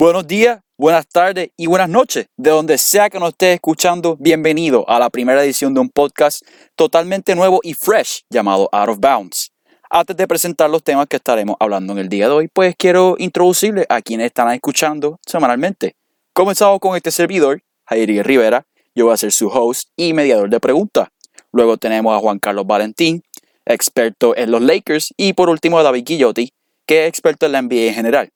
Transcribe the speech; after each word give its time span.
Buenos 0.00 0.26
días, 0.26 0.62
buenas 0.78 1.06
tardes 1.06 1.50
y 1.58 1.66
buenas 1.66 1.90
noches. 1.90 2.24
De 2.38 2.48
donde 2.48 2.78
sea 2.78 3.10
que 3.10 3.20
nos 3.20 3.32
estés 3.32 3.56
escuchando, 3.56 4.16
bienvenido 4.18 4.88
a 4.88 4.98
la 4.98 5.10
primera 5.10 5.44
edición 5.44 5.74
de 5.74 5.80
un 5.80 5.90
podcast 5.90 6.40
totalmente 6.74 7.34
nuevo 7.34 7.60
y 7.62 7.74
fresh 7.74 8.22
llamado 8.30 8.70
Out 8.72 8.88
of 8.88 8.98
Bounds. 8.98 9.52
Antes 9.90 10.16
de 10.16 10.26
presentar 10.26 10.70
los 10.70 10.82
temas 10.82 11.06
que 11.06 11.16
estaremos 11.16 11.54
hablando 11.60 11.92
en 11.92 11.98
el 11.98 12.08
día 12.08 12.28
de 12.28 12.32
hoy, 12.34 12.48
pues 12.48 12.74
quiero 12.78 13.16
introducirle 13.18 13.84
a 13.90 14.00
quienes 14.00 14.28
están 14.28 14.50
escuchando 14.54 15.20
semanalmente. 15.26 15.96
Comenzamos 16.32 16.80
con 16.80 16.96
este 16.96 17.10
servidor, 17.10 17.62
Jairi 17.84 18.22
Rivera. 18.22 18.64
Yo 18.94 19.04
voy 19.04 19.12
a 19.12 19.18
ser 19.18 19.32
su 19.32 19.48
host 19.48 19.90
y 19.96 20.14
mediador 20.14 20.48
de 20.48 20.60
preguntas. 20.60 21.08
Luego 21.52 21.76
tenemos 21.76 22.16
a 22.16 22.20
Juan 22.20 22.38
Carlos 22.38 22.66
Valentín, 22.66 23.22
experto 23.66 24.34
en 24.34 24.50
los 24.50 24.62
Lakers. 24.62 25.12
Y 25.18 25.34
por 25.34 25.50
último 25.50 25.78
a 25.78 25.82
David 25.82 26.04
Guillotti, 26.06 26.54
que 26.86 27.02
es 27.02 27.08
experto 27.10 27.44
en 27.44 27.52
la 27.52 27.60
NBA 27.60 27.88
en 27.88 27.94
general. 27.94 28.30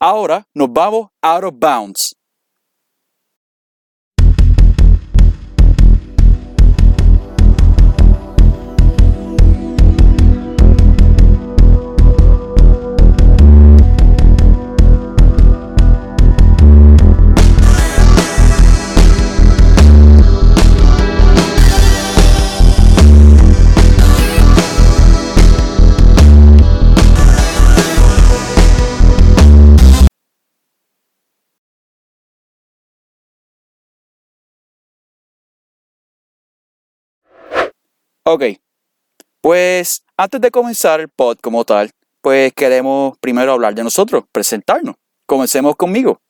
Ahora 0.00 0.44
nos 0.54 0.68
vamos 0.72 1.08
out 1.22 1.42
of 1.42 1.54
bounds. 1.58 2.17
Ok, 38.30 38.42
pues 39.40 40.04
antes 40.14 40.38
de 40.42 40.50
comenzar 40.50 41.00
el 41.00 41.08
pod 41.08 41.38
como 41.40 41.64
tal, 41.64 41.90
pues 42.20 42.52
queremos 42.52 43.16
primero 43.16 43.52
hablar 43.52 43.74
de 43.74 43.82
nosotros, 43.82 44.24
presentarnos. 44.30 44.96
Comencemos 45.24 45.76
conmigo. 45.76 46.20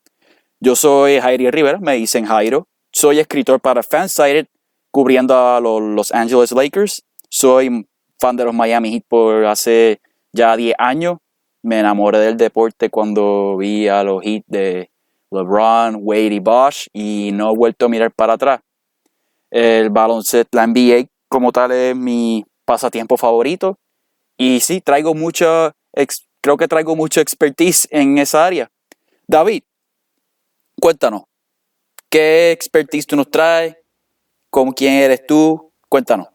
Yo 0.61 0.77
soy 0.77 1.19
Jairi 1.19 1.51
Rivera, 1.51 1.81
me 1.81 1.95
dicen 1.95 2.25
Jairo. 2.25 2.69
Soy 2.93 3.19
escritor 3.19 3.61
para 3.61 3.83
Fansided, 3.83 4.47
cubriendo 4.93 5.37
a 5.37 5.61
los 5.61 5.83
Los 5.83 6.13
Angeles 6.13 6.53
Lakers. 6.53 7.03
Soy 7.31 7.85
fan 8.21 8.37
de 8.37 8.45
los 8.45 8.55
Miami 8.55 8.93
Heat 8.93 9.05
por 9.09 9.45
hace 9.47 10.01
ya 10.33 10.57
10 10.57 10.77
años. 10.79 11.19
Me 11.63 11.81
enamoré 11.81 12.21
del 12.21 12.37
deporte 12.37 12.91
cuando 12.91 13.57
vi 13.57 13.89
a 13.89 14.05
los 14.05 14.23
Heat 14.23 14.45
de 14.47 14.89
LeBron, 15.33 15.99
Wade 16.01 16.35
y 16.35 16.39
Bosch 16.39 16.87
y 16.93 17.31
no 17.33 17.51
he 17.51 17.57
vuelto 17.57 17.87
a 17.87 17.89
mirar 17.89 18.13
para 18.13 18.35
atrás. 18.35 18.61
El 19.51 19.91
baloncesto, 19.91 20.57
la 20.57 20.69
NBA 20.69 21.09
como 21.29 21.53
tal 21.53 21.73
es 21.73 21.95
mi 21.95 22.45
pasatiempo 22.65 23.17
favorito. 23.17 23.79
Y 24.37 24.61
sí, 24.61 24.81
traigo 24.81 25.15
mucha, 25.15 25.73
creo 26.41 26.57
que 26.57 26.69
traigo 26.69 26.95
mucha 26.97 27.20
expertise 27.20 27.89
en 27.91 28.19
esa 28.19 28.47
área. 28.47 28.70
David, 29.27 29.62
cuéntanos, 30.81 31.23
¿qué 32.09 32.53
expertise 32.53 33.07
tú 33.07 33.17
nos 33.17 33.31
traes? 33.31 33.77
¿Con 34.51 34.73
quién 34.73 34.95
eres 34.95 35.27
tú? 35.27 35.73
Cuéntanos. 35.89 36.29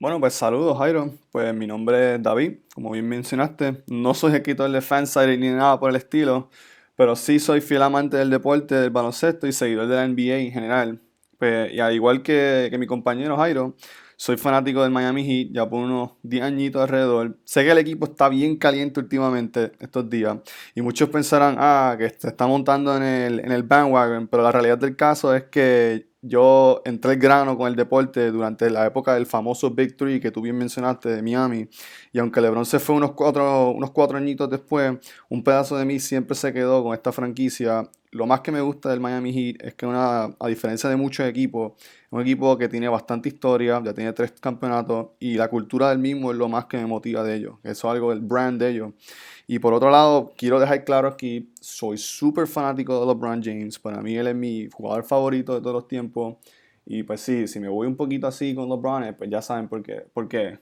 Bueno, 0.00 0.20
pues 0.20 0.34
saludos, 0.34 0.76
Jairo. 0.78 1.14
Pues 1.30 1.54
mi 1.54 1.66
nombre 1.66 2.16
es 2.16 2.22
David, 2.22 2.58
como 2.74 2.90
bien 2.90 3.08
mencionaste. 3.08 3.84
No 3.86 4.14
soy 4.14 4.34
escritor 4.34 4.70
de 4.70 4.80
fansite 4.80 5.36
ni 5.36 5.50
nada 5.50 5.78
por 5.80 5.90
el 5.90 5.96
estilo, 5.96 6.50
pero 6.96 7.16
sí 7.16 7.38
soy 7.38 7.60
fiel 7.60 7.82
amante 7.82 8.16
del 8.16 8.30
deporte, 8.30 8.74
del 8.74 8.90
baloncesto 8.90 9.46
y 9.46 9.52
seguidor 9.52 9.86
de 9.86 9.96
la 9.96 10.06
NBA 10.06 10.36
en 10.36 10.52
general. 10.52 11.00
Pues, 11.38 11.72
y 11.72 11.80
al 11.80 11.94
igual 11.94 12.22
que, 12.22 12.68
que 12.70 12.78
mi 12.78 12.86
compañero 12.86 13.36
Jairo, 13.36 13.76
soy 14.16 14.36
fanático 14.36 14.82
del 14.82 14.90
Miami 14.90 15.24
Heat 15.24 15.52
ya 15.52 15.68
por 15.68 15.82
unos 15.82 16.12
10 16.22 16.42
añitos 16.42 16.82
alrededor. 16.82 17.38
Sé 17.44 17.64
que 17.64 17.70
el 17.70 17.78
equipo 17.78 18.06
está 18.06 18.28
bien 18.28 18.56
caliente 18.56 19.00
últimamente 19.00 19.72
estos 19.80 20.08
días. 20.08 20.38
Y 20.74 20.82
muchos 20.82 21.08
pensarán, 21.08 21.56
ah, 21.58 21.96
que 21.98 22.10
se 22.10 22.28
está 22.28 22.46
montando 22.46 22.96
en 22.96 23.02
el, 23.02 23.40
en 23.40 23.52
el 23.52 23.62
bandwagon. 23.62 24.28
Pero 24.28 24.42
la 24.42 24.52
realidad 24.52 24.78
del 24.78 24.96
caso 24.96 25.34
es 25.34 25.44
que 25.44 26.08
yo 26.26 26.80
entré 26.86 27.12
el 27.12 27.18
grano 27.18 27.56
con 27.58 27.68
el 27.68 27.76
deporte 27.76 28.30
durante 28.30 28.70
la 28.70 28.86
época 28.86 29.14
del 29.14 29.26
famoso 29.26 29.70
Big 29.70 29.94
Three 29.94 30.20
que 30.20 30.30
tú 30.30 30.40
bien 30.40 30.56
mencionaste 30.56 31.10
de 31.10 31.22
Miami. 31.22 31.68
Y 32.12 32.18
aunque 32.18 32.40
LeBron 32.40 32.64
se 32.64 32.78
fue 32.78 32.96
unos 32.96 33.12
cuatro, 33.12 33.70
unos 33.72 33.90
cuatro 33.90 34.16
añitos 34.16 34.48
después, 34.48 34.98
un 35.28 35.44
pedazo 35.44 35.76
de 35.76 35.84
mí 35.84 36.00
siempre 36.00 36.34
se 36.34 36.52
quedó 36.54 36.82
con 36.82 36.94
esta 36.94 37.12
franquicia. 37.12 37.90
Lo 38.14 38.26
más 38.26 38.42
que 38.42 38.52
me 38.52 38.60
gusta 38.60 38.90
del 38.90 39.00
Miami 39.00 39.32
Heat 39.32 39.56
es 39.60 39.74
que, 39.74 39.86
a 39.86 40.46
diferencia 40.46 40.88
de 40.88 40.94
muchos 40.94 41.26
equipos, 41.26 41.72
un 42.10 42.20
equipo 42.20 42.56
que 42.56 42.68
tiene 42.68 42.88
bastante 42.88 43.28
historia, 43.28 43.82
ya 43.84 43.92
tiene 43.92 44.12
tres 44.12 44.32
campeonatos 44.40 45.08
y 45.18 45.34
la 45.34 45.48
cultura 45.48 45.90
del 45.90 45.98
mismo 45.98 46.30
es 46.30 46.36
lo 46.38 46.48
más 46.48 46.66
que 46.66 46.76
me 46.76 46.86
motiva 46.86 47.24
de 47.24 47.34
ellos. 47.34 47.56
Eso 47.64 47.88
es 47.88 47.92
algo 47.92 48.10
del 48.10 48.20
brand 48.20 48.60
de 48.60 48.70
ellos. 48.70 48.92
Y 49.48 49.58
por 49.58 49.74
otro 49.74 49.90
lado, 49.90 50.32
quiero 50.36 50.60
dejar 50.60 50.84
claro 50.84 51.08
aquí, 51.08 51.52
soy 51.60 51.98
súper 51.98 52.46
fanático 52.46 53.00
de 53.00 53.06
LeBron 53.06 53.42
James. 53.42 53.78
Para 53.80 54.00
mí 54.00 54.16
él 54.16 54.28
es 54.28 54.36
mi 54.36 54.68
jugador 54.70 55.02
favorito 55.04 55.54
de 55.54 55.60
todos 55.60 55.74
los 55.74 55.88
tiempos. 55.88 56.36
Y 56.86 57.02
pues 57.02 57.20
sí, 57.20 57.48
si 57.48 57.58
me 57.60 57.68
voy 57.68 57.88
un 57.88 57.96
poquito 57.96 58.28
así 58.28 58.54
con 58.54 58.68
LeBron, 58.68 59.04
eh, 59.04 59.12
pues 59.14 59.28
ya 59.30 59.42
saben 59.42 59.68
por 59.68 59.82
qué. 59.82 60.06
¿Por 60.12 60.28
qué? 60.28 60.60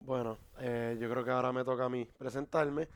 Bueno, 0.00 0.38
eh, 0.58 0.96
yo 1.00 1.10
creo 1.10 1.24
que 1.24 1.30
ahora 1.30 1.52
me 1.52 1.64
toca 1.64 1.84
a 1.84 1.88
mí 1.88 2.08
presentarme. 2.16 2.88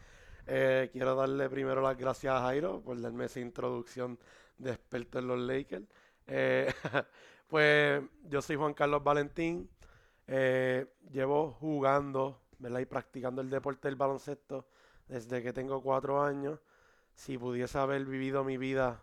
Eh, 0.46 0.88
quiero 0.92 1.14
darle 1.14 1.48
primero 1.48 1.80
las 1.80 1.96
gracias 1.96 2.34
a 2.34 2.40
Jairo 2.40 2.80
por 2.80 3.00
darme 3.00 3.26
esa 3.26 3.40
introducción 3.40 4.18
de 4.58 4.72
experto 4.72 5.18
en 5.18 5.28
los 5.28 5.38
Lakers. 5.38 5.84
Eh, 6.26 6.72
pues 7.48 8.02
yo 8.24 8.42
soy 8.42 8.56
Juan 8.56 8.74
Carlos 8.74 9.02
Valentín. 9.02 9.68
Llevo 10.26 11.52
jugando 11.58 12.42
¿verdad? 12.58 12.80
y 12.80 12.86
practicando 12.86 13.42
el 13.42 13.50
deporte 13.50 13.88
del 13.88 13.96
baloncesto 13.96 14.68
desde 15.08 15.42
que 15.42 15.52
tengo 15.52 15.82
cuatro 15.82 16.22
años. 16.22 16.60
Si 17.14 17.36
pudiese 17.36 17.78
haber 17.78 18.04
vivido 18.04 18.44
mi 18.44 18.56
vida 18.56 19.02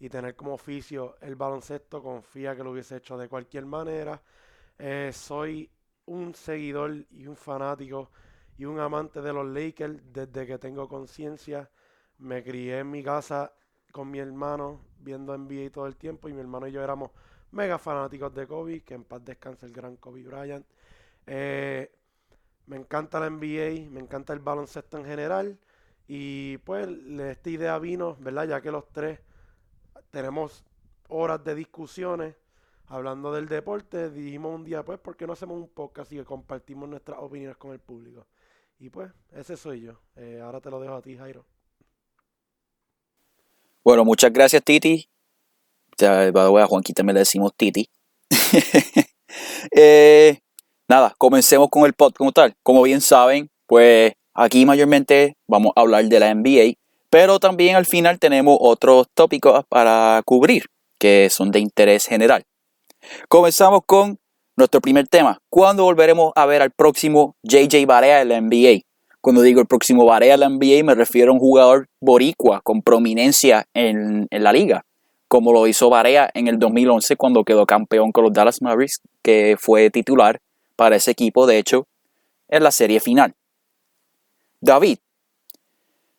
y 0.00 0.08
tener 0.08 0.34
como 0.34 0.54
oficio 0.54 1.16
el 1.20 1.36
baloncesto, 1.36 2.02
confía 2.02 2.56
que 2.56 2.64
lo 2.64 2.70
hubiese 2.72 2.96
hecho 2.96 3.18
de 3.18 3.28
cualquier 3.28 3.66
manera. 3.66 4.22
soy 5.12 5.70
un 6.06 6.34
seguidor 6.34 7.06
y 7.10 7.26
un 7.26 7.36
fanático 7.36 8.10
y 8.58 8.64
un 8.64 8.80
amante 8.80 9.20
de 9.20 9.32
los 9.32 9.46
Lakers 9.46 10.00
desde 10.12 10.46
que 10.46 10.58
tengo 10.58 10.88
conciencia. 10.88 11.70
Me 12.18 12.42
crié 12.42 12.80
en 12.80 12.90
mi 12.90 13.02
casa 13.02 13.52
con 13.92 14.10
mi 14.10 14.18
hermano 14.18 14.80
viendo 14.98 15.34
NBA 15.36 15.70
todo 15.70 15.86
el 15.86 15.96
tiempo 15.96 16.28
y 16.28 16.32
mi 16.32 16.40
hermano 16.40 16.66
y 16.66 16.72
yo 16.72 16.82
éramos 16.82 17.10
mega 17.50 17.78
fanáticos 17.78 18.34
de 18.34 18.46
Kobe, 18.46 18.82
que 18.82 18.94
en 18.94 19.04
paz 19.04 19.24
descanse 19.24 19.66
el 19.66 19.72
gran 19.72 19.96
Kobe 19.96 20.22
Bryant. 20.22 20.66
Eh, 21.26 21.90
me 22.66 22.76
encanta 22.76 23.20
la 23.20 23.26
NBA, 23.26 23.90
me 23.90 24.00
encanta 24.00 24.32
el 24.32 24.40
baloncesto 24.40 24.98
en 24.98 25.04
general 25.04 25.58
y 26.08 26.58
pues 26.58 26.88
esta 26.88 27.50
idea 27.50 27.78
vino, 27.78 28.16
¿verdad? 28.20 28.48
Ya 28.48 28.60
que 28.60 28.70
los 28.70 28.90
tres 28.92 29.20
tenemos 30.10 30.64
horas 31.08 31.42
de 31.44 31.54
discusiones 31.54 32.34
hablando 32.86 33.32
del 33.32 33.48
deporte, 33.48 34.10
dijimos 34.10 34.54
un 34.54 34.64
día, 34.64 34.84
pues, 34.84 34.98
¿por 34.98 35.16
qué 35.16 35.26
no 35.26 35.32
hacemos 35.32 35.56
un 35.56 35.68
podcast 35.68 36.12
y 36.12 36.22
compartimos 36.22 36.88
nuestras 36.88 37.18
opiniones 37.20 37.56
con 37.56 37.72
el 37.72 37.78
público? 37.78 38.26
Y 38.78 38.90
pues, 38.90 39.10
ese 39.30 39.56
soy 39.56 39.82
yo. 39.82 40.00
Eh, 40.16 40.40
ahora 40.42 40.60
te 40.60 40.70
lo 40.70 40.80
dejo 40.80 40.94
a 40.94 41.02
ti, 41.02 41.16
Jairo. 41.16 41.44
Bueno, 43.84 44.04
muchas 44.04 44.32
gracias, 44.32 44.62
Titi. 44.62 45.08
A 46.00 46.66
Juanquita 46.66 47.02
me 47.02 47.12
le 47.12 47.20
decimos 47.20 47.52
Titi. 47.56 47.88
Eh, 49.70 50.38
nada, 50.88 51.14
comencemos 51.16 51.70
con 51.70 51.86
el 51.86 51.94
pod 51.94 52.12
como 52.12 52.32
tal. 52.32 52.54
Como 52.62 52.82
bien 52.82 53.00
saben, 53.00 53.48
pues 53.66 54.12
aquí 54.34 54.66
mayormente 54.66 55.38
vamos 55.46 55.72
a 55.74 55.80
hablar 55.80 56.04
de 56.04 56.20
la 56.20 56.34
NBA, 56.34 56.74
pero 57.08 57.38
también 57.38 57.76
al 57.76 57.86
final 57.86 58.18
tenemos 58.18 58.58
otros 58.60 59.06
tópicos 59.14 59.64
para 59.70 60.20
cubrir 60.26 60.66
que 60.98 61.30
son 61.30 61.50
de 61.50 61.60
interés 61.60 62.06
general. 62.06 62.44
Comenzamos 63.28 63.80
con 63.86 64.18
nuestro 64.56 64.80
primer 64.80 65.08
tema. 65.08 65.38
¿Cuándo 65.48 65.84
volveremos 65.84 66.32
a 66.34 66.46
ver 66.46 66.62
al 66.62 66.70
próximo 66.70 67.36
JJ 67.42 67.86
Barea 67.86 68.22
en 68.22 68.28
la 68.28 68.40
NBA? 68.40 68.82
Cuando 69.22 69.42
digo 69.42 69.60
el 69.60 69.68
próximo 69.68 70.04
Barea 70.04 70.34
en 70.34 70.40
la 70.40 70.48
NBA 70.48 70.82
me 70.82 70.96
refiero 70.96 71.30
a 71.30 71.34
un 71.34 71.38
jugador 71.38 71.88
boricua 72.00 72.60
con 72.60 72.82
prominencia 72.82 73.66
en, 73.72 74.26
la 74.30 74.52
liga, 74.52 74.84
como 75.28 75.52
lo 75.52 75.68
hizo 75.68 75.88
Barea 75.88 76.28
en 76.34 76.48
el 76.48 76.58
2011 76.58 77.14
cuando 77.16 77.44
quedó 77.44 77.64
campeón 77.64 78.10
con 78.10 78.24
los 78.24 78.32
Dallas 78.32 78.60
Mavericks, 78.60 79.00
que 79.22 79.56
fue 79.60 79.90
titular 79.90 80.40
para 80.74 80.96
ese 80.96 81.12
equipo, 81.12 81.46
de 81.46 81.58
hecho, 81.58 81.86
en 82.48 82.64
la 82.64 82.72
serie 82.72 82.98
final. 82.98 83.32
David, 84.60 84.98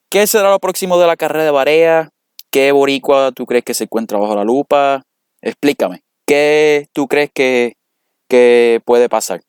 ¿qué 0.07 0.25
será 0.25 0.51
lo 0.51 0.59
próximo 0.59 0.97
de 0.97 1.07
la 1.07 1.17
carrera 1.17 1.43
de 1.43 1.51
Barea? 1.51 2.09
¿Qué 2.51 2.71
boricua 2.71 3.33
tú 3.33 3.45
crees 3.45 3.65
que 3.65 3.73
se 3.73 3.83
encuentra 3.83 4.17
bajo 4.17 4.35
la 4.35 4.45
lupa? 4.45 5.03
Explícame, 5.41 6.03
¿qué 6.33 6.89
tú 6.93 7.07
crees 7.07 7.31
que 7.31 8.81
puede 8.85 9.07
pasar? 9.07 9.41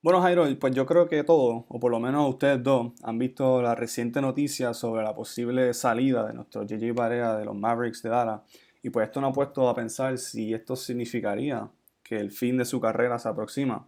Bueno, 0.00 0.22
Jairo, 0.22 0.46
pues 0.58 0.74
yo 0.74 0.86
creo 0.86 1.08
que 1.08 1.22
todos, 1.24 1.64
o 1.68 1.80
por 1.80 1.90
lo 1.90 2.00
menos 2.00 2.30
ustedes 2.30 2.62
dos, 2.62 2.92
han 3.02 3.18
visto 3.18 3.60
la 3.60 3.74
reciente 3.74 4.22
noticia 4.22 4.72
sobre 4.72 5.02
la 5.02 5.14
posible 5.14 5.74
salida 5.74 6.26
de 6.26 6.32
nuestro 6.32 6.62
JJ 6.62 6.92
Barea 6.94 7.36
de 7.36 7.44
los 7.44 7.54
Mavericks 7.54 8.02
de 8.02 8.08
Dallas. 8.08 8.40
Y 8.82 8.90
pues 8.90 9.08
esto 9.08 9.20
nos 9.20 9.32
ha 9.32 9.34
puesto 9.34 9.68
a 9.68 9.74
pensar 9.74 10.16
si 10.16 10.54
esto 10.54 10.76
significaría 10.76 11.68
que 12.02 12.16
el 12.16 12.30
fin 12.30 12.56
de 12.56 12.64
su 12.64 12.80
carrera 12.80 13.18
se 13.18 13.28
aproxima. 13.28 13.86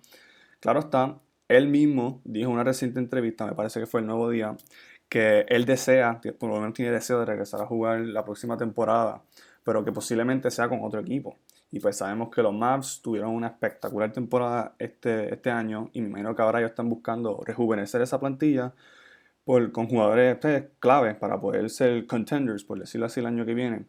Claro 0.59 0.81
está, 0.81 1.21
él 1.49 1.69
mismo 1.69 2.21
dijo 2.25 2.49
en 2.49 2.55
una 2.55 2.65
reciente 2.65 2.99
entrevista, 2.99 3.47
me 3.47 3.53
parece 3.55 3.81
que 3.81 3.87
fue 3.87 4.01
el 4.01 4.07
nuevo 4.07 4.29
día, 4.29 4.57
que 5.09 5.47
él 5.49 5.65
desea, 5.65 6.21
por 6.39 6.51
lo 6.51 6.57
menos 6.57 6.75
tiene 6.75 6.91
deseo 6.91 7.21
de 7.21 7.27
regresar 7.27 7.63
a 7.63 7.67
jugar 7.67 8.01
la 8.01 8.25
próxima 8.25 8.57
temporada, 8.59 9.23
pero 9.65 9.85
que 9.85 9.93
posiblemente 9.93 10.51
sea 10.51 10.69
con 10.69 10.81
otro 10.83 11.01
equipo. 11.01 11.37
Y 11.71 11.81
pues 11.81 11.97
sabemos 11.99 12.31
que 12.31 12.43
los 12.43 12.53
Mavs 12.53 13.01
tuvieron 13.03 13.31
una 13.31 13.49
espectacular 13.49 14.13
temporada 14.13 14.75
este, 14.79 15.33
este 15.33 15.51
año 15.51 15.91
y 15.93 16.01
me 16.01 16.09
imagino 16.09 16.35
que 16.35 16.43
ahora 16.43 16.59
ellos 16.59 16.71
están 16.71 16.89
buscando 16.89 17.41
rejuvenecer 17.45 18.03
esa 18.03 18.19
plantilla 18.19 18.75
por, 19.45 19.71
con 19.73 19.89
jugadores 19.89 20.37
pues, 20.41 20.65
claves 20.81 21.17
para 21.17 21.41
poder 21.41 21.71
ser 21.71 22.07
contenders, 22.07 22.65
por 22.65 22.79
decirlo 22.79 23.07
así, 23.07 23.21
el 23.21 23.27
año 23.27 23.47
que 23.47 23.55
viene 23.55 23.87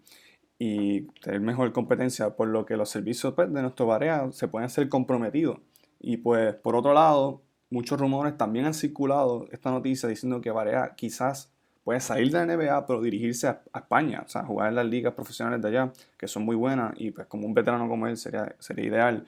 y 0.63 1.07
tener 1.21 1.39
mejor 1.39 1.71
competencia, 1.73 2.35
por 2.35 2.47
lo 2.47 2.67
que 2.67 2.77
los 2.77 2.87
servicios 2.87 3.33
pues, 3.33 3.51
de 3.51 3.63
nuestro 3.63 3.87
Barea 3.87 4.31
se 4.31 4.47
pueden 4.47 4.69
ser 4.69 4.89
comprometidos. 4.89 5.57
Y 5.99 6.17
pues 6.17 6.53
por 6.53 6.75
otro 6.75 6.93
lado, 6.93 7.41
muchos 7.71 7.99
rumores 7.99 8.37
también 8.37 8.65
han 8.65 8.75
circulado 8.75 9.47
esta 9.51 9.71
noticia 9.71 10.07
diciendo 10.07 10.39
que 10.39 10.51
Barea 10.51 10.93
quizás 10.95 11.50
puede 11.83 11.99
salir 11.99 12.31
de 12.31 12.45
la 12.45 12.55
NBA, 12.55 12.85
pero 12.85 13.01
dirigirse 13.01 13.47
a, 13.47 13.61
España, 13.75 14.23
o 14.25 14.29
sea, 14.29 14.43
jugar 14.43 14.69
en 14.69 14.75
las 14.75 14.85
ligas 14.85 15.13
profesionales 15.13 15.61
de 15.61 15.67
allá, 15.67 15.91
que 16.17 16.27
son 16.27 16.43
muy 16.43 16.55
buenas, 16.55 16.93
y 16.97 17.11
pues 17.11 17.27
como 17.27 17.47
un 17.47 17.53
veterano 17.53 17.87
como 17.87 18.07
él 18.07 18.17
sería, 18.17 18.55
sería 18.59 18.85
ideal. 18.85 19.25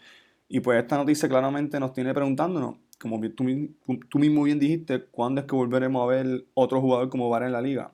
Y 0.48 0.60
pues 0.60 0.82
esta 0.82 0.98
noticia 0.98 1.28
claramente 1.28 1.80
nos 1.80 1.94
tiene 1.94 2.14
preguntándonos, 2.14 2.76
como 3.00 3.20
tú, 3.32 3.46
tú 4.10 4.20
mismo 4.20 4.44
bien 4.44 4.60
dijiste, 4.60 5.04
¿cuándo 5.06 5.42
es 5.42 5.48
que 5.48 5.56
volveremos 5.56 6.04
a 6.04 6.06
ver 6.06 6.46
otro 6.54 6.80
jugador 6.80 7.10
como 7.10 7.30
Vara 7.30 7.48
en 7.48 7.54
la 7.54 7.62
liga? 7.62 7.92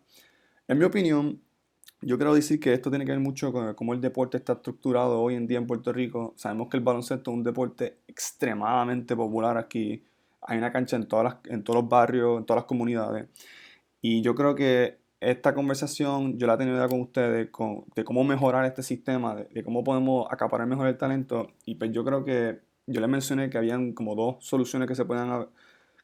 En 0.67 0.77
mi 0.77 0.85
opinión, 0.85 1.41
yo 2.01 2.17
quiero 2.17 2.33
decir 2.33 2.59
que 2.59 2.73
esto 2.73 2.89
tiene 2.89 3.05
que 3.05 3.11
ver 3.11 3.19
mucho 3.19 3.51
con 3.51 3.73
cómo 3.73 3.93
el 3.93 3.99
deporte 3.99 4.37
está 4.37 4.53
estructurado 4.53 5.21
hoy 5.21 5.35
en 5.35 5.47
día 5.47 5.57
en 5.57 5.67
Puerto 5.67 5.91
Rico. 5.91 6.33
Sabemos 6.37 6.69
que 6.69 6.77
el 6.77 6.83
baloncesto 6.83 7.31
es 7.31 7.37
un 7.37 7.43
deporte 7.43 7.97
extremadamente 8.07 9.15
popular 9.15 9.57
aquí. 9.57 10.03
Hay 10.41 10.57
una 10.57 10.71
cancha 10.71 10.95
en, 10.95 11.07
todas 11.07 11.37
en 11.45 11.63
todos 11.63 11.81
los 11.81 11.89
barrios, 11.89 12.39
en 12.39 12.45
todas 12.45 12.61
las 12.61 12.67
comunidades. 12.67 13.27
Y 14.01 14.21
yo 14.21 14.35
creo 14.35 14.55
que 14.55 14.99
esta 15.19 15.53
conversación 15.53 16.37
yo 16.37 16.47
la 16.47 16.53
he 16.53 16.57
tenido 16.57 16.77
ya 16.77 16.87
con 16.87 17.01
ustedes 17.01 17.49
de 17.95 18.03
cómo 18.03 18.23
mejorar 18.23 18.65
este 18.65 18.83
sistema, 18.83 19.35
de, 19.35 19.63
cómo 19.63 19.83
podemos 19.83 20.27
acaparar 20.31 20.67
mejor 20.67 20.87
el 20.87 20.97
talento. 20.97 21.51
Y 21.65 21.75
pues 21.75 21.91
yo 21.91 22.05
creo 22.05 22.23
que 22.23 22.59
yo 22.87 23.01
les 23.01 23.09
mencioné 23.09 23.49
que 23.49 23.57
habían 23.57 23.93
como 23.93 24.15
dos 24.15 24.37
soluciones 24.45 24.87
que 24.87 24.95
se 24.95 25.05
pueden 25.05 25.47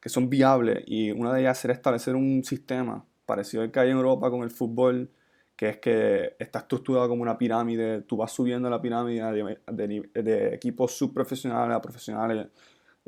que 0.00 0.08
son 0.08 0.30
viables 0.30 0.84
y 0.86 1.10
una 1.10 1.32
de 1.32 1.40
ellas 1.40 1.58
sería 1.58 1.74
establecer 1.74 2.14
un 2.14 2.44
sistema 2.44 3.04
parecido 3.24 3.62
al 3.62 3.72
que 3.72 3.80
hay 3.80 3.90
en 3.90 3.96
Europa 3.96 4.30
con 4.30 4.42
el 4.42 4.50
fútbol, 4.50 5.10
que 5.56 5.70
es 5.70 5.78
que 5.78 6.36
está 6.38 6.60
estructurado 6.60 7.08
como 7.08 7.22
una 7.22 7.38
pirámide, 7.38 8.02
tú 8.02 8.16
vas 8.16 8.30
subiendo 8.30 8.70
la 8.70 8.80
pirámide 8.80 9.32
de, 9.32 9.58
de, 9.72 10.22
de 10.22 10.54
equipos 10.54 10.92
subprofesionales 10.92 11.76
a 11.76 11.80
profesionales 11.80 12.48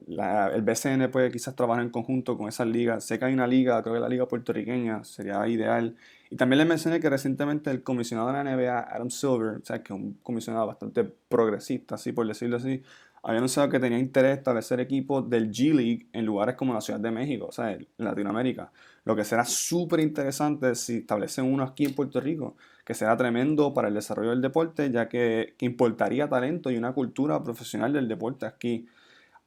el 0.06 0.62
BCN 0.62 1.10
puede 1.10 1.30
quizás 1.30 1.54
trabajar 1.56 1.82
en 1.82 1.90
conjunto 1.90 2.36
con 2.36 2.48
esas 2.48 2.66
ligas. 2.66 3.04
Sé 3.04 3.18
que 3.18 3.24
hay 3.26 3.34
una 3.34 3.46
liga, 3.46 3.82
creo 3.82 3.94
que 3.94 4.00
la 4.00 4.08
liga 4.08 4.26
puertorriqueña 4.26 5.04
sería 5.04 5.46
ideal. 5.48 5.96
Y 6.30 6.36
también 6.36 6.58
les 6.58 6.68
mencioné 6.68 7.00
que 7.00 7.10
recientemente 7.10 7.70
el 7.70 7.82
comisionado 7.82 8.28
de 8.28 8.34
la 8.34 8.44
NBA, 8.44 8.80
Adam 8.80 9.10
Silver, 9.10 9.60
o 9.60 9.64
sea, 9.64 9.82
que 9.82 9.92
es 9.92 9.98
un 9.98 10.14
comisionado 10.22 10.66
bastante 10.66 11.04
progresista, 11.04 11.96
así 11.96 12.12
por 12.12 12.26
decirlo 12.26 12.56
así, 12.56 12.82
había 13.22 13.38
anunciado 13.38 13.68
que 13.68 13.80
tenía 13.80 13.98
interés 13.98 14.32
en 14.32 14.38
establecer 14.38 14.80
equipos 14.80 15.28
del 15.28 15.50
G 15.50 15.74
League 15.74 16.06
en 16.12 16.24
lugares 16.24 16.54
como 16.54 16.72
la 16.72 16.80
Ciudad 16.80 17.00
de 17.00 17.10
México, 17.10 17.46
o 17.46 17.52
sea, 17.52 17.72
en 17.72 17.86
Latinoamérica. 17.96 18.70
Lo 19.04 19.16
que 19.16 19.24
será 19.24 19.44
súper 19.44 20.00
interesante 20.00 20.74
si 20.74 20.98
establecen 20.98 21.44
uno 21.46 21.64
aquí 21.64 21.84
en 21.86 21.94
Puerto 21.94 22.20
Rico, 22.20 22.56
que 22.84 22.94
será 22.94 23.16
tremendo 23.16 23.74
para 23.74 23.88
el 23.88 23.94
desarrollo 23.94 24.30
del 24.30 24.42
deporte, 24.42 24.90
ya 24.90 25.08
que, 25.08 25.54
que 25.58 25.66
importaría 25.66 26.28
talento 26.28 26.70
y 26.70 26.76
una 26.76 26.92
cultura 26.92 27.42
profesional 27.42 27.92
del 27.92 28.06
deporte 28.08 28.46
aquí 28.46 28.86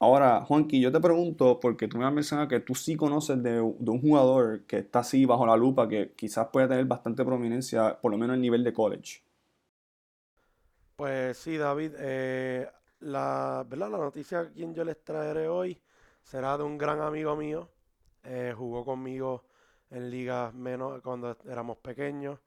Ahora, 0.04 0.42
Juanqui, 0.42 0.82
yo 0.82 0.92
te 0.92 1.00
pregunto, 1.00 1.60
porque 1.60 1.88
tú 1.88 2.00
me 2.00 2.06
has 2.06 2.12
mencionado 2.12 2.48
que 2.48 2.60
tú 2.60 2.74
sí 2.74 2.96
conoces 2.96 3.44
de, 3.44 3.62
un 3.62 4.02
jugador 4.02 4.66
que 4.66 4.80
está 4.80 5.02
así 5.02 5.28
bajo 5.28 5.46
la 5.46 5.56
lupa, 5.56 5.88
que 5.88 6.14
quizás 6.14 6.48
puede 6.52 6.68
tener 6.68 6.86
bastante 6.86 7.24
prominencia, 7.24 8.00
por 8.02 8.12
lo 8.12 8.18
menos 8.18 8.34
a 8.34 8.38
nivel 8.40 8.64
de 8.64 8.74
college. 8.74 9.22
Pues 10.96 11.38
sí, 11.38 11.56
David. 11.56 11.92
Eh, 12.00 12.68
la, 13.02 13.64
¿verdad? 13.70 13.92
la 13.92 14.00
noticia 14.00 14.40
a 14.40 14.50
quien 14.50 14.74
yo 14.74 14.84
les 14.84 15.04
traeré 15.04 15.48
hoy 15.48 15.80
será 16.24 16.58
de 16.58 16.64
un 16.64 16.80
gran 16.80 17.00
amigo 17.00 17.36
mío. 17.36 17.70
Eh, 18.24 18.56
jugó 18.58 18.84
conmigo 18.84 19.46
en 19.92 20.10
ligas 20.10 20.52
menos 20.56 21.00
cuando 21.04 21.38
éramos 21.46 21.78
pequeños. 21.78 22.40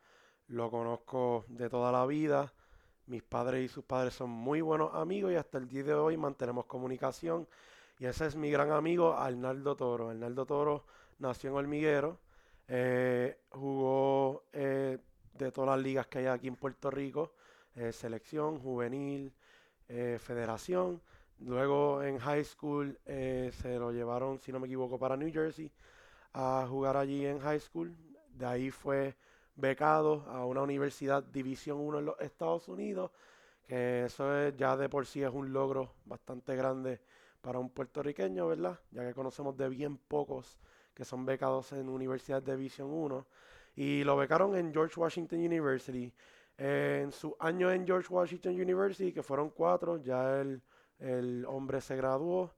Lo 0.49 0.73
conozco 0.73 1.45
de 1.47 1.71
toda 1.71 1.93
la 1.93 2.05
vida. 2.05 2.53
Mis 3.06 3.23
padres 3.23 3.65
y 3.65 3.69
sus 3.69 3.85
padres 3.85 4.15
son 4.15 4.31
muy 4.31 4.62
buenos 4.62 4.95
amigos 4.95 5.31
y 5.33 5.37
hasta 5.37 5.59
el 5.59 5.69
día 5.69 5.83
de 5.83 5.95
hoy 5.95 6.17
mantenemos 6.17 6.65
comunicación. 6.65 7.47
Y 7.99 8.06
ese 8.06 8.27
es 8.27 8.35
mi 8.35 8.51
gran 8.51 8.73
amigo 8.73 9.15
Arnaldo 9.15 9.77
Toro. 9.77 10.09
Arnaldo 10.09 10.47
Toro 10.47 10.87
nació 11.19 11.51
en 11.51 11.56
Hormiguero, 11.56 12.19
eh, 12.67 13.39
jugó 13.51 14.45
eh, 14.53 14.99
de 15.35 15.53
todas 15.53 15.77
las 15.77 15.85
ligas 15.85 16.06
que 16.06 16.21
hay 16.21 16.27
aquí 16.27 16.49
en 16.49 16.56
Puerto 16.56 16.91
Rico, 16.91 17.35
eh, 17.77 17.93
selección, 17.93 18.59
juvenil, 18.59 19.33
federación. 19.87 21.03
Luego 21.41 22.03
en 22.03 22.19
high 22.19 22.45
school 22.45 22.99
se 23.05 23.79
lo 23.79 23.93
llevaron, 23.93 24.41
si 24.41 24.51
no 24.51 24.59
me 24.59 24.67
equivoco, 24.67 24.99
para 24.99 25.17
New 25.17 25.31
Jersey 25.31 25.71
a 26.33 26.67
jugar 26.69 26.97
allí 26.97 27.27
en 27.27 27.39
high 27.39 27.61
school. 27.61 27.95
De 28.31 28.47
ahí 28.47 28.71
fue 28.71 29.15
becado 29.56 30.25
a 30.29 30.45
una 30.45 30.62
universidad 30.62 31.23
División 31.23 31.79
1 31.81 31.99
en 31.99 32.05
los 32.06 32.21
Estados 32.21 32.69
Unidos, 32.69 33.11
que 33.67 34.05
eso 34.05 34.37
es, 34.39 34.56
ya 34.56 34.77
de 34.77 34.89
por 34.89 35.06
sí 35.06 35.23
es 35.23 35.31
un 35.31 35.53
logro 35.53 35.95
bastante 36.05 36.55
grande 36.56 37.01
para 37.41 37.59
un 37.59 37.71
puertorriqueño, 37.71 38.47
¿verdad? 38.47 38.79
Ya 38.91 39.06
que 39.06 39.15
conocemos 39.15 39.56
de 39.56 39.69
bien 39.69 39.99
pocos 39.99 40.59
que 40.95 41.05
son 41.05 41.27
becados 41.27 41.73
en 41.73 41.89
Universidad 41.89 42.43
de 42.43 42.56
División 42.56 42.91
1. 42.91 43.27
Y 43.77 44.05
lo 44.05 44.17
becaron 44.17 44.56
en 44.56 44.73
George 44.73 44.99
Washington 44.99 45.41
University. 45.41 46.12
en 46.56 47.11
su 47.11 47.37
año 47.41 47.71
en 47.71 47.85
George 47.85 48.09
Washington 48.12 48.53
University, 48.55 49.12
que 49.12 49.23
fueron 49.23 49.51
cuatro, 49.51 49.97
ya 49.99 50.41
el, 50.41 50.62
el 51.01 51.45
hombre 51.47 51.81
se 51.81 51.97
graduó 51.97 52.55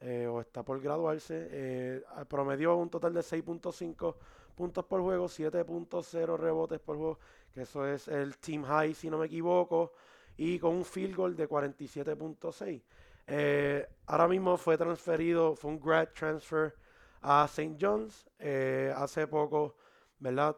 eh, 0.00 0.26
o 0.26 0.40
está 0.40 0.62
por 0.64 0.80
graduarse. 0.80 1.48
Eh, 1.50 2.02
promedió 2.28 2.76
un 2.76 2.90
total 2.90 3.14
de 3.14 3.20
6.5 3.20 4.16
puntos 4.56 4.84
por 4.86 5.02
juego, 5.02 5.26
7.0 5.26 6.36
rebotes 6.36 6.80
por 6.80 6.96
juego, 6.96 7.18
que 7.52 7.62
eso 7.62 7.86
es 7.86 8.08
el 8.08 8.38
team 8.38 8.64
high 8.64 8.94
si 8.94 9.08
no 9.10 9.18
me 9.18 9.26
equivoco, 9.26 9.92
y 10.36 10.58
con 10.58 10.74
un 10.74 10.84
field 10.84 11.14
goal 11.14 11.36
de 11.36 11.48
47.6. 11.48 12.82
Eh, 13.28 13.86
ahora 14.06 14.28
mismo 14.28 14.56
fue 14.56 14.78
transferido, 14.78 15.54
fue 15.54 15.70
un 15.72 15.80
grad 15.80 16.08
transfer 16.08 16.74
a 17.22 17.44
St. 17.44 17.76
John's. 17.80 18.28
Eh, 18.38 18.92
hace 18.96 19.26
poco, 19.26 19.76
¿verdad? 20.18 20.56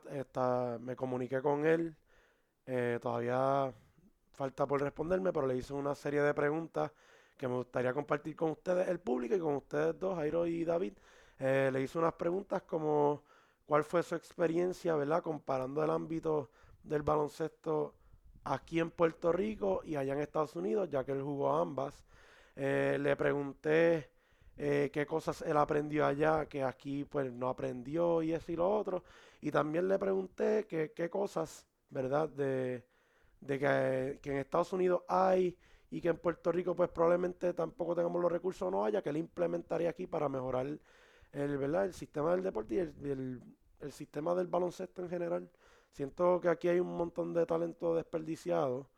me 0.81 0.97
comuniqué 0.97 1.40
con 1.43 1.67
él. 1.67 1.95
Eh, 2.67 2.99
todavía 3.00 3.73
falta 4.33 4.67
por 4.67 4.81
responderme, 4.83 5.33
pero 5.33 5.47
le 5.47 5.57
hice 5.57 5.73
una 5.73 5.95
serie 5.95 6.23
de 6.23 6.35
preguntas 6.35 6.93
que 7.37 7.49
me 7.49 7.55
gustaría 7.55 7.93
compartir 7.95 8.37
con 8.37 8.50
ustedes, 8.50 8.88
el 8.88 9.00
público, 9.00 9.35
y 9.35 9.40
con 9.40 9.55
ustedes 9.57 9.99
dos, 9.99 10.17
Jairo 10.17 10.47
y 10.47 10.64
David. 10.64 10.95
le 11.38 11.81
hice 11.81 11.99
unas 11.99 12.14
preguntas 12.14 12.62
como 12.62 13.23
cuál 13.68 13.84
fue 13.84 14.02
su 14.02 14.14
experiencia, 14.14 14.96
¿verdad? 14.96 15.22
Comparando 15.22 15.84
el 15.84 15.90
ámbito 15.90 16.48
del 16.82 17.02
baloncesto 17.02 17.94
aquí 18.42 18.80
en 18.80 18.90
Puerto 18.90 19.30
Rico 19.30 19.82
y 19.84 19.94
allá 19.94 20.14
en 20.14 20.20
Estados 20.20 20.56
Unidos, 20.56 20.88
ya 20.90 21.04
que 21.04 21.12
él 21.12 21.20
jugó 21.20 21.54
ambas. 21.54 22.02
Eh, 22.56 22.96
le 22.98 23.14
pregunté 23.14 24.10
eh, 24.56 24.88
qué 24.90 25.04
cosas 25.04 25.42
él 25.42 25.58
aprendió 25.58 26.06
allá, 26.06 26.46
que 26.46 26.64
aquí 26.64 27.04
pues 27.04 27.30
no 27.30 27.50
aprendió 27.50 28.22
y 28.22 28.32
eso 28.32 28.50
y 28.52 28.56
lo 28.56 28.75
otro. 28.75 29.04
Y 29.42 29.50
también 29.50 29.87
le 29.87 29.98
pregunté 29.98 30.66
qué 30.66 31.10
cosas, 31.10 31.66
¿verdad? 31.90 32.26
De, 32.30 32.87
que, 33.46 34.18
que, 34.22 34.30
en 34.30 34.38
Estados 34.38 34.72
Unidos 34.72 35.02
hay 35.08 35.58
y 35.90 36.00
que 36.00 36.08
en 36.08 36.16
Puerto 36.16 36.50
Rico 36.52 36.75
pues 36.75 36.88
probablemente 36.88 37.52
tampoco 37.52 37.94
tengamos 37.94 38.22
los 38.22 38.32
recursos 38.32 38.62
o 38.62 38.70
no 38.70 38.87
haya, 38.87 39.02
que 39.02 39.10
él 39.10 39.18
implementaría 39.18 39.90
aquí 39.90 40.06
para 40.06 40.30
mejorar 40.30 40.66
el, 40.66 41.58
¿verdad? 41.58 41.84
el 41.84 41.92
sistema 41.92 42.32
del 42.32 42.42
deporte 42.42 42.75
y 42.75 42.78
el 42.78 43.42
sistema 43.92 44.35
del 44.35 44.49
baloncesto 44.49 45.02
en 45.02 45.08
general. 45.08 45.50
Siento 45.90 46.40
que 46.40 46.49
aquí 46.49 46.68
hay 46.68 46.80
un 46.80 46.97
montón 46.97 47.32
de 47.35 47.47
talento 47.47 47.94
desperdiciado. 47.94 48.88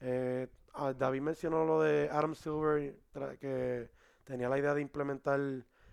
Eh, 0.00 0.48
ah, 0.74 0.92
David 0.92 1.20
mencionó 1.20 1.64
lo 1.64 1.80
de 1.80 2.08
Adam 2.10 2.34
Silver, 2.34 2.96
que 3.40 3.90
tenía 4.24 4.48
la 4.48 4.58
idea 4.58 4.74
de 4.74 4.80
implementar 4.80 5.40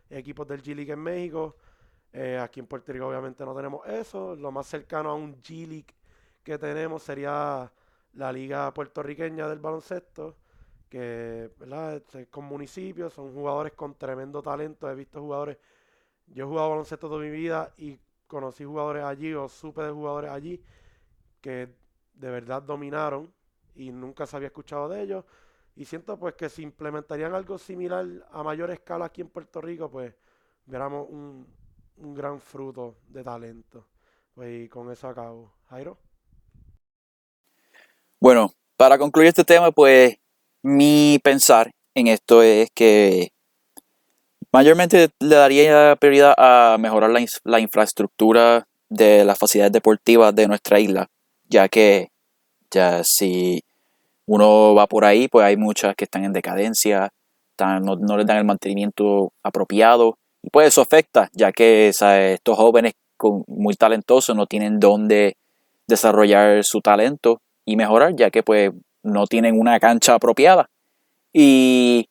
equipos 0.10 0.48
del 0.48 0.62
G 0.62 0.76
League 0.76 0.92
en 0.92 1.00
México. 1.00 1.56
Eh, 2.14 2.38
aquí 2.38 2.60
en 2.60 2.68
Puerto 2.68 2.92
Rico 2.92 3.08
obviamente 3.08 3.46
no 3.46 3.56
tenemos 3.56 3.88
eso. 3.88 4.36
Lo 4.36 4.52
más 4.52 4.68
cercano 4.68 5.10
a 5.12 5.16
un 5.16 5.42
G 5.42 5.68
League 5.68 5.96
que 6.44 6.58
tenemos 6.58 7.04
sería 7.04 7.72
la 8.14 8.32
liga 8.32 8.74
puertorriqueña 8.74 9.48
del 9.48 9.60
baloncesto, 9.60 10.36
que. 10.90 11.52
Este, 11.96 12.28
con 12.28 12.46
municipios, 12.46 13.14
son 13.14 13.34
jugadores 13.34 13.74
con 13.74 13.96
tremendo 13.96 14.42
talento. 14.42 14.90
He 14.90 14.96
visto 14.96 15.22
jugadores, 15.22 15.58
yo 16.28 16.46
he 16.46 16.48
jugado 16.48 16.70
baloncesto 16.72 17.08
toda 17.08 17.22
mi 17.22 17.30
vida 17.30 17.74
y 17.78 18.00
conocí 18.32 18.64
jugadores 18.64 19.04
allí 19.04 19.34
o 19.34 19.50
supe 19.50 19.84
de 19.84 19.92
jugadores 19.92 20.32
allí 20.32 20.64
que 21.42 21.68
de 22.14 22.30
verdad 22.30 22.62
dominaron 22.62 23.34
y 23.76 23.92
nunca 23.92 24.26
se 24.26 24.38
había 24.38 24.48
escuchado 24.48 24.88
de 24.88 25.02
ellos. 25.02 25.26
Y 25.76 25.84
siento 25.84 26.18
pues 26.18 26.36
que 26.36 26.48
si 26.48 26.62
implementarían 26.62 27.34
algo 27.34 27.58
similar 27.58 28.06
a 28.32 28.42
mayor 28.42 28.72
escala 28.72 29.06
aquí 29.06 29.20
en 29.20 29.28
Puerto 29.28 29.60
Rico, 29.60 29.92
pues 29.92 30.14
veramos 30.66 31.08
un, 31.10 31.46
un 31.98 32.14
gran 32.14 32.40
fruto 32.40 32.96
de 33.10 33.22
talento. 33.22 33.88
Pues 34.34 34.66
y 34.66 34.70
con 34.70 34.90
eso 34.90 35.10
acabo. 35.10 35.52
Jairo. 35.70 35.98
Bueno, 38.20 38.54
para 38.78 38.98
concluir 38.98 39.28
este 39.28 39.44
tema, 39.44 39.72
pues 39.72 40.16
mi 40.62 41.20
pensar 41.22 41.72
en 41.94 42.08
esto 42.08 42.42
es 42.42 42.70
que 42.72 43.34
mayormente 44.52 45.10
le 45.20 45.36
daría 45.36 45.96
prioridad 45.96 46.34
a 46.38 46.78
mejorar 46.80 47.12
la, 47.44 47.60
infraestructura 47.60 48.68
de 48.90 49.24
las 49.24 49.38
facilidades 49.38 49.72
deportivas 49.72 50.36
de 50.36 50.48
nuestra 50.48 50.80
isla, 50.80 51.08
ya 51.48 51.70
que 51.70 52.10
ya 52.70 53.04
si 53.04 53.62
uno 54.26 54.76
va 54.76 54.88
por 54.88 55.06
ahí, 55.06 55.28
pues 55.28 55.46
hay 55.46 55.58
muchas 55.58 55.96
que 55.96 56.06
están 56.06 56.24
en 56.24 56.34
decadencia, 56.34 57.10
no, 57.60 57.96
no, 57.96 58.18
les 58.18 58.26
dan 58.26 58.38
el 58.38 58.46
mantenimiento 58.46 59.34
apropiado, 59.44 60.18
y 60.42 60.50
pues 60.50 60.70
eso 60.70 60.82
afecta, 60.82 61.30
ya 61.34 61.52
que 61.52 61.90
estos 61.90 62.58
jóvenes 62.58 62.94
muy 63.48 63.76
talentosos 63.76 64.36
no 64.36 64.48
tienen 64.48 64.80
dónde 64.80 65.36
desarrollar 65.88 66.64
su 66.64 66.82
talento 66.82 67.42
y 67.66 67.76
mejorar, 67.76 68.16
ya 68.16 68.32
que 68.32 68.42
pues 68.42 68.72
no 69.04 69.28
tienen 69.28 69.60
una 69.60 69.80
cancha 69.80 70.16
apropiada. 70.16 70.70
Y 71.34 72.08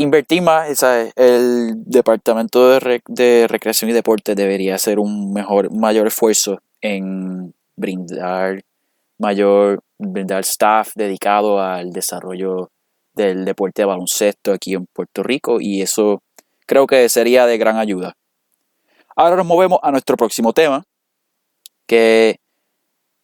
invertir 0.00 0.42
más, 0.42 0.82
el 1.16 1.74
departamento 1.84 2.70
de, 2.70 3.46
recreación 3.48 3.90
y 3.90 3.92
deporte 3.92 4.34
debería 4.34 4.74
hacer 4.74 4.98
un 4.98 5.32
mejor, 5.32 5.70
mayor 5.72 6.06
esfuerzo 6.06 6.58
en 6.80 7.54
brindar 7.76 8.62
mayor, 9.18 9.80
brindar 9.98 10.40
staff 10.40 10.92
dedicado 10.94 11.60
al 11.60 11.90
desarrollo 11.90 12.70
del 13.14 13.44
deporte 13.44 13.82
de 13.82 13.86
baloncesto 13.86 14.52
aquí 14.52 14.72
en 14.74 14.86
Puerto 14.86 15.22
Rico 15.22 15.60
y 15.60 15.82
eso 15.82 16.22
creo 16.66 16.86
que 16.86 17.06
sería 17.10 17.44
de 17.44 17.58
gran 17.58 17.76
ayuda. 17.76 18.14
Ahora 19.14 19.36
nos 19.36 19.46
movemos 19.46 19.78
a 19.82 19.90
nuestro 19.90 20.16
próximo 20.16 20.54
tema, 20.54 20.84
que 21.86 22.36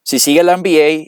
si 0.03 0.19
sigue 0.19 0.43
la 0.43 0.55
NBA 0.55 1.07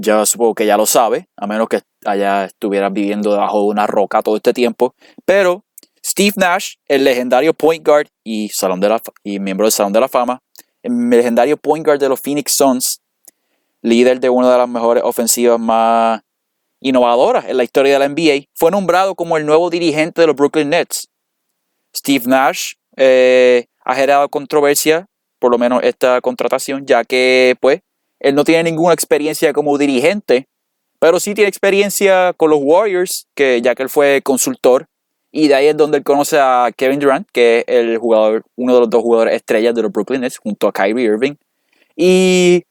yo 0.00 0.24
supongo 0.26 0.54
que 0.54 0.66
ya 0.66 0.76
lo 0.76 0.86
sabe, 0.86 1.28
a 1.36 1.46
menos 1.46 1.68
que 1.68 1.82
haya 2.04 2.44
estuviera 2.44 2.88
viviendo 2.88 3.32
debajo 3.32 3.60
de 3.60 3.66
una 3.68 3.86
roca 3.86 4.22
todo 4.22 4.36
este 4.36 4.52
tiempo. 4.52 4.94
Pero 5.24 5.64
Steve 6.04 6.32
Nash, 6.36 6.74
el 6.86 7.04
legendario 7.04 7.54
point 7.54 7.86
guard 7.86 8.08
y, 8.24 8.48
salón 8.48 8.80
de 8.80 8.88
la, 8.88 9.02
y 9.22 9.38
miembro 9.38 9.66
del 9.66 9.72
Salón 9.72 9.92
de 9.92 10.00
la 10.00 10.08
Fama, 10.08 10.40
el 10.82 11.10
legendario 11.10 11.56
point 11.56 11.84
guard 11.84 12.00
de 12.00 12.08
los 12.08 12.20
Phoenix 12.20 12.52
Suns, 12.52 13.00
líder 13.82 14.20
de 14.20 14.30
una 14.30 14.50
de 14.50 14.58
las 14.58 14.68
mejores 14.68 15.02
ofensivas 15.04 15.60
más 15.60 16.22
innovadoras 16.80 17.44
en 17.46 17.56
la 17.56 17.64
historia 17.64 17.92
de 17.92 17.98
la 17.98 18.08
NBA, 18.08 18.46
fue 18.54 18.70
nombrado 18.70 19.14
como 19.14 19.36
el 19.36 19.44
nuevo 19.44 19.68
dirigente 19.68 20.22
de 20.22 20.26
los 20.26 20.36
Brooklyn 20.36 20.70
Nets. 20.70 21.08
Steve 21.94 22.24
Nash 22.26 22.72
eh, 22.96 23.66
ha 23.84 23.94
generado 23.94 24.28
controversia, 24.28 25.06
por 25.38 25.50
lo 25.50 25.58
menos 25.58 25.82
esta 25.82 26.20
contratación, 26.20 26.86
ya 26.86 27.04
que 27.04 27.56
pues 27.60 27.80
él 28.20 28.34
no 28.34 28.44
tiene 28.44 28.64
ninguna 28.64 28.94
experiencia 28.94 29.52
como 29.52 29.76
dirigente, 29.78 30.46
pero 30.98 31.18
sí 31.18 31.34
tiene 31.34 31.48
experiencia 31.48 32.34
con 32.36 32.50
los 32.50 32.60
Warriors, 32.62 33.26
que 33.34 33.60
ya 33.62 33.74
que 33.74 33.82
él 33.82 33.88
fue 33.88 34.20
consultor. 34.22 34.86
Y 35.32 35.48
de 35.48 35.54
ahí 35.54 35.66
es 35.66 35.76
donde 35.76 35.98
él 35.98 36.04
conoce 36.04 36.38
a 36.38 36.70
Kevin 36.76 37.00
Durant, 37.00 37.26
que 37.32 37.60
es 37.60 37.64
el 37.66 37.98
jugador, 37.98 38.44
uno 38.56 38.74
de 38.74 38.80
los 38.80 38.90
dos 38.90 39.02
jugadores 39.02 39.34
estrellas 39.34 39.74
de 39.74 39.82
los 39.82 39.92
Brooklyn 39.92 40.20
Nets, 40.20 40.38
junto 40.38 40.68
a 40.68 40.72
Kyrie 40.72 41.06
Irving. 41.06 41.34
Y 41.96 42.64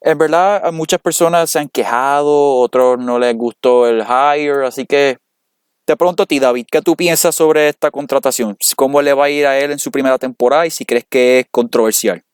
en 0.00 0.18
verdad, 0.18 0.72
muchas 0.72 1.00
personas 1.00 1.50
se 1.50 1.58
han 1.58 1.68
quejado, 1.68 2.56
otros 2.56 2.98
no 2.98 3.18
les 3.18 3.36
gustó 3.36 3.86
el 3.86 4.02
hire, 4.02 4.66
así 4.66 4.86
que 4.86 5.18
te 5.84 5.96
pregunto 5.96 6.24
a 6.24 6.26
ti, 6.26 6.40
David, 6.40 6.66
¿qué 6.70 6.82
tú 6.82 6.96
piensas 6.96 7.34
sobre 7.34 7.68
esta 7.68 7.92
contratación? 7.92 8.56
¿Cómo 8.74 9.00
le 9.02 9.12
va 9.12 9.26
a 9.26 9.30
ir 9.30 9.46
a 9.46 9.58
él 9.58 9.70
en 9.70 9.78
su 9.78 9.92
primera 9.92 10.18
temporada 10.18 10.66
y 10.66 10.70
si 10.70 10.84
crees 10.84 11.04
que 11.08 11.40
es 11.40 11.46
controversial? 11.50 12.25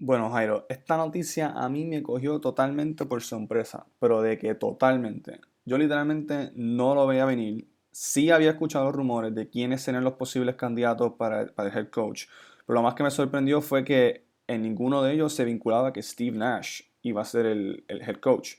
Bueno, 0.00 0.30
Jairo, 0.30 0.64
esta 0.68 0.96
noticia 0.96 1.50
a 1.50 1.68
mí 1.68 1.84
me 1.84 2.04
cogió 2.04 2.40
totalmente 2.40 3.04
por 3.04 3.20
sorpresa, 3.20 3.86
pero 3.98 4.22
de 4.22 4.38
que 4.38 4.54
totalmente. 4.54 5.40
Yo 5.64 5.76
literalmente 5.76 6.52
no 6.54 6.94
lo 6.94 7.04
veía 7.08 7.24
venir. 7.24 7.68
Sí 7.90 8.30
había 8.30 8.50
escuchado 8.50 8.92
rumores 8.92 9.34
de 9.34 9.48
quiénes 9.50 9.82
serían 9.82 10.04
los 10.04 10.12
posibles 10.12 10.54
candidatos 10.54 11.14
para, 11.14 11.42
el 11.42 11.52
head 11.58 11.88
coach, 11.90 12.26
pero 12.64 12.76
lo 12.76 12.82
más 12.82 12.94
que 12.94 13.02
me 13.02 13.10
sorprendió 13.10 13.60
fue 13.60 13.82
que 13.82 14.24
en 14.46 14.62
ninguno 14.62 15.02
de 15.02 15.14
ellos 15.14 15.32
se 15.34 15.44
vinculaba 15.44 15.92
que 15.92 16.02
Steve 16.02 16.36
Nash 16.36 16.82
iba 17.02 17.22
a 17.22 17.24
ser 17.24 17.46
el, 17.46 17.84
head 17.88 18.20
coach. 18.20 18.54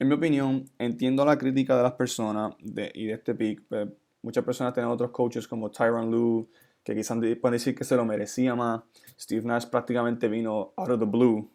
En 0.00 0.08
mi 0.08 0.14
opinión, 0.14 0.64
entiendo 0.78 1.24
la 1.24 1.38
crítica 1.38 1.76
de 1.76 1.84
las 1.84 1.92
personas 1.92 2.54
y 2.58 3.06
de 3.06 3.12
este 3.12 3.36
pick. 3.36 3.62
Pues, 3.68 3.88
muchas 4.22 4.44
personas 4.44 4.74
tienen 4.74 4.90
otros 4.90 5.12
coaches 5.12 5.46
como 5.46 5.70
Tyron 5.70 6.10
Lue, 6.10 6.48
que 6.82 6.96
quizás 6.96 7.16
pueden 7.40 7.52
decir 7.52 7.76
que 7.76 7.84
se 7.84 7.94
lo 7.94 8.04
merecía 8.04 8.56
más. 8.56 8.82
Steve 9.20 9.46
Nash 9.46 9.66
prácticamente 9.66 10.28
vino 10.28 10.72
out 10.76 10.90
of 10.90 10.98
the 10.98 11.04
blue 11.04 11.50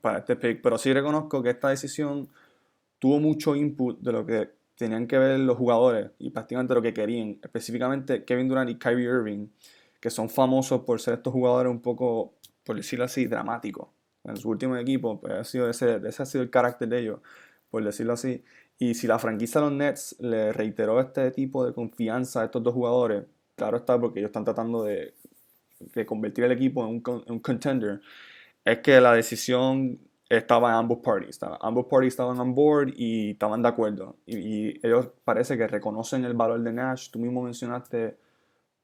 para 0.00 0.18
este 0.18 0.36
pick, 0.36 0.60
pero 0.62 0.78
sí 0.78 0.92
reconozco 0.92 1.42
que 1.42 1.50
esta 1.50 1.70
decisión 1.70 2.28
tuvo 2.98 3.18
mucho 3.18 3.56
input 3.56 3.98
de 4.00 4.12
lo 4.12 4.26
que 4.26 4.50
tenían 4.76 5.06
que 5.06 5.18
ver 5.18 5.40
los 5.40 5.56
jugadores 5.56 6.10
y 6.18 6.30
prácticamente 6.30 6.74
lo 6.74 6.82
que 6.82 6.92
querían, 6.92 7.38
específicamente 7.42 8.24
Kevin 8.24 8.48
Durant 8.48 8.70
y 8.70 8.78
Kyrie 8.78 9.06
Irving, 9.06 9.48
que 10.00 10.10
son 10.10 10.28
famosos 10.28 10.82
por 10.82 11.00
ser 11.00 11.14
estos 11.14 11.32
jugadores 11.32 11.70
un 11.70 11.80
poco, 11.80 12.34
por 12.64 12.76
decirlo 12.76 13.04
así, 13.04 13.26
dramáticos. 13.26 13.88
En 14.24 14.36
su 14.36 14.48
último 14.48 14.76
equipo, 14.76 15.20
pues 15.20 15.34
ha 15.34 15.44
sido 15.44 15.68
ese, 15.68 16.00
ese 16.04 16.22
ha 16.22 16.26
sido 16.26 16.42
el 16.42 16.50
carácter 16.50 16.88
de 16.88 17.00
ellos, 17.00 17.20
por 17.70 17.84
decirlo 17.84 18.14
así. 18.14 18.42
Y 18.78 18.94
si 18.94 19.06
la 19.06 19.18
franquicia 19.18 19.60
de 19.60 19.68
los 19.68 19.76
Nets 19.76 20.16
le 20.20 20.52
reiteró 20.52 21.00
este 21.00 21.30
tipo 21.30 21.64
de 21.64 21.72
confianza 21.72 22.42
a 22.42 22.44
estos 22.46 22.62
dos 22.62 22.74
jugadores, 22.74 23.24
claro 23.54 23.76
está 23.76 23.98
porque 24.00 24.20
ellos 24.20 24.30
están 24.30 24.44
tratando 24.44 24.82
de, 24.82 25.14
convertir 26.06 26.44
el 26.44 26.52
equipo 26.52 26.84
en 26.86 27.02
un, 27.26 27.40
contender, 27.40 28.00
es 28.64 28.78
que 28.78 29.00
la 29.00 29.12
decisión 29.12 29.98
estaba 30.28 30.70
en 30.70 30.76
ambos 30.76 30.98
parties. 30.98 31.38
ambos 31.60 31.86
parties 31.86 32.14
estaban 32.14 32.38
on 32.40 32.54
board 32.54 32.92
y 32.96 33.32
estaban 33.32 33.62
de 33.62 33.68
acuerdo. 33.68 34.16
Y, 34.26 34.84
ellos 34.86 35.10
parece 35.24 35.56
que 35.56 35.66
reconocen 35.66 36.24
el 36.24 36.34
valor 36.34 36.62
de 36.62 36.72
Nash. 36.72 37.10
Tú 37.10 37.18
mismo 37.18 37.42
mencionaste 37.42 38.16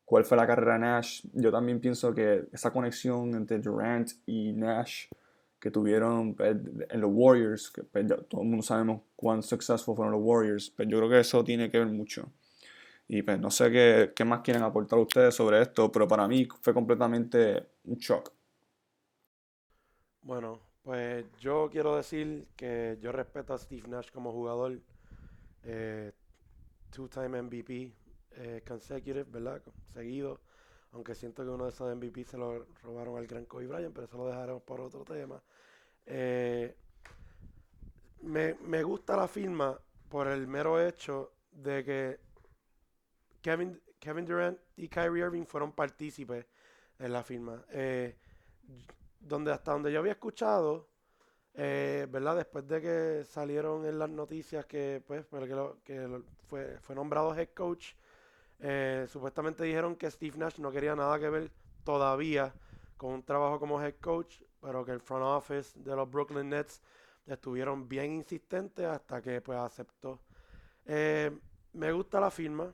cuál 0.04 0.24
fue 0.24 0.36
la 0.36 0.46
carrera 0.46 0.74
de 0.74 0.80
Nash. 0.80 1.22
Yo 1.32 1.50
también 1.50 1.80
pienso 1.80 2.14
que 2.14 2.44
esa 2.52 2.72
conexión 2.72 3.34
entre 3.34 3.58
Durant 3.58 4.10
y 4.26 4.52
Nash 4.52 5.06
que 5.60 5.70
tuvieron 5.70 6.34
pues, 6.34 6.56
en 6.88 7.00
los 7.00 7.10
Warriors, 7.12 7.70
que 7.70 7.82
pues, 7.82 8.06
todo 8.28 8.40
el 8.40 8.48
mundo 8.48 8.62
sabemos 8.62 9.02
cuán 9.14 9.42
successful 9.42 9.94
fueron 9.94 10.12
los 10.12 10.22
Warriors, 10.24 10.72
pero 10.74 10.88
yo 10.88 10.98
creo 10.98 11.10
que 11.10 11.20
eso 11.20 11.44
tiene 11.44 11.70
que 11.70 11.78
ver 11.78 11.88
mucho. 11.88 12.32
Y 13.12 13.22
pues 13.22 13.40
no 13.40 13.50
sé 13.50 13.72
qué, 13.72 14.12
qué, 14.14 14.24
más 14.24 14.40
quieren 14.40 14.62
aportar 14.62 14.96
ustedes 15.00 15.34
sobre 15.34 15.60
esto, 15.60 15.90
pero 15.90 16.06
para 16.06 16.28
mí 16.28 16.46
fue 16.62 16.72
completamente 16.72 17.70
un 17.86 17.96
shock. 17.96 18.32
Bueno, 20.22 20.60
pues 20.84 21.24
yo 21.40 21.68
quiero 21.72 21.96
decir 21.96 22.46
que 22.54 22.98
yo 23.00 23.10
respeto 23.10 23.52
a 23.52 23.58
Steve 23.58 23.88
Nash 23.88 24.12
como 24.12 24.30
jugador, 24.30 24.78
eh, 25.64 26.12
two-time 26.92 27.42
MVP 27.42 27.92
eh, 28.36 28.62
consecutive, 28.64 29.24
¿verdad? 29.24 29.60
Seguido, 29.92 30.40
aunque 30.92 31.16
siento 31.16 31.42
que 31.42 31.50
uno 31.50 31.64
de 31.64 31.70
esos 31.70 31.92
MVP 31.92 32.22
se 32.22 32.38
lo 32.38 32.64
robaron 32.84 33.18
al 33.18 33.26
gran 33.26 33.44
Kobe 33.44 33.66
Bryant, 33.66 33.92
pero 33.92 34.06
eso 34.06 34.18
lo 34.18 34.28
dejaremos 34.28 34.62
por 34.62 34.80
otro 34.80 35.02
tema. 35.04 35.42
Eh, 36.06 36.76
me, 38.22 38.54
me 38.54 38.84
gusta 38.84 39.16
la 39.16 39.26
firma 39.26 39.76
por 40.08 40.28
el 40.28 40.46
mero 40.46 40.80
hecho 40.80 41.32
de 41.50 41.84
que 41.84 42.29
Kevin, 43.40 43.80
Kevin 43.98 44.24
Durant 44.24 44.58
y 44.76 44.88
Kyrie 44.88 45.24
Irving 45.24 45.44
fueron 45.44 45.72
partícipes 45.72 46.46
en 46.98 47.12
la 47.12 47.22
firma. 47.22 47.64
Eh, 47.70 48.16
donde 49.18 49.52
hasta 49.52 49.72
donde 49.72 49.92
yo 49.92 49.98
había 49.98 50.12
escuchado, 50.12 50.88
eh, 51.54 52.06
¿verdad? 52.10 52.36
Después 52.36 52.66
de 52.66 52.80
que 52.80 53.24
salieron 53.24 53.84
en 53.86 53.98
las 53.98 54.08
noticias 54.08 54.64
que, 54.66 55.02
pues, 55.06 55.26
que, 55.84 56.22
fue, 56.46 56.78
fue 56.80 56.94
nombrado 56.94 57.34
head 57.34 57.48
coach, 57.54 57.94
eh, 58.60 59.06
supuestamente 59.08 59.64
dijeron 59.64 59.96
que 59.96 60.10
Steve 60.10 60.36
Nash 60.38 60.58
no 60.58 60.70
quería 60.70 60.94
nada 60.94 61.18
que 61.18 61.28
ver 61.28 61.50
todavía 61.84 62.54
con 62.96 63.14
un 63.14 63.22
trabajo 63.22 63.58
como 63.58 63.82
head 63.82 63.94
coach, 64.00 64.42
pero 64.60 64.84
que 64.84 64.92
el 64.92 65.00
front 65.00 65.24
office 65.24 65.78
de 65.80 65.96
los 65.96 66.10
Brooklyn 66.10 66.50
Nets 66.50 66.82
estuvieron 67.26 67.88
bien 67.88 68.12
insistentes 68.12 68.86
hasta 68.86 69.22
que 69.22 69.40
pues 69.40 69.58
aceptó. 69.58 70.20
me 71.72 71.92
gusta 71.92 72.20
la 72.20 72.30
firma, 72.30 72.72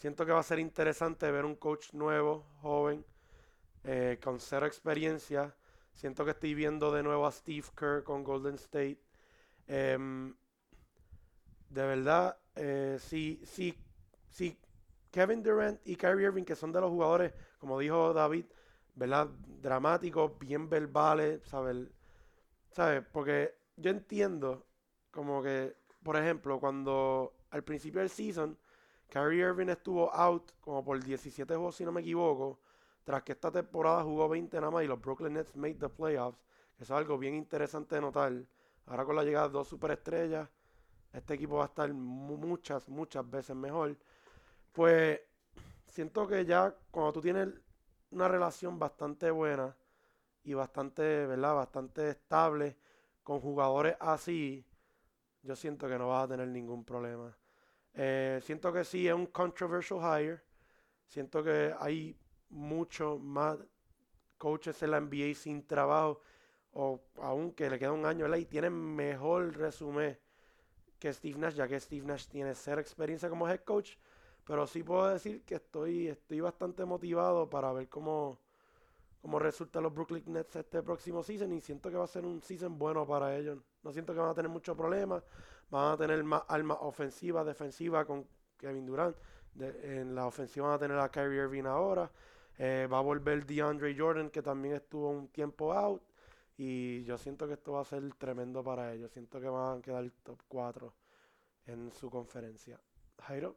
Siento 0.00 0.24
que 0.24 0.32
va 0.32 0.40
a 0.40 0.42
ser 0.42 0.58
interesante 0.58 1.30
ver 1.30 1.44
un 1.44 1.56
coach 1.56 1.92
nuevo, 1.92 2.46
joven, 2.62 3.04
eh, 3.84 4.18
con 4.24 4.40
cero 4.40 4.64
experiencia. 4.64 5.54
Siento 5.92 6.24
que 6.24 6.30
estoy 6.30 6.54
viendo 6.54 6.90
de 6.90 7.02
nuevo 7.02 7.26
a 7.26 7.30
Steve 7.30 7.66
Kerr 7.76 8.02
con 8.02 8.24
Golden 8.24 8.54
State. 8.54 8.98
Em, 9.66 10.34
de 11.68 11.82
verdad, 11.86 12.38
eh, 12.54 12.96
si, 12.98 13.42
si, 13.44 13.78
si 14.30 14.58
Kevin 15.10 15.42
Durant 15.42 15.78
y 15.86 15.96
Kyrie 15.96 16.28
Irving, 16.28 16.44
que 16.44 16.56
son 16.56 16.72
de 16.72 16.80
los 16.80 16.88
jugadores, 16.88 17.34
como 17.58 17.78
dijo 17.78 18.14
David, 18.14 18.46
¿verdad? 18.94 19.28
Dramáticos, 19.60 20.38
bien 20.38 20.70
verbales, 20.70 21.42
¿sabes? 21.42 21.76
¿Sabes? 22.70 23.04
Porque 23.12 23.54
yo 23.76 23.90
entiendo 23.90 24.66
como 25.10 25.42
que, 25.42 25.76
por 26.02 26.16
ejemplo, 26.16 26.58
cuando 26.58 27.36
al 27.50 27.64
principio 27.64 28.00
del 28.00 28.08
season, 28.08 28.58
Kyrie 29.10 29.42
Irving 29.42 29.68
estuvo 29.68 30.12
out 30.14 30.52
como 30.60 30.84
por 30.84 31.02
17 31.02 31.54
juegos, 31.54 31.76
si 31.76 31.84
no 31.84 31.92
me 31.92 32.00
equivoco, 32.00 32.60
tras 33.04 33.22
que 33.22 33.32
esta 33.32 33.50
temporada 33.50 34.02
jugó 34.04 34.28
20 34.28 34.56
nada 34.58 34.70
más 34.70 34.84
y 34.84 34.86
los 34.86 35.00
Brooklyn 35.00 35.34
Nets 35.34 35.56
made 35.56 35.74
the 35.74 35.88
playoffs. 35.88 36.38
Eso 36.78 36.94
es 36.94 36.98
algo 36.98 37.18
bien 37.18 37.34
interesante 37.34 37.96
de 37.96 38.00
notar. 38.00 38.32
Ahora 38.86 39.04
con 39.04 39.16
la 39.16 39.24
llegada 39.24 39.48
de 39.48 39.52
dos 39.54 39.68
superestrellas, 39.68 40.48
este 41.12 41.34
equipo 41.34 41.56
va 41.56 41.64
a 41.64 41.66
estar 41.66 41.92
muchas, 41.92 42.88
muchas 42.88 43.28
veces 43.28 43.56
mejor. 43.56 43.96
Pues 44.72 45.20
siento 45.88 46.26
que 46.26 46.44
ya 46.44 46.74
cuando 46.90 47.12
tú 47.12 47.20
tienes 47.20 47.48
una 48.10 48.28
relación 48.28 48.78
bastante 48.78 49.30
buena 49.30 49.76
y 50.44 50.54
bastante, 50.54 51.26
¿verdad? 51.26 51.54
Bastante 51.54 52.10
estable 52.10 52.76
con 53.22 53.40
jugadores 53.40 53.96
así, 54.00 54.64
yo 55.42 55.54
siento 55.56 55.88
que 55.88 55.98
no 55.98 56.08
vas 56.08 56.24
a 56.24 56.28
tener 56.28 56.48
ningún 56.48 56.84
problema. 56.84 57.36
Eh, 57.94 58.40
siento 58.42 58.72
que 58.72 58.84
sí 58.84 59.08
es 59.08 59.14
un 59.14 59.26
controversial 59.26 60.00
hire. 60.00 60.40
Siento 61.06 61.42
que 61.42 61.74
hay 61.78 62.16
mucho 62.50 63.18
más 63.18 63.58
coaches 64.38 64.82
en 64.82 64.92
la 64.92 65.00
NBA 65.00 65.34
sin 65.34 65.66
trabajo 65.66 66.20
o 66.72 67.00
aunque 67.16 67.68
le 67.68 67.78
queda 67.78 67.92
un 67.92 68.06
año 68.06 68.34
y 68.36 68.46
tienen 68.46 68.72
mejor 68.72 69.56
resumen 69.56 70.18
que 70.98 71.12
Steve 71.12 71.38
Nash, 71.38 71.54
ya 71.54 71.66
que 71.66 71.80
Steve 71.80 72.06
Nash 72.06 72.26
tiene 72.26 72.54
cero 72.54 72.80
experiencia 72.80 73.28
como 73.28 73.48
head 73.48 73.60
coach. 73.60 73.96
Pero 74.44 74.66
sí 74.66 74.82
puedo 74.82 75.08
decir 75.08 75.42
que 75.44 75.56
estoy, 75.56 76.08
estoy 76.08 76.40
bastante 76.40 76.84
motivado 76.84 77.48
para 77.48 77.72
ver 77.72 77.88
cómo, 77.88 78.38
cómo 79.20 79.38
resultan 79.38 79.82
los 79.82 79.94
Brooklyn 79.94 80.24
Nets 80.26 80.56
este 80.56 80.82
próximo 80.82 81.22
season 81.22 81.52
y 81.52 81.60
siento 81.60 81.90
que 81.90 81.96
va 81.96 82.04
a 82.04 82.08
ser 82.08 82.24
un 82.24 82.42
season 82.42 82.78
bueno 82.78 83.06
para 83.06 83.36
ellos. 83.36 83.58
No 83.82 83.92
siento 83.92 84.12
que 84.12 84.20
van 84.20 84.30
a 84.30 84.34
tener 84.34 84.50
muchos 84.50 84.76
problemas, 84.76 85.22
van 85.70 85.92
a 85.92 85.96
tener 85.96 86.22
más 86.24 86.42
armas 86.48 86.78
ofensivas, 86.80 87.46
defensivas 87.46 88.06
con 88.06 88.26
Kevin 88.58 88.86
Durant. 88.86 89.16
en 89.58 90.14
la 90.14 90.26
ofensiva 90.26 90.68
van 90.68 90.76
a 90.76 90.78
tener 90.78 90.98
a 90.98 91.10
Kyrie 91.10 91.42
Irving 91.42 91.64
ahora. 91.64 92.10
Eh, 92.58 92.86
va 92.92 92.98
a 92.98 93.02
volver 93.02 93.46
DeAndre 93.46 93.96
Jordan, 93.96 94.30
que 94.30 94.42
también 94.42 94.74
estuvo 94.74 95.10
un 95.10 95.28
tiempo 95.28 95.72
out. 95.72 96.02
Y 96.56 97.02
yo 97.04 97.16
siento 97.16 97.46
que 97.46 97.54
esto 97.54 97.72
va 97.72 97.80
a 97.80 97.84
ser 97.84 98.02
tremendo 98.18 98.62
para 98.62 98.92
ellos. 98.92 99.10
Siento 99.12 99.40
que 99.40 99.48
van 99.48 99.78
a 99.78 99.82
quedar 99.82 100.10
top 100.22 100.38
4 100.48 100.92
en 101.66 101.90
su 101.92 102.10
conferencia. 102.10 102.78
Jairo. 103.22 103.56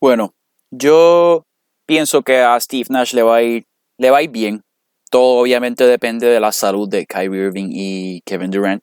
Bueno, 0.00 0.34
yo 0.70 1.44
pienso 1.86 2.22
que 2.22 2.38
a 2.38 2.58
Steve 2.58 2.86
Nash 2.90 3.14
le 3.14 3.22
va 3.22 3.36
a 3.36 3.42
ir, 3.42 3.64
le 3.96 4.10
va 4.10 4.18
a 4.18 4.22
ir 4.22 4.30
bien. 4.30 4.62
Todo 5.08 5.40
obviamente 5.40 5.86
depende 5.86 6.26
de 6.26 6.40
la 6.40 6.50
salud 6.50 6.88
de 6.88 7.06
Kyrie 7.06 7.46
Irving 7.46 7.68
y 7.70 8.20
Kevin 8.22 8.50
Durant. 8.50 8.82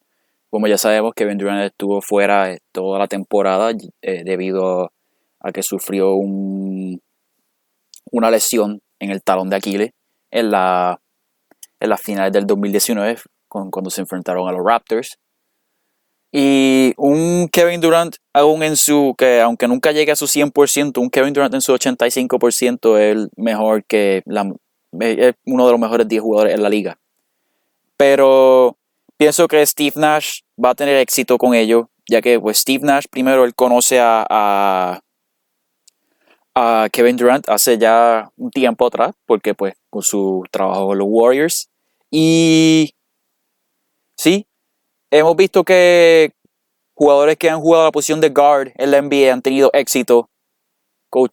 Como 0.51 0.67
ya 0.67 0.77
sabemos, 0.77 1.13
Kevin 1.15 1.37
Durant 1.37 1.63
estuvo 1.63 2.01
fuera 2.01 2.55
toda 2.71 2.99
la 2.99 3.07
temporada 3.07 3.71
eh, 4.01 4.23
debido 4.25 4.91
a 5.39 5.51
que 5.51 5.63
sufrió 5.63 6.13
un, 6.13 7.01
una 8.11 8.29
lesión 8.29 8.81
en 8.99 9.11
el 9.11 9.23
talón 9.23 9.49
de 9.49 9.55
Aquiles 9.55 9.91
en, 10.29 10.51
la, 10.51 10.99
en 11.79 11.89
las 11.89 12.01
finales 12.01 12.33
del 12.33 12.45
2019, 12.45 13.17
cuando 13.47 13.89
se 13.89 14.01
enfrentaron 14.01 14.47
a 14.47 14.51
los 14.51 14.61
Raptors. 14.63 15.17
Y 16.33 16.93
un 16.97 17.49
Kevin 17.49 17.81
Durant, 17.81 18.15
aún 18.33 18.63
en 18.63 18.75
su, 18.77 19.15
que 19.17 19.41
aunque 19.41 19.67
nunca 19.67 19.91
llegue 19.91 20.11
a 20.11 20.15
su 20.15 20.27
100%, 20.27 20.97
un 20.97 21.09
Kevin 21.09 21.33
Durant 21.33 21.53
en 21.53 21.61
su 21.61 21.73
85% 21.73 22.97
es 22.99 23.27
mejor 23.37 23.83
que, 23.85 24.17
es 24.17 25.33
uno 25.45 25.65
de 25.65 25.71
los 25.71 25.79
mejores 25.79 26.07
10 26.07 26.21
jugadores 26.21 26.53
en 26.53 26.63
la 26.63 26.69
liga. 26.69 26.97
Pero 27.97 28.40
pienso 29.21 29.47
que 29.47 29.63
Steve 29.63 29.93
Nash 29.97 30.39
va 30.57 30.71
a 30.71 30.73
tener 30.73 30.95
éxito 30.95 31.37
con 31.37 31.53
ello, 31.53 31.91
ya 32.09 32.21
que 32.21 32.39
pues 32.39 32.57
Steve 32.57 32.83
Nash 32.83 33.05
primero 33.07 33.43
él 33.45 33.53
conoce 33.53 33.99
a, 33.99 34.25
a, 36.55 36.89
Kevin 36.91 37.17
Durant 37.17 37.47
hace 37.47 37.77
ya 37.77 38.31
un 38.35 38.49
tiempo 38.49 38.87
atrás, 38.87 39.13
porque 39.27 39.53
pues 39.53 39.75
con 39.91 40.01
su 40.01 40.43
trabajo 40.49 40.87
con 40.87 40.97
los 40.97 41.07
Warriors. 41.07 41.69
Y 42.09 42.95
sí, 44.17 44.47
hemos 45.11 45.35
visto 45.35 45.63
que 45.63 46.31
jugadores 46.95 47.37
que 47.37 47.51
han 47.51 47.61
jugado 47.61 47.85
la 47.85 47.91
posición 47.91 48.21
de 48.21 48.29
guard 48.29 48.71
en 48.73 48.89
la 48.89 49.03
NBA 49.03 49.31
han 49.31 49.43
tenido 49.43 49.69
éxito 49.73 50.31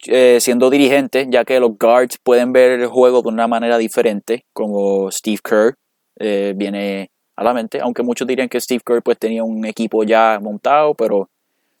eh, 0.05 0.37
siendo 0.39 0.69
dirigentes, 0.69 1.25
ya 1.31 1.43
que 1.43 1.59
los 1.59 1.75
guards 1.75 2.19
pueden 2.21 2.53
ver 2.53 2.79
el 2.79 2.85
juego 2.85 3.23
de 3.23 3.29
una 3.29 3.47
manera 3.47 3.79
diferente, 3.79 4.45
como 4.53 5.09
Steve 5.09 5.39
Kerr 5.43 5.73
eh, 6.19 6.53
viene 6.55 7.09
a 7.39 7.81
aunque 7.81 8.03
muchos 8.03 8.27
dirían 8.27 8.49
que 8.49 8.59
Steve 8.59 8.81
Kerr 8.85 9.01
pues 9.01 9.17
tenía 9.17 9.43
un 9.43 9.65
equipo 9.65 10.03
ya 10.03 10.39
montado, 10.41 10.93
pero 10.93 11.29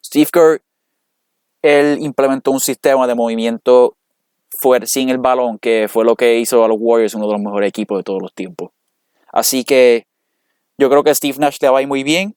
Steve 0.03 0.29
Kerr 0.31 0.61
él 1.61 1.97
implementó 1.99 2.51
un 2.51 2.61
sistema 2.61 3.05
de 3.07 3.15
movimiento 3.15 3.95
fuera, 4.49 4.85
sin 4.85 5.09
el 5.09 5.17
balón, 5.17 5.59
que 5.59 5.87
fue 5.89 6.05
lo 6.05 6.15
que 6.15 6.39
hizo 6.39 6.63
a 6.63 6.67
los 6.67 6.77
Warriors 6.79 7.13
uno 7.15 7.27
de 7.27 7.33
los 7.33 7.41
mejores 7.41 7.67
equipos 7.67 7.99
de 7.99 8.03
todos 8.03 8.21
los 8.21 8.33
tiempos. 8.33 8.71
Así 9.31 9.63
que 9.63 10.05
yo 10.77 10.89
creo 10.89 11.03
que 11.03 11.13
Steve 11.13 11.37
Nash 11.39 11.57
le 11.61 11.69
va 11.69 11.85
muy 11.85 12.03
bien. 12.03 12.35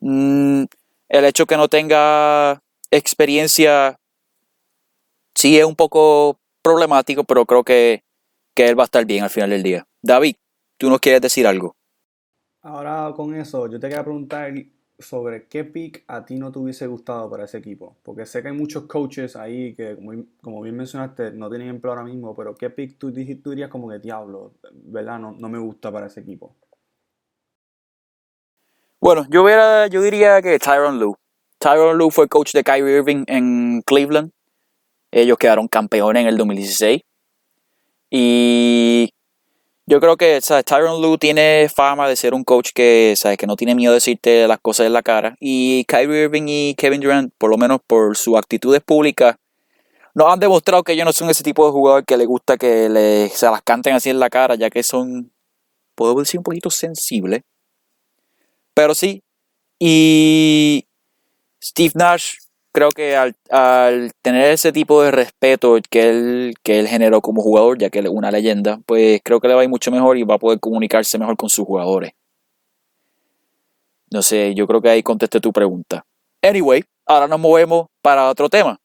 Mm, 0.00 0.64
el 1.10 1.24
hecho 1.26 1.46
que 1.46 1.56
no 1.56 1.68
tenga 1.68 2.62
experiencia 2.90 3.98
sí 5.34 5.58
es 5.58 5.64
un 5.64 5.76
poco 5.76 6.38
problemático, 6.62 7.24
pero 7.24 7.44
creo 7.44 7.64
que, 7.64 8.02
que 8.54 8.66
él 8.66 8.78
va 8.78 8.84
a 8.84 8.86
estar 8.86 9.04
bien 9.04 9.24
al 9.24 9.30
final 9.30 9.50
del 9.50 9.62
día. 9.62 9.86
David, 10.00 10.36
¿tú 10.78 10.88
nos 10.88 11.00
quieres 11.00 11.20
decir 11.20 11.46
algo? 11.46 11.76
Ahora 12.64 13.12
con 13.14 13.34
eso, 13.34 13.66
yo 13.68 13.78
te 13.78 13.88
quería 13.88 14.02
preguntar 14.02 14.54
sobre 14.98 15.46
qué 15.48 15.64
pick 15.64 16.02
a 16.06 16.24
ti 16.24 16.36
no 16.36 16.50
te 16.50 16.58
hubiese 16.58 16.86
gustado 16.86 17.28
para 17.28 17.44
ese 17.44 17.58
equipo. 17.58 17.98
Porque 18.02 18.24
sé 18.24 18.40
que 18.40 18.48
hay 18.48 18.54
muchos 18.54 18.84
coaches 18.84 19.36
ahí 19.36 19.74
que, 19.74 19.98
como, 20.40 20.62
bien 20.62 20.74
mencionaste, 20.74 21.32
no 21.32 21.50
tienen 21.50 21.68
empleo 21.68 21.92
ahora 21.92 22.04
mismo, 22.04 22.34
pero 22.34 22.54
qué 22.54 22.70
pick 22.70 22.96
tú, 22.96 23.12
tú 23.12 23.50
dirías 23.50 23.68
como 23.68 23.90
que 23.90 23.98
diablo, 23.98 24.54
¿verdad? 24.72 25.18
No, 25.18 25.32
no 25.32 25.48
me 25.50 25.58
gusta 25.58 25.92
para 25.92 26.06
ese 26.06 26.20
equipo. 26.20 26.56
Bueno, 28.98 29.26
yo, 29.28 29.42
hubiera, 29.42 29.86
yo 29.88 30.00
diría 30.00 30.40
que 30.40 30.58
Tyron 30.58 30.98
Lue. 30.98 31.16
Tyron 31.58 31.98
Lue 31.98 32.10
fue 32.10 32.28
coach 32.28 32.54
de 32.54 32.64
Kyrie 32.64 32.96
Irving 32.96 33.24
en 33.26 33.82
Cleveland. 33.82 34.30
Ellos 35.10 35.36
quedaron 35.36 35.68
campeones 35.68 36.22
en 36.22 36.28
el 36.28 36.38
2016. 36.38 37.02
Y 38.08 39.10
yo 39.86 40.00
creo 40.00 40.16
que 40.16 40.40
Tyron 40.64 41.02
Lue 41.02 41.18
tiene 41.18 41.68
fama 41.74 42.08
de 42.08 42.16
ser 42.16 42.32
un 42.34 42.44
coach 42.44 42.70
que, 42.74 43.14
¿sabes? 43.16 43.36
que 43.36 43.46
no 43.46 43.56
tiene 43.56 43.74
miedo 43.74 43.92
de 43.92 43.96
decirte 43.96 44.48
las 44.48 44.58
cosas 44.60 44.86
en 44.86 44.94
la 44.94 45.02
cara. 45.02 45.36
Y 45.40 45.84
Kyrie 45.84 46.24
Irving 46.24 46.44
y 46.46 46.74
Kevin 46.74 47.00
Durant, 47.00 47.34
por 47.36 47.50
lo 47.50 47.58
menos 47.58 47.80
por 47.86 48.16
sus 48.16 48.36
actitudes 48.36 48.80
públicas, 48.82 49.36
nos 50.14 50.32
han 50.32 50.40
demostrado 50.40 50.82
que 50.82 50.92
ellos 50.92 51.04
no 51.04 51.12
son 51.12 51.28
ese 51.28 51.42
tipo 51.42 51.66
de 51.66 51.72
jugador 51.72 52.04
que 52.04 52.16
le 52.16 52.24
gusta 52.24 52.56
que 52.56 53.28
se 53.32 53.46
las 53.46 53.62
canten 53.62 53.94
así 53.94 54.10
en 54.10 54.20
la 54.20 54.30
cara, 54.30 54.54
ya 54.54 54.70
que 54.70 54.82
son, 54.82 55.32
puedo 55.94 56.14
decir, 56.14 56.38
un 56.38 56.44
poquito 56.44 56.70
sensibles. 56.70 57.42
Pero 58.74 58.94
sí, 58.94 59.22
y 59.78 60.86
Steve 61.62 61.92
Nash 61.94 62.36
creo 62.74 62.90
que 62.90 63.16
al, 63.16 63.36
tener 64.20 64.50
ese 64.50 64.72
tipo 64.72 65.00
de 65.00 65.12
respeto 65.12 65.78
que 65.88 66.10
él, 66.10 66.54
que 66.64 66.80
él 66.80 66.88
generó 66.88 67.20
como 67.20 67.40
jugador, 67.40 67.78
ya 67.78 67.88
que 67.88 68.00
es 68.00 68.06
una 68.08 68.32
leyenda, 68.32 68.80
pues 68.84 69.20
creo 69.22 69.40
que 69.40 69.46
le 69.46 69.54
va 69.54 69.60
a 69.60 69.64
ir 69.64 69.70
mucho 69.70 69.92
mejor 69.92 70.18
y 70.18 70.24
va 70.24 70.34
a 70.34 70.38
poder 70.38 70.58
comunicarse 70.58 71.16
mejor 71.16 71.36
con 71.36 71.48
sus 71.48 71.64
jugadores. 71.64 72.12
No 74.10 74.22
sé, 74.22 74.54
yo 74.56 74.66
creo 74.66 74.82
que 74.82 74.88
ahí 74.88 75.02
contesté 75.04 75.40
tu 75.40 75.52
pregunta. 75.52 76.04
Anyway, 76.42 76.84
ahora 77.06 77.28
nos 77.28 77.38
movemos 77.38 77.86
para 78.02 78.28
otro 78.28 78.48
tema. 78.48 78.80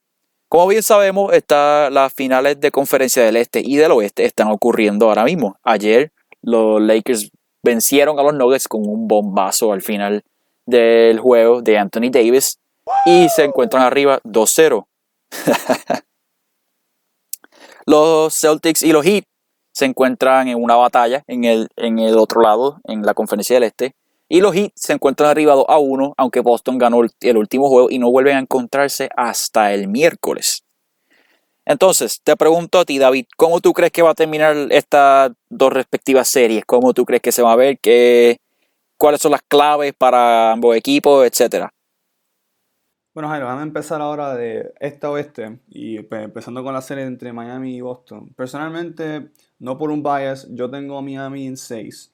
Como 0.48 0.68
bien 0.68 0.84
sabemos, 0.84 1.32
está, 1.32 1.90
las 1.90 2.12
finales 2.14 2.60
de 2.60 2.70
conferencia 2.70 3.24
del 3.24 3.36
este 3.36 3.60
y 3.60 3.76
del 3.76 3.90
oeste 3.90 4.24
están 4.24 4.48
ocurriendo 4.52 5.08
ahora 5.08 5.24
mismo. 5.24 5.56
Ayer 5.64 6.12
los 6.42 6.80
Lakers 6.80 7.30
vencieron 7.62 8.20
a 8.20 8.22
los 8.22 8.34
Nuggets 8.34 8.68
con 8.68 8.88
un 8.88 9.08
bombazo 9.08 9.72
al 9.72 9.82
final 9.82 10.22
del 10.64 11.18
juego 11.18 11.60
de 11.60 11.76
Anthony 11.76 12.10
Davis 12.12 12.60
y 13.06 13.28
se 13.28 13.44
encuentran 13.44 13.82
arriba 13.82 14.20
2-0. 14.24 14.86
los 17.86 18.34
Celtics 18.38 18.82
y 18.82 18.92
los 18.92 19.04
Heat 19.04 19.24
se 19.72 19.84
encuentran 19.84 20.48
en 20.48 20.62
una 20.62 20.76
batalla 20.76 21.22
en 21.26 21.44
el, 21.44 21.68
en 21.76 21.98
el 21.98 22.18
otro 22.18 22.42
lado, 22.42 22.80
en 22.84 23.02
la 23.02 23.14
conferencia 23.14 23.56
del 23.56 23.64
este. 23.64 23.94
Y 24.28 24.40
los 24.40 24.54
Heat 24.54 24.72
se 24.74 24.92
encuentran 24.92 25.30
arriba 25.30 25.54
2 25.54 25.64
a 25.68 25.78
1, 25.78 26.14
aunque 26.16 26.40
Boston 26.40 26.78
ganó 26.78 27.00
el 27.20 27.36
último 27.36 27.68
juego 27.68 27.90
y 27.90 27.98
no 27.98 28.10
vuelven 28.10 28.36
a 28.36 28.40
encontrarse 28.40 29.08
hasta 29.16 29.72
el 29.72 29.88
miércoles. 29.88 30.64
Entonces, 31.64 32.20
te 32.22 32.36
pregunto 32.36 32.80
a 32.80 32.84
ti, 32.84 32.98
David, 32.98 33.26
¿cómo 33.36 33.60
tú 33.60 33.72
crees 33.72 33.92
que 33.92 34.02
va 34.02 34.10
a 34.10 34.14
terminar 34.14 34.56
estas 34.70 35.32
dos 35.48 35.72
respectivas 35.72 36.28
series? 36.28 36.64
¿Cómo 36.64 36.94
tú 36.94 37.04
crees 37.04 37.22
que 37.22 37.32
se 37.32 37.42
va 37.42 37.52
a 37.52 37.56
ver? 37.56 37.78
¿Qué, 37.80 38.38
cuáles 39.00 39.22
son 39.22 39.32
las 39.32 39.40
claves 39.42 39.94
para 39.96 40.52
ambos 40.52 40.76
equipos, 40.76 41.26
etcétera. 41.26 41.72
Bueno, 43.12 43.28
Jairo, 43.28 43.46
vamos 43.46 43.62
a 43.62 43.66
empezar 43.66 44.00
ahora 44.00 44.36
de 44.36 44.72
este 44.78 45.04
a 45.04 45.10
oeste 45.10 45.58
y 45.68 46.00
pues, 46.02 46.22
empezando 46.22 46.62
con 46.62 46.72
la 46.72 46.80
serie 46.80 47.04
entre 47.04 47.32
Miami 47.32 47.74
y 47.76 47.80
Boston. 47.80 48.32
Personalmente, 48.36 49.30
no 49.58 49.76
por 49.78 49.90
un 49.90 50.00
bias, 50.00 50.46
yo 50.50 50.70
tengo 50.70 50.96
a 50.96 51.02
Miami 51.02 51.48
en 51.48 51.56
6. 51.56 52.12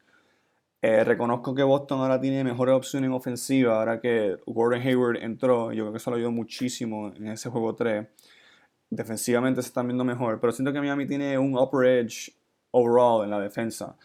Eh, 0.80 1.04
reconozco 1.04 1.54
que 1.54 1.62
Boston 1.62 2.00
ahora 2.00 2.18
tiene 2.18 2.42
mejores 2.44 2.74
opciones 2.74 3.08
en 3.08 3.14
ofensiva, 3.14 3.78
ahora 3.78 4.00
que 4.00 4.38
Gordon 4.46 4.80
Hayward 4.80 5.16
entró, 5.22 5.70
yo 5.72 5.84
creo 5.84 5.92
que 5.92 5.98
eso 5.98 6.10
lo 6.10 6.16
ayudó 6.16 6.30
muchísimo 6.30 7.12
en 7.14 7.28
ese 7.28 7.50
juego 7.50 7.74
3. 7.74 8.06
Defensivamente 8.88 9.60
se 9.62 9.68
están 9.68 9.88
viendo 9.88 10.04
mejor, 10.04 10.40
pero 10.40 10.52
siento 10.52 10.72
que 10.72 10.80
Miami 10.80 11.06
tiene 11.06 11.38
un 11.38 11.58
upper 11.58 11.86
edge 11.86 12.32
overall 12.70 13.22
en 13.24 13.30
la 13.30 13.40
defensa. 13.40 13.96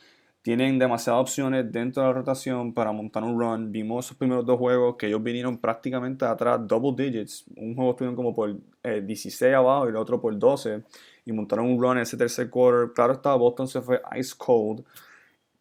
Tienen 0.42 0.80
demasiadas 0.80 1.22
opciones 1.22 1.72
dentro 1.72 2.02
de 2.02 2.10
la 2.10 2.14
rotación 2.14 2.74
para 2.74 2.92
montar 2.92 3.24
un 3.24 3.40
run. 3.40 3.72
Vimos 3.72 4.06
esos 4.06 4.18
primeros 4.18 4.44
dos 4.44 4.58
juegos 4.58 4.96
que 4.98 5.06
ellos 5.06 5.22
vinieron 5.22 5.60
prácticamente 5.60 6.26
atrás, 6.26 6.60
double 6.68 6.96
digits. 6.98 7.46
Un 7.56 7.76
juego 7.76 7.92
estuvieron 7.92 8.16
como 8.16 8.34
por 8.34 8.56
16 8.84 9.40
eh, 9.44 9.54
abajo 9.54 9.86
y 9.86 9.90
el 9.90 9.96
otro 9.98 10.20
por 10.20 10.38
12. 10.38 10.84
Y 11.26 11.32
montaron 11.32 11.68
un 11.68 11.80
run 11.80 11.98
en 11.98 12.04
ese 12.04 12.18
tercer 12.18 12.50
quarter. 12.50 12.92
Claro 12.94 13.14
está, 13.14 13.36
Boston 13.36 13.68
se 13.68 13.82
fue 13.82 14.02
ice 14.18 14.34
cold. 14.36 14.84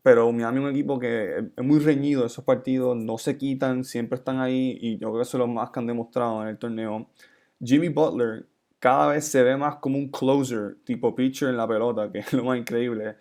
Pero 0.02 0.32
Miami 0.32 0.60
es 0.60 0.64
un 0.64 0.70
equipo 0.70 0.98
que 0.98 1.50
es 1.54 1.64
muy 1.64 1.78
reñido 1.78 2.24
esos 2.24 2.42
partidos, 2.42 2.96
no 2.96 3.18
se 3.18 3.36
quitan, 3.36 3.84
siempre 3.84 4.16
están 4.16 4.40
ahí 4.40 4.78
y 4.80 4.92
yo 4.94 5.08
creo 5.08 5.16
que 5.16 5.22
eso 5.22 5.36
es 5.36 5.40
lo 5.40 5.46
más 5.46 5.70
que 5.70 5.80
han 5.80 5.86
demostrado 5.86 6.42
en 6.42 6.48
el 6.48 6.58
torneo. 6.58 7.06
Jimmy 7.62 7.90
Butler 7.90 8.46
cada 8.78 9.08
vez 9.08 9.26
se 9.26 9.42
ve 9.42 9.58
más 9.58 9.76
como 9.76 9.98
un 9.98 10.08
closer, 10.10 10.78
tipo 10.84 11.14
pitcher 11.14 11.50
en 11.50 11.58
la 11.58 11.68
pelota, 11.68 12.10
que 12.10 12.20
es 12.20 12.32
lo 12.32 12.44
más 12.44 12.58
increíble 12.58 13.16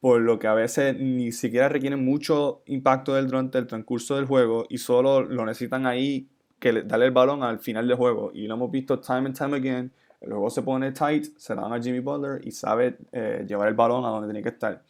por 0.00 0.20
lo 0.20 0.38
que 0.38 0.46
a 0.46 0.54
veces 0.54 0.96
ni 0.98 1.32
siquiera 1.32 1.68
requieren 1.68 2.04
mucho 2.04 2.62
impacto 2.66 3.14
del 3.14 3.26
durante 3.26 3.58
el 3.58 3.66
transcurso 3.66 4.16
del 4.16 4.26
juego 4.26 4.64
y 4.68 4.78
solo 4.78 5.22
lo 5.22 5.44
necesitan 5.44 5.86
ahí 5.86 6.28
que 6.58 6.82
darle 6.82 7.06
el 7.06 7.12
balón 7.12 7.42
al 7.42 7.58
final 7.58 7.86
del 7.88 7.96
juego. 7.96 8.30
Y 8.32 8.46
lo 8.46 8.54
hemos 8.54 8.70
visto 8.70 9.00
time 9.00 9.26
and 9.26 9.36
time 9.36 9.56
again. 9.56 9.92
El 10.20 10.30
juego 10.30 10.50
se 10.50 10.62
pone 10.62 10.92
tight, 10.92 11.26
se 11.36 11.54
lo 11.54 11.62
dan 11.62 11.72
a 11.72 11.82
Jimmy 11.82 12.00
Butler 12.00 12.40
y 12.46 12.50
sabe 12.50 12.98
eh, 13.12 13.44
llevar 13.46 13.68
el 13.68 13.74
balón 13.74 14.04
a 14.04 14.08
donde 14.08 14.28
tiene 14.28 14.42
que 14.42 14.48
estar. 14.48 14.82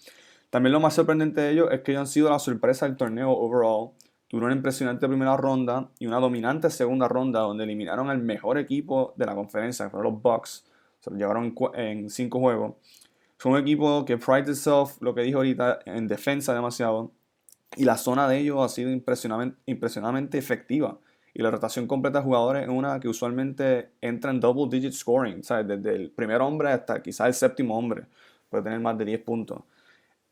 También 0.51 0.73
lo 0.73 0.81
más 0.81 0.95
sorprendente 0.95 1.43
de 1.43 1.51
ellos 1.51 1.69
es 1.71 1.81
que 1.81 1.93
ellos 1.93 2.01
han 2.01 2.07
sido 2.07 2.31
la 2.31 2.39
sorpresa 2.39 2.87
del 2.87 2.97
torneo 2.97 3.31
overall. 3.31 3.91
Tuvieron 4.29 4.49
una 4.49 4.57
impresionante 4.57 5.07
primera 5.07 5.37
ronda 5.37 5.91
y 5.99 6.07
una 6.07 6.21
dominante 6.21 6.71
segunda 6.71 7.09
ronda 7.09 7.41
donde 7.41 7.65
eliminaron 7.65 8.09
al 8.09 8.19
mejor 8.19 8.59
equipo 8.59 9.15
de 9.17 9.27
la 9.27 9.35
conferencia, 9.35 9.87
que 9.87 9.91
fueron 9.91 10.13
los 10.13 10.23
Bucks. 10.23 10.67
Se 11.01 11.11
lo 11.11 11.17
llevaron 11.17 11.55
en 11.75 12.11
cinco 12.11 12.41
juegos. 12.41 12.75
Son 13.39 13.53
un 13.53 13.59
equipo 13.59 14.05
que 14.05 14.19
pride 14.19 14.51
itself, 14.51 15.01
lo 15.01 15.15
que 15.15 15.23
dijo 15.23 15.39
ahorita, 15.39 15.79
en 15.87 16.09
defensa 16.09 16.53
demasiado. 16.53 17.13
Y 17.77 17.85
la 17.85 17.97
zona 17.97 18.29
de 18.29 18.39
ellos 18.39 18.59
ha 18.61 18.69
sido 18.69 18.91
impresionantemente, 18.91 19.61
impresionantemente 19.67 20.39
efectiva. 20.39 20.99
Y 21.35 21.43
la 21.43 21.53
rotación 21.53 21.87
completa 21.87 22.19
de 22.19 22.25
jugadores 22.25 22.65
es 22.65 22.69
una 22.69 22.99
que 22.99 23.09
usualmente 23.09 23.91
entra 24.01 24.33
en 24.33 24.41
double 24.41 24.67
digit 24.69 24.93
scoring. 24.93 25.45
¿sabes? 25.45 25.69
Desde 25.69 25.95
el 25.95 26.11
primer 26.11 26.41
hombre 26.41 26.71
hasta 26.71 27.01
quizás 27.01 27.29
el 27.29 27.35
séptimo 27.35 27.79
hombre. 27.79 28.07
Puede 28.51 28.65
tener 28.65 28.81
más 28.81 28.99
de 28.99 29.05
10 29.05 29.21
puntos. 29.21 29.63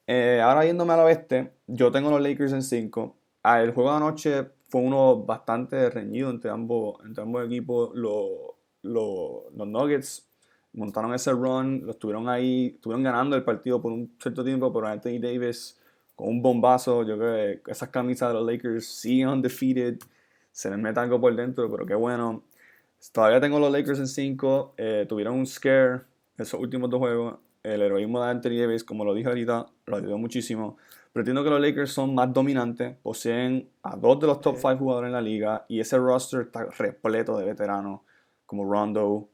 Eh, 0.09 0.41
ahora 0.43 0.65
yéndome 0.65 0.95
al 0.95 1.01
oeste, 1.01 1.53
yo 1.69 1.93
tengo 1.93 2.11
los 2.11 2.21
Lakers 2.21 2.53
en 2.53 2.63
5. 2.63 3.17
Ah, 3.45 3.63
el 3.63 3.73
juego 3.73 3.91
de 3.91 3.97
anoche 3.97 4.47
fue 4.69 4.81
uno 4.81 5.19
bastante 5.19 5.91
reñido 5.91 6.31
entre 6.31 6.51
ambos, 6.51 6.99
entre 7.05 7.23
ambos 7.23 7.47
equipos. 7.47 7.91
Los, 7.95 8.31
los, 8.83 9.53
los 9.55 9.69
Nuggets 9.69 10.26
montaron 10.77 11.13
ese 11.15 11.33
run, 11.33 11.83
lo 11.85 11.93
estuvieron 11.93 12.29
ahí, 12.29 12.75
estuvieron 12.77 13.03
ganando 13.03 13.35
el 13.35 13.43
partido 13.43 13.81
por 13.81 13.93
un 13.93 14.15
cierto 14.21 14.45
tiempo, 14.45 14.73
pero 14.73 14.87
Anthony 14.87 15.19
Davis 15.21 15.81
con 16.15 16.29
un 16.29 16.43
bombazo, 16.43 17.03
yo 17.03 17.19
creo 17.19 17.63
que 17.63 17.71
esas 17.71 17.91
camisas 17.91 18.29
de 18.29 18.35
los 18.35 18.47
Lakers 18.47 18.87
siguen 18.87 19.29
undefeated, 19.29 19.99
se 20.51 20.71
les 20.71 20.79
mete 20.79 20.99
algo 21.01 21.21
por 21.21 21.35
dentro, 21.37 21.71
pero 21.71 21.85
qué 21.85 21.95
bueno. 21.95 22.43
Todavía 23.13 23.41
tengo 23.41 23.59
los 23.61 23.71
Lakers 23.71 23.99
en 23.99 24.07
5, 24.07 24.75
eh, 24.79 25.07
tuvieron 25.09 25.35
un 25.35 25.47
scare 25.47 26.03
esos 26.39 26.61
últimos 26.61 26.91
dos 26.91 26.99
juegos, 26.99 27.39
el 27.63 27.83
heroísmo 27.83 28.23
de 28.23 28.31
Anthony 28.31 28.59
Davis, 28.59 28.85
como 28.85 29.05
lo 29.05 29.15
dije 29.15 29.29
ahorita, 29.29 29.67
lo 29.87 29.97
ayudó 29.97 30.19
muchísimo. 30.19 30.77
Pero 31.13 31.23
entiendo 31.23 31.45
que 31.45 31.51
los 31.51 31.61
Lakers 31.61 31.93
son 31.93 32.15
más 32.15 32.33
dominantes, 32.33 32.97
poseen 33.03 33.69
a 33.83 33.97
dos 33.97 34.21
de 34.21 34.27
los 34.27 34.41
top 34.41 34.57
5 34.57 34.77
jugadores 34.77 35.09
en 35.09 35.15
la 35.15 35.23
liga 35.23 35.65
y 35.69 35.81
ese 35.81 35.97
roster 35.97 36.43
está 36.43 36.67
repleto 36.79 37.39
de 37.39 37.47
veteranos 37.47 38.01
como 38.45 38.71
Rondo, 38.71 39.29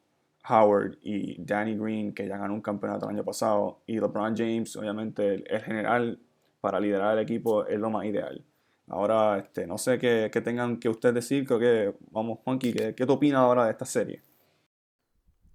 Howard 0.48 0.98
y 1.02 1.42
Danny 1.44 1.76
Green, 1.76 2.14
que 2.14 2.26
ya 2.26 2.37
ganó 2.37 2.55
un 2.55 2.62
campeonato 2.62 3.07
el 3.07 3.16
año 3.16 3.24
pasado, 3.24 3.83
y 3.87 3.94
LeBron 3.94 4.37
James, 4.37 4.74
obviamente 4.76 5.35
el, 5.35 5.62
general 5.62 6.18
para 6.61 6.81
liderar 6.81 7.16
el 7.16 7.24
equipo 7.24 7.64
es 7.66 7.78
lo 7.78 7.90
más 7.90 8.05
ideal. 8.05 8.44
Ahora, 8.88 9.38
este, 9.38 9.66
no 9.66 9.78
sé 9.78 9.98
qué, 9.98 10.31
tengan 10.44 10.78
que 10.78 10.88
ustedes 10.88 11.14
decir, 11.14 11.46
creo 11.46 11.59
que, 11.59 11.94
vamos, 12.11 12.40
Juanqui, 12.44 12.72
¿qué, 12.72 12.94
¿qué 12.94 13.07
tú 13.07 13.12
opinas 13.14 13.40
ahora 13.40 13.66
de 13.66 13.70
esta 13.70 13.85
serie? 13.85 14.20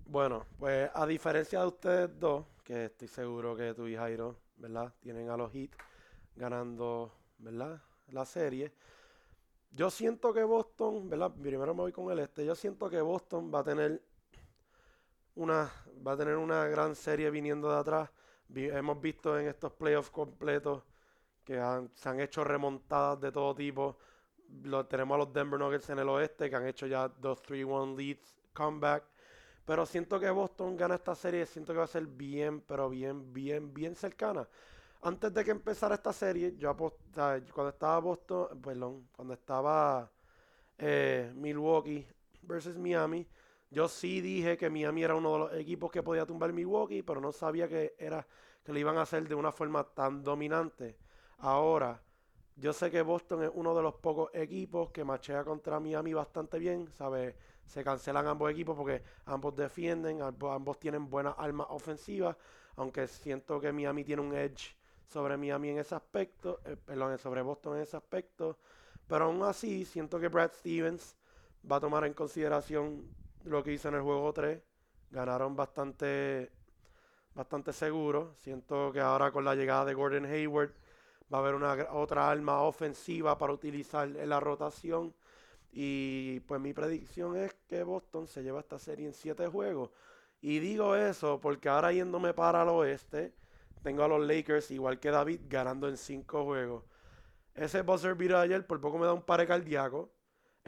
Bueno, 0.05 0.45
pues 0.57 0.89
a 0.93 1.05
diferencia 1.05 1.59
de 1.59 1.67
ustedes 1.67 2.19
dos, 2.19 2.45
que 2.63 2.85
estoy 2.85 3.09
seguro 3.09 3.55
que 3.55 3.73
tú 3.73 3.87
y 3.87 3.95
Jairo, 3.95 4.37
¿verdad? 4.57 4.93
Tienen 5.01 5.29
a 5.29 5.37
los 5.37 5.51
Heat 5.51 5.71
ganando, 6.35 7.11
¿verdad? 7.39 7.81
La 8.11 8.25
serie. 8.25 8.71
Yo 9.71 9.89
siento 9.89 10.33
que 10.33 10.43
Boston, 10.43 11.09
¿verdad? 11.09 11.31
Primero 11.31 11.73
me 11.73 11.81
voy 11.81 11.91
con 11.91 12.11
el 12.11 12.19
este. 12.19 12.45
Yo 12.45 12.55
siento 12.55 12.89
que 12.89 13.01
Boston 13.01 13.51
va 13.53 13.59
a 13.59 13.63
tener 13.63 14.01
una, 15.37 15.71
va 16.05 16.13
a 16.13 16.17
tener 16.17 16.35
una 16.35 16.67
gran 16.67 16.95
serie 16.95 17.29
viniendo 17.29 17.71
de 17.71 17.77
atrás. 17.77 18.09
hemos 18.53 18.99
visto 18.99 19.39
en 19.39 19.47
estos 19.47 19.71
playoffs 19.73 20.09
completos 20.09 20.83
que 21.43 21.61
se 21.95 22.09
han 22.09 22.19
hecho 22.19 22.43
remontadas 22.43 23.21
de 23.21 23.31
todo 23.31 23.55
tipo. 23.55 23.97
Lo, 24.63 24.85
tenemos 24.85 25.15
a 25.15 25.19
los 25.19 25.33
Denver 25.33 25.59
Nuggets 25.59 25.89
en 25.89 25.99
el 25.99 26.09
oeste 26.09 26.49
que 26.49 26.55
han 26.55 26.67
hecho 26.67 26.87
ya 26.87 27.07
dos 27.07 27.41
3-1 27.43 27.95
leads, 27.95 28.35
comeback. 28.53 29.03
Pero 29.65 29.85
siento 29.85 30.19
que 30.19 30.29
Boston 30.29 30.75
gana 30.75 30.95
esta 30.95 31.13
serie, 31.13 31.45
siento 31.45 31.73
que 31.73 31.79
va 31.79 31.85
a 31.85 31.87
ser 31.87 32.07
bien, 32.07 32.61
pero 32.61 32.89
bien, 32.89 33.33
bien, 33.33 33.73
bien 33.73 33.95
cercana. 33.95 34.47
Antes 35.01 35.33
de 35.33 35.43
que 35.43 35.51
empezara 35.51 35.95
esta 35.95 36.13
serie, 36.13 36.55
yo 36.57 36.75
cuando 36.75 37.69
estaba 37.69 37.99
Boston, 37.99 38.61
perdón, 38.61 39.07
cuando 39.11 39.33
estaba 39.33 40.09
eh, 40.77 41.31
Milwaukee 41.35 42.07
versus 42.41 42.77
Miami, 42.77 43.27
yo 43.69 43.87
sí 43.87 44.21
dije 44.21 44.57
que 44.57 44.69
Miami 44.69 45.03
era 45.03 45.15
uno 45.15 45.33
de 45.33 45.39
los 45.39 45.53
equipos 45.55 45.91
que 45.91 46.01
podía 46.01 46.25
tumbar 46.25 46.53
Milwaukee, 46.53 47.03
pero 47.03 47.19
no 47.19 47.31
sabía 47.31 47.67
que 47.67 47.95
era 47.97 48.25
que 48.63 48.73
lo 48.73 48.79
iban 48.79 48.97
a 48.97 49.03
hacer 49.03 49.27
de 49.27 49.35
una 49.35 49.51
forma 49.51 49.83
tan 49.83 50.23
dominante. 50.23 50.97
Ahora, 51.39 52.01
yo 52.55 52.73
sé 52.73 52.89
que 52.89 53.01
Boston 53.01 53.43
es 53.43 53.51
uno 53.53 53.75
de 53.75 53.83
los 53.83 53.95
pocos 53.95 54.29
equipos 54.33 54.89
que 54.91 55.03
machea 55.03 55.43
contra 55.43 55.79
Miami 55.79 56.13
bastante 56.13 56.57
bien, 56.57 56.91
¿sabes? 56.91 57.35
Se 57.65 57.83
cancelan 57.83 58.25
ambos 58.27 58.49
equipos 58.51 58.75
porque 58.75 59.03
ambos 59.25 59.55
defienden, 59.55 60.21
ambos, 60.21 60.79
tienen 60.79 61.09
buenas 61.09 61.35
armas 61.37 61.67
ofensivas, 61.69 62.35
aunque 62.77 63.07
siento 63.07 63.59
que 63.59 63.71
Miami 63.71 64.03
tiene 64.03 64.21
un 64.21 64.33
edge 64.33 64.75
sobre 65.05 65.37
Miami 65.37 65.69
en 65.69 65.79
ese 65.79 65.95
aspecto, 65.95 66.59
eh, 66.65 66.75
perdón, 66.77 67.17
sobre 67.19 67.41
Boston 67.41 67.77
en 67.77 67.83
ese 67.83 67.95
aspecto, 67.95 68.57
pero 69.07 69.25
aún 69.25 69.43
así 69.43 69.85
siento 69.85 70.19
que 70.19 70.27
Brad 70.27 70.51
Stevens 70.53 71.15
va 71.69 71.77
a 71.77 71.79
tomar 71.79 72.05
en 72.05 72.13
consideración 72.13 73.07
lo 73.47 73.63
que 73.63 73.73
hizo 73.73 73.89
en 73.89 73.95
el 73.95 74.01
juego 74.01 74.33
3. 74.33 74.61
Ganaron 75.11 75.55
bastante, 75.55 76.51
bastante 77.33 77.73
seguro. 77.73 78.33
Siento 78.35 78.91
que 78.91 78.99
ahora 78.99 79.31
con 79.31 79.45
la 79.45 79.55
llegada 79.55 79.85
de 79.85 79.93
Gordon 79.93 80.25
Hayward 80.25 80.73
va 81.33 81.39
a 81.39 81.41
haber 81.41 81.55
una 81.55 81.87
otra 81.91 82.29
arma 82.29 82.61
ofensiva 82.61 83.37
para 83.37 83.53
utilizar 83.53 84.07
en 84.07 84.29
la 84.29 84.39
rotación. 84.39 85.13
Y 85.71 86.39
pues 86.41 86.59
mi 86.61 86.73
predicción 86.73 87.37
es 87.37 87.53
que 87.67 87.83
Boston 87.83 88.27
se 88.27 88.43
lleva 88.43 88.59
esta 88.59 88.79
serie 88.79 89.07
en 89.07 89.13
7 89.13 89.47
juegos. 89.47 89.91
Y 90.41 90.59
digo 90.59 90.95
eso 90.95 91.39
porque 91.41 91.69
ahora 91.69 91.91
yéndome 91.91 92.33
para 92.33 92.63
el 92.63 92.69
oeste, 92.69 93.33
tengo 93.83 94.03
a 94.03 94.07
los 94.07 94.25
Lakers, 94.25 94.71
igual 94.71 94.99
que 94.99 95.11
David, 95.11 95.41
ganando 95.47 95.87
en 95.87 95.97
5 95.97 96.45
juegos. 96.45 96.83
Ese 97.53 97.81
buzzer 97.81 98.15
beater 98.15 98.37
ayer 98.37 98.65
por 98.67 98.79
poco 98.79 98.97
me 98.97 99.05
da 99.05 99.13
un 99.13 99.23
pare 99.23 99.47
cardíaco. 99.47 100.11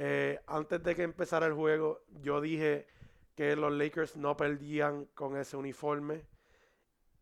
Eh, 0.02 0.40
antes 0.48 0.82
de 0.82 0.96
que 0.96 1.04
empezara 1.04 1.46
el 1.46 1.54
juego, 1.54 2.06
yo 2.22 2.40
dije 2.40 2.88
que 3.36 3.58
los 3.58 3.74
Lakers 3.74 4.16
no 4.16 4.38
perdían 4.38 5.08
con 5.14 5.36
ese 5.36 5.58
uniforme. 5.58 6.26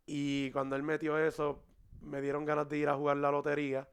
Y 0.06 0.52
cuando 0.52 0.76
él 0.76 0.84
metió 0.84 1.18
eso, 1.18 1.60
me 2.02 2.20
dieron 2.20 2.44
ganas 2.44 2.68
de 2.68 2.78
ir 2.78 2.88
a 2.88 2.94
jugar 2.94 3.16
la 3.16 3.32
lotería. 3.32 3.88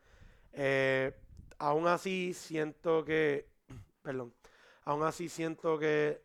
Eh, 0.54 1.15
aún 1.58 1.88
así, 1.88 2.36
siento 2.36 3.04
que. 3.04 3.50
Perdón. 4.04 4.36
Aún 4.84 5.02
así, 5.02 5.30
siento 5.30 5.80
que 5.80 6.21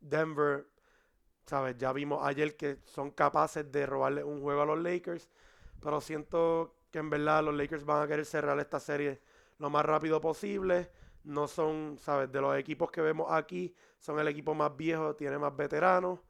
Denver, 0.00 0.66
¿sabes? 1.44 1.76
Ya 1.76 1.92
vimos 1.92 2.24
ayer 2.24 2.56
que 2.56 2.78
son 2.86 3.10
capaces 3.10 3.70
de 3.70 3.84
robarle 3.84 4.24
un 4.24 4.40
juego 4.40 4.62
a 4.62 4.66
los 4.66 4.78
Lakers. 4.78 5.28
Pero 5.82 6.00
siento 6.00 6.74
que 6.90 7.00
en 7.00 7.10
verdad 7.10 7.44
los 7.44 7.54
Lakers 7.54 7.84
van 7.84 8.02
a 8.02 8.08
querer 8.08 8.24
cerrar 8.24 8.58
esta 8.60 8.80
serie 8.80 9.20
lo 9.58 9.68
más 9.68 9.84
rápido 9.84 10.22
posible 10.22 10.90
no 11.24 11.46
son, 11.48 11.96
¿sabes? 11.98 12.30
De 12.30 12.40
los 12.40 12.56
equipos 12.56 12.90
que 12.90 13.00
vemos 13.00 13.30
aquí, 13.30 13.74
son 13.98 14.18
el 14.18 14.28
equipo 14.28 14.54
más 14.54 14.76
viejo, 14.76 15.14
tiene 15.14 15.38
más 15.38 15.56
veteranos. 15.56 16.20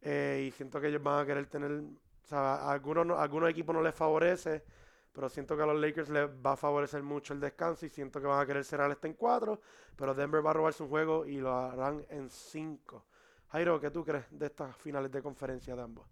Eh, 0.00 0.46
y 0.48 0.50
siento 0.50 0.80
que 0.80 0.88
ellos 0.88 1.02
van 1.02 1.20
a 1.20 1.26
querer 1.26 1.46
tener, 1.46 1.82
¿sabes? 2.24 2.60
A 2.60 2.72
algunos, 2.72 3.18
algunos 3.18 3.50
equipos 3.50 3.74
no 3.74 3.82
les 3.82 3.94
favorece, 3.94 4.64
pero 5.12 5.28
siento 5.28 5.56
que 5.56 5.62
a 5.62 5.66
los 5.66 5.80
Lakers 5.80 6.08
les 6.08 6.28
va 6.28 6.52
a 6.52 6.56
favorecer 6.56 7.02
mucho 7.02 7.34
el 7.34 7.40
descanso 7.40 7.86
y 7.86 7.90
siento 7.90 8.20
que 8.20 8.26
van 8.26 8.40
a 8.40 8.46
querer 8.46 8.64
cerrar 8.64 8.90
este 8.90 9.06
en 9.06 9.14
4, 9.14 9.60
pero 9.96 10.14
Denver 10.14 10.44
va 10.44 10.50
a 10.50 10.54
robarse 10.54 10.82
un 10.82 10.88
juego 10.88 11.26
y 11.26 11.36
lo 11.36 11.54
harán 11.54 12.04
en 12.08 12.30
5. 12.30 13.04
Jairo, 13.48 13.80
¿qué 13.80 13.90
tú 13.90 14.04
crees 14.04 14.24
de 14.30 14.46
estas 14.46 14.74
finales 14.76 15.12
de 15.12 15.22
conferencia 15.22 15.76
de 15.76 15.82
ambos? 15.82 16.06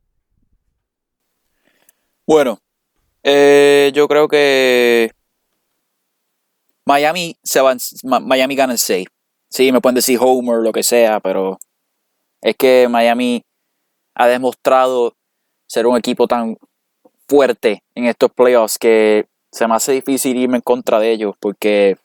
Bueno, 2.26 2.58
eh, 3.22 3.90
yo 3.94 4.06
creo 4.06 4.28
que 4.28 5.10
Miami 6.86 7.36
se 7.42 7.60
va, 7.60 7.76
Miami 8.20 8.54
gana 8.56 8.72
el 8.72 8.78
6. 8.78 9.06
Sí, 9.48 9.72
me 9.72 9.80
pueden 9.80 9.96
decir 9.96 10.18
Homer, 10.20 10.58
lo 10.58 10.72
que 10.72 10.82
sea, 10.82 11.20
pero 11.20 11.58
es 12.40 12.56
que 12.56 12.88
Miami 12.88 13.42
ha 14.14 14.26
demostrado 14.26 15.14
ser 15.66 15.86
un 15.86 15.96
equipo 15.96 16.26
tan 16.26 16.56
fuerte 17.28 17.82
en 17.94 18.06
estos 18.06 18.30
playoffs 18.32 18.78
que 18.78 19.26
se 19.52 19.66
me 19.66 19.74
hace 19.74 19.92
difícil 19.92 20.36
irme 20.36 20.56
en 20.56 20.62
contra 20.62 20.98
de 20.98 21.12
ellos 21.12 21.34
porque 21.40 21.96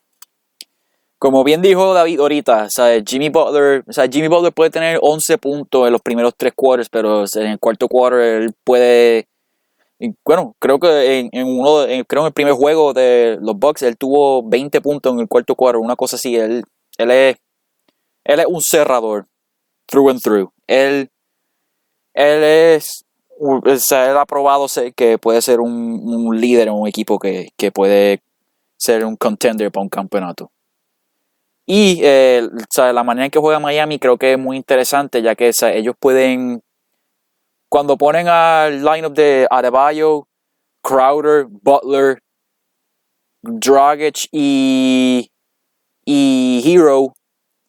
como 1.18 1.44
bien 1.44 1.62
dijo 1.62 1.94
David 1.94 2.20
ahorita, 2.20 2.68
Jimmy 3.06 3.30
Butler, 3.30 3.84
Jimmy 4.12 4.28
Butler 4.28 4.54
puede 4.54 4.70
tener 4.70 5.00
11 5.02 5.38
puntos 5.38 5.88
en 5.88 5.94
los 5.94 6.02
primeros 6.02 6.34
tres 6.38 6.54
quarters, 6.56 6.90
pero 6.90 7.24
en 7.24 7.48
el 7.48 7.60
cuarto 7.60 7.88
quarter 7.88 8.44
él 8.44 8.54
puede 8.64 9.28
bueno, 10.26 10.56
creo 10.60 10.80
que 10.80 11.20
en, 11.20 11.48
uno 11.48 11.86
creo 12.08 12.24
en 12.24 12.28
el 12.28 12.34
primer 12.34 12.54
juego 12.54 12.94
de 12.94 13.38
los 13.42 13.58
Bucks 13.58 13.82
él 13.82 13.98
tuvo 13.98 14.48
20 14.48 14.82
puntos 14.82 15.14
en 15.14 15.20
el 15.20 15.28
cuarto 15.28 15.56
cuadro, 15.56 15.80
una 15.80 15.96
cosa 15.96 16.18
así, 16.18 16.36
él, 16.36 16.64
él 16.98 17.12
es 17.12 17.38
él 18.26 18.40
es 18.40 18.46
un 18.48 18.62
cerrador 18.62 19.28
through 19.86 20.10
and 20.10 20.22
through. 20.22 20.52
Él 20.68 21.10
él 22.14 22.44
es 22.44 23.06
él 23.40 24.18
ha 24.18 24.26
probado 24.26 24.68
que 24.96 25.18
puede 25.18 25.42
ser 25.42 25.60
un, 25.60 26.40
líder 26.40 26.70
en 26.70 26.74
un 26.74 26.88
equipo 26.88 27.20
que, 27.20 27.52
puede 27.74 28.22
ser 28.78 29.06
un 29.06 29.16
contender 29.16 29.72
para 29.72 29.84
un 29.84 29.90
campeonato. 29.90 30.52
Y 31.66 32.00
eh, 32.04 32.48
la 32.78 33.04
manera 33.04 33.26
en 33.26 33.32
que 33.32 33.40
juega 33.40 33.60
Miami 33.60 34.00
creo 34.00 34.18
que 34.18 34.34
es 34.34 34.40
muy 34.40 34.56
interesante, 34.56 35.22
ya 35.22 35.36
que 35.36 35.52
ellos 35.74 35.96
pueden 36.00 36.62
cuando 37.70 37.98
ponen 37.98 38.28
al 38.28 38.84
lineup 38.84 39.14
de 39.14 39.48
Adebayo, 39.50 40.28
Crowder, 40.82 41.46
Butler, 41.50 42.20
Dragic 43.42 44.28
y, 44.32 45.30
y 46.06 46.64
Hero, 46.66 47.14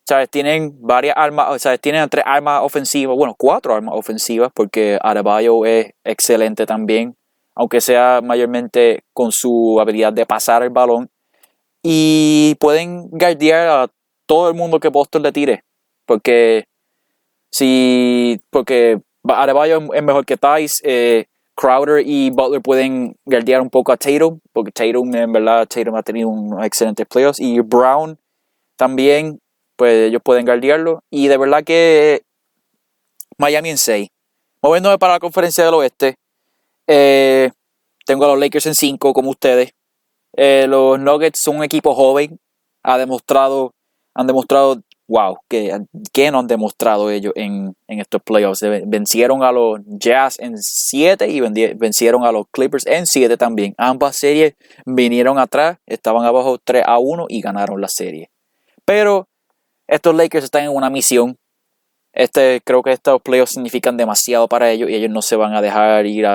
¿sabes? 0.07 0.31
Tienen 0.31 0.77
varias 0.81 1.17
armas, 1.17 1.61
¿sabes? 1.63 1.81
Tienen 1.81 2.09
tres 2.09 2.25
armas 2.27 2.63
ofensivas, 2.63 3.17
bueno, 3.17 3.35
cuatro 3.37 3.75
armas 3.75 3.95
ofensivas, 3.97 4.51
porque 4.55 4.99
Adebayo 5.03 5.65
es 5.65 5.93
excelente 6.05 6.67
también, 6.67 7.17
aunque 7.55 7.81
sea 7.81 8.21
mayormente 8.23 9.05
con 9.13 9.33
su 9.33 9.79
habilidad 9.81 10.13
de 10.13 10.27
pasar 10.27 10.63
el 10.63 10.71
balón. 10.71 11.11
Y 11.83 12.57
pueden 12.61 13.09
guardiar 13.11 13.69
a 13.69 13.89
todo 14.27 14.49
el 14.49 14.55
mundo 14.55 14.81
que 14.81 14.89
Boston 14.89 15.23
le 15.23 15.33
tire, 15.33 15.65
porque 16.05 16.65
si, 17.51 18.41
porque 18.51 19.01
Adebayo 19.29 19.93
es 19.93 20.03
mejor 20.03 20.25
que 20.25 20.37
Tice. 20.37 20.81
Eh, 20.85 21.27
Crowder 21.55 22.07
y 22.07 22.31
Butler 22.31 22.61
pueden 22.61 23.17
guardiar 23.25 23.63
un 23.63 23.71
poco 23.71 23.91
a 23.91 23.97
Tatum, 23.97 24.41
porque 24.53 24.71
Tatum, 24.71 25.15
en 25.15 25.33
verdad, 25.33 25.67
Tatum 25.67 25.95
ha 25.97 26.03
tenido 26.03 26.29
unos 26.29 26.65
excelentes 26.65 27.07
playoffs. 27.07 27.41
Y 27.41 27.61
Brown 27.61 28.19
también, 28.77 29.41
pues 29.77 30.09
ellos 30.09 30.21
pueden 30.23 30.45
guardiarlo. 30.45 31.03
Y 31.11 31.29
de 31.29 31.39
verdad 31.39 31.65
que 31.65 32.23
Miami 33.39 33.71
en 33.71 33.79
6. 33.79 34.09
Moviéndome 34.63 34.99
para 34.99 35.15
la 35.15 35.19
conferencia 35.19 35.65
del 35.65 35.75
oeste, 35.75 36.17
eh, 36.87 37.51
tengo 38.05 38.25
a 38.25 38.29
los 38.29 38.39
Lakers 38.39 38.67
en 38.67 38.75
5, 38.75 39.13
como 39.13 39.31
ustedes. 39.31 39.73
Eh, 40.37 40.67
los 40.69 40.99
Nuggets 40.99 41.39
son 41.41 41.57
un 41.57 41.65
equipo 41.65 41.95
joven, 41.95 42.39
ha 42.83 42.99
demostrado, 42.99 43.73
han 44.15 44.27
demostrado 44.27 44.83
wow, 45.09 45.39
¿qué, 45.49 45.79
qué 46.13 46.31
no 46.31 46.41
han 46.41 46.47
demostrado 46.47 47.11
ellos 47.11 47.33
en, 47.37 47.75
estos 47.89 48.23
playoffs? 48.23 48.65
Vencieron 48.87 49.43
a 49.43 49.53
los 49.53 49.81
Jazz 49.87 50.39
en 50.39 50.59
7 50.59 51.29
y 51.29 51.41
vencieron 51.75 52.25
a 52.25 52.33
los 52.33 52.47
Clippers 52.51 52.87
en 52.87 53.07
7 53.07 53.37
también. 53.37 53.75
Ambas 53.79 54.17
series 54.17 54.55
vinieron 54.85 55.39
atrás, 55.39 55.79
estaban 55.87 56.25
abajo 56.25 56.59
3 56.63 56.85
a 56.87 56.99
1 56.99 57.27
y 57.29 57.41
ganaron 57.41 57.81
la 57.81 57.89
serie. 57.89 58.31
Pero 58.85 59.29
estos 59.87 60.15
Lakers 60.15 60.45
están 60.45 60.65
en 60.65 60.75
una 60.75 60.91
misión. 60.91 61.39
Este, 62.13 62.61
creo 62.65 62.83
que 62.83 62.93
estos 62.93 63.21
playoffs 63.21 63.53
significan 63.53 63.97
demasiado 63.97 64.49
para 64.49 64.71
ellos 64.71 64.89
y 64.91 64.95
ellos 64.95 65.11
no 65.11 65.23
se 65.23 65.37
van 65.37 65.55
a 65.55 65.61
dejar 65.61 66.07
ir 66.07 66.27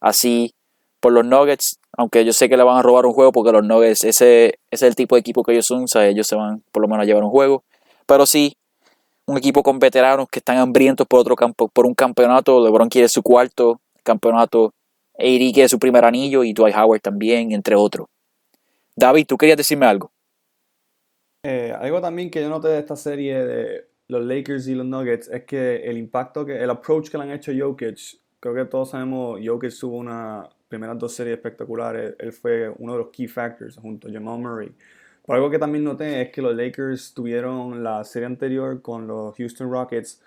así 0.00 0.54
por 1.00 1.12
los 1.12 1.24
Nuggets. 1.24 1.78
Aunque 1.96 2.24
yo 2.24 2.32
sé 2.32 2.48
que 2.48 2.56
le 2.56 2.62
van 2.62 2.78
a 2.78 2.82
robar 2.82 3.06
un 3.06 3.12
juego 3.12 3.32
porque 3.32 3.52
los 3.52 3.64
Nuggets, 3.64 4.04
ese, 4.04 4.46
ese 4.46 4.56
es 4.70 4.82
el 4.82 4.94
tipo 4.94 5.14
de 5.14 5.20
equipo 5.20 5.42
que 5.42 5.52
ellos 5.52 5.66
son. 5.66 5.84
O 5.84 5.86
sea, 5.86 6.06
ellos 6.06 6.26
se 6.26 6.36
van 6.36 6.62
por 6.72 6.82
lo 6.82 6.88
menos 6.88 7.04
a 7.04 7.06
llevar 7.06 7.22
un 7.22 7.30
juego. 7.30 7.64
Pero 8.10 8.26
sí, 8.26 8.56
un 9.24 9.38
equipo 9.38 9.62
con 9.62 9.78
veteranos 9.78 10.28
que 10.28 10.40
están 10.40 10.58
hambrientos 10.58 11.06
por 11.06 11.20
otro 11.20 11.36
campo, 11.36 11.68
por 11.68 11.86
un 11.86 11.94
campeonato. 11.94 12.60
LeBron 12.60 12.88
quiere 12.88 13.08
su 13.08 13.22
cuarto 13.22 13.80
campeonato. 14.02 14.74
AD 15.16 15.52
quiere 15.54 15.68
su 15.68 15.78
primer 15.78 16.04
anillo 16.04 16.42
y 16.42 16.52
Dwight 16.52 16.74
Howard 16.74 17.02
también, 17.02 17.52
entre 17.52 17.76
otros. 17.76 18.08
David, 18.96 19.26
¿tú 19.28 19.38
querías 19.38 19.56
decirme 19.56 19.86
algo? 19.86 20.10
Eh, 21.44 21.72
algo 21.78 22.00
también 22.00 22.32
que 22.32 22.40
yo 22.40 22.48
noté 22.48 22.66
de 22.66 22.80
esta 22.80 22.96
serie 22.96 23.44
de 23.44 23.86
los 24.08 24.24
Lakers 24.24 24.66
y 24.66 24.74
los 24.74 24.86
Nuggets 24.86 25.28
es 25.28 25.44
que 25.44 25.76
el 25.76 25.96
impacto, 25.96 26.44
que 26.44 26.60
el 26.60 26.70
approach 26.70 27.10
que 27.10 27.16
le 27.16 27.22
han 27.22 27.30
hecho 27.30 27.52
Jokic, 27.56 28.18
creo 28.40 28.56
que 28.56 28.64
todos 28.64 28.90
sabemos, 28.90 29.38
Jokic 29.40 29.72
tuvo 29.78 29.98
una 29.98 30.48
primeras 30.66 30.98
dos 30.98 31.14
series 31.14 31.36
espectaculares, 31.36 32.16
él 32.18 32.32
fue 32.32 32.74
uno 32.76 32.94
de 32.94 32.98
los 32.98 33.10
key 33.10 33.28
factors 33.28 33.76
junto 33.76 34.08
a 34.08 34.12
Jamal 34.12 34.40
Murray 34.40 34.74
algo 35.34 35.50
que 35.50 35.58
también 35.58 35.84
noté 35.84 36.22
es 36.22 36.30
que 36.30 36.42
los 36.42 36.54
Lakers 36.54 37.14
tuvieron 37.14 37.82
la 37.84 38.02
serie 38.04 38.26
anterior 38.26 38.82
con 38.82 39.06
los 39.06 39.36
Houston 39.36 39.70
Rockets. 39.70 40.22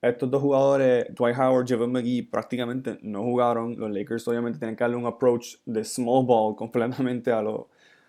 Estos 0.00 0.30
dos 0.30 0.40
jugadores, 0.40 1.06
Dwight 1.14 1.36
Howard, 1.36 1.66
Javon 1.68 1.92
McGee, 1.92 2.22
prácticamente 2.22 2.98
no 3.02 3.22
jugaron. 3.22 3.78
Los 3.78 3.90
Lakers 3.90 4.26
obviamente 4.28 4.58
tienen 4.58 4.76
que 4.76 4.84
darle 4.84 4.96
un 4.96 5.06
approach 5.06 5.56
de 5.66 5.84
small 5.84 6.24
ball 6.24 6.54
completamente 6.56 7.32
a, 7.32 7.42
los, 7.42 7.66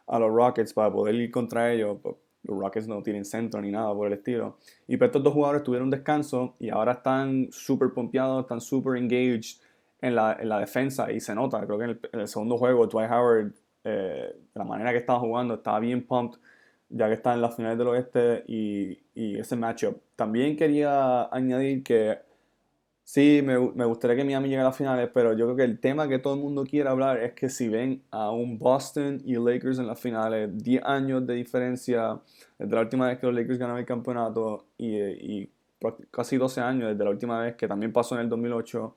a 0.07 0.19
los 0.19 0.31
Rockets 0.31 0.73
para 0.73 0.91
poder 0.91 1.15
ir 1.15 1.31
contra 1.31 1.71
ellos. 1.73 1.97
Pues, 2.01 2.15
los 2.43 2.57
Rockets 2.57 2.87
no 2.87 3.03
tienen 3.03 3.25
centro 3.25 3.61
ni 3.61 3.71
nada 3.71 3.93
por 3.93 4.07
el 4.07 4.13
estilo. 4.13 4.57
Y 4.87 4.97
pues 4.97 5.09
estos 5.09 5.23
dos 5.23 5.33
jugadores 5.33 5.63
tuvieron 5.63 5.89
descanso 5.89 6.55
y 6.59 6.69
ahora 6.69 6.93
están 6.93 7.49
súper 7.51 7.89
pompeados, 7.93 8.43
están 8.43 8.61
súper 8.61 8.97
engaged 8.97 9.57
en 10.01 10.15
la, 10.15 10.37
en 10.39 10.47
la, 10.47 10.59
defensa 10.59 11.11
y 11.11 11.19
se 11.19 11.35
nota. 11.35 11.65
Creo 11.65 11.77
que 11.77 12.07
en 12.13 12.19
el 12.19 12.27
segundo 12.27 12.57
juego 12.57 12.87
Dwight 12.87 13.11
Howard 13.11 13.53
eh, 13.83 14.35
la 14.53 14.63
manera 14.63 14.91
que 14.91 14.97
estaba 14.97 15.19
jugando, 15.19 15.55
estaba 15.55 15.79
bien 15.79 16.05
pumped, 16.05 16.39
ya 16.89 17.07
que 17.07 17.13
está 17.13 17.33
en 17.33 17.41
las 17.41 17.55
finales 17.55 17.77
del 17.77 17.87
oeste 17.87 18.43
y, 18.47 18.99
y 19.13 19.37
ese 19.37 19.55
matchup. 19.55 19.97
También 20.15 20.57
quería 20.57 21.23
añadir 21.33 21.83
que 21.83 22.19
sí, 23.03 23.41
me, 23.43 23.59
me, 23.59 23.85
gustaría 23.85 24.15
que 24.15 24.23
Miami 24.23 24.49
llegue 24.49 24.61
a 24.61 24.65
las 24.65 24.77
finales, 24.77 25.09
pero 25.13 25.33
yo 25.33 25.45
creo 25.45 25.55
que 25.55 25.63
el 25.63 25.79
tema 25.79 26.07
que 26.07 26.19
todo 26.19 26.35
el 26.35 26.41
mundo 26.41 26.63
quiere 26.63 26.89
hablar 26.89 27.17
es 27.19 27.33
que 27.33 27.49
si 27.49 27.69
ven 27.69 28.03
a 28.11 28.31
un 28.31 28.59
Boston 28.59 29.21
y 29.25 29.35
Lakers 29.35 29.79
en 29.79 29.87
las 29.87 29.99
finales, 29.99 30.49
10 30.63 30.83
años 30.83 31.25
de 31.25 31.35
diferencia 31.35 32.19
desde 32.57 32.75
la 32.75 32.81
última 32.81 33.07
vez 33.07 33.19
que 33.19 33.27
los 33.27 33.35
Lakers 33.35 33.57
ganaron 33.59 33.79
el 33.79 33.85
campeonato 33.85 34.67
y, 34.77 34.95
y 34.97 35.49
casi 36.11 36.37
12 36.37 36.61
años 36.61 36.89
desde 36.89 37.03
la 37.03 37.09
última 37.09 37.41
vez 37.41 37.55
que 37.55 37.67
también 37.67 37.93
pasó 37.93 38.15
en 38.15 38.21
el 38.21 38.29
2008, 38.29 38.95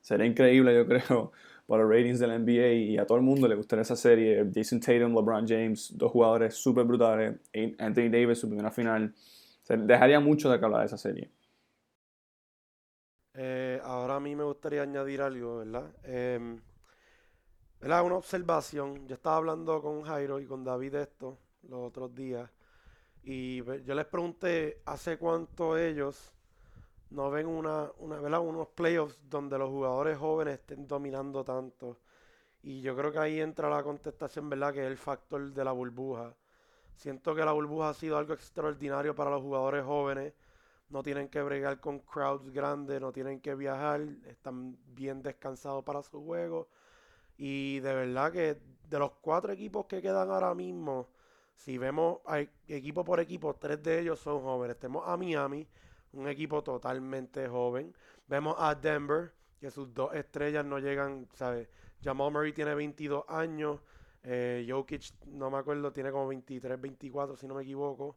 sería 0.00 0.26
increíble, 0.26 0.74
yo 0.74 0.86
creo 0.86 1.32
para 1.72 1.84
los 1.84 1.90
ratings 1.90 2.18
de 2.18 2.26
la 2.26 2.38
NBA 2.38 2.72
y 2.72 2.98
a 2.98 3.06
todo 3.06 3.16
el 3.16 3.24
mundo 3.24 3.48
le 3.48 3.54
gustaría 3.54 3.80
esa 3.80 3.96
serie. 3.96 4.46
Jason 4.54 4.78
Tatum, 4.78 5.14
LeBron 5.14 5.48
James, 5.48 5.96
dos 5.96 6.12
jugadores 6.12 6.52
súper 6.52 6.84
brutales. 6.84 7.40
Anthony 7.78 8.10
Davis, 8.10 8.40
su 8.40 8.46
primera 8.46 8.70
final. 8.70 9.14
Se 9.62 9.78
dejaría 9.78 10.20
mucho 10.20 10.50
de 10.50 10.58
que 10.58 10.64
hablar 10.66 10.80
de 10.80 10.86
esa 10.88 10.98
serie. 10.98 11.30
Eh, 13.32 13.80
ahora 13.84 14.16
a 14.16 14.20
mí 14.20 14.36
me 14.36 14.44
gustaría 14.44 14.82
añadir 14.82 15.22
algo, 15.22 15.60
¿verdad? 15.60 15.90
Eh, 16.04 16.60
¿verdad? 17.80 18.04
Una 18.04 18.16
observación. 18.16 19.08
Yo 19.08 19.14
estaba 19.14 19.36
hablando 19.36 19.80
con 19.80 20.02
Jairo 20.02 20.40
y 20.40 20.44
con 20.44 20.64
David 20.64 20.92
de 20.92 21.02
esto 21.04 21.38
los 21.62 21.88
otros 21.88 22.14
días. 22.14 22.50
Y 23.22 23.64
yo 23.64 23.94
les 23.94 24.04
pregunté 24.04 24.82
hace 24.84 25.16
cuánto 25.16 25.78
ellos 25.78 26.34
no 27.12 27.30
ven 27.30 27.46
una, 27.46 27.90
una, 27.98 28.20
¿verdad? 28.20 28.40
unos 28.40 28.68
playoffs 28.68 29.18
donde 29.28 29.58
los 29.58 29.68
jugadores 29.68 30.18
jóvenes 30.18 30.54
estén 30.54 30.86
dominando 30.88 31.44
tanto. 31.44 31.98
Y 32.62 32.80
yo 32.80 32.96
creo 32.96 33.12
que 33.12 33.18
ahí 33.18 33.40
entra 33.40 33.68
la 33.68 33.82
contestación, 33.82 34.48
¿verdad? 34.48 34.72
Que 34.72 34.80
es 34.80 34.86
el 34.86 34.96
factor 34.96 35.52
de 35.52 35.64
la 35.64 35.72
burbuja. 35.72 36.34
Siento 36.94 37.34
que 37.34 37.44
la 37.44 37.52
burbuja 37.52 37.90
ha 37.90 37.94
sido 37.94 38.16
algo 38.16 38.34
extraordinario 38.34 39.14
para 39.14 39.30
los 39.30 39.42
jugadores 39.42 39.84
jóvenes. 39.84 40.32
No 40.88 41.02
tienen 41.02 41.28
que 41.28 41.42
bregar 41.42 41.80
con 41.80 41.98
crowds 42.00 42.50
grandes, 42.50 43.00
no 43.00 43.12
tienen 43.12 43.40
que 43.40 43.54
viajar, 43.54 44.02
están 44.26 44.76
bien 44.94 45.22
descansados 45.22 45.84
para 45.84 46.02
su 46.02 46.22
juego. 46.24 46.68
Y 47.36 47.80
de 47.80 47.94
verdad 47.94 48.32
que 48.32 48.58
de 48.88 48.98
los 48.98 49.12
cuatro 49.20 49.52
equipos 49.52 49.86
que 49.86 50.00
quedan 50.02 50.30
ahora 50.30 50.54
mismo, 50.54 51.08
si 51.54 51.78
vemos 51.78 52.20
equipo 52.68 53.04
por 53.04 53.20
equipo, 53.20 53.54
tres 53.54 53.82
de 53.82 54.00
ellos 54.00 54.20
son 54.20 54.42
jóvenes. 54.42 54.78
Tenemos 54.78 55.08
a 55.08 55.16
Miami, 55.16 55.66
un 56.12 56.28
equipo 56.28 56.62
totalmente 56.62 57.48
joven. 57.48 57.94
Vemos 58.26 58.56
a 58.58 58.74
Denver, 58.74 59.32
que 59.58 59.70
sus 59.70 59.92
dos 59.94 60.14
estrellas 60.14 60.64
no 60.64 60.78
llegan, 60.78 61.28
¿sabes? 61.34 61.68
Jamal 62.02 62.32
Murray 62.32 62.52
tiene 62.52 62.74
22 62.74 63.24
años, 63.28 63.80
Eh, 64.24 64.64
Jokic, 64.68 65.02
no 65.26 65.50
me 65.50 65.58
acuerdo, 65.58 65.92
tiene 65.92 66.12
como 66.12 66.28
23, 66.28 66.80
24, 66.80 67.36
si 67.36 67.46
no 67.48 67.54
me 67.54 67.62
equivoco. 67.64 68.16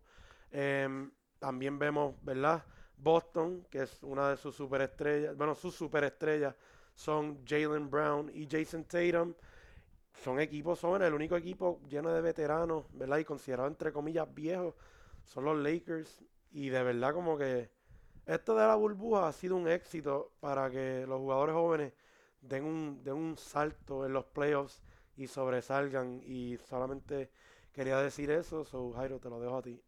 Em, 0.52 1.12
también 1.40 1.80
vemos, 1.80 2.16
¿verdad? 2.22 2.64
Boston, 2.98 3.66
que 3.72 3.84
es 3.84 4.04
una 4.04 4.30
de 4.30 4.38
sus 4.38 4.56
superestrellas. 4.56 5.36
Bueno, 5.36 5.56
sus 5.56 5.76
superestrellas 5.76 6.56
son 6.94 7.44
Jalen 7.46 7.90
Brown 7.90 8.32
y 8.34 8.48
Jason 8.50 8.86
Tatum. 8.86 9.34
Son 10.24 10.40
equipos 10.40 10.80
jóvenes, 10.82 11.08
el 11.10 11.14
único 11.14 11.36
equipo 11.38 11.82
lleno 11.90 12.12
de 12.14 12.22
veteranos, 12.22 12.86
¿verdad? 12.94 13.20
Y 13.20 13.26
considerado 13.26 13.68
entre 13.68 13.92
comillas 13.94 14.34
viejos 14.34 14.76
son 15.24 15.46
los 15.46 15.58
Lakers. 15.58 16.24
Y 16.52 16.70
de 16.70 16.84
verdad 16.84 17.14
como 17.14 17.38
que 17.38 17.70
esto 18.26 18.56
de 18.56 18.68
la 18.68 18.76
burbuja 18.76 19.28
ha 19.28 19.34
sido 19.34 19.56
un 19.56 19.68
éxito 19.68 20.32
para 20.40 20.70
que 20.70 21.06
los 21.08 21.20
jugadores 21.20 21.56
jóvenes 21.56 21.94
den 22.42 22.64
un, 22.64 23.04
den 23.04 23.16
un 23.16 23.38
salto 23.38 24.06
en 24.06 24.14
los 24.14 24.26
playoffs 24.26 24.82
y 25.18 25.28
sobresalgan. 25.28 26.22
Y 26.26 26.58
solamente 26.70 27.30
quería 27.74 27.98
decir 27.98 28.32
eso, 28.32 28.64
so 28.64 28.92
Jairo, 28.94 29.20
te 29.20 29.30
lo 29.30 29.40
dejo 29.40 29.58
a 29.58 29.62
ti. 29.62 29.82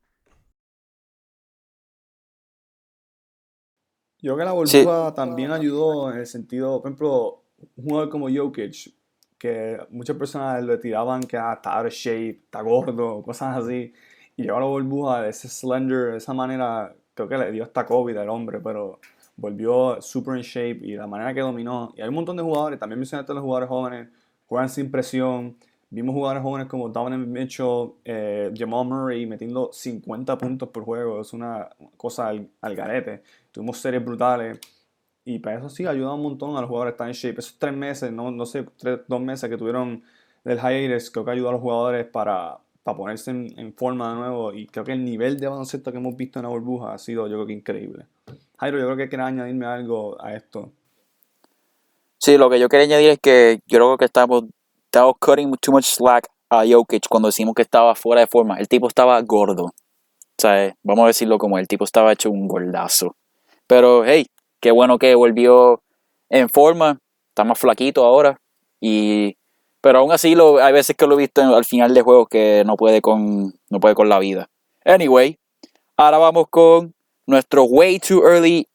Yo 4.20 4.34
creo 4.34 4.38
que 4.38 4.46
la 4.46 4.52
burbuja 4.54 5.14
también 5.14 5.52
ayudó 5.52 6.12
en 6.12 6.18
el 6.18 6.26
sentido, 6.26 6.82
por 6.82 6.90
ejemplo, 6.90 7.44
un 7.76 7.84
jugador 7.86 8.10
como 8.10 8.28
Jokic, 8.30 8.94
que 9.38 9.80
muchas 9.92 10.18
personas 10.18 10.64
le 10.64 10.78
tiraban 10.80 11.22
que 11.22 11.38
ah, 11.38 11.54
está 11.54 11.78
out 11.78 11.88
of 11.88 11.94
shape, 11.94 12.42
está 12.46 12.62
gordo, 12.62 13.22
cosas 13.22 13.64
así. 13.64 13.94
Y 14.36 14.44
llegó 14.44 14.58
a 14.58 14.62
la 14.62 14.66
burbuja, 14.66 15.28
ese 15.28 15.48
slender, 15.48 16.12
de 16.12 16.18
esa 16.18 16.34
manera, 16.34 16.96
creo 17.18 17.28
que 17.28 17.38
le 17.38 17.52
dio 17.52 17.64
hasta 17.64 17.86
COVID 17.86 18.16
al 18.16 18.30
hombre, 18.30 18.60
pero 18.60 19.00
volvió 19.36 20.02
super 20.02 20.38
in 20.38 20.44
shape 20.44 20.80
y 20.84 20.96
la 20.96 21.08
manera 21.08 21.34
que 21.34 21.42
dominó. 21.42 21.94
Y 21.98 22.02
hay 22.02 22.08
un 22.08 22.16
montón 22.16 22.38
de 22.38 22.44
jugadores, 22.44 22.80
también 22.80 23.00
mencionaste 23.00 23.32
a 23.32 23.36
los 23.36 23.44
jugadores 23.44 23.70
jóvenes, 23.70 24.10
juegan 24.46 24.70
sin 24.70 24.92
presión. 24.92 25.58
Vimos 25.90 26.14
jugadores 26.14 26.44
jóvenes 26.44 26.68
como 26.68 26.90
Donovan 26.90 27.32
Mitchell, 27.32 27.94
eh, 28.04 28.52
Jamal 28.56 28.86
Murray 28.86 29.26
metiendo 29.26 29.70
50 29.72 30.38
puntos 30.38 30.70
por 30.70 30.84
juego. 30.84 31.22
Es 31.22 31.34
una 31.34 31.70
cosa 31.96 32.28
al, 32.28 32.50
al 32.62 32.76
garete. 32.76 33.24
Tuvimos 33.52 33.78
series 33.80 34.04
brutales. 34.04 34.60
Y 35.26 35.40
para 35.40 35.58
eso 35.58 35.70
sí 35.70 35.86
ayuda 35.86 36.14
un 36.14 36.24
montón 36.24 36.56
a 36.56 36.62
los 36.62 36.70
jugadores 36.70 36.94
están 36.94 37.08
en 37.08 37.14
shape. 37.14 37.40
Esos 37.40 37.58
tres 37.58 37.74
meses, 37.74 38.12
no, 38.12 38.32
no 38.32 38.46
sé, 38.46 38.66
tres, 38.78 39.00
dos 39.08 39.22
meses 39.22 39.50
que 39.50 39.58
tuvieron 39.58 40.04
del 40.44 40.60
hiatus, 40.60 41.12
creo 41.12 41.26
que 41.26 41.32
ayudó 41.32 41.50
a 41.50 41.52
los 41.54 41.62
jugadores 41.62 42.06
para, 42.06 42.60
para 42.88 43.00
ponerse 43.00 43.32
en, 43.32 43.74
forma 43.74 44.12
de 44.12 44.16
nuevo. 44.16 44.54
Y 44.54 44.66
creo 44.68 44.86
que 44.86 44.94
el 44.94 45.04
nivel 45.04 45.38
de 45.42 45.50
baloncesto 45.50 45.92
que 45.92 45.98
hemos 45.98 46.16
visto 46.16 46.40
en 46.40 46.44
la 46.44 46.50
burbuja 46.50 46.94
ha 46.94 46.98
sido, 46.98 47.28
yo 47.28 47.34
creo 47.34 47.46
que 47.46 47.52
increíble. 47.52 48.06
Jairo, 48.58 48.80
yo 48.80 48.86
creo 48.86 48.96
que 48.96 49.10
quería 49.10 49.26
añadirme 49.26 49.66
algo 49.66 50.16
a 50.24 50.34
esto. 50.34 50.72
Sí, 52.18 52.38
lo 52.38 52.50
que 52.50 52.62
yo 52.62 52.70
quería 52.70 52.86
añadir 52.86 53.10
es 53.10 53.20
que 53.20 53.60
yo 53.68 53.78
creo 53.78 53.98
que 53.98 54.06
estamos, 54.06 54.46
estamos 54.86 55.16
cutting 55.20 55.52
too 55.60 55.74
much 55.74 55.84
slack 55.84 56.30
a 56.50 56.64
Jokic 56.66 57.10
cuando 57.10 57.28
decimos 57.28 57.56
que 57.56 57.64
estaba 57.64 57.94
fuera 57.94 58.22
de 58.22 58.28
forma. 58.28 58.58
El 58.58 58.70
tipo 58.70 58.88
estaba 58.88 59.22
gordo. 59.22 59.66
O 59.66 59.74
sea, 60.38 60.74
vamos 60.82 61.04
a 61.04 61.08
decirlo 61.08 61.38
como 61.40 61.58
el 61.58 61.68
tipo 61.68 61.84
estaba 61.84 62.14
hecho 62.14 62.32
un 62.32 62.48
gordazo. 62.48 63.18
Pero 63.68 64.06
hey, 64.06 64.28
qué 64.62 64.72
bueno 64.72 64.98
que 64.98 65.14
volvió 65.14 65.82
en 66.30 66.48
forma. 66.48 67.00
Está 67.32 67.44
más 67.44 67.60
flaquito 67.60 68.06
ahora. 68.06 68.40
Y 68.80 69.36
pero 69.88 70.00
aún 70.00 70.12
así 70.12 70.36
hay 70.62 70.74
veces 70.74 70.98
que 70.98 71.08
lo 71.08 71.14
he 71.14 71.20
visto 71.20 71.42
al 71.56 71.64
final 71.64 71.94
de 71.94 72.02
juego 72.02 72.26
que 72.26 72.64
no 72.66 72.76
puede 72.76 73.02
con 73.02 73.54
no 73.70 73.80
puede 73.80 73.96
con 73.96 74.10
la 74.10 74.20
vida. 74.20 74.50
Anyway, 74.84 75.40
ahora 75.96 76.18
vamos 76.18 76.48
con 76.50 76.94
nuestro 77.26 77.64
way 77.64 77.98
too 77.98 78.22
early 78.28 78.68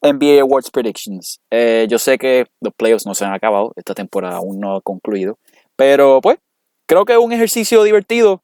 NBA 0.00 0.40
Awards 0.40 0.70
predictions. 0.70 1.42
Eh, 1.50 1.86
yo 1.90 1.98
sé 1.98 2.16
que 2.16 2.46
los 2.62 2.72
playoffs 2.72 3.04
no 3.04 3.14
se 3.14 3.26
han 3.26 3.34
acabado, 3.34 3.74
esta 3.76 3.92
temporada 3.92 4.38
aún 4.38 4.58
no 4.60 4.76
ha 4.76 4.80
concluido, 4.80 5.36
pero 5.76 6.22
pues 6.22 6.38
creo 6.86 7.04
que 7.04 7.12
es 7.12 7.18
un 7.18 7.34
ejercicio 7.34 7.82
divertido 7.82 8.42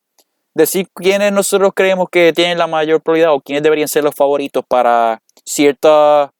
decir 0.53 0.91
quiénes 0.93 1.33
nosotros 1.33 1.73
creemos 1.75 2.11
que 2.13 2.35
tienen 2.35 2.59
la 2.59 2.67
mayor 2.67 3.01
prioridad 3.01 3.33
o 3.33 3.41
quiénes 3.41 3.63
deberían 3.63 3.89
ser 3.89 4.05
los 4.05 4.15
favoritos 4.15 4.63
para 4.69 5.23
cierta, 5.47 6.31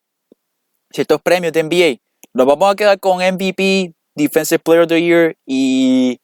ciertos 0.90 1.23
premios 1.23 1.55
de 1.55 1.62
NBA. 1.62 2.03
Nos 2.35 2.45
vamos 2.45 2.71
a 2.71 2.77
quedar 2.77 3.01
con 3.01 3.23
MVP, 3.23 3.95
Defensive 4.16 4.59
Player 4.59 4.83
of 4.83 4.88
the 4.88 5.00
Year 5.00 5.37
y 5.46 6.18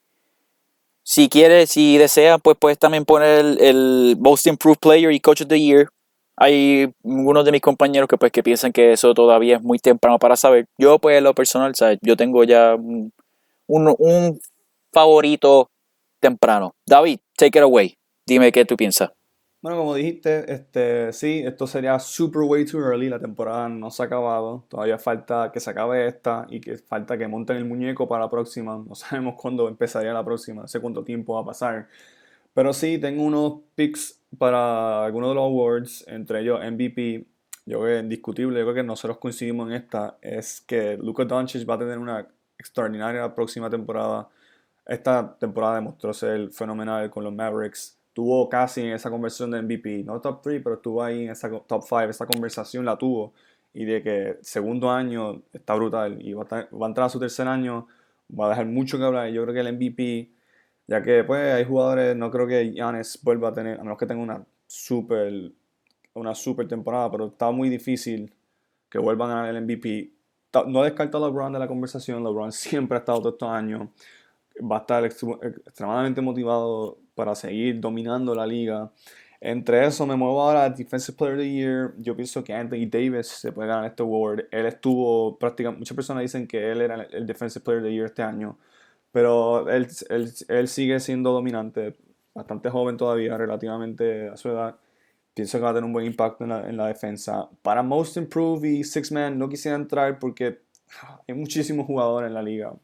si 1.05 1.29
quieres, 1.29 1.71
si 1.71 1.99
desean, 1.99 2.41
pues 2.41 2.57
puedes 2.59 2.79
también 2.79 3.05
poner 3.05 3.41
el, 3.41 3.61
el 3.61 4.17
Most 4.19 4.47
Improved 4.47 4.79
Player 4.81 5.13
y 5.13 5.21
Coach 5.21 5.43
of 5.43 5.49
the 5.49 5.61
Year 5.61 5.89
hay 6.37 6.93
algunos 7.05 7.45
de 7.45 7.53
mis 7.53 7.61
compañeros 7.61 8.09
que 8.09 8.17
pues 8.17 8.33
que 8.33 8.43
piensan 8.43 8.73
que 8.73 8.93
eso 8.93 9.15
todavía 9.15 9.57
es 9.57 9.63
muy 9.63 9.79
temprano 9.79 10.19
para 10.19 10.37
saber. 10.37 10.67
Yo 10.79 10.99
pues 10.99 11.19
en 11.19 11.25
lo 11.25 11.35
personal, 11.35 11.75
¿sabes? 11.75 11.99
yo 12.03 12.17
tengo 12.17 12.45
ya 12.45 12.77
un, 13.67 14.41
favorito 14.93 15.71
temprano. 16.21 16.75
David, 16.87 17.21
take 17.37 17.59
it 17.59 17.63
away. 17.63 17.97
Dime 18.27 18.53
qué 18.53 18.65
tú 18.65 18.77
piensas. 18.77 19.11
Bueno, 19.63 19.79
como 19.79 19.95
dijiste, 19.95 20.53
este, 20.53 21.13
sí, 21.13 21.41
esto 21.47 21.69
sería 21.69 21.97
super 22.01 22.43
way 22.43 22.65
too 22.65 22.81
early. 22.81 23.09
La 23.09 23.21
temporada 23.21 23.69
no 23.69 23.93
se 23.93 24.03
ha 24.03 24.07
acabado. 24.07 24.65
Todavía 24.69 24.99
falta 24.99 25.53
que 25.53 25.61
se 25.61 25.71
acabe 25.71 26.09
esta 26.09 26.47
y 26.51 26.61
que 26.61 26.77
falta 26.79 27.17
que 27.17 27.29
monten 27.29 27.59
el 27.59 27.65
muñeco 27.65 28.09
para 28.09 28.25
la 28.25 28.31
próxima. 28.31 28.83
No 28.85 28.95
sabemos 28.97 29.37
cuándo 29.41 29.69
empezaría 29.69 30.13
la 30.13 30.25
próxima, 30.25 30.63
no 30.63 30.69
sé 30.69 30.81
cuánto 30.81 31.05
tiempo 31.05 31.35
va 31.35 31.43
a 31.43 31.45
pasar. 31.45 31.89
Pero 32.55 32.73
sí, 32.73 32.99
tengo 32.99 33.23
unos 33.25 33.61
picks 33.77 34.21
para 34.39 35.05
algunos 35.05 35.31
de 35.31 35.35
los 35.37 35.45
awards, 35.45 36.05
entre 36.09 36.41
ellos 36.41 36.61
MVP. 36.61 37.27
Yo 37.67 37.81
creo 37.81 37.99
que 37.99 38.01
indiscutible, 38.01 38.59
yo 38.59 38.65
creo 38.67 38.75
que 38.75 38.83
nosotros 38.83 39.19
coincidimos 39.19 39.69
en 39.71 39.75
esta, 39.77 40.19
es 40.23 40.61
que 40.63 40.97
Luka 40.99 41.25
Doncic 41.25 41.69
va 41.69 41.75
a 41.75 41.79
tener 41.79 41.99
una 41.99 42.27
extraordinaria 42.59 43.33
próxima 43.35 43.71
temporada. 43.71 44.29
Esta 44.87 45.37
temporada 45.39 45.77
demostró 45.77 46.13
ser 46.13 46.51
fenomenal 46.51 47.11
con 47.11 47.25
los 47.25 47.33
Mavericks. 47.33 48.02
Tuvo 48.13 48.49
casi 48.49 48.83
en 48.83 48.93
esa 48.93 49.11
conversión 49.11 49.51
de 49.51 49.63
MVP, 49.63 50.05
no 50.05 50.21
top 50.21 50.43
3, 50.43 50.61
pero 50.63 50.77
estuvo 50.77 51.03
ahí 51.03 51.25
en 51.25 51.31
esa 51.31 51.51
top 51.51 51.83
5, 51.83 52.03
esa 52.03 52.27
conversación 52.27 52.85
la 52.85 52.99
tuvo. 52.99 53.33
Y 53.75 53.85
de 53.87 54.03
que 54.03 54.39
segundo 54.43 54.91
año 54.91 55.43
está 55.53 55.75
brutal 55.75 56.19
y 56.21 56.35
va 56.35 56.47
a, 56.51 56.87
entrar 56.87 57.07
a 57.07 57.09
su 57.09 57.19
tercer 57.19 57.49
año, 57.49 57.87
va 58.39 58.47
a 58.47 58.51
dejar 58.51 58.67
mucho 58.67 58.99
que 58.99 59.05
hablar. 59.05 59.31
Yo 59.31 59.43
creo 59.43 59.55
que 59.55 59.61
el 59.61 59.73
MVP 59.75 60.31
ya 60.87 61.03
que 61.03 61.25
pues 61.25 61.55
hay 61.55 61.65
jugadores, 61.65 62.17
no 62.17 62.31
creo 62.31 62.47
que 62.47 62.73
Giannis 62.73 63.19
vuelva 63.23 63.49
a 63.49 63.53
tener, 63.53 63.79
a 63.81 63.83
menos 63.83 63.99
que 63.99 64.07
tenga 64.07 64.23
una 64.23 64.45
super, 64.67 65.53
una 66.15 66.35
super 66.35 66.69
temporada, 66.69 67.11
pero 67.11 67.29
está 67.29 67.51
muy 67.51 67.69
difícil 67.69 68.33
que 68.91 68.99
vuelvan 68.99 69.31
a 69.31 69.35
ganar 69.37 69.57
el 69.57 69.63
MVP. 69.63 70.13
No 70.67 70.83
descarta 70.83 71.19
a 71.19 71.21
LeBron 71.21 71.53
de 71.53 71.59
la 71.59 71.69
conversación, 71.69 72.23
LeBron 72.23 72.53
siempre 72.53 72.97
ha 72.97 73.01
estado 73.01 73.21
todos 73.21 73.35
estos 73.35 73.49
años, 73.49 73.89
va 74.61 74.79
a 74.79 74.81
estar 74.81 75.05
extremadamente 75.05 76.21
motivado 76.21 76.99
para 77.15 77.35
seguir 77.35 77.81
dominando 77.81 78.35
la 78.35 78.47
liga. 78.47 78.91
Entre 79.41 79.85
eso 79.85 80.07
me 80.07 80.15
muevo 80.15 80.41
ahora 80.41 80.65
a 80.65 80.71
Defensive 80.71 81.19
Player 81.19 81.35
of 81.35 81.41
the 81.41 81.51
Year. 81.51 81.95
Yo 81.99 82.15
pienso 82.15 82.45
que 82.45 82.55
Anthony 82.55 82.87
Davis 82.89 83.27
se 83.27 83.51
puede 83.51 83.69
ganar 83.69 83.87
este 83.87 84.03
award. 84.03 84.45
Él 84.53 84.67
estuvo 84.67 85.37
prácticamente, 85.37 85.81
muchas 85.81 85.97
personas 85.97 86.23
dicen 86.23 86.47
que 86.47 86.71
él 86.71 86.81
era 86.81 87.03
el 87.11 87.27
Defensive 87.27 87.65
Player 87.65 87.81
of 87.81 87.89
the 87.89 87.93
Year 87.93 88.07
este 88.07 88.23
año. 88.23 88.57
Pero 89.11 89.69
él, 89.69 89.89
él, 90.11 90.33
él, 90.49 90.69
sigue 90.69 91.01
siendo 91.01 91.33
dominante, 91.33 91.97
bastante 92.35 92.71
joven 92.71 92.97
todavía, 92.97 93.37
relativamente 93.37 94.29
a 94.29 94.37
su 94.37 94.49
edad. 94.51 94.77
Pienso 95.35 95.59
que 95.59 95.65
va 95.65 95.71
a 95.71 95.75
tener 95.75 95.87
un 95.87 95.93
buen 95.93 96.07
impacto 96.07 96.45
en 96.45 96.51
la, 96.51 96.69
en 96.69 96.77
la 96.77 96.87
defensa. 96.87 97.49
Para 97.63 97.83
Most 97.83 98.17
Improved 98.17 98.65
y 98.65 98.85
Six 98.85 99.13
Man 99.13 99.39
no 99.39 99.49
quisiera 99.49 99.77
entrar 99.77 100.19
porque 100.21 100.61
hay 101.27 101.35
muchísimos 101.35 101.87
jugadores 101.87 102.29
en 102.29 102.35
la 102.35 102.43
liga. 102.43 102.75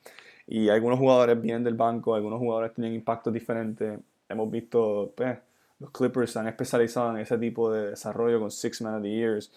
Y 0.46 0.70
algunos 0.70 0.98
jugadores 0.98 1.40
vienen 1.40 1.62
del 1.62 1.74
banco, 1.74 2.14
algunos 2.14 2.38
jugadores 2.40 2.74
tienen 2.74 2.94
impactos 2.94 3.32
diferentes. 3.32 4.00
Hemos 4.28 4.50
visto, 4.50 5.12
pues, 5.16 5.38
los 5.78 5.90
Clippers 5.90 6.32
se 6.32 6.38
han 6.38 6.48
especializado 6.48 7.10
en 7.10 7.18
ese 7.18 7.38
tipo 7.38 7.72
de 7.72 7.90
desarrollo 7.90 8.40
con 8.40 8.50
Six 8.50 8.82
Man 8.82 8.96
of 8.96 9.02
the 9.02 9.10
Years. 9.10 9.52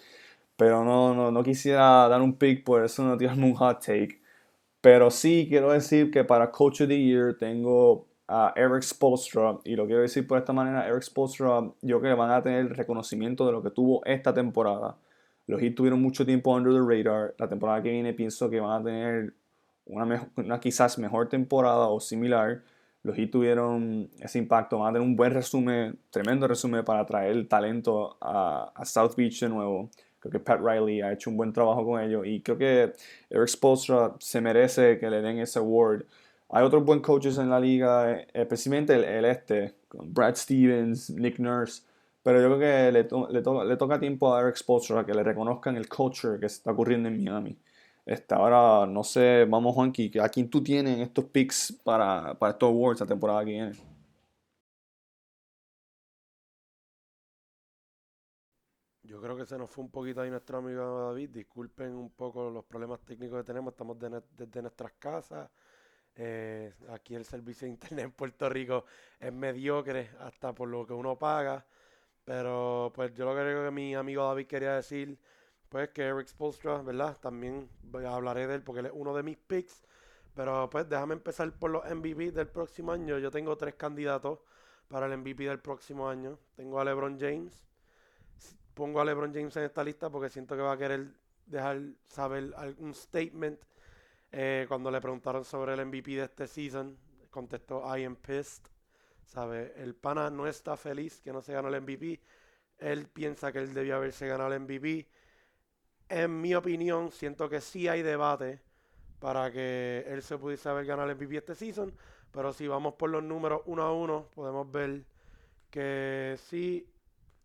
Pero 0.56 0.84
no, 0.84 1.14
no, 1.16 1.32
no 1.32 1.44
quisiera 1.44 2.08
dar 2.08 2.22
un 2.22 2.34
pick, 2.36 2.64
por 2.64 2.84
eso 2.84 3.04
no 3.04 3.18
tirarme 3.18 3.46
un 3.46 3.56
hot 3.56 3.84
take. 3.84 4.22
Pero 4.82 5.12
sí 5.12 5.48
quiero 5.50 5.72
decir 5.72 6.12
que 6.12 6.24
para 6.24 6.52
Coach 6.52 6.82
of 6.82 6.88
the 6.88 7.00
Year 7.00 7.38
tengo 7.38 8.08
a 8.28 8.54
Eric 8.56 8.84
Spolstra 8.84 9.60
y 9.64 9.76
lo 9.76 9.86
quiero 9.86 10.02
decir 10.02 10.26
por 10.26 10.38
esta 10.38 10.54
manera, 10.54 10.88
Eric 10.88 11.04
Spolstra 11.04 11.70
yo 11.82 12.00
creo 12.00 12.16
que 12.16 12.20
van 12.20 12.32
a 12.32 12.41
tener 12.41 12.62
el 12.62 12.70
reconocimiento 12.70 13.45
de 13.45 13.52
lo 13.52 13.62
que 13.62 13.72
tuvo 13.72 14.04
esta 14.06 14.34
temporada. 14.34 14.95
Los 15.48 15.60
Heat 15.60 15.76
tuvieron 15.76 16.02
mucho 16.02 16.26
tiempo 16.26 16.56
under 16.56 16.74
the 16.74 16.80
radar. 16.80 17.36
La 17.38 17.50
temporada 17.50 17.82
que 17.84 17.89
viene 17.91 18.14
pienso 18.14 18.50
que 18.50 18.60
van 18.60 18.82
a 18.82 18.84
tener 18.84 19.34
una, 19.86 20.30
una 20.38 20.60
quizás 20.60 20.98
mejor 20.98 21.28
temporada 21.28 21.88
o 21.88 22.00
similar. 22.00 22.62
Los 23.04 23.16
Heat 23.16 23.32
tuvieron 23.32 24.10
ese 24.20 24.38
impacto, 24.38 24.80
van 24.80 24.89
a 24.89 24.93
tener 24.93 25.08
un 25.08 25.16
buen 25.16 25.34
resumen, 25.34 25.97
tremendo 26.12 26.47
resumen 26.47 26.86
para 26.86 27.06
traer 27.06 27.47
talento 27.47 28.18
a, 28.22 28.72
a 28.76 28.86
South 28.86 29.16
Beach 29.18 29.39
de 29.39 29.49
nuevo. 29.49 29.89
Creo 30.20 30.32
que 30.32 30.39
Pat 30.39 30.62
Riley 30.62 31.02
ha 31.02 31.12
hecho 31.12 31.32
un 31.32 31.38
buen 31.38 31.52
trabajo 31.52 31.84
con 31.84 31.99
ellos 31.99 32.28
y 32.28 32.41
creo 32.41 32.58
que 32.58 32.93
Eric 33.30 33.47
Spolstra 33.47 34.14
se 34.20 34.39
merece 34.39 34.99
que 34.99 35.10
le 35.10 35.22
den 35.22 35.39
ese 35.39 35.58
award. 35.58 36.04
Hay 36.49 36.64
otros 36.64 36.86
buenos 36.86 37.04
coaches 37.04 37.39
en 37.39 37.49
la 37.49 37.60
liga, 37.60 38.22
especialmente 38.34 38.93
el, 38.93 39.26
este, 39.26 39.74
con 39.88 40.14
Brad 40.14 40.36
Stevens, 40.36 41.10
Nick 41.10 41.39
Nurse, 41.39 41.82
pero 42.22 42.39
yo 42.39 42.56
creo 42.56 42.60
que 42.60 42.91
le, 42.91 43.04
le, 43.32 43.68
le 43.68 43.78
toca 43.78 43.99
tiempo 43.99 44.36
a 44.36 44.41
Eric 44.41 44.58
Spolstra 44.58 45.04
que 45.04 45.14
le 45.14 45.24
reconozcan 45.24 45.76
el 45.76 45.89
culture 45.89 46.39
que 46.39 46.45
está 46.45 46.72
ocurriendo 46.72 47.10
en 47.10 47.18
Miami. 47.18 47.58
Este, 48.06 48.34
ahora, 48.36 48.86
no 48.88 49.04
sé, 49.04 49.45
vamos 49.45 49.76
Juanqui, 49.76 50.12
¿a 50.20 50.30
quién 50.30 50.49
tú 50.49 50.64
tienes 50.64 50.99
estos 50.99 51.26
picks 51.26 51.72
para, 51.84 52.34
para 52.38 52.52
estos 52.54 52.70
awards 52.70 52.99
la 52.99 53.06
temporada 53.08 53.45
que 53.45 53.52
viene? 53.52 53.91
Yo 59.04 59.20
creo 59.22 59.36
que 59.36 59.45
se 59.45 59.58
nos 59.58 59.70
fue 59.70 59.84
un 59.84 59.91
poquito 59.91 60.22
ahí 60.22 60.30
nuestro 60.30 60.60
amigo 60.60 61.10
David. 61.10 61.32
Disculpen 61.32 61.93
un 61.93 62.12
poco 62.12 62.49
los 62.49 62.64
problemas 62.64 63.02
técnicos 63.02 63.39
que 63.39 63.43
tenemos. 63.43 63.74
Estamos 63.74 63.97
desde 63.99 64.62
nuestras 64.62 64.93
casas. 64.93 65.49
Eh, 66.16 66.74
aquí 66.89 67.16
el 67.16 67.26
servicio 67.26 67.66
de 67.66 67.74
internet 67.74 68.06
en 68.06 68.12
Puerto 68.14 68.49
Rico 68.49 68.86
es 69.20 69.34
mediocre 69.34 70.12
hasta 70.22 70.54
por 70.54 70.70
lo 70.70 70.88
que 70.88 70.93
uno 70.93 71.20
paga. 71.20 71.66
Pero 72.24 72.91
pues 72.95 73.14
yo 73.14 73.26
lo 73.26 73.36
que 73.36 73.41
creo 73.41 73.66
que 73.66 73.72
mi 73.72 73.95
amigo 73.95 74.24
David 74.24 74.47
quería 74.47 74.76
decir, 74.76 75.20
pues 75.72 75.89
que 75.91 76.03
Eric 76.03 76.28
Spolstra, 76.28 76.82
¿verdad? 76.82 77.17
También 77.22 77.69
hablaré 78.05 78.45
de 78.45 78.55
él 78.55 78.61
porque 78.61 78.82
él 78.82 78.88
es 78.88 78.91
uno 78.93 79.15
de 79.15 79.24
mis 79.24 79.38
picks. 79.38 79.82
Pero 80.36 80.69
pues 80.69 80.88
déjame 80.89 81.13
empezar 81.13 81.49
por 81.53 81.72
los 81.72 81.84
MVP 81.89 82.32
del 82.32 82.47
próximo 82.47 82.91
año. 82.91 83.17
Yo 83.19 83.32
tengo 83.32 83.57
tres 83.57 83.76
candidatos 83.76 84.39
para 84.89 85.05
el 85.05 85.17
MVP 85.17 85.45
del 85.45 85.59
próximo 85.59 86.09
año. 86.09 86.38
Tengo 86.57 86.78
a 86.82 86.84
LeBron 86.84 87.17
James. 87.17 87.63
Pongo 88.74 88.99
a 88.99 89.05
LeBron 89.05 89.34
James 89.34 89.55
en 89.55 89.63
esta 89.63 89.82
lista 89.82 90.09
porque 90.09 90.30
siento 90.30 90.57
que 90.57 90.61
va 90.61 90.74
a 90.74 90.78
querer 90.78 91.07
dejar 91.45 91.80
saber 92.05 92.53
algún 92.57 92.93
statement. 92.93 93.57
Eh, 94.34 94.65
cuando 94.67 94.91
le 94.91 94.99
preguntaron 94.99 95.45
sobre 95.45 95.74
el 95.74 95.86
MVP 95.86 96.11
de 96.11 96.24
este 96.24 96.47
season, 96.47 96.97
contestó 97.30 97.82
I 97.97 98.03
am 98.03 98.17
pissed. 98.17 98.65
¿Sabe? 99.24 99.74
El 99.78 99.95
pana 99.95 100.30
no 100.30 100.47
está 100.47 100.76
feliz 100.76 101.22
que 101.22 101.32
no 101.32 101.41
se 101.41 101.53
ganó 101.53 101.69
el 101.69 101.82
MVP. 101.82 102.19
Él 102.78 103.07
piensa 103.07 103.53
que 103.53 103.59
él 103.59 103.74
debía 103.74 103.95
haberse 103.95 104.28
ganado 104.28 104.53
el 104.53 104.59
MVP. 104.59 105.07
En 106.14 106.41
mi 106.41 106.53
opinión, 106.53 107.09
siento 107.09 107.47
que 107.47 107.62
sí 107.62 107.88
hay 107.88 108.01
debate 108.01 108.59
para 109.20 109.49
que 109.49 110.03
él 110.07 110.22
se 110.22 110.38
pudiese 110.38 110.68
haber 110.68 110.86
ganado 110.86 111.09
el 111.09 111.16
MVP 111.16 111.38
este 111.38 111.55
season. 111.55 111.93
Pero 112.32 112.51
si 112.51 112.68
vamos 112.68 112.95
por 112.95 113.09
los 113.09 113.24
números 113.24 113.62
uno 113.66 113.84
a 113.84 113.93
uno, 113.93 114.28
podemos 114.36 114.70
ver 114.70 115.05
que 115.70 116.38
sí, 116.49 116.86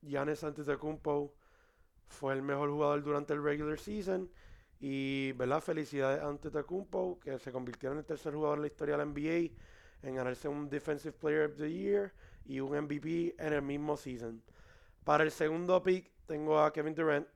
Giannis 0.02 0.42
Antetokounmpo 0.42 1.32
fue 2.08 2.34
el 2.34 2.42
mejor 2.42 2.70
jugador 2.70 3.04
durante 3.04 3.34
el 3.34 3.44
regular 3.44 3.78
season. 3.78 4.28
Y, 4.80 5.30
¿verdad? 5.34 5.60
Felicidades 5.60 6.20
a 6.20 6.26
Antetokounmpo, 6.26 7.20
que 7.20 7.38
se 7.38 7.52
convirtió 7.52 7.92
en 7.92 7.98
el 7.98 8.04
tercer 8.04 8.34
jugador 8.34 8.58
en 8.58 8.62
la 8.62 8.66
historia 8.66 8.96
de 8.96 9.04
la 9.04 9.10
NBA 9.12 9.54
en 10.02 10.16
ganarse 10.16 10.48
un 10.48 10.68
Defensive 10.68 11.12
Player 11.12 11.50
of 11.50 11.56
the 11.56 11.72
Year 11.72 12.12
y 12.44 12.58
un 12.58 12.76
MVP 12.76 13.36
en 13.38 13.52
el 13.52 13.62
mismo 13.62 13.96
season. 13.96 14.42
Para 15.04 15.22
el 15.22 15.30
segundo 15.30 15.80
pick 15.84 16.10
tengo 16.26 16.58
a 16.58 16.72
Kevin 16.72 16.96
Durant. 16.96 17.28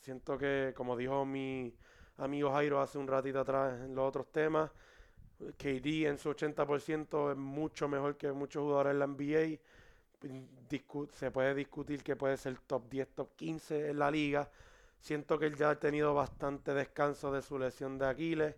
Siento 0.00 0.36
que, 0.36 0.72
como 0.76 0.96
dijo 0.96 1.24
mi 1.24 1.74
amigo 2.18 2.50
Jairo 2.52 2.80
hace 2.80 2.98
un 2.98 3.06
ratito 3.06 3.40
atrás 3.40 3.80
en 3.80 3.94
los 3.94 4.08
otros 4.08 4.30
temas, 4.32 4.70
KD 5.56 6.06
en 6.06 6.18
su 6.18 6.30
80% 6.30 7.32
es 7.32 7.36
mucho 7.36 7.88
mejor 7.88 8.16
que 8.16 8.32
muchos 8.32 8.62
jugadores 8.62 8.92
en 8.92 8.98
la 8.98 9.06
NBA. 9.06 9.58
se 11.12 11.30
puede 11.30 11.54
discutir 11.54 12.02
que 12.02 12.16
puede 12.16 12.36
ser 12.36 12.58
top 12.66 12.90
10, 12.90 13.08
top 13.14 13.36
15 13.36 13.90
en 13.90 13.98
la 13.98 14.10
liga. 14.10 14.50
Siento 15.00 15.38
que 15.38 15.46
él 15.46 15.56
ya 15.56 15.70
ha 15.70 15.78
tenido 15.78 16.14
bastante 16.14 16.74
descanso 16.74 17.32
de 17.32 17.40
su 17.42 17.58
lesión 17.58 17.98
de 17.98 18.06
Aquiles. 18.06 18.54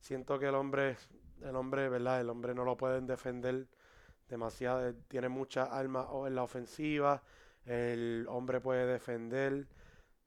Siento 0.00 0.38
que 0.38 0.46
el 0.46 0.54
hombre 0.56 0.96
el 1.42 1.56
hombre, 1.56 1.88
¿verdad? 1.88 2.20
El 2.20 2.30
hombre 2.30 2.54
no 2.54 2.64
lo 2.64 2.76
pueden 2.76 3.06
defender 3.06 3.66
demasiado, 4.28 4.94
tiene 5.08 5.28
muchas 5.28 5.68
armas 5.70 6.06
en 6.26 6.34
la 6.34 6.42
ofensiva, 6.42 7.22
el 7.66 8.26
hombre 8.28 8.60
puede 8.60 8.86
defender, 8.86 9.66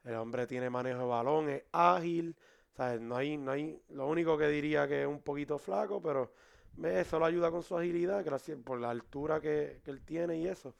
el 0.07 0.15
hombre 0.15 0.47
tiene 0.47 0.69
manejo 0.69 0.99
de 0.99 1.05
balón, 1.05 1.49
es 1.49 1.63
ágil, 1.71 2.35
¿sabes? 2.75 3.01
No 3.01 3.15
hay, 3.15 3.37
no 3.37 3.51
hay, 3.51 3.81
lo 3.89 4.07
único 4.07 4.37
que 4.37 4.47
diría 4.47 4.87
que 4.87 5.01
es 5.01 5.07
un 5.07 5.21
poquito 5.21 5.57
flaco, 5.57 6.01
pero 6.01 6.31
eso 6.83 7.19
lo 7.19 7.25
ayuda 7.25 7.51
con 7.51 7.63
su 7.63 7.77
agilidad, 7.77 8.23
gracias 8.23 8.57
por 8.63 8.79
la 8.79 8.89
altura 8.89 9.39
que, 9.39 9.81
que 9.83 9.91
él 9.91 10.01
tiene 10.01 10.37
y 10.37 10.47
eso. 10.47 10.73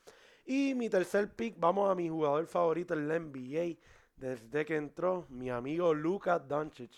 Y 0.45 0.73
mi 0.75 0.89
tercer 0.89 1.29
pick, 1.33 1.59
vamos 1.59 1.89
a 1.91 1.95
mi 1.95 2.09
jugador 2.09 2.45
favorito 2.47 2.93
en 2.93 3.07
la 3.07 3.19
NBA 3.19 3.77
desde 4.15 4.65
que 4.65 4.75
entró, 4.75 5.25
mi 5.29 5.49
amigo 5.49 5.93
Luka 5.93 6.39
Doncic. 6.39 6.91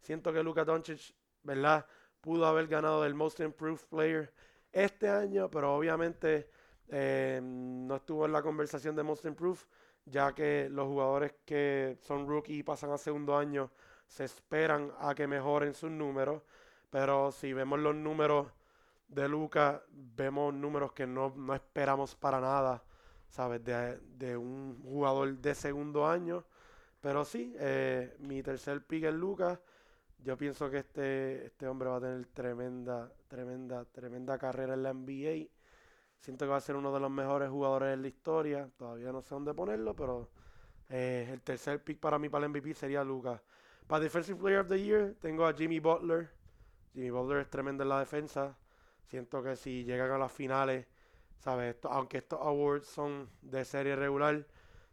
Siento 0.00 0.32
que 0.32 0.42
Luka 0.42 0.64
Doncic, 0.64 1.14
¿verdad? 1.42 1.86
pudo 2.24 2.46
haber 2.46 2.68
ganado 2.68 3.04
el 3.04 3.12
Most 3.12 3.40
Improved 3.40 3.86
Player 3.90 4.32
este 4.72 5.10
año, 5.10 5.50
pero 5.50 5.76
obviamente 5.76 6.48
eh, 6.88 7.38
no 7.42 7.96
estuvo 7.96 8.24
en 8.24 8.32
la 8.32 8.40
conversación 8.40 8.96
de 8.96 9.02
Most 9.02 9.26
Improved, 9.26 9.60
ya 10.06 10.34
que 10.34 10.68
los 10.70 10.86
jugadores 10.86 11.34
que 11.44 11.98
son 12.00 12.26
rookie 12.26 12.58
y 12.58 12.62
pasan 12.62 12.90
a 12.92 12.98
segundo 12.98 13.36
año 13.36 13.70
se 14.06 14.24
esperan 14.24 14.92
a 14.98 15.14
que 15.14 15.26
mejoren 15.26 15.74
sus 15.74 15.90
números, 15.90 16.42
pero 16.90 17.32
si 17.32 17.52
vemos 17.52 17.78
los 17.78 17.94
números 17.94 18.48
de 19.08 19.28
Luca, 19.28 19.82
vemos 19.90 20.54
números 20.54 20.92
que 20.92 21.06
no, 21.06 21.34
esperamos 21.54 22.14
para 22.14 22.40
nada, 22.40 22.82
¿sabes? 23.28 23.62
De, 23.64 24.36
un 24.36 24.80
jugador 24.82 25.36
de 25.38 25.54
segundo 25.54 26.06
año. 26.06 26.44
Pero 27.00 27.24
sí, 27.24 27.54
eh, 27.58 28.16
mi 28.20 28.42
tercer 28.42 28.84
pick 28.86 29.04
es 29.04 29.14
Luca. 29.14 29.60
Yo 30.18 30.38
pienso 30.38 30.70
que 30.70 30.78
este, 30.78 31.46
este 31.46 31.68
hombre 31.68 31.88
va 31.90 31.96
a 31.96 32.00
tener 32.00 32.26
tremenda, 32.26 33.12
tremenda, 33.28 33.84
tremenda 33.84 34.38
carrera 34.38 34.74
en 34.74 34.82
la 34.82 34.94
NBA. 34.94 35.48
Siento 36.24 36.46
que 36.46 36.52
va 36.52 36.56
a 36.56 36.60
ser 36.62 36.74
uno 36.74 36.90
de 36.90 37.00
los 37.00 37.10
mejores 37.10 37.50
jugadores 37.50 37.92
en 37.92 38.00
la 38.00 38.08
historia. 38.08 38.70
Todavía 38.78 39.12
no 39.12 39.20
sé 39.20 39.34
dónde 39.34 39.52
ponerlo, 39.52 39.94
pero 39.94 40.30
eh, 40.88 41.28
el 41.30 41.42
tercer 41.42 41.84
pick 41.84 42.00
para 42.00 42.18
mí 42.18 42.30
para 42.30 42.46
el 42.46 42.50
MVP 42.50 42.72
sería 42.72 43.04
Lucas. 43.04 43.42
Para 43.86 44.04
Defensive 44.04 44.40
Player 44.40 44.60
of 44.60 44.68
the 44.68 44.82
Year 44.82 45.14
tengo 45.20 45.46
a 45.46 45.52
Jimmy 45.52 45.80
Butler. 45.80 46.30
Jimmy 46.94 47.10
Butler 47.10 47.42
es 47.42 47.50
tremendo 47.50 47.82
en 47.82 47.90
la 47.90 47.98
defensa. 47.98 48.56
Siento 49.02 49.42
que 49.42 49.54
si 49.54 49.84
llegan 49.84 50.12
a 50.12 50.16
las 50.16 50.32
finales, 50.32 50.86
¿sabes? 51.36 51.76
aunque 51.82 52.16
estos 52.16 52.40
awards 52.40 52.86
son 52.86 53.28
de 53.42 53.62
serie 53.66 53.94
regular, 53.94 54.46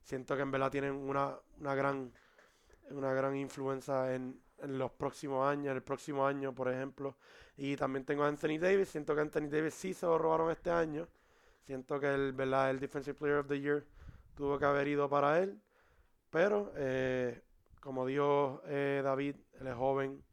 siento 0.04 0.36
que 0.36 0.42
en 0.42 0.52
verdad 0.52 0.70
tienen 0.70 0.96
una, 0.96 1.40
una 1.62 1.76
gran 1.76 2.12
una 2.90 3.14
gran 3.14 3.38
influencia 3.38 4.14
en, 4.14 4.38
en 4.58 4.78
los 4.78 4.92
próximos 4.92 5.48
años, 5.48 5.68
en 5.68 5.78
el 5.78 5.84
próximo 5.84 6.28
año, 6.28 6.54
por 6.54 6.68
ejemplo. 6.68 7.16
Y 7.56 7.78
también 7.78 8.04
tengo 8.04 8.26
a 8.26 8.28
Anthony 8.28 8.60
Davis. 8.60 8.90
Siento 8.90 9.16
que 9.16 9.22
Anthony 9.22 9.48
Davis 9.48 9.76
sí 9.76 9.94
se 9.94 10.06
lo 10.06 10.18
robaron 10.18 10.52
este 10.52 10.70
año. 10.72 11.08
Siento 11.66 12.00
que 12.00 12.14
el, 12.14 12.36
el 12.40 12.80
Defensive 12.80 13.18
Player 13.18 13.38
of 13.38 13.48
the 13.48 13.60
Year 13.60 13.86
tuvo 14.36 14.58
que 14.58 14.66
haber 14.66 14.88
ido 14.88 15.10
para 15.10 15.40
él. 15.40 15.62
Pero, 16.30 16.72
eh, 16.76 17.42
como 17.80 18.06
dijo 18.06 18.62
eh, 18.66 19.02
David, 19.04 19.36
él 19.60 19.68
es 19.68 19.76
joven. 19.76 20.24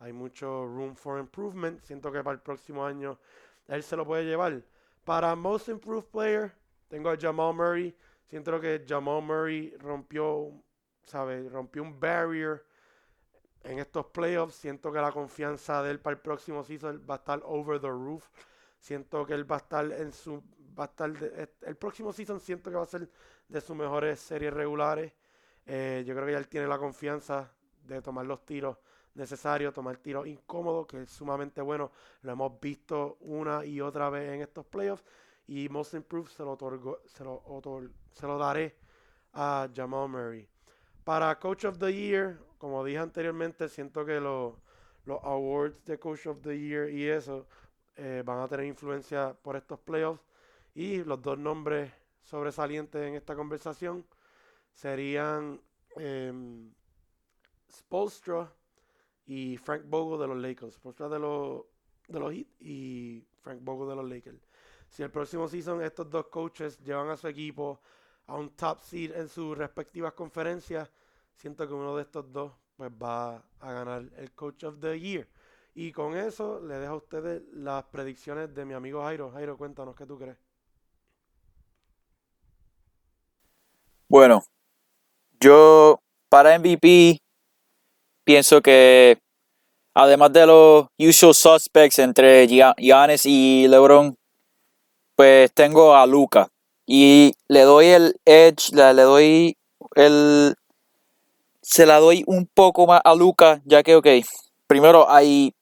Hay 0.00 0.12
mucho 0.12 0.66
room 0.66 0.96
for 0.96 1.18
improvement. 1.18 1.80
Siento 1.82 2.12
que 2.12 2.22
para 2.22 2.34
el 2.34 2.42
próximo 2.42 2.84
año 2.84 3.18
él 3.68 3.82
se 3.82 3.96
lo 3.96 4.04
puede 4.04 4.24
llevar. 4.24 4.62
Para 5.04 5.34
Most 5.36 5.68
Improved 5.68 6.10
Player, 6.10 6.52
tengo 6.88 7.10
a 7.10 7.16
Jamal 7.16 7.54
Murray. 7.54 7.96
Siento 8.26 8.60
que 8.60 8.84
Jamal 8.86 9.22
Murray 9.22 9.74
rompió, 9.78 10.52
¿sabes? 11.04 11.50
Rompió 11.50 11.82
un 11.82 11.98
barrier 11.98 12.64
en 13.62 13.78
estos 13.78 14.06
playoffs. 14.06 14.56
Siento 14.56 14.92
que 14.92 15.00
la 15.00 15.12
confianza 15.12 15.82
de 15.82 15.92
él 15.92 16.00
para 16.00 16.16
el 16.16 16.20
próximo 16.20 16.64
season 16.64 17.04
va 17.08 17.14
a 17.14 17.18
estar 17.18 17.40
over 17.44 17.80
the 17.80 17.88
roof. 17.88 18.26
Siento 18.78 19.24
que 19.24 19.34
él 19.34 19.50
va 19.50 19.56
a 19.56 19.58
estar 19.58 19.90
en 19.92 20.12
su. 20.12 20.42
Va 20.78 20.84
a 20.84 20.86
estar 20.86 21.12
el 21.62 21.76
próximo 21.76 22.12
season 22.12 22.40
siento 22.40 22.70
que 22.70 22.76
va 22.76 22.82
a 22.82 22.86
ser 22.86 23.08
de 23.48 23.60
sus 23.60 23.76
mejores 23.76 24.20
series 24.20 24.52
regulares. 24.52 25.12
Eh, 25.66 26.02
yo 26.06 26.14
creo 26.14 26.26
que 26.26 26.32
ya 26.32 26.38
él 26.38 26.48
tiene 26.48 26.66
la 26.66 26.78
confianza 26.78 27.52
de 27.84 28.02
tomar 28.02 28.26
los 28.26 28.44
tiros 28.44 28.76
necesarios, 29.14 29.72
tomar 29.72 29.96
tiros 29.98 30.26
incómodos, 30.26 30.86
que 30.86 31.02
es 31.02 31.10
sumamente 31.10 31.60
bueno. 31.60 31.92
Lo 32.22 32.32
hemos 32.32 32.60
visto 32.60 33.18
una 33.20 33.64
y 33.64 33.80
otra 33.80 34.10
vez 34.10 34.32
en 34.32 34.42
estos 34.42 34.66
playoffs. 34.66 35.04
Y 35.46 35.68
Most 35.68 35.94
Improved 35.94 36.30
se 36.30 36.42
lo, 36.42 36.52
otorgo, 36.52 37.00
se 37.06 37.22
lo, 37.22 37.42
se 38.12 38.26
lo 38.26 38.38
daré 38.38 38.76
a 39.34 39.68
Jamal 39.74 40.08
Murray. 40.08 40.48
Para 41.04 41.38
Coach 41.38 41.66
of 41.66 41.78
the 41.78 41.92
Year, 41.92 42.38
como 42.58 42.82
dije 42.82 42.98
anteriormente, 42.98 43.68
siento 43.68 44.06
que 44.06 44.20
los, 44.20 44.54
los 45.04 45.22
awards 45.22 45.84
de 45.84 45.98
Coach 45.98 46.26
of 46.26 46.40
the 46.40 46.58
Year 46.58 46.88
y 46.88 47.08
eso 47.08 47.46
eh, 47.96 48.22
van 48.24 48.40
a 48.40 48.48
tener 48.48 48.66
influencia 48.66 49.36
por 49.42 49.56
estos 49.56 49.78
playoffs. 49.80 50.22
Y 50.74 51.04
los 51.04 51.22
dos 51.22 51.38
nombres 51.38 51.92
sobresalientes 52.22 53.00
en 53.00 53.14
esta 53.14 53.36
conversación 53.36 54.04
serían 54.72 55.60
eh, 55.96 56.32
Spolstra 57.70 58.52
y 59.26 59.56
Frank 59.56 59.82
Bogo 59.86 60.18
de 60.18 60.26
los 60.26 60.36
Lakers. 60.36 60.74
Spolstra 60.74 61.08
de 61.08 61.18
los, 61.18 61.62
de 62.08 62.20
los 62.20 62.32
Heat 62.32 62.46
y 62.60 63.24
Frank 63.40 63.60
Bogo 63.62 63.88
de 63.88 63.96
los 63.96 64.08
Lakers. 64.08 64.48
Si 64.88 65.02
el 65.02 65.10
próximo 65.10 65.48
season 65.48 65.82
estos 65.82 66.08
dos 66.10 66.26
coaches 66.26 66.78
llevan 66.80 67.08
a 67.10 67.16
su 67.16 67.28
equipo 67.28 67.80
a 68.26 68.36
un 68.36 68.50
top 68.50 68.80
seed 68.82 69.12
en 69.14 69.28
sus 69.28 69.56
respectivas 69.56 70.12
conferencias, 70.12 70.90
siento 71.34 71.66
que 71.66 71.74
uno 71.74 71.96
de 71.96 72.02
estos 72.02 72.30
dos 72.32 72.52
pues 72.76 72.90
va 72.90 73.36
a 73.60 73.72
ganar 73.72 74.04
el 74.16 74.32
Coach 74.32 74.64
of 74.64 74.80
the 74.80 74.98
Year. 74.98 75.28
Y 75.74 75.90
con 75.92 76.16
eso 76.16 76.60
le 76.60 76.74
dejo 76.74 76.94
a 76.94 76.96
ustedes 76.96 77.42
las 77.52 77.84
predicciones 77.84 78.54
de 78.54 78.64
mi 78.64 78.74
amigo 78.74 79.02
Jairo. 79.02 79.30
Jairo, 79.30 79.56
cuéntanos 79.56 79.96
qué 79.96 80.06
tú 80.06 80.18
crees. 80.18 80.38
Bueno, 84.14 84.44
yo 85.40 85.98
para 86.28 86.56
MVP 86.56 87.18
pienso 88.22 88.62
que 88.62 89.18
además 89.92 90.32
de 90.32 90.46
los 90.46 90.86
usual 90.96 91.34
suspects 91.34 91.98
entre 91.98 92.46
Giannis 92.46 93.26
y 93.26 93.66
LeBron, 93.66 94.14
pues 95.16 95.52
tengo 95.52 95.96
a 95.96 96.06
Luca. 96.06 96.46
Y 96.86 97.32
le 97.48 97.62
doy 97.62 97.86
el 97.86 98.14
edge, 98.24 98.72
le 98.72 99.02
doy 99.02 99.56
el... 99.96 100.54
Se 101.60 101.84
la 101.84 101.98
doy 101.98 102.22
un 102.28 102.46
poco 102.46 102.86
más 102.86 103.00
a 103.02 103.16
Luca, 103.16 103.62
ya 103.64 103.82
que, 103.82 103.96
ok, 103.96 104.06
primero 104.68 105.10
hay, 105.10 105.56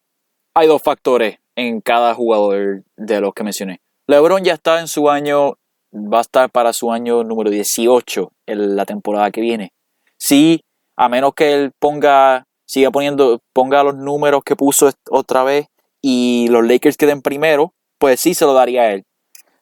hay 0.53 0.67
dos 0.67 0.83
factores 0.83 1.39
en 1.57 1.81
cada 1.81 2.13
jugador 2.13 2.85
de 2.99 3.21
los 3.23 3.33
que 3.33 3.45
mencioné. 3.45 3.81
LeBron 4.09 4.45
ya 4.45 4.53
está 4.53 4.79
en 4.79 4.89
su 4.89 5.09
año, 5.09 5.55
va 5.93 6.19
a 6.19 6.23
estar 6.23 6.51
para 6.51 6.73
su 6.73 6.93
año 6.93 7.25
número 7.25 7.51
18 7.51 8.33
en 8.47 8.77
la 8.77 8.85
temporada 8.87 9.31
que 9.31 9.41
viene. 9.41 9.73
Sí, 10.19 10.63
a 10.97 11.09
menos 11.09 11.35
que 11.35 11.55
él 11.55 11.73
ponga, 11.79 12.45
siga 12.67 12.91
poniendo, 12.91 13.41
ponga 13.53 13.83
los 13.83 13.97
números 13.97 14.43
que 14.45 14.57
puso 14.57 14.91
otra 15.11 15.45
vez 15.45 15.67
y 16.01 16.49
los 16.49 16.67
Lakers 16.67 16.97
queden 16.97 17.23
primero, 17.23 17.73
pues 17.99 18.21
sí 18.21 18.35
se 18.35 18.45
lo 18.45 18.55
daría 18.55 18.83
a 18.83 18.93
él. 18.93 19.05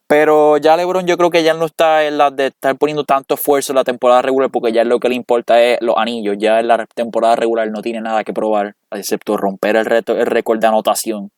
Pero 0.06 0.56
ya 0.56 0.76
LeBron 0.76 1.06
yo 1.06 1.16
creo 1.16 1.30
que 1.30 1.44
ya 1.44 1.54
no 1.54 1.66
está 1.66 2.04
en 2.04 2.18
la 2.18 2.32
de 2.32 2.48
estar 2.48 2.76
poniendo 2.76 3.04
tanto 3.04 3.34
esfuerzo 3.34 3.70
en 3.70 3.76
la 3.76 3.84
temporada 3.84 4.22
regular 4.22 4.50
porque 4.50 4.72
ya 4.72 4.82
lo 4.82 4.98
que 4.98 5.08
le 5.08 5.14
importa 5.14 5.62
es 5.62 5.78
los 5.80 5.96
anillos. 5.96 6.36
Ya 6.36 6.58
en 6.58 6.66
la 6.66 6.84
temporada 6.86 7.36
regular 7.36 7.70
no 7.70 7.80
tiene 7.80 8.00
nada 8.00 8.24
que 8.24 8.32
probar, 8.32 8.74
excepto 8.90 9.36
romper 9.36 9.76
el, 9.76 9.86
el 9.92 10.26
récord 10.26 10.58
de 10.58 10.66
anotación, 10.66 11.30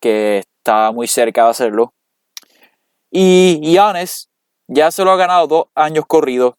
que 0.00 0.38
está 0.38 0.92
muy 0.92 1.08
cerca 1.08 1.42
de 1.44 1.50
hacerlo. 1.50 1.92
Y 3.10 3.60
Giannis 3.62 4.28
ya 4.68 4.90
se 4.90 5.04
lo 5.04 5.10
ha 5.10 5.16
ganado 5.16 5.46
dos 5.46 5.64
años 5.74 6.04
corridos. 6.06 6.54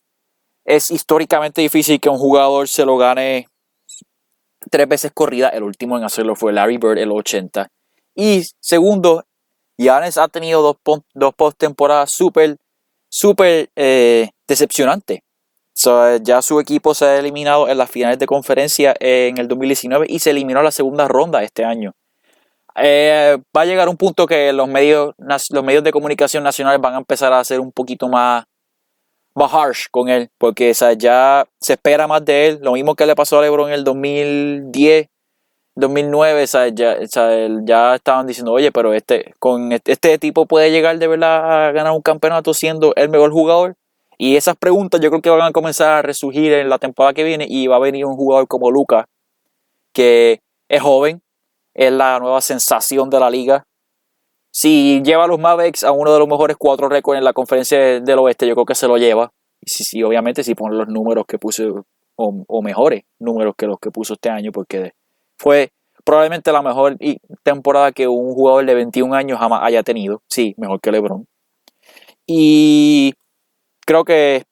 Es 0.65 0.91
históricamente 0.91 1.61
difícil 1.61 1.99
que 1.99 2.09
un 2.09 2.17
jugador 2.17 2.67
se 2.67 2.85
lo 2.85 2.97
gane 2.97 3.47
tres 4.69 4.87
veces 4.87 5.11
corrida. 5.13 5.49
El 5.49 5.63
último 5.63 5.97
en 5.97 6.03
hacerlo 6.03 6.35
fue 6.35 6.53
Larry 6.53 6.77
Bird, 6.77 6.97
el 6.97 7.11
80. 7.11 7.69
Y 8.15 8.43
segundo, 8.59 9.23
Giannis 9.77 10.17
ha 10.17 10.27
tenido 10.27 10.61
dos, 10.61 11.01
dos 11.13 11.33
postemporadas 11.33 12.11
súper, 12.11 12.57
súper 13.09 13.69
eh, 13.75 14.29
decepcionantes. 14.47 15.21
ya 16.21 16.41
su 16.41 16.59
equipo 16.59 16.93
se 16.93 17.05
ha 17.05 17.17
eliminado 17.17 17.69
en 17.69 17.77
las 17.77 17.89
finales 17.89 18.19
de 18.19 18.27
conferencia 18.27 18.93
en 18.99 19.37
el 19.37 19.47
2019 19.47 20.05
y 20.09 20.19
se 20.19 20.31
eliminó 20.31 20.59
en 20.59 20.65
la 20.65 20.71
segunda 20.71 21.07
ronda 21.07 21.41
este 21.43 21.63
año. 21.63 21.93
Eh, 22.75 23.37
va 23.55 23.61
a 23.61 23.65
llegar 23.65 23.89
un 23.89 23.97
punto 23.97 24.25
que 24.25 24.53
los 24.53 24.67
medios, 24.67 25.13
los 25.17 25.63
medios 25.63 25.83
de 25.83 25.91
comunicación 25.91 26.43
nacionales 26.43 26.79
van 26.79 26.95
a 26.95 26.99
empezar 26.99 27.33
a 27.33 27.43
ser 27.43 27.59
un 27.59 27.71
poquito 27.71 28.07
más, 28.07 28.45
más 29.35 29.53
harsh 29.53 29.85
con 29.91 30.09
él, 30.09 30.29
porque 30.37 30.73
ya 30.97 31.45
se 31.59 31.73
espera 31.73 32.07
más 32.07 32.23
de 32.23 32.47
él. 32.47 32.59
Lo 32.61 32.73
mismo 32.73 32.95
que 32.95 33.05
le 33.05 33.15
pasó 33.15 33.39
a 33.39 33.41
LeBron 33.41 33.69
en 33.69 33.75
el 33.75 33.83
2010 33.83 35.07
2009, 35.75 36.45
Ya, 37.65 37.95
estaban 37.95 38.27
diciendo, 38.27 38.51
oye, 38.51 38.71
pero 38.71 38.93
este, 38.93 39.33
con 39.39 39.71
este, 39.71 40.17
tipo 40.17 40.45
puede 40.45 40.71
llegar 40.71 40.97
de 40.99 41.07
verdad 41.07 41.67
a 41.67 41.71
ganar 41.71 41.93
un 41.93 42.01
campeonato 42.01 42.53
siendo 42.53 42.93
el 42.95 43.09
mejor 43.09 43.31
jugador. 43.31 43.75
Y 44.17 44.35
esas 44.35 44.55
preguntas 44.55 45.01
yo 45.01 45.09
creo 45.09 45.21
que 45.21 45.29
van 45.29 45.41
a 45.41 45.51
comenzar 45.51 45.93
a 45.93 46.01
resurgir 46.01 46.53
en 46.53 46.69
la 46.69 46.77
temporada 46.77 47.13
que 47.13 47.23
viene 47.23 47.45
y 47.49 47.67
va 47.67 47.77
a 47.77 47.79
venir 47.79 48.05
un 48.05 48.15
jugador 48.15 48.47
como 48.47 48.69
Luca, 48.69 49.07
que 49.93 50.41
es 50.69 50.81
joven, 50.81 51.21
es 51.73 51.91
la 51.91 52.19
nueva 52.19 52.41
sensación 52.41 53.09
de 53.09 53.19
la 53.19 53.29
liga. 53.29 53.65
Si 54.53 55.01
lleva 55.03 55.23
a 55.23 55.27
los 55.27 55.39
Mavericks 55.39 55.83
a 55.83 55.91
uno 55.91 56.11
de 56.11 56.19
los 56.19 56.27
mejores 56.27 56.57
cuatro 56.57 56.89
récords 56.89 57.17
en 57.17 57.23
la 57.23 57.33
conferencia 57.33 58.01
del 58.01 58.19
oeste, 58.19 58.47
yo 58.47 58.53
creo 58.55 58.65
que 58.65 58.75
se 58.75 58.87
lo 58.87 58.97
lleva. 58.97 59.31
Y 59.61 59.69
si, 59.69 60.03
obviamente 60.03 60.43
si 60.43 60.55
pone 60.55 60.75
los 60.75 60.87
números 60.87 61.25
que 61.27 61.37
puso, 61.37 61.85
o, 62.15 62.61
mejores 62.61 63.03
números 63.19 63.55
que 63.57 63.67
los 63.67 63.79
que 63.79 63.91
puso 63.91 64.15
este 64.15 64.29
año, 64.29 64.51
porque 64.51 64.91
fue 65.37 65.71
probablemente 66.03 66.51
la 66.51 66.61
mejor 66.61 66.97
temporada 67.43 67.91
que 67.91 68.07
un 68.07 68.33
jugador 68.33 68.65
de 68.65 68.73
21 68.73 69.13
años 69.13 69.39
jamás 69.39 69.61
haya 69.63 69.83
tenido. 69.83 70.21
Sí, 70.29 70.53
mejor 70.57 70.81
que 70.81 70.91
LeBron. 70.91 71.25
Y 72.25 73.13
creo 73.85 74.03
que 74.03 74.43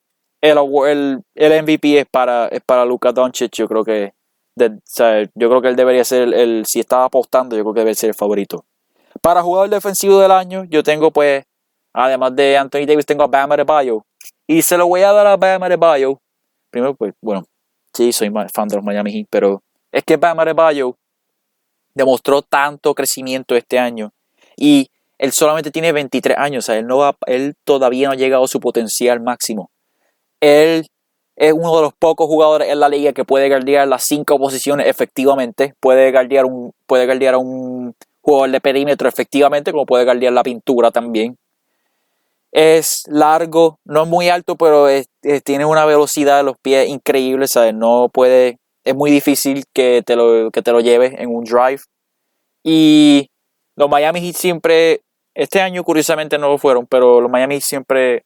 el, 0.41 1.23
el, 1.35 1.63
MVP 1.63 1.99
es 1.99 2.05
para, 2.09 2.47
es 2.47 2.61
para 2.61 2.85
Doncic. 2.85 3.51
Yo 3.53 3.67
creo 3.67 3.83
que 3.83 4.13
yo 4.59 5.49
creo 5.49 5.61
que 5.61 5.67
él 5.69 5.75
debería 5.75 6.03
ser 6.03 6.33
el, 6.33 6.65
si 6.65 6.79
estaba 6.79 7.05
apostando, 7.05 7.55
yo 7.55 7.63
creo 7.63 7.73
que 7.73 7.79
debe 7.81 7.95
ser 7.95 8.09
el 8.09 8.15
favorito. 8.15 8.65
Para 9.21 9.41
jugador 9.41 9.69
defensivo 9.69 10.19
del 10.19 10.31
año, 10.31 10.65
yo 10.65 10.83
tengo 10.83 11.11
pues, 11.11 11.43
además 11.93 12.35
de 12.35 12.57
Anthony 12.57 12.85
Davis, 12.85 13.05
tengo 13.05 13.23
a 13.23 13.27
Bam 13.27 13.51
Adebayo. 13.51 14.03
Y 14.47 14.61
se 14.61 14.77
lo 14.77 14.87
voy 14.87 15.01
a 15.01 15.11
dar 15.11 15.27
a 15.27 15.37
Bam 15.37 15.63
Adebayo. 15.63 16.19
Primero, 16.69 16.95
pues, 16.95 17.13
bueno, 17.21 17.45
sí, 17.93 18.11
soy 18.11 18.31
fan 18.53 18.67
de 18.67 18.75
los 18.75 18.85
Miami 18.85 19.11
Heat, 19.11 19.27
pero 19.29 19.63
es 19.91 20.03
que 20.03 20.17
Bam 20.17 20.39
Adebayo 20.39 20.95
demostró 21.93 22.41
tanto 22.41 22.93
crecimiento 22.93 23.55
este 23.55 23.79
año 23.79 24.11
y 24.55 24.89
él 25.17 25.33
solamente 25.33 25.69
tiene 25.69 25.91
23 25.91 26.37
años, 26.37 26.63
o 26.63 26.67
sea, 26.67 26.77
él, 26.77 26.87
no 26.87 26.97
va, 26.97 27.17
él 27.25 27.55
todavía 27.65 28.07
no 28.07 28.13
ha 28.13 28.17
llegado 28.17 28.45
a 28.45 28.47
su 28.47 28.59
potencial 28.59 29.19
máximo. 29.19 29.69
Él 30.39 30.87
es 31.39 31.53
uno 31.53 31.73
de 31.77 31.83
los 31.83 31.93
pocos 31.93 32.27
jugadores 32.27 32.67
en 32.67 32.81
la 32.81 32.89
liga 32.89 33.13
que 33.13 33.23
puede 33.23 33.47
guardiar 33.47 33.87
las 33.87 34.03
cinco 34.03 34.37
posiciones 34.37 34.87
efectivamente, 34.87 35.73
puede 35.79 36.11
guardiar, 36.11 36.45
un, 36.45 36.73
puede 36.85 37.29
a 37.29 37.37
un 37.37 37.95
jugador 38.21 38.51
de 38.51 38.59
perímetro 38.59 39.07
efectivamente, 39.07 39.71
como 39.71 39.85
puede 39.85 40.03
guardiar 40.03 40.33
la 40.33 40.43
pintura 40.43 40.91
también. 40.91 41.37
Es 42.51 43.03
largo, 43.07 43.79
no 43.85 44.03
es 44.03 44.09
muy 44.09 44.27
alto, 44.27 44.57
pero 44.57 44.87
tiene 45.45 45.63
una 45.63 45.85
velocidad 45.85 46.37
de 46.37 46.43
los 46.43 46.57
pies 46.57 46.89
increíble, 46.89 47.47
¿sabes? 47.47 47.73
No 47.73 48.09
puede 48.11 48.57
es 48.83 48.95
muy 48.95 49.09
difícil 49.09 49.63
que 49.71 50.03
te 50.05 50.17
lo, 50.17 50.51
que 50.51 50.61
te 50.61 50.71
lo 50.73 50.81
lleves 50.81 51.13
en 51.17 51.33
un 51.33 51.45
drive. 51.45 51.81
Y 52.63 53.29
los 53.77 53.89
Miami 53.89 54.19
Heat 54.19 54.35
siempre, 54.35 55.01
este 55.33 55.61
año 55.61 55.85
curiosamente 55.85 56.37
no 56.37 56.49
lo 56.49 56.57
fueron, 56.57 56.85
pero 56.85 57.21
los 57.21 57.31
Miami 57.31 57.55
Heat 57.55 57.63
siempre 57.63 58.23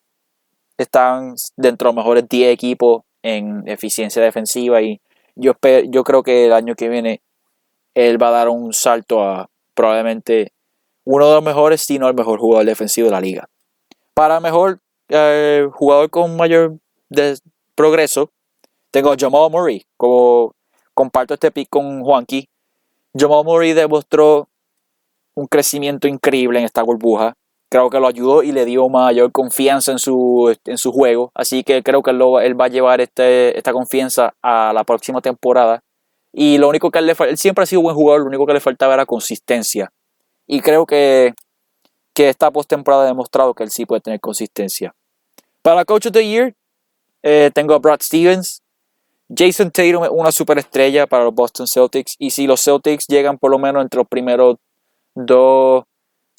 están 0.78 1.36
dentro 1.55 1.89
de 1.89 1.95
los 1.95 2.03
mejores 2.03 2.28
10 2.28 2.53
equipos 2.53 3.03
en 3.21 3.67
eficiencia 3.67 4.21
defensiva 4.21 4.82
y 4.82 4.99
yo, 5.36 5.53
yo 5.89 6.03
creo 6.03 6.24
que 6.24 6.45
el 6.45 6.53
año 6.53 6.76
que 6.76 6.89
viene 6.89 7.21
él 7.93 8.21
va 8.21 8.30
a 8.30 8.32
dar 8.32 8.49
un 8.49 8.74
salto 8.74 9.24
a 9.24 9.49
probablemente 9.74 10.51
uno 11.05 11.28
de 11.28 11.36
los 11.36 11.43
mejores, 11.43 11.82
si 11.82 11.99
no 11.99 12.07
el 12.07 12.15
mejor 12.15 12.39
jugador 12.39 12.65
defensivo 12.65 13.07
de 13.07 13.11
la 13.11 13.21
liga. 13.21 13.49
Para 14.13 14.39
mejor 14.39 14.80
eh, 15.09 15.67
jugador 15.74 16.09
con 16.09 16.36
mayor 16.38 16.78
progreso, 17.76 18.32
tengo 18.91 19.11
a 19.11 19.15
Jamal 19.19 19.51
Murray, 19.51 19.84
como 19.97 20.55
comparto 20.93 21.34
este 21.34 21.51
pick 21.51 21.69
con 21.69 22.03
Juanqui. 22.03 22.47
Jamal 23.17 23.43
Murray 23.43 23.74
demostró 23.74 24.47
un 25.36 25.47
crecimiento 25.47 26.07
increíble 26.07 26.59
en 26.59 26.65
esta 26.65 26.84
burbuja. 26.84 27.36
Creo 27.74 27.89
que 27.89 27.99
lo 27.99 28.05
ayudó 28.05 28.43
y 28.43 28.51
le 28.51 28.65
dio 28.65 28.88
mayor 28.88 29.32
confianza 29.32 29.91
en 29.91 29.97
su, 29.97 30.55
en 30.65 30.78
su 30.78 30.91
juego. 30.91 31.32
Así 31.34 31.63
que 31.63 31.82
creo 31.82 32.03
que 32.03 32.11
él, 32.11 32.21
él 32.43 32.61
va 32.61 32.65
a 32.65 32.67
llevar 32.67 33.01
este, 33.01 33.57
esta 33.57 33.74
confianza 33.74 34.36
a 34.43 34.74
la 34.74 34.84
próxima 34.84 35.21
temporada. 35.21 35.82
Y 36.32 36.59
lo 36.59 36.69
único 36.69 36.91
que 36.91 36.99
él 36.99 37.07
le 37.07 37.15
él 37.28 37.36
siempre 37.39 37.63
ha 37.63 37.65
sido 37.65 37.82
buen 37.82 37.95
jugador, 37.95 38.21
lo 38.21 38.28
único 38.28 38.45
que 38.45 38.53
le 38.53 38.59
faltaba 38.59 38.93
era 38.93 39.07
consistencia. 39.07 39.91
Y 40.45 40.61
creo 40.61 40.86
que, 40.86 41.34
que 42.13 42.30
esta 42.30 42.51
postemporada 42.51 43.05
ha 43.05 43.07
demostrado 43.07 43.55
que 43.55 43.63
él 43.63 43.71
sí 43.71 43.88
puede 43.88 44.01
tener 44.01 44.19
consistencia. 44.19 44.93
Para 45.63 45.84
Coach 45.84 46.05
of 46.05 46.11
the 46.11 46.24
Year, 46.24 46.53
eh, 47.24 47.49
tengo 47.55 47.74
a 47.74 47.80
Brad 47.80 48.01
Stevens. 48.03 48.61
Jason 49.36 49.71
Tatum 49.71 50.03
es 50.03 50.11
una 50.11 50.32
superestrella 50.32 51.07
para 51.07 51.24
los 51.24 51.34
Boston 51.34 51.65
Celtics 51.65 52.17
y 52.19 52.30
si 52.30 52.45
los 52.45 52.61
Celtics 52.63 53.07
llegan 53.07 53.39
por 53.39 53.49
lo 53.49 53.57
menos 53.57 53.82
entre 53.82 53.97
los 53.97 54.07
primeros 54.07 54.57
dos 55.15 55.86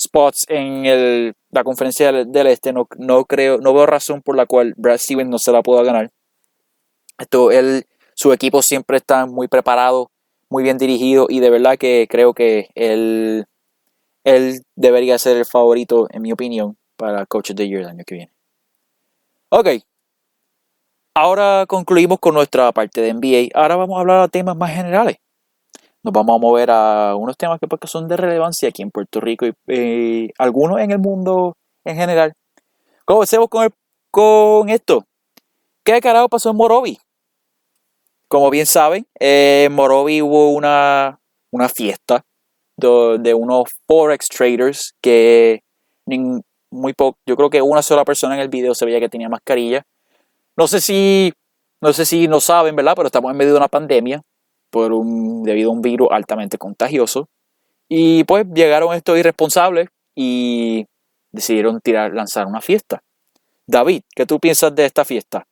spots 0.00 0.44
en 0.48 1.34
la 1.50 1.64
conferencia 1.64 2.12
del, 2.12 2.46
este, 2.46 2.72
no, 2.72 2.88
no, 2.98 3.24
creo, 3.24 3.58
no 3.58 3.72
veo 3.74 3.86
razón 3.86 4.22
por 4.22 4.36
la 4.36 4.46
cual 4.46 4.74
Brad 4.76 4.98
Stevens 4.98 5.30
no 5.30 5.38
se 5.38 5.52
la 5.52 5.62
pueda 5.62 5.82
ganar. 5.82 6.10
Esto, 7.18 7.50
él, 7.50 7.86
su 8.14 8.32
equipo 8.32 8.62
siempre 8.62 8.96
está 8.96 9.26
muy 9.26 9.48
preparado, 9.48 10.10
muy 10.50 10.62
bien 10.62 10.78
dirigido 10.78 11.26
y 11.28 11.40
de 11.40 11.50
verdad 11.50 11.78
que 11.78 12.06
creo 12.10 12.34
que 12.34 12.68
él, 12.74 13.46
él 14.24 14.62
debería 14.74 15.18
ser 15.18 15.36
el 15.36 15.46
favorito, 15.46 16.08
en 16.10 16.22
mi 16.22 16.32
opinión, 16.32 16.76
para 16.96 17.26
Coach 17.26 17.50
of 17.50 17.56
the 17.56 17.68
Year 17.68 17.82
el 17.82 17.88
año 17.88 18.04
que 18.04 18.14
viene. 18.14 18.32
Ok, 19.50 19.68
Ahora 21.16 21.64
concluimos 21.68 22.18
con 22.18 22.34
nuestra 22.34 22.72
parte 22.72 23.00
de 23.00 23.14
NBA. 23.14 23.56
Ahora 23.56 23.76
vamos 23.76 23.96
a 23.96 24.00
hablar 24.00 24.22
de 24.22 24.28
temas 24.30 24.56
más 24.56 24.74
generales. 24.74 25.18
Nos 26.04 26.12
vamos 26.12 26.36
a 26.36 26.38
mover 26.38 26.70
a 26.70 27.16
unos 27.16 27.36
temas 27.36 27.58
que 27.58 27.66
porque 27.66 27.88
son 27.88 28.06
de 28.06 28.16
relevancia 28.16 28.68
aquí 28.68 28.82
en 28.82 28.90
Puerto 28.90 29.20
Rico 29.20 29.46
y 29.66 30.30
algunos 30.38 30.78
en 30.80 30.92
el 30.92 31.00
mundo 31.00 31.56
en 31.84 31.96
general. 31.96 32.34
Comencemos 33.04 33.48
con, 33.48 33.68
con 34.10 34.68
esto. 34.68 35.04
¿Qué 35.82 36.00
carajo 36.00 36.28
pasó 36.28 36.50
en 36.50 36.56
Morovi? 36.56 36.98
Como 38.28 38.50
bien 38.50 38.66
saben, 38.66 39.06
en 39.18 39.72
Morovi 39.72 40.22
hubo 40.22 40.50
una, 40.50 41.18
una 41.50 41.68
fiesta 41.68 42.24
de, 42.76 43.16
de, 43.18 43.34
unos 43.34 43.70
Forex 43.86 44.28
traders 44.28 44.94
que 45.00 45.62
muy 46.70 46.92
poco, 46.92 47.18
yo 47.26 47.36
creo 47.36 47.50
que 47.50 47.62
una 47.62 47.82
sola 47.82 48.04
persona 48.04 48.34
en 48.34 48.40
el 48.40 48.48
video 48.48 48.74
se 48.74 48.84
veía 48.84 49.00
que 49.00 49.08
tenía 49.08 49.28
mascarilla 49.28 49.84
no 50.56 50.68
sé 50.68 50.80
si, 50.80 51.32
no 51.80 51.92
sé 51.92 52.06
si 52.06 52.28
no 52.28 52.40
saben, 52.40 52.76
¿verdad? 52.76 52.94
Pero 52.96 53.06
estamos 53.06 53.30
en 53.30 53.36
medio 53.36 53.52
de 53.52 53.58
una 53.58 53.68
pandemia. 53.68 54.22
Por 54.74 54.92
un, 54.92 55.44
debido 55.44 55.70
a 55.70 55.72
un 55.72 55.82
virus 55.82 56.08
altamente 56.10 56.58
contagioso. 56.58 57.28
Y 57.88 58.24
pues 58.24 58.44
llegaron 58.52 58.92
estos 58.92 59.16
irresponsables 59.16 59.88
y 60.16 60.84
decidieron 61.30 61.80
tirar, 61.80 62.12
lanzar 62.12 62.44
una 62.48 62.60
fiesta. 62.60 63.00
David, 63.68 64.02
¿qué 64.16 64.26
tú 64.26 64.40
piensas 64.40 64.74
de 64.74 64.84
esta 64.84 65.04
fiesta? 65.04 65.46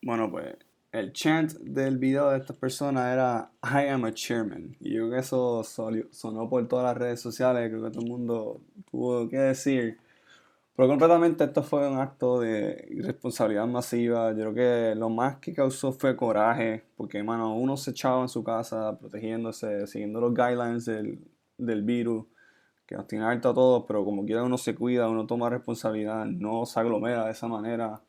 Bueno, 0.00 0.30
pues 0.30 0.56
el 0.92 1.12
chant 1.12 1.52
del 1.58 1.98
video 1.98 2.30
de 2.30 2.38
estas 2.38 2.56
personas 2.56 3.12
era 3.12 3.50
I 3.62 3.88
am 3.88 4.06
a 4.06 4.14
chairman. 4.14 4.74
Y 4.80 4.94
yo 4.94 5.02
creo 5.02 5.10
que 5.10 5.18
eso 5.18 5.62
sonó 5.62 6.48
por 6.48 6.66
todas 6.68 6.86
las 6.86 6.96
redes 6.96 7.20
sociales, 7.20 7.68
creo 7.68 7.84
que 7.84 7.90
todo 7.90 8.02
el 8.02 8.10
mundo 8.10 8.62
tuvo 8.90 9.28
que 9.28 9.36
decir. 9.36 9.98
Pero 10.74 10.88
completamente 10.88 11.44
esto 11.44 11.62
fue 11.62 11.88
un 11.88 11.98
acto 11.98 12.40
de 12.40 12.86
irresponsabilidad 12.90 13.66
masiva. 13.66 14.30
Yo 14.32 14.52
creo 14.52 14.54
que 14.54 14.94
lo 14.98 15.10
más 15.10 15.36
que 15.36 15.52
causó 15.52 15.92
fue 15.92 16.16
coraje, 16.16 16.84
porque, 16.96 17.22
mano, 17.22 17.54
uno 17.56 17.76
se 17.76 17.90
echaba 17.90 18.22
en 18.22 18.28
su 18.28 18.42
casa 18.42 18.98
protegiéndose, 18.98 19.86
siguiendo 19.86 20.20
los 20.20 20.32
guidelines 20.34 20.86
del, 20.86 21.20
del 21.58 21.82
virus, 21.82 22.24
que 22.86 22.96
nos 22.96 23.06
tiene 23.06 23.24
harto 23.26 23.50
a 23.50 23.54
todos, 23.54 23.84
pero 23.86 24.04
como 24.04 24.24
quiera 24.24 24.42
uno 24.44 24.58
se 24.58 24.74
cuida, 24.74 25.08
uno 25.08 25.26
toma 25.26 25.50
responsabilidad, 25.50 26.24
no 26.26 26.66
se 26.66 26.80
aglomera 26.80 27.26
de 27.26 27.32
esa 27.32 27.48
manera. 27.48 28.02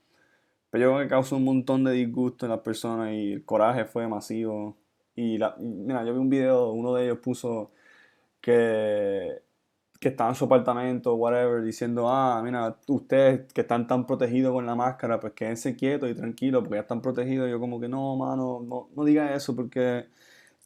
Pero 0.69 0.85
yo 0.85 0.93
creo 0.95 1.03
que 1.03 1.09
causó 1.09 1.37
un 1.37 1.45
montón 1.45 1.83
de 1.83 1.91
disgusto 1.93 2.45
en 2.45 2.51
las 2.51 2.61
personas 2.61 3.13
y 3.13 3.33
el 3.33 3.45
coraje 3.45 3.85
fue 3.85 4.07
masivo. 4.07 4.77
Y 5.15 5.37
la, 5.37 5.55
mira, 5.59 6.03
yo 6.05 6.13
vi 6.13 6.19
un 6.19 6.29
video, 6.29 6.71
uno 6.71 6.93
de 6.95 7.05
ellos 7.05 7.19
puso 7.19 7.71
que 8.41 9.41
que 10.03 10.09
estaba 10.09 10.29
en 10.29 10.35
su 10.35 10.45
apartamento, 10.45 11.15
whatever, 11.15 11.63
diciendo, 11.63 12.09
ah, 12.09 12.41
mira, 12.43 12.77
ustedes 12.87 13.51
que 13.53 13.61
están 13.61 13.87
tan 13.87 14.05
protegidos 14.05 14.53
con 14.53 14.65
la 14.65 14.75
máscara, 14.75 15.19
pues 15.19 15.33
quédense 15.33 15.75
quietos 15.75 16.09
y 16.11 16.15
tranquilos 16.15 16.61
porque 16.63 16.75
ya 16.75 16.81
están 16.81 17.01
protegidos. 17.01 17.49
Yo 17.49 17.59
como 17.59 17.79
que 17.79 17.87
no, 17.87 18.15
mano, 18.17 18.61
no, 18.67 18.89
no 18.95 19.05
digas 19.05 19.31
eso 19.31 19.55
porque 19.55 20.07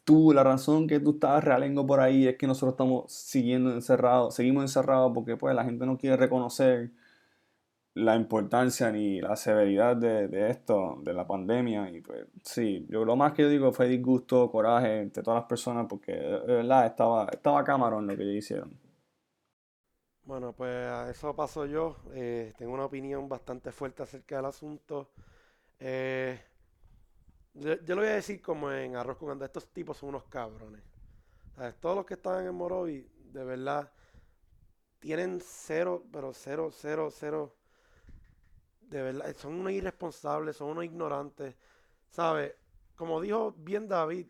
tú, 0.04 0.32
la 0.32 0.42
razón 0.44 0.88
que 0.88 1.00
tú 1.00 1.12
estás 1.12 1.44
realengo 1.44 1.86
por 1.86 2.00
ahí 2.00 2.26
es 2.26 2.36
que 2.36 2.46
nosotros 2.48 2.72
estamos 2.74 3.12
siguiendo 3.12 3.72
encerrados, 3.72 4.34
seguimos 4.34 4.64
encerrados 4.64 5.12
porque 5.14 5.36
pues 5.36 5.54
la 5.54 5.64
gente 5.64 5.86
no 5.86 5.98
quiere 5.98 6.16
reconocer 6.16 6.90
la 7.94 8.16
importancia 8.16 8.90
ni 8.92 9.20
la 9.20 9.36
severidad 9.36 9.96
de, 9.96 10.28
de, 10.28 10.50
esto, 10.50 11.00
de 11.04 11.14
la 11.14 11.26
pandemia. 11.26 11.90
Y 11.90 12.00
pues 12.00 12.26
sí, 12.42 12.86
yo 12.90 13.04
lo 13.04 13.16
más 13.16 13.32
que 13.34 13.42
yo 13.42 13.48
digo 13.50 13.72
fue 13.72 13.88
disgusto, 13.88 14.50
coraje 14.50 15.00
entre 15.00 15.22
todas 15.22 15.40
las 15.42 15.48
personas 15.48 15.86
porque 15.88 16.12
de 16.12 16.54
verdad 16.54 16.86
estaba, 16.86 17.28
estaba 17.32 17.64
camarón 17.64 18.06
lo 18.06 18.16
que 18.16 18.22
ellos 18.22 18.36
hicieron. 18.36 18.87
Bueno, 20.28 20.52
pues 20.52 20.70
a 20.70 21.10
eso 21.10 21.34
paso 21.34 21.64
yo. 21.64 21.96
Eh, 22.12 22.52
tengo 22.58 22.74
una 22.74 22.84
opinión 22.84 23.30
bastante 23.30 23.72
fuerte 23.72 24.02
acerca 24.02 24.36
del 24.36 24.44
asunto. 24.44 25.10
Eh, 25.80 26.38
yo, 27.54 27.76
lo 27.86 27.96
voy 28.02 28.08
a 28.08 28.14
decir 28.16 28.42
como 28.42 28.70
en 28.70 28.94
Arroz 28.94 29.16
con 29.16 29.30
Anda. 29.30 29.46
Estos 29.46 29.68
tipos 29.72 29.96
son 29.96 30.10
unos 30.10 30.24
cabrones. 30.24 30.82
Todos 31.80 31.96
los 31.96 32.04
que 32.04 32.12
están 32.14 32.44
en 32.44 32.54
Morovi, 32.54 33.08
de 33.32 33.42
verdad, 33.42 33.90
tienen 34.98 35.40
cero, 35.42 36.04
pero 36.12 36.34
cero, 36.34 36.68
cero, 36.72 37.08
cero. 37.10 37.56
De 38.82 39.00
verdad, 39.02 39.34
son 39.34 39.54
unos 39.54 39.72
irresponsables, 39.72 40.56
son 40.58 40.68
unos 40.68 40.84
ignorantes. 40.84 41.56
¿Sabes? 42.10 42.54
Como 42.96 43.18
dijo 43.22 43.54
bien 43.56 43.88
David, 43.88 44.26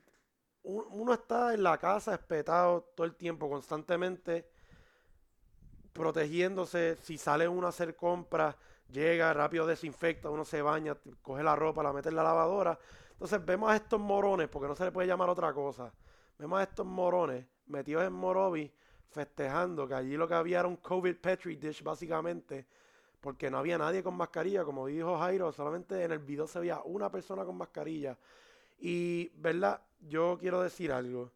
uno 0.63 1.13
está 1.15 1.55
en 1.55 1.65
la 1.65 1.77
casa 1.79 2.15
espetado 2.15 2.83
todo 2.95 3.05
el 3.05 3.17
tiempo, 3.17 3.51
constantemente 3.51 4.49
protegiéndose, 5.93 6.97
si 7.03 7.19
sale 7.19 7.49
uno 7.49 7.67
a 7.67 7.71
hacer 7.71 7.97
compras, 7.97 8.57
llega, 8.91 9.33
rápido 9.33 9.67
desinfecta, 9.67 10.31
uno 10.31 10.45
se 10.45 10.63
baña, 10.63 10.97
coge 11.23 11.43
la 11.43 11.57
ropa, 11.57 11.83
la 11.83 11.93
mete 11.93 12.09
en 12.09 12.17
la 12.17 12.23
lavadora. 12.23 12.79
Entonces 13.13 13.45
vemos 13.45 13.71
a 13.71 13.77
estos 13.77 14.01
morones, 14.01 14.49
porque 14.49 14.69
no 14.69 14.75
se 14.75 14.85
le 14.85 14.93
puede 14.93 15.09
llamar 15.09 15.29
otra 15.29 15.53
cosa, 15.53 15.93
vemos 16.39 16.61
a 16.61 16.63
estos 16.63 16.87
morones 16.87 17.45
metidos 17.67 18.05
en 18.05 18.13
Morovi 18.13 18.73
festejando 19.11 19.87
que 19.89 19.95
allí 19.95 20.17
lo 20.17 20.29
que 20.29 20.35
había 20.35 20.61
era 20.61 20.69
un 20.69 20.77
COVID 20.77 21.17
Petri 21.17 21.57
dish 21.57 21.83
básicamente, 21.83 22.67
porque 23.21 23.51
no 23.51 23.59
había 23.59 23.79
nadie 23.79 24.03
con 24.03 24.15
mascarilla, 24.15 24.65
como 24.65 24.87
dijo 24.87 25.19
Jairo, 25.19 25.53
solamente 25.53 26.03
en 26.05 26.13
el 26.13 26.21
video 26.21 26.47
se 26.47 26.61
veía 26.61 26.81
una 26.85 27.11
persona 27.11 27.45
con 27.45 27.57
mascarilla. 27.57 28.17
Y, 28.79 29.29
¿verdad? 29.35 29.83
Yo 30.01 30.39
quiero 30.39 30.63
decir 30.63 30.93
algo. 30.93 31.33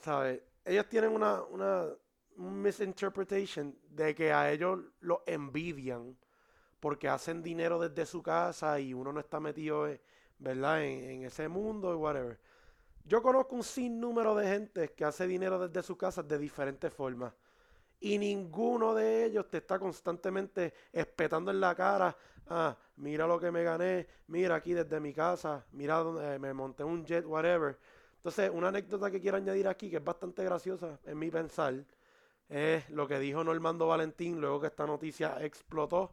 ¿Sabes? 0.00 0.42
Ellos 0.64 0.88
tienen 0.88 1.10
una, 1.10 1.42
una 1.42 1.86
misinterpretation 2.36 3.76
de 3.90 4.14
que 4.14 4.32
a 4.32 4.50
ellos 4.50 4.80
lo 5.00 5.22
envidian 5.26 6.16
porque 6.84 7.08
hacen 7.08 7.42
dinero 7.42 7.78
desde 7.78 8.04
su 8.04 8.22
casa 8.22 8.78
y 8.78 8.92
uno 8.92 9.10
no 9.10 9.20
está 9.20 9.40
metido, 9.40 9.88
eh, 9.88 10.02
¿verdad? 10.38 10.84
En, 10.84 11.24
ese 11.24 11.48
mundo 11.48 11.90
y 11.92 11.96
whatever. 11.96 12.38
Yo 13.06 13.22
conozco 13.22 13.56
un 13.56 13.64
sinnúmero 13.64 14.34
de 14.34 14.46
gente 14.46 14.92
que 14.92 15.06
hace 15.06 15.26
dinero 15.26 15.66
desde 15.66 15.82
su 15.82 15.96
casa 15.96 16.22
de 16.22 16.36
diferentes 16.36 16.92
formas. 16.92 17.32
Y 18.00 18.18
ninguno 18.18 18.94
de 18.94 19.24
ellos 19.24 19.48
te 19.48 19.58
está 19.58 19.78
constantemente 19.78 20.74
espetando 20.92 21.50
en 21.50 21.60
la 21.60 21.74
cara. 21.74 22.14
Ah, 22.48 22.76
mira 22.96 23.26
lo 23.26 23.40
que 23.40 23.50
me 23.50 23.62
gané. 23.62 24.06
Mira 24.26 24.56
aquí 24.56 24.74
desde 24.74 25.00
mi 25.00 25.14
casa. 25.14 25.64
Mira 25.72 25.96
donde 25.96 26.34
eh, 26.34 26.38
me 26.38 26.52
monté 26.52 26.84
un 26.84 27.02
jet, 27.06 27.24
whatever. 27.24 27.78
Entonces, 28.16 28.50
una 28.52 28.68
anécdota 28.68 29.10
que 29.10 29.22
quiero 29.22 29.38
añadir 29.38 29.68
aquí, 29.68 29.88
que 29.88 29.96
es 29.96 30.04
bastante 30.04 30.44
graciosa 30.44 30.98
en 31.04 31.18
mi 31.18 31.30
pensar, 31.30 31.82
es 32.54 32.88
lo 32.90 33.08
que 33.08 33.18
dijo 33.18 33.42
Normando 33.42 33.88
Valentín 33.88 34.40
luego 34.40 34.60
que 34.60 34.68
esta 34.68 34.86
noticia 34.86 35.44
explotó, 35.44 36.12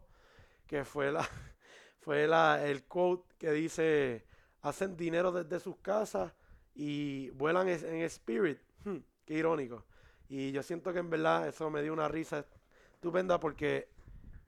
que 0.66 0.84
fue 0.84 1.12
la 1.12 1.26
fue 2.00 2.26
la 2.26 2.66
el 2.66 2.82
quote 2.82 3.32
que 3.38 3.52
dice 3.52 4.26
hacen 4.62 4.96
dinero 4.96 5.30
desde 5.30 5.60
sus 5.60 5.76
casas 5.76 6.32
y 6.74 7.30
vuelan 7.30 7.68
en 7.68 8.02
spirit. 8.02 8.58
Hmm, 8.84 8.98
qué 9.24 9.34
irónico. 9.34 9.84
Y 10.28 10.50
yo 10.50 10.64
siento 10.64 10.92
que 10.92 10.98
en 10.98 11.10
verdad 11.10 11.46
eso 11.46 11.70
me 11.70 11.80
dio 11.80 11.92
una 11.92 12.08
risa 12.08 12.44
estupenda 12.92 13.38
porque, 13.38 13.88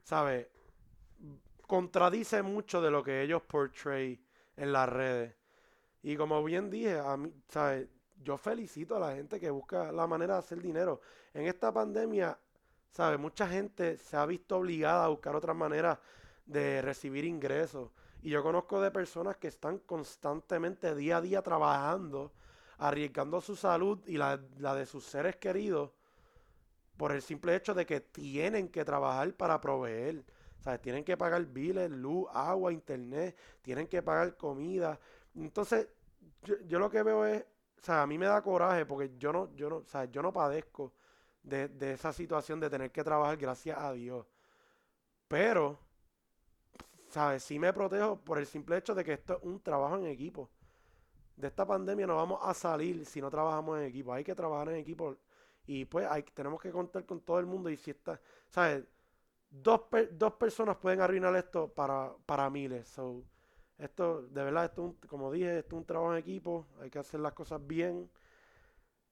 ¿sabes? 0.03 0.47
Contradice 1.65 2.41
mucho 2.41 2.81
de 2.81 2.91
lo 2.91 3.03
que 3.03 3.21
ellos 3.21 3.41
portray 3.43 4.21
en 4.57 4.73
las 4.73 4.89
redes. 4.89 5.33
Y 6.03 6.17
como 6.17 6.43
bien 6.43 6.69
dije, 6.69 6.99
a 6.99 7.15
mí, 7.15 7.31
¿sabes? 7.47 7.87
Yo 8.25 8.37
felicito 8.37 8.95
a 8.95 8.99
la 8.99 9.15
gente 9.15 9.39
que 9.39 9.51
busca 9.51 9.91
la 9.91 10.07
manera 10.07 10.33
de 10.33 10.39
hacer 10.39 10.59
dinero. 10.59 10.99
En 11.33 11.45
esta 11.45 11.71
pandemia, 11.71 12.37
¿sabes? 12.91 13.19
Mucha 13.19 13.47
gente 13.47 13.97
se 13.97 14.17
ha 14.17 14.25
visto 14.25 14.57
obligada 14.57 15.05
a 15.05 15.09
buscar 15.09 15.35
otras 15.35 15.55
maneras 15.55 15.99
de 16.45 16.81
recibir 16.81 17.23
ingresos. 17.23 17.91
Y 18.23 18.31
yo 18.31 18.41
conozco 18.41 18.81
de 18.81 18.89
personas 18.89 19.37
que 19.37 19.47
están 19.47 19.77
constantemente 19.77 20.95
día 20.95 21.17
a 21.17 21.21
día 21.21 21.41
trabajando, 21.43 22.33
arriesgando 22.79 23.39
su 23.41 23.55
salud 23.55 23.99
y 24.07 24.17
la, 24.17 24.37
de 24.37 24.85
sus 24.87 25.05
seres 25.05 25.35
queridos 25.35 25.91
por 26.97 27.11
el 27.11 27.21
simple 27.21 27.55
hecho 27.55 27.75
de 27.75 27.85
que 27.85 27.99
tienen 27.99 28.69
que 28.69 28.83
trabajar 28.83 29.31
para 29.35 29.61
proveer. 29.61 30.25
¿Sabes? 30.61 30.81
Tienen 30.81 31.03
que 31.03 31.15
pagar 31.15 31.45
biles, 31.45 31.91
luz, 31.91 32.27
agua, 32.33 32.73
internet, 32.73 33.37
tienen 33.61 33.85
que 33.85 34.01
pagar 34.01 34.35
comida. 34.35 34.99
Entonces, 35.35 35.87
yo 36.65 36.79
lo 36.79 36.89
que 36.89 37.03
veo 37.03 37.23
es 37.23 37.45
sea, 37.85 38.01
a 38.01 38.07
mí 38.07 38.17
me 38.17 38.25
da 38.25 38.41
coraje 38.41 38.85
porque 38.85 39.11
yo 39.17 39.31
no, 39.31 39.53
yo 39.55 39.69
no, 39.69 39.77
o 39.77 39.85
sea, 39.85 40.05
yo 40.05 40.21
no 40.21 40.33
padezco 40.33 40.93
de, 41.43 41.69
esa 41.93 42.11
situación 42.11 42.59
de 42.59 42.69
tener 42.69 42.91
que 42.91 43.03
trabajar 43.03 43.37
gracias 43.37 43.77
a 43.77 43.93
Dios. 43.93 44.25
Pero, 45.27 45.79
¿sabes? 47.09 47.43
Sí 47.43 47.59
me 47.59 47.71
protejo 47.73 48.17
por 48.17 48.39
el 48.39 48.45
simple 48.45 48.77
hecho 48.77 48.95
de 48.95 49.03
que 49.03 49.13
esto 49.13 49.37
es 49.37 49.43
un 49.43 49.59
trabajo 49.61 49.97
en 49.97 50.07
equipo. 50.07 50.49
De 51.35 51.47
esta 51.47 51.65
pandemia 51.65 52.07
no 52.07 52.15
vamos 52.15 52.39
a 52.41 52.53
salir 52.53 53.05
si 53.05 53.21
no 53.21 53.29
trabajamos 53.29 53.79
en 53.79 53.85
equipo. 53.85 54.13
Hay 54.13 54.23
que 54.23 54.35
trabajar 54.35 54.69
en 54.69 54.77
equipo 54.77 55.17
y 55.67 55.85
pues 55.85 56.07
hay, 56.09 56.23
tenemos 56.23 56.61
que 56.61 56.71
contar 56.71 57.05
con 57.05 57.21
todo 57.21 57.39
el 57.39 57.45
mundo 57.45 57.69
y 57.69 57.77
si 57.77 57.91
está, 57.91 58.19
¿sabes? 58.49 58.83
Dos, 59.49 59.81
dos 60.11 60.33
personas 60.33 60.77
pueden 60.77 61.01
arruinar 61.01 61.35
esto 61.35 61.67
para, 61.67 62.13
para 62.25 62.49
miles. 62.49 62.87
So, 62.87 63.23
esto, 63.77 64.23
de 64.23 64.43
verdad, 64.43 64.65
esto, 64.65 64.95
como 65.07 65.31
dije, 65.31 65.59
esto 65.59 65.75
es 65.75 65.79
un 65.79 65.85
trabajo 65.85 66.13
en 66.13 66.19
equipo, 66.19 66.67
hay 66.81 66.89
que 66.89 66.99
hacer 66.99 67.19
las 67.19 67.33
cosas 67.33 67.65
bien. 67.65 68.09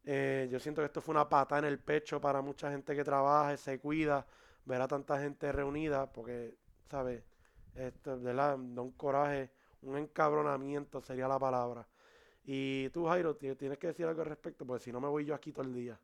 Eh, 0.06 0.48
yo 0.52 0.60
siento 0.60 0.82
que 0.82 0.88
esto 0.88 1.02
fue 1.02 1.14
una 1.14 1.28
pata 1.30 1.58
en 1.60 1.66
el 1.66 1.80
pecho 1.80 2.20
para 2.20 2.42
mucha 2.42 2.72
gente 2.72 2.96
que 2.96 3.04
trabaja, 3.04 3.56
se 3.58 3.80
cuida, 3.80 4.26
ver 4.66 4.82
a 4.82 4.88
tanta 4.88 5.20
gente 5.20 5.52
reunida, 5.52 6.12
porque, 6.12 6.58
¿sabes? 6.90 7.24
Esto, 7.76 8.18
de 8.18 8.24
verdad, 8.24 8.58
da 8.58 8.82
un 8.82 8.92
coraje, 8.92 9.52
un 9.82 9.98
encabronamiento 9.98 11.02
sería 11.02 11.28
la 11.28 11.40
palabra. 11.40 11.88
Y 12.46 12.90
tú, 12.90 13.06
Jairo, 13.06 13.36
tienes 13.36 13.78
que 13.78 13.88
decir 13.88 14.06
algo 14.06 14.22
al 14.22 14.28
respecto, 14.28 14.66
porque 14.66 14.84
si 14.84 14.92
no 14.92 15.00
me 15.00 15.08
voy 15.08 15.26
yo 15.26 15.34
aquí 15.36 15.52
todo 15.52 15.66
el 15.66 15.74
día. 15.74 16.00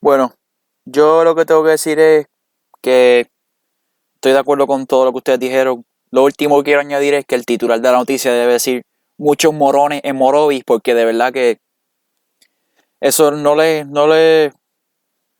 Bueno, 0.00 0.32
yo 0.84 1.24
lo 1.24 1.34
que 1.34 1.44
tengo 1.44 1.64
que 1.64 1.70
decir 1.70 1.98
es 1.98 2.26
que 2.80 3.28
estoy 4.26 4.34
de 4.34 4.40
acuerdo 4.40 4.66
con 4.66 4.86
todo 4.86 5.04
lo 5.04 5.12
que 5.12 5.18
ustedes 5.18 5.38
dijeron. 5.38 5.84
Lo 6.10 6.24
último 6.24 6.58
que 6.58 6.64
quiero 6.64 6.80
añadir 6.80 7.14
es 7.14 7.24
que 7.24 7.36
el 7.36 7.46
titular 7.46 7.80
de 7.80 7.92
la 7.92 7.98
noticia 7.98 8.32
debe 8.32 8.54
decir 8.54 8.82
muchos 9.18 9.54
morones 9.54 10.00
en 10.02 10.16
Morovis, 10.16 10.64
porque 10.64 10.94
de 10.94 11.04
verdad 11.04 11.32
que 11.32 11.60
eso 13.00 13.30
no 13.30 13.54
le, 13.54 13.84
no 13.84 14.08
le, 14.08 14.52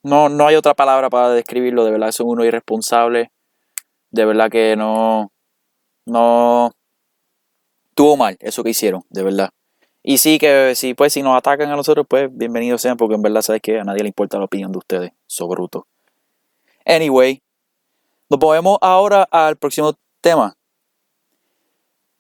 no, 0.05 0.29
no 0.29 0.47
hay 0.47 0.55
otra 0.55 0.75
palabra 0.75 1.11
para 1.11 1.31
describirlo, 1.31 1.85
de 1.85 1.91
verdad 1.91 2.13
son 2.13 2.29
unos 2.29 2.47
irresponsables, 2.47 3.29
de 4.13 4.25
verdad 4.25 4.51
que 4.53 4.77
no, 4.77 5.33
no, 6.05 6.71
estuvo 7.89 8.17
mal 8.17 8.37
eso 8.39 8.63
que 8.63 8.71
hicieron, 8.71 9.03
de 9.11 9.25
verdad. 9.25 9.51
Y 10.05 10.19
sí, 10.19 10.39
que 10.39 10.77
si 10.77 10.95
pues 10.95 11.13
si 11.13 11.25
nos 11.25 11.37
atacan 11.37 11.69
a 11.71 11.77
nosotros, 11.77 12.07
pues 12.09 12.29
bienvenidos 12.31 12.83
sean, 12.83 12.97
porque 12.97 13.17
en 13.17 13.23
verdad 13.23 13.43
sabes 13.43 13.63
que 13.63 13.81
a 13.81 13.85
nadie 13.85 14.03
le 14.03 14.09
importa 14.11 14.39
la 14.39 14.45
opinión 14.45 14.71
de 14.71 14.79
ustedes, 14.79 15.11
so 15.27 15.49
bruto. 15.49 15.89
Anyway, 16.85 17.43
nos 18.29 18.41
movemos 18.41 18.79
ahora 18.81 19.23
al 19.31 19.57
próximo 19.57 19.95
tema. 20.21 20.57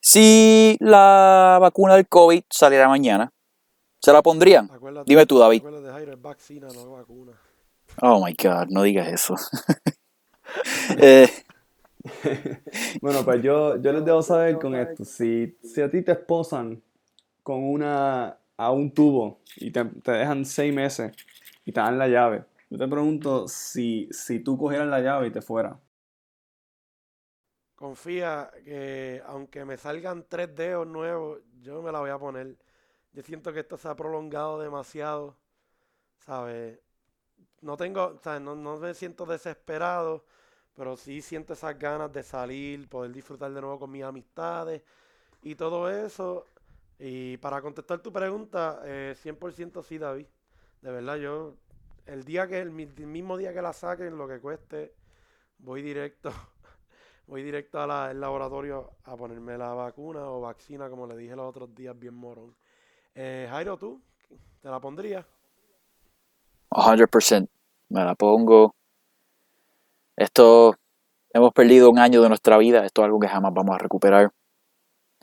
Si 0.00 0.76
la 0.80 1.58
vacuna 1.60 1.94
del 1.94 2.06
COVID 2.08 2.42
saliera 2.48 2.88
mañana, 2.88 3.32
¿se 4.00 4.12
la 4.12 4.22
pondrían? 4.22 4.70
Acuérdate- 4.70 5.04
Dime 5.08 5.26
tú, 5.26 5.38
David. 5.38 5.62
vaccina, 6.18 6.68
no 6.72 6.92
vacuna. 6.92 7.32
Oh 8.02 8.24
my 8.24 8.32
god, 8.34 8.68
no 8.68 8.82
digas 8.82 9.08
eso. 9.08 9.34
Eh, 10.98 11.28
Bueno, 13.02 13.24
pues 13.24 13.42
yo, 13.42 13.76
yo 13.82 13.92
les 13.92 14.04
debo 14.04 14.22
saber 14.22 14.58
con 14.58 14.74
esto. 14.76 15.04
Si, 15.04 15.56
si 15.62 15.82
a 15.82 15.90
ti 15.90 16.02
te 16.02 16.12
esposan 16.12 16.80
con 17.42 17.64
una 17.64 18.38
a 18.56 18.70
un 18.70 18.90
tubo 18.92 19.40
y 19.56 19.70
te, 19.72 19.84
te 19.84 20.12
dejan 20.12 20.44
seis 20.44 20.72
meses 20.72 21.12
y 21.64 21.72
te 21.72 21.80
dan 21.80 21.98
la 21.98 22.06
llave, 22.08 22.44
yo 22.70 22.78
te 22.78 22.86
pregunto 22.88 23.48
si, 23.48 24.08
si 24.12 24.38
tú 24.40 24.56
cogieras 24.56 24.86
la 24.88 25.00
llave 25.00 25.26
y 25.26 25.30
te 25.32 25.42
fueras. 25.42 25.76
Confía 27.76 28.50
que 28.64 29.22
aunque 29.26 29.64
me 29.66 29.76
salgan 29.76 30.24
tres 30.28 30.54
dedos 30.56 30.86
nuevos, 30.86 31.40
yo 31.60 31.82
me 31.82 31.92
la 31.92 32.00
voy 32.00 32.10
a 32.10 32.18
poner. 32.18 32.56
Yo 33.12 33.22
siento 33.22 33.52
que 33.52 33.60
esto 33.60 33.76
se 33.76 33.88
ha 33.88 33.94
prolongado 33.94 34.58
demasiado, 34.58 35.36
¿sabes? 36.18 36.80
No 37.60 37.76
tengo, 37.76 38.18
¿sabes? 38.22 38.40
No, 38.42 38.54
no 38.56 38.78
me 38.78 38.94
siento 38.94 39.26
desesperado, 39.26 40.24
pero 40.74 40.96
sí 40.96 41.22
siento 41.22 41.52
esas 41.52 41.78
ganas 41.78 42.12
de 42.12 42.22
salir, 42.22 42.88
poder 42.88 43.12
disfrutar 43.12 43.52
de 43.52 43.60
nuevo 43.60 43.78
con 43.80 43.90
mis 43.90 44.04
amistades 44.04 44.82
y 45.42 45.54
todo 45.54 45.90
eso. 45.90 46.46
Y 46.98 47.36
para 47.38 47.60
contestar 47.62 48.00
tu 48.00 48.12
pregunta, 48.12 48.80
eh, 48.84 49.14
100% 49.16 49.82
sí, 49.82 49.98
David. 49.98 50.26
De 50.82 50.90
verdad, 50.90 51.16
yo, 51.16 51.56
el 52.06 52.24
día 52.24 52.46
que, 52.48 52.60
el, 52.60 52.68
el 52.80 53.06
mismo 53.06 53.36
día 53.36 53.52
que 53.52 53.62
la 53.62 53.72
saquen, 53.74 54.16
lo 54.16 54.28
que 54.28 54.40
cueste, 54.40 54.94
voy 55.58 55.82
directo 55.82 56.32
voy 57.26 57.42
directo 57.42 57.80
al 57.80 58.20
laboratorio 58.20 58.92
a 59.04 59.16
ponerme 59.16 59.58
la 59.58 59.74
vacuna 59.74 60.30
o 60.30 60.40
vaccina, 60.40 60.88
como 60.88 61.06
le 61.06 61.16
dije 61.16 61.34
los 61.34 61.48
otros 61.48 61.74
días, 61.74 61.98
bien 61.98 62.14
morón. 62.14 62.54
Eh, 63.14 63.46
Jairo, 63.50 63.76
¿tú? 63.76 64.00
¿Te 64.60 64.68
la 64.68 64.80
pondrías? 64.80 65.24
100%. 66.70 67.48
Me 67.88 68.04
la 68.04 68.14
pongo. 68.14 68.74
Esto, 70.16 70.74
hemos 71.32 71.52
perdido 71.52 71.90
un 71.90 71.98
año 71.98 72.22
de 72.22 72.28
nuestra 72.28 72.58
vida. 72.58 72.84
Esto 72.84 73.02
es 73.02 73.06
algo 73.06 73.20
que 73.20 73.28
jamás 73.28 73.52
vamos 73.54 73.74
a 73.74 73.78
recuperar. 73.78 74.30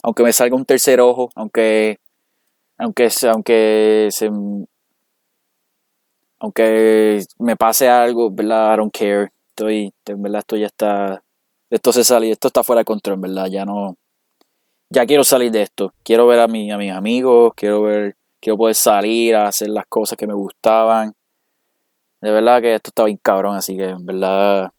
Aunque 0.02 0.24
me 0.24 0.34
salga 0.34 0.56
un 0.56 0.66
tercer 0.66 1.00
ojo, 1.00 1.30
aunque, 1.36 2.00
aunque, 2.78 3.10
aunque 3.32 4.10
se, 4.12 4.30
aunque 6.40 7.24
me 7.40 7.56
pase 7.56 7.88
algo, 7.88 8.30
¿verdad? 8.32 8.74
I 8.74 8.78
don't 8.78 8.94
care. 8.94 9.30
Estoy, 9.50 9.94
en 10.06 10.22
verdad, 10.22 10.40
esto 10.40 10.58
ya 10.58 10.66
está, 10.68 11.24
esto 11.74 11.92
se 11.92 12.04
sale, 12.04 12.30
esto 12.30 12.50
está 12.50 12.64
fuera 12.64 12.82
de 12.82 12.86
control, 12.86 13.20
verdad. 13.20 13.48
Ya 13.48 13.66
no, 13.66 13.98
ya 14.92 15.08
quiero 15.08 15.24
salir 15.24 15.52
de 15.52 15.64
esto. 15.64 15.92
Quiero 16.04 16.28
ver 16.28 16.40
a, 16.40 16.48
mi, 16.48 16.72
a 16.72 16.78
mis 16.78 16.92
amigos, 16.92 17.54
quiero 17.56 17.82
ver, 17.82 18.16
quiero 18.40 18.58
poder 18.58 18.76
salir 18.76 19.36
a 19.36 19.48
hacer 19.48 19.70
las 19.70 19.88
cosas 19.88 20.16
que 20.16 20.28
me 20.28 20.36
gustaban. 20.36 21.16
De 22.22 22.32
verdad 22.32 22.62
que 22.62 22.76
esto 22.76 22.90
está 22.90 23.06
bien 23.06 23.18
cabrón, 23.18 23.56
así 23.56 23.76
que 23.76 23.86
en 23.86 24.06
verdad 24.06 24.72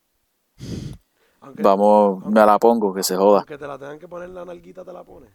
Aunque, 1.41 1.63
vamos, 1.65 2.25
me 2.27 2.47
la 2.47 2.61
pongo, 2.61 2.95
que 2.95 3.03
se 3.03 3.17
joda. 3.17 3.39
aunque 3.39 3.59
te 3.59 3.67
la 3.67 3.77
tengan 3.77 3.99
que 3.99 4.07
poner 4.07 4.29
la 4.29 4.45
nalguita, 4.45 4.85
te 4.85 4.93
la 4.93 5.03
pones. 5.03 5.31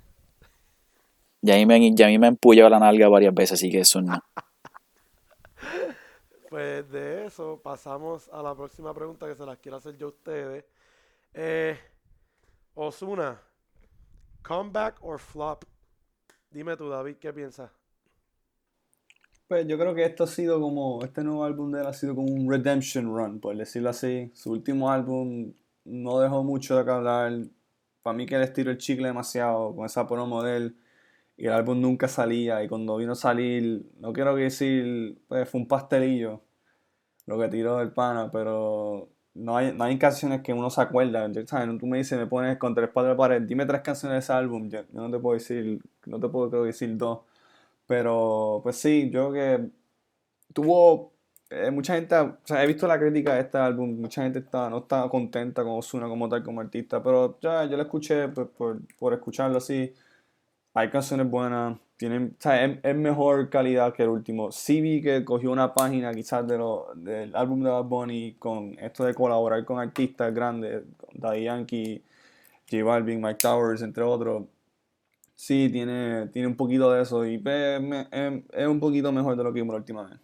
Ya 1.42 1.56
a 1.56 1.58
mí 1.58 1.66
me, 1.66 1.94
ya 1.94 2.06
a 2.06 2.10
mí 2.10 2.18
me 2.18 2.28
han 2.28 2.34
empullado 2.36 2.70
la 2.70 2.80
nalga 2.80 3.10
varias 3.10 3.34
veces, 3.34 3.60
así 3.60 3.70
que 3.70 3.82
eso 3.82 4.02
no. 4.02 4.18
Pues 6.50 6.90
de 6.90 7.28
eso 7.28 7.60
pasamos 7.62 8.28
a 8.34 8.42
la 8.42 8.56
próxima 8.56 8.92
pregunta 8.92 9.28
que 9.28 9.36
se 9.36 9.46
las 9.46 9.60
quiero 9.60 9.78
hacer 9.78 9.96
yo 9.98 10.08
a 10.08 10.10
ustedes. 10.10 10.66
Eh, 11.34 11.78
Osuna, 12.76 13.40
comeback 14.42 14.98
or 15.02 15.20
flop? 15.20 15.64
Dime 16.52 16.76
tú, 16.76 16.90
David, 16.90 17.18
¿qué 17.18 17.32
piensas? 17.32 17.72
Pues 19.48 19.66
yo 19.68 19.78
creo 19.78 19.96
que 19.96 20.06
esto 20.06 20.24
ha 20.24 20.28
sido 20.28 20.60
como, 20.60 21.04
este 21.04 21.24
nuevo 21.24 21.44
álbum 21.44 21.72
de 21.72 21.82
él 21.82 21.88
ha 21.88 21.94
sido 21.94 22.16
como 22.16 22.32
un 22.32 22.50
redemption 22.50 23.06
run, 23.06 23.40
por 23.40 23.56
decirlo 23.56 23.90
así. 23.90 24.32
Su 24.36 24.52
último 24.52 24.92
álbum 24.92 25.54
no 25.86 26.20
dejó 26.20 26.44
mucho 26.44 26.84
de 26.84 26.92
hablar. 26.92 27.34
Para 28.04 28.16
mí 28.16 28.26
que 28.26 28.36
él 28.36 28.44
estiró 28.44 28.72
el 28.72 28.78
chicle 28.78 29.08
demasiado 29.08 29.76
con 29.76 29.86
esa 29.86 30.08
promo 30.08 30.44
de 30.44 30.58
él. 30.58 30.78
Y 31.38 31.48
el 31.48 31.54
álbum 31.54 31.82
nunca 31.82 32.08
salía. 32.08 32.64
Y 32.64 32.68
cuando 32.70 32.98
vino 32.98 33.14
a 33.14 33.16
salir, 33.16 33.90
no 34.00 34.14
quiero 34.14 34.36
decir, 34.36 35.20
pues 35.28 35.50
fue 35.50 35.62
un 35.62 35.68
pastelillo 35.68 36.44
lo 37.30 37.40
que 37.40 37.48
tiró 37.48 37.80
el 37.82 37.92
pana, 37.92 38.32
pero 38.32 39.10
no 39.34 39.58
hay, 39.58 39.74
no 39.74 39.84
hay 39.84 39.98
canciones 39.98 40.42
que 40.42 40.54
uno 40.54 40.70
se 40.70 40.82
acuerda. 40.82 41.28
¿sabes? 41.46 41.78
Tú 41.80 41.88
me 41.88 41.98
dices, 42.00 42.18
me 42.18 42.28
pones 42.28 42.58
contra 42.58 42.86
el 42.86 42.92
la 42.96 43.18
pared, 43.18 43.42
dime 43.42 43.66
tres 43.66 43.82
canciones 43.82 44.16
de 44.16 44.20
ese 44.20 44.34
álbum. 44.34 44.70
Yo, 44.70 44.84
no 44.92 45.10
te 45.12 45.20
puedo 45.20 45.36
decir, 45.36 45.82
no 46.06 46.20
te 46.20 46.30
puedo 46.30 46.64
decir 46.64 46.98
dos. 46.98 47.22
Pero, 47.88 48.62
pues 48.64 48.78
sí, 48.78 49.10
yo 49.12 49.32
creo 49.32 49.34
que 49.34 49.70
tuvo 50.54 51.14
eh, 51.50 51.72
mucha 51.72 51.96
gente, 51.96 52.16
o 52.16 52.38
sea, 52.44 52.64
he 52.64 52.68
visto 52.68 52.88
la 52.88 53.00
crítica 53.00 53.34
de 53.36 53.42
este 53.42 53.58
álbum, 53.58 54.00
mucha 54.00 54.24
gente 54.24 54.40
está, 54.40 54.70
no 54.70 54.80
está 54.80 55.10
contenta 55.10 55.64
con 55.64 55.80
Ozuna 55.80 56.08
como 56.08 56.30
tal, 56.30 56.44
como 56.44 56.62
artista, 56.62 57.02
pero 57.02 57.40
ya 57.42 57.66
yo 57.66 57.78
lo 57.78 57.84
escuché 57.84 58.28
pues, 58.30 58.48
por, 58.50 58.80
por 58.98 59.14
escucharlo 59.14 59.58
así. 59.58 59.94
Hay 60.74 60.90
canciones 60.90 61.30
buenas, 61.30 61.78
tienen, 62.00 62.34
o 62.40 62.42
sea, 62.42 62.64
es, 62.64 62.80
es 62.82 62.96
mejor 62.96 63.50
calidad 63.50 63.94
que 63.94 64.04
el 64.04 64.10
último. 64.10 64.54
Sí 64.54 64.80
vi 64.80 65.02
que 65.02 65.26
cogió 65.26 65.52
una 65.52 65.74
página 65.74 66.14
quizás 66.14 66.48
de 66.48 66.58
lo, 66.58 66.94
del 66.96 67.36
álbum 67.36 67.62
de 67.62 67.70
Bad 67.70 67.84
Bunny 67.84 68.36
con 68.40 68.80
esto 68.80 69.04
de 69.04 69.14
colaborar 69.14 69.66
con 69.66 69.80
artistas 69.80 70.34
grandes, 70.34 70.84
Daddy 71.12 71.44
Yankee, 71.44 72.02
J 72.72 72.84
Balvin, 72.86 73.22
Mike 73.22 73.40
Towers, 73.42 73.82
entre 73.82 74.04
otros. 74.04 74.46
Sí, 75.36 75.70
tiene, 75.70 76.28
tiene 76.28 76.48
un 76.48 76.56
poquito 76.56 76.90
de 76.90 77.02
eso 77.02 77.26
y 77.26 77.38
pues, 77.38 77.82
es 78.54 78.68
un 78.68 78.80
poquito 78.80 79.12
mejor 79.12 79.36
de 79.36 79.44
lo 79.44 79.52
que 79.52 79.60
vimos 79.60 79.74
la 79.74 79.80
última 79.80 80.04
vez. 80.04 80.20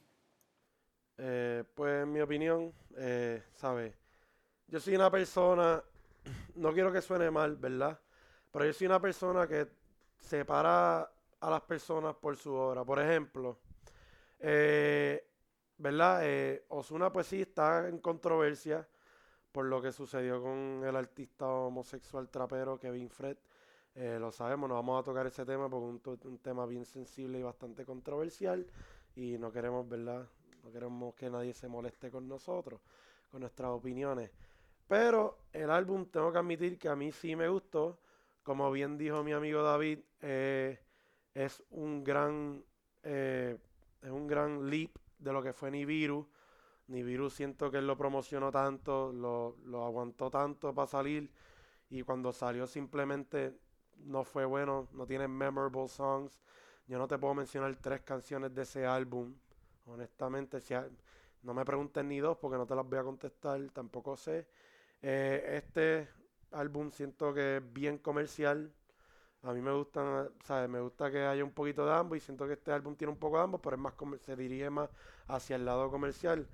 Eh, 1.17 1.65
pues 1.75 2.03
en 2.03 2.11
mi 2.13 2.21
opinión, 2.21 2.71
eh, 2.95 3.43
¿sabes? 3.53 3.93
Yo 4.69 4.79
soy 4.79 4.95
una 4.95 5.11
persona, 5.11 5.83
no 6.55 6.71
quiero 6.71 6.93
que 6.93 7.01
suene 7.01 7.29
mal, 7.29 7.57
¿verdad? 7.57 7.99
Pero 8.49 8.65
yo 8.65 8.71
soy 8.71 8.87
una 8.87 9.01
persona 9.01 9.45
que 9.45 9.67
separa 10.17 11.11
a 11.45 11.49
las 11.51 11.61
personas 11.61 12.15
por 12.15 12.35
su 12.35 12.53
obra. 12.53 12.83
Por 12.83 12.99
ejemplo, 12.99 13.59
eh, 14.39 15.23
¿verdad? 15.77 16.21
Eh, 16.23 16.65
Ozuna 16.69 17.11
pues 17.11 17.27
sí 17.27 17.41
está 17.41 17.87
en 17.87 17.99
controversia 17.99 18.87
por 19.51 19.65
lo 19.65 19.79
que 19.79 19.91
sucedió 19.91 20.41
con 20.41 20.83
el 20.83 20.95
artista 20.95 21.47
homosexual 21.47 22.29
trapero 22.29 22.79
Kevin 22.79 23.09
Fred. 23.11 23.37
Eh, 23.93 24.17
lo 24.19 24.31
sabemos, 24.31 24.67
no 24.67 24.75
vamos 24.75 24.99
a 24.99 25.03
tocar 25.03 25.27
ese 25.27 25.45
tema 25.45 25.69
porque 25.69 26.11
es 26.11 26.23
un, 26.25 26.31
un 26.31 26.37
tema 26.39 26.65
bien 26.65 26.83
sensible 26.83 27.39
y 27.39 27.43
bastante 27.43 27.85
controversial 27.85 28.65
y 29.15 29.37
no 29.37 29.51
queremos, 29.51 29.87
¿verdad? 29.87 30.27
No 30.63 30.71
queremos 30.71 31.13
que 31.13 31.29
nadie 31.29 31.53
se 31.53 31.67
moleste 31.67 32.09
con 32.09 32.27
nosotros, 32.27 32.81
con 33.29 33.41
nuestras 33.41 33.69
opiniones. 33.69 34.31
Pero 34.87 35.37
el 35.53 35.69
álbum, 35.69 36.07
tengo 36.07 36.31
que 36.31 36.39
admitir 36.39 36.79
que 36.79 36.89
a 36.89 36.95
mí 36.95 37.11
sí 37.11 37.35
me 37.35 37.47
gustó. 37.47 37.99
Como 38.41 38.71
bien 38.71 38.97
dijo 38.97 39.23
mi 39.23 39.31
amigo 39.31 39.63
David, 39.63 39.99
eh, 40.21 40.79
es 41.35 41.63
un 41.71 42.03
gran, 42.03 42.65
eh, 43.03 43.57
es 44.01 44.11
un 44.11 44.27
gran 44.27 44.69
leap 44.69 44.91
de 45.19 45.33
lo 45.33 45.43
que 45.43 45.53
fue 45.53 45.71
Nibiru. 45.71 46.27
Nibiru 46.87 47.29
siento 47.29 47.71
que 47.71 47.77
él 47.79 47.87
lo 47.87 47.97
promocionó 47.97 48.51
tanto, 48.51 49.13
lo, 49.13 49.57
lo 49.65 49.85
aguantó 49.85 50.31
tanto 50.31 50.73
para 50.73 50.87
salir 50.87 51.31
y 51.89 52.03
cuando 52.03 52.33
salió 52.33 52.67
simplemente 52.67 53.59
no 53.97 54.23
fue 54.23 54.45
bueno, 54.45 54.87
no 54.93 55.05
tiene 55.07 55.27
memorable 55.27 55.87
songs. 55.87 56.41
Yo 56.87 56.97
no 56.99 57.07
te 57.07 57.17
puedo 57.17 57.33
mencionar 57.35 57.75
tres 57.77 58.01
canciones 58.01 58.53
de 58.55 58.63
ese 58.63 58.85
álbum, 58.85 59.35
honestamente. 59.85 60.61
Si 60.61 60.73
no 61.43 61.53
me 61.53 61.65
pregunten 61.65 62.07
ni 62.09 62.19
dos 62.19 62.37
porque 62.37 62.57
no 62.57 62.65
te 62.65 62.75
las 62.75 62.87
voy 62.87 62.99
a 62.99 63.03
contestar, 63.03 63.61
tampoco 63.71 64.15
sé. 64.17 64.47
Eh, 65.01 65.43
este 65.57 66.09
álbum 66.51 66.91
siento 66.91 67.33
que 67.33 67.57
es 67.57 67.73
bien 67.73 67.97
comercial. 67.99 68.73
A 69.45 69.53
mí 69.53 69.61
me 69.61 69.71
gustan, 69.71 70.29
¿sabes? 70.43 70.67
Me 70.67 70.79
gusta 70.79 71.11
que 71.11 71.23
haya 71.23 71.43
un 71.43 71.51
poquito 71.51 71.85
de 71.85 71.93
ambos 71.93 72.17
y 72.17 72.19
siento 72.19 72.47
que 72.47 72.53
este 72.53 72.71
álbum 72.71 72.95
tiene 72.95 73.13
un 73.13 73.19
poco 73.19 73.37
de 73.37 73.43
ambos, 73.43 73.61
pero 73.61 73.75
es 73.75 73.81
más 73.81 73.93
se 74.21 74.35
dirige 74.35 74.71
más 74.71 74.89
hacia 75.27 75.55
el 75.55 75.65
lado 75.65 75.91
comercial. 75.91 76.47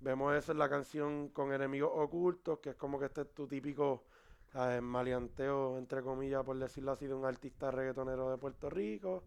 Vemos 0.00 0.32
eso 0.36 0.52
en 0.52 0.58
la 0.58 0.68
canción 0.68 1.30
con 1.30 1.52
enemigos 1.52 1.90
ocultos, 1.92 2.60
que 2.60 2.70
es 2.70 2.76
como 2.76 3.00
que 3.00 3.06
este 3.06 3.22
es 3.22 3.34
tu 3.34 3.48
típico 3.48 4.04
¿sabes? 4.52 4.80
maleanteo, 4.80 5.76
entre 5.76 6.02
comillas, 6.02 6.44
por 6.44 6.56
decirlo 6.56 6.92
así, 6.92 7.08
de 7.08 7.14
un 7.14 7.24
artista 7.24 7.72
reggaetonero 7.72 8.30
de 8.30 8.38
Puerto 8.38 8.70
Rico. 8.70 9.24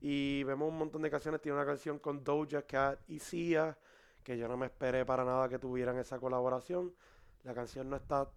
Y 0.00 0.42
vemos 0.44 0.70
un 0.70 0.78
montón 0.78 1.02
de 1.02 1.10
canciones. 1.10 1.42
Tiene 1.42 1.58
una 1.58 1.66
canción 1.66 1.98
con 1.98 2.24
Doja 2.24 2.62
Cat 2.62 2.98
y 3.08 3.18
Sia, 3.18 3.76
que 4.22 4.38
yo 4.38 4.48
no 4.48 4.56
me 4.56 4.66
esperé 4.66 5.04
para 5.04 5.22
nada 5.22 5.50
que 5.50 5.58
tuvieran 5.58 5.98
esa 5.98 6.18
colaboración. 6.18 6.94
La 7.42 7.52
canción 7.52 7.90
no 7.90 7.96
está 7.96 8.30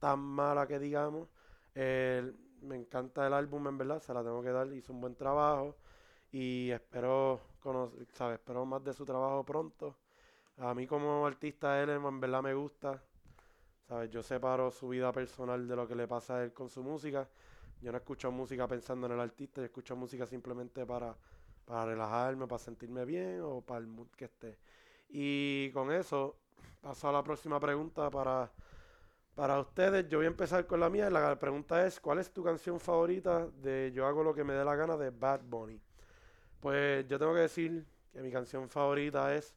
tan 0.00 0.18
mala 0.18 0.66
que 0.66 0.80
digamos. 0.80 1.28
Me 2.62 2.76
encanta 2.76 3.26
el 3.26 3.32
álbum, 3.32 3.66
en 3.68 3.78
verdad, 3.78 4.00
se 4.00 4.12
la 4.14 4.22
tengo 4.22 4.42
que 4.42 4.50
dar, 4.50 4.72
hizo 4.72 4.92
un 4.92 5.00
buen 5.00 5.14
trabajo 5.14 5.76
y 6.32 6.70
espero, 6.70 7.40
¿sabes? 8.12 8.38
espero 8.38 8.64
más 8.64 8.84
de 8.84 8.92
su 8.92 9.04
trabajo 9.04 9.44
pronto. 9.44 9.96
A 10.58 10.74
mí 10.74 10.86
como 10.86 11.26
artista 11.26 11.82
él 11.82 11.90
en 11.90 12.20
verdad 12.20 12.42
me 12.42 12.54
gusta, 12.54 13.02
¿sabes? 13.88 14.10
Yo 14.10 14.22
separo 14.22 14.70
su 14.70 14.88
vida 14.88 15.10
personal 15.12 15.66
de 15.66 15.76
lo 15.76 15.88
que 15.88 15.94
le 15.94 16.06
pasa 16.06 16.36
a 16.36 16.44
él 16.44 16.52
con 16.52 16.68
su 16.68 16.82
música. 16.82 17.28
Yo 17.80 17.90
no 17.92 17.98
escucho 17.98 18.30
música 18.30 18.68
pensando 18.68 19.06
en 19.06 19.12
el 19.14 19.20
artista, 19.20 19.60
yo 19.60 19.64
escucho 19.66 19.96
música 19.96 20.26
simplemente 20.26 20.84
para, 20.84 21.16
para 21.64 21.86
relajarme, 21.86 22.46
para 22.46 22.58
sentirme 22.58 23.04
bien 23.04 23.40
o 23.42 23.62
para 23.62 23.80
el 23.80 23.86
mood 23.86 24.08
que 24.16 24.26
esté. 24.26 24.58
Y 25.08 25.70
con 25.72 25.90
eso 25.90 26.36
paso 26.80 27.08
a 27.08 27.12
la 27.12 27.22
próxima 27.22 27.58
pregunta 27.58 28.10
para, 28.10 28.50
para 29.40 29.58
ustedes. 29.58 30.06
Yo 30.10 30.18
voy 30.18 30.26
a 30.26 30.28
empezar 30.28 30.66
con 30.66 30.80
la 30.80 30.90
mía. 30.90 31.08
La 31.08 31.38
pregunta 31.38 31.86
es, 31.86 31.98
¿cuál 31.98 32.18
es 32.18 32.30
tu 32.30 32.44
canción 32.44 32.78
favorita 32.78 33.46
de 33.46 33.90
Yo 33.90 34.06
hago 34.06 34.22
lo 34.22 34.34
que 34.34 34.44
me 34.44 34.52
dé 34.52 34.62
la 34.62 34.76
gana 34.76 34.98
de 34.98 35.08
Bad 35.08 35.40
Bunny? 35.44 35.80
Pues 36.60 37.08
yo 37.08 37.18
tengo 37.18 37.32
que 37.32 37.40
decir 37.40 37.86
que 38.12 38.20
mi 38.20 38.30
canción 38.30 38.68
favorita 38.68 39.34
es 39.34 39.56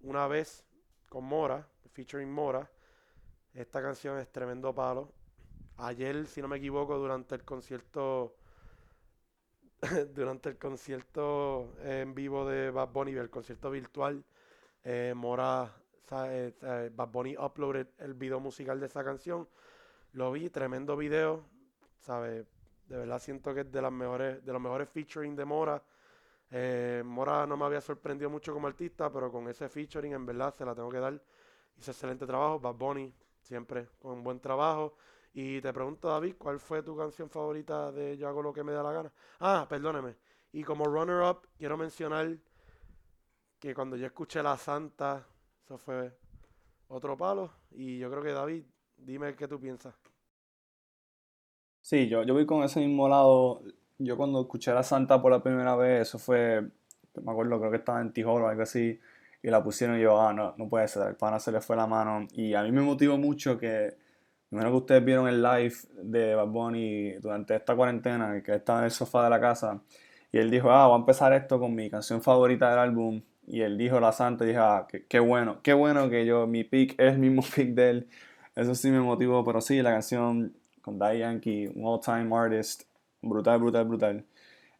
Una 0.00 0.26
vez 0.28 0.64
con 1.10 1.24
Mora, 1.24 1.68
featuring 1.92 2.32
Mora. 2.32 2.70
Esta 3.52 3.82
canción 3.82 4.18
es 4.18 4.32
tremendo 4.32 4.74
palo. 4.74 5.12
Ayer, 5.76 6.26
si 6.26 6.40
no 6.40 6.48
me 6.48 6.56
equivoco, 6.56 6.96
durante 6.96 7.34
el 7.34 7.44
concierto 7.44 8.34
durante 10.14 10.48
el 10.48 10.56
concierto 10.56 11.74
en 11.82 12.14
vivo 12.14 12.48
de 12.48 12.70
Bad 12.70 12.88
Bunny, 12.88 13.12
el 13.12 13.28
concierto 13.28 13.70
virtual, 13.70 14.24
eh, 14.84 15.12
Mora, 15.14 15.70
Bad 16.10 17.08
Bunny 17.10 17.36
uploaded 17.36 17.88
el 17.98 18.14
video 18.14 18.40
musical 18.40 18.80
de 18.80 18.86
esa 18.86 19.04
canción. 19.04 19.48
Lo 20.12 20.32
vi, 20.32 20.50
tremendo 20.50 20.96
video, 20.96 21.44
¿sabes? 21.98 22.46
De 22.86 22.96
verdad 22.96 23.18
siento 23.18 23.54
que 23.54 23.60
es 23.60 23.72
de 23.72 23.82
las 23.82 23.92
mejores, 23.92 24.44
de 24.44 24.52
los 24.52 24.62
mejores 24.62 24.88
featuring 24.88 25.36
de 25.36 25.44
Mora 25.44 25.82
eh, 26.50 27.02
Mora 27.04 27.46
no 27.46 27.56
me 27.56 27.64
había 27.66 27.80
sorprendido 27.80 28.30
mucho 28.30 28.52
como 28.52 28.66
artista, 28.66 29.12
pero 29.12 29.30
con 29.30 29.48
ese 29.48 29.68
featuring 29.68 30.12
en 30.14 30.24
verdad 30.24 30.54
se 30.54 30.64
la 30.64 30.74
tengo 30.74 30.90
que 30.90 30.98
dar. 30.98 31.20
Hizo 31.76 31.90
excelente 31.90 32.26
trabajo. 32.26 32.58
Bad 32.58 32.74
Bunny, 32.74 33.14
siempre 33.40 33.88
con 34.00 34.22
buen 34.22 34.40
trabajo. 34.40 34.96
Y 35.34 35.60
te 35.60 35.72
pregunto, 35.72 36.08
David, 36.08 36.36
¿cuál 36.38 36.58
fue 36.58 36.82
tu 36.82 36.96
canción 36.96 37.28
favorita 37.28 37.92
de 37.92 38.16
Yo 38.16 38.28
hago 38.28 38.42
lo 38.42 38.52
que 38.52 38.64
me 38.64 38.72
da 38.72 38.82
la 38.82 38.92
gana? 38.92 39.12
Ah, 39.40 39.66
perdóneme. 39.68 40.16
Y 40.52 40.64
como 40.64 40.86
runner-up, 40.86 41.46
quiero 41.58 41.76
mencionar 41.76 42.38
que 43.58 43.74
cuando 43.74 43.96
yo 43.96 44.06
escuché 44.06 44.42
La 44.42 44.56
Santa, 44.56 45.26
eso 45.68 45.76
fue 45.76 46.10
otro 46.88 47.14
palo. 47.14 47.52
Y 47.70 47.98
yo 47.98 48.10
creo 48.10 48.22
que 48.22 48.32
David, 48.32 48.64
dime 48.96 49.36
qué 49.36 49.46
tú 49.46 49.60
piensas. 49.60 49.94
Sí, 51.82 52.08
yo, 52.08 52.22
yo 52.22 52.32
voy 52.32 52.46
con 52.46 52.62
ese 52.64 52.80
mismo 52.80 53.06
lado 53.06 53.62
yo 53.98 54.16
cuando 54.16 54.40
escuché 54.40 54.70
a 54.70 54.74
la 54.74 54.82
Santa 54.82 55.20
por 55.20 55.32
la 55.32 55.42
primera 55.42 55.76
vez, 55.76 56.08
eso 56.08 56.18
fue, 56.18 56.62
me 57.22 57.32
acuerdo, 57.32 57.58
creo 57.58 57.70
que 57.70 57.78
estaba 57.78 58.00
en 58.00 58.12
Tijolo 58.12 58.46
o 58.46 58.48
algo 58.48 58.62
así, 58.62 58.98
y 59.42 59.50
la 59.50 59.62
pusieron 59.62 59.98
y 59.98 60.02
yo, 60.02 60.20
ah, 60.20 60.32
no, 60.32 60.54
no 60.56 60.68
puede 60.68 60.88
ser, 60.88 61.08
el 61.08 61.16
pana 61.16 61.38
se 61.38 61.52
le 61.52 61.60
fue 61.60 61.76
la 61.76 61.86
mano. 61.86 62.26
Y 62.32 62.54
a 62.54 62.62
mí 62.62 62.72
me 62.72 62.80
motivó 62.80 63.18
mucho 63.18 63.58
que, 63.58 63.96
menos 64.50 64.70
que 64.70 64.76
ustedes 64.76 65.04
vieron 65.04 65.28
el 65.28 65.42
live 65.42 65.74
de 66.02 66.34
Bad 66.34 66.46
Bunny 66.46 67.14
durante 67.14 67.56
esta 67.56 67.74
cuarentena, 67.76 68.42
que 68.42 68.54
estaba 68.54 68.78
en 68.78 68.86
el 68.86 68.90
sofá 68.90 69.24
de 69.24 69.30
la 69.30 69.40
casa, 69.40 69.82
y 70.32 70.38
él 70.38 70.50
dijo, 70.50 70.70
ah, 70.70 70.86
voy 70.86 70.96
a 70.96 71.00
empezar 71.00 71.32
esto 71.32 71.58
con 71.58 71.74
mi 71.74 71.90
canción 71.90 72.22
favorita 72.22 72.70
del 72.70 72.78
álbum, 72.78 73.20
y 73.48 73.62
él 73.62 73.78
dijo 73.78 73.98
La 74.00 74.12
Santa, 74.12 74.44
dije, 74.44 74.58
ah, 74.58 74.86
qué, 75.08 75.20
bueno, 75.20 75.60
qué 75.62 75.72
bueno 75.72 76.10
que 76.10 76.26
yo, 76.26 76.46
mi 76.46 76.64
pick 76.64 76.92
es 77.00 77.14
el 77.14 77.18
mismo 77.18 77.42
pick 77.54 77.74
de 77.74 77.90
él. 77.90 78.08
Eso 78.54 78.74
sí 78.74 78.90
me 78.90 79.00
motivó, 79.00 79.44
pero 79.44 79.60
sí, 79.60 79.80
la 79.82 79.90
canción 79.92 80.54
con 80.82 80.98
Daddy 80.98 81.20
Yankee, 81.20 81.68
un 81.74 81.86
all-time 81.86 82.34
artist, 82.36 82.82
brutal, 83.22 83.58
brutal, 83.60 83.84
brutal. 83.86 84.24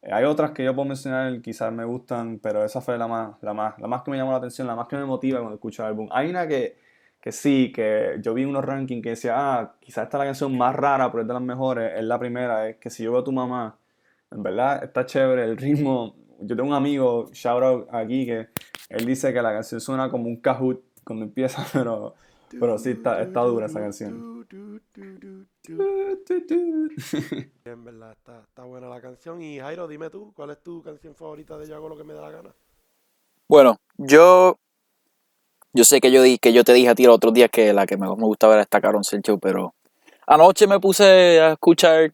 Eh, 0.03 0.13
hay 0.13 0.25
otras 0.25 0.53
que 0.53 0.65
yo 0.65 0.75
puedo 0.75 0.89
mencionar, 0.89 1.41
quizás 1.43 1.73
me 1.73 1.85
gustan, 1.85 2.39
pero 2.41 2.65
esa 2.65 2.81
fue 2.81 2.99
la 2.99 3.09
más, 3.09 3.37
la 3.43 3.55
más, 3.55 3.79
la 3.79 3.89
más 3.89 4.03
que 4.03 4.11
me 4.11 4.17
llamó 4.17 4.33
la 4.33 4.39
atención, 4.39 4.67
la 4.67 4.77
más 4.77 4.87
que 4.89 4.97
me 4.97 5.05
motiva 5.05 5.39
cuando 5.41 5.57
escucho 5.57 5.83
el 5.83 5.89
álbum. 5.89 6.09
Hay 6.13 6.31
una 6.31 6.47
que, 6.49 6.77
que 7.21 7.33
sí, 7.33 7.73
que 7.75 8.19
yo 8.23 8.35
vi 8.35 8.45
unos 8.45 8.65
rankings 8.65 9.03
que 9.03 9.11
decía, 9.11 9.35
ah, 9.37 9.77
quizás 9.81 10.05
esta 10.05 10.19
es 10.19 10.21
la 10.21 10.25
canción 10.27 10.57
más 10.57 10.75
rara, 10.77 11.11
pero 11.11 11.23
es 11.23 11.29
de 11.29 11.35
las 11.35 11.43
mejores, 11.43 11.93
es 11.97 12.05
la 12.05 12.19
primera, 12.19 12.69
es 12.69 12.77
que 12.77 12.91
si 12.91 13.05
yo 13.05 13.13
veo 13.13 13.21
a 13.23 13.25
tu 13.25 13.33
mamá, 13.33 13.79
en 14.31 14.43
verdad 14.43 14.85
está 14.85 15.07
chévere, 15.07 15.45
el 15.45 15.57
ritmo, 15.57 16.17
yo 16.41 16.57
tengo 16.57 16.69
un 16.69 16.75
amigo, 16.75 17.31
shout 17.33 17.63
out 17.63 17.89
aquí, 17.93 18.27
que 18.27 18.49
él 18.89 19.05
dice 19.05 19.33
que 19.33 19.43
la 19.43 19.53
canción 19.53 19.81
suena 19.81 20.11
como 20.11 20.29
un 20.29 20.37
Kahoot 20.41 20.83
cuando 21.05 21.25
empieza, 21.25 21.67
pero, 21.73 22.15
pero 22.51 22.79
sí 22.79 22.91
está, 22.91 23.23
está 23.23 23.41
dura 23.41 23.67
esa 23.67 23.81
canción. 23.81 24.47
en 27.65 27.85
verdad, 27.85 28.13
está, 28.13 28.65
buena 28.65 28.89
la 28.89 29.01
canción. 29.01 29.43
Y 29.43 29.59
Jairo, 29.59 29.89
dime 29.89 30.11
tú, 30.11 30.33
¿cuál 30.35 30.51
es 30.51 30.63
tu 30.63 30.83
canción 30.83 31.15
favorita 31.15 31.59
de 31.59 31.69
Yo 31.69 31.77
hago 31.77 31.89
lo 31.89 31.97
que 31.97 32.05
me 32.05 32.15
da 32.15 32.23
la 32.23 32.31
gana? 32.31 32.55
Bueno, 33.49 33.79
yo 33.97 34.59
yo 35.73 35.85
sé 35.85 36.01
que 36.01 36.11
yo, 36.11 36.23
di, 36.23 36.39
que 36.39 36.53
yo 36.53 36.65
te 36.65 36.73
dije 36.73 36.89
a 36.89 36.95
ti 36.95 37.05
el 37.05 37.11
otro 37.11 37.31
día 37.31 37.49
que 37.49 37.73
la 37.73 37.87
que 37.87 37.97
mejor 37.97 38.19
me 38.19 38.25
gustaba 38.25 38.55
era 38.55 38.63
esta 38.63 38.81
Caron 38.81 39.03
Show, 39.03 39.39
pero 39.39 39.75
anoche 40.27 40.67
me 40.67 40.81
puse 40.81 41.41
a 41.41 41.53
escuchar 41.53 42.13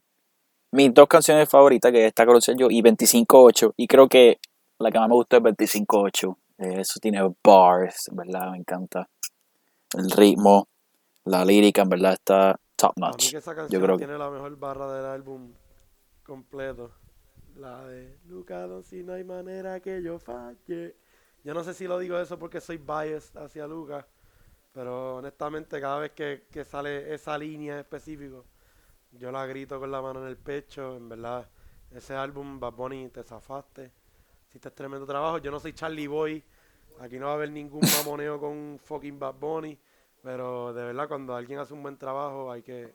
mis 0.75 0.93
dos 0.93 1.07
canciones 1.07 1.49
favoritas, 1.49 1.91
que 1.91 2.01
es 2.01 2.07
esta 2.07 2.25
Caron 2.25 2.41
Show 2.41 2.69
y 2.69 2.81
25-8, 2.81 3.73
y 3.77 3.87
creo 3.87 4.07
que 4.07 4.39
la 4.77 4.91
que 4.91 4.99
más 4.99 5.09
me 5.09 5.15
gusta 5.15 5.37
es 5.37 5.43
25-8. 5.43 6.37
Eso 6.57 6.99
tiene 7.01 7.19
bars, 7.43 8.09
¿verdad? 8.11 8.51
Me 8.51 8.57
encanta. 8.57 9.09
El 9.97 10.11
ritmo, 10.11 10.67
la 11.25 11.43
lírica, 11.45 11.81
en 11.81 11.89
verdad, 11.89 12.13
está 12.13 12.59
top 12.75 12.93
notch. 12.97 13.31
que 13.31 13.37
esa 13.37 13.55
canción 13.55 13.79
Yo 13.81 13.85
creo 13.85 13.97
tiene 13.97 14.17
la 14.17 14.29
mejor 14.29 14.57
barra 14.57 14.91
del 14.93 15.05
álbum 15.05 15.53
completo. 16.23 16.91
La 17.55 17.85
de 17.85 18.17
Luca 18.27 18.67
si 18.83 19.03
no 19.03 19.13
hay 19.13 19.23
manera 19.23 19.79
que 19.79 20.01
yo 20.03 20.19
falle. 20.19 20.97
Yo 21.43 21.53
no 21.53 21.63
sé 21.63 21.73
si 21.73 21.87
lo 21.87 21.99
digo 21.99 22.19
eso 22.19 22.37
porque 22.37 22.59
soy 22.59 22.77
biased 22.77 23.37
hacia 23.37 23.67
Luca, 23.67 24.05
pero 24.73 25.17
honestamente 25.17 25.79
cada 25.79 25.99
vez 25.99 26.11
que, 26.11 26.47
que 26.51 26.65
sale 26.65 27.13
esa 27.13 27.37
línea 27.37 27.79
específica, 27.79 28.37
yo 29.17 29.31
la 29.31 29.45
grito 29.45 29.79
con 29.79 29.91
la 29.91 30.01
mano 30.01 30.21
en 30.21 30.27
el 30.27 30.37
pecho. 30.37 30.95
En 30.95 31.09
verdad, 31.09 31.47
ese 31.91 32.15
álbum, 32.15 32.59
Bad 32.59 32.73
Bunny, 32.73 33.09
te 33.09 33.23
zafaste. 33.23 33.91
Hiciste 34.49 34.71
tremendo 34.71 35.05
trabajo. 35.05 35.37
Yo 35.37 35.51
no 35.51 35.59
soy 35.59 35.73
Charlie 35.73 36.07
Boy. 36.07 36.43
Aquí 36.99 37.19
no 37.19 37.25
va 37.25 37.31
a 37.33 37.35
haber 37.35 37.51
ningún 37.51 37.81
mamoneo 37.97 38.39
con 38.39 38.79
fucking 38.83 39.19
Bad 39.19 39.35
Bunny. 39.35 39.77
Pero 40.21 40.73
de 40.73 40.83
verdad, 40.83 41.07
cuando 41.07 41.35
alguien 41.35 41.59
hace 41.59 41.73
un 41.73 41.83
buen 41.83 41.97
trabajo, 41.97 42.51
hay 42.51 42.61
que, 42.61 42.93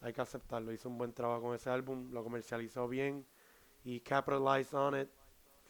hay 0.00 0.12
que 0.12 0.20
aceptarlo. 0.20 0.72
Hizo 0.72 0.88
un 0.88 0.98
buen 0.98 1.12
trabajo 1.12 1.42
con 1.42 1.54
ese 1.54 1.70
álbum, 1.70 2.10
lo 2.10 2.22
comercializó 2.22 2.88
bien 2.88 3.26
y 3.84 4.00
capitalized 4.00 4.74
on 4.74 5.00
it. 5.00 5.08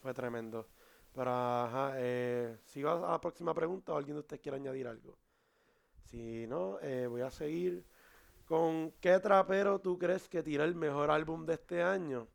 Fue 0.01 0.13
tremendo. 0.13 0.67
Pero, 1.13 1.31
ajá, 1.31 1.93
eh, 1.95 2.57
sigo 2.65 2.89
a 2.89 3.11
la 3.11 3.21
próxima 3.21 3.53
pregunta 3.53 3.93
o 3.93 3.97
alguien 3.97 4.15
de 4.15 4.19
ustedes 4.19 4.41
quiere 4.41 4.57
añadir 4.57 4.87
algo. 4.87 5.15
Si 6.03 6.45
no, 6.47 6.77
eh, 6.81 7.07
voy 7.07 7.21
a 7.21 7.31
seguir 7.31 7.85
con 8.45 8.91
qué 9.01 9.19
trapero 9.19 9.79
tú 9.79 9.97
crees 9.97 10.29
que 10.29 10.43
tira 10.43 10.63
el 10.63 10.75
mejor 10.75 11.11
álbum 11.11 11.45
de 11.45 11.55
este 11.55 11.83
año. 11.83 12.27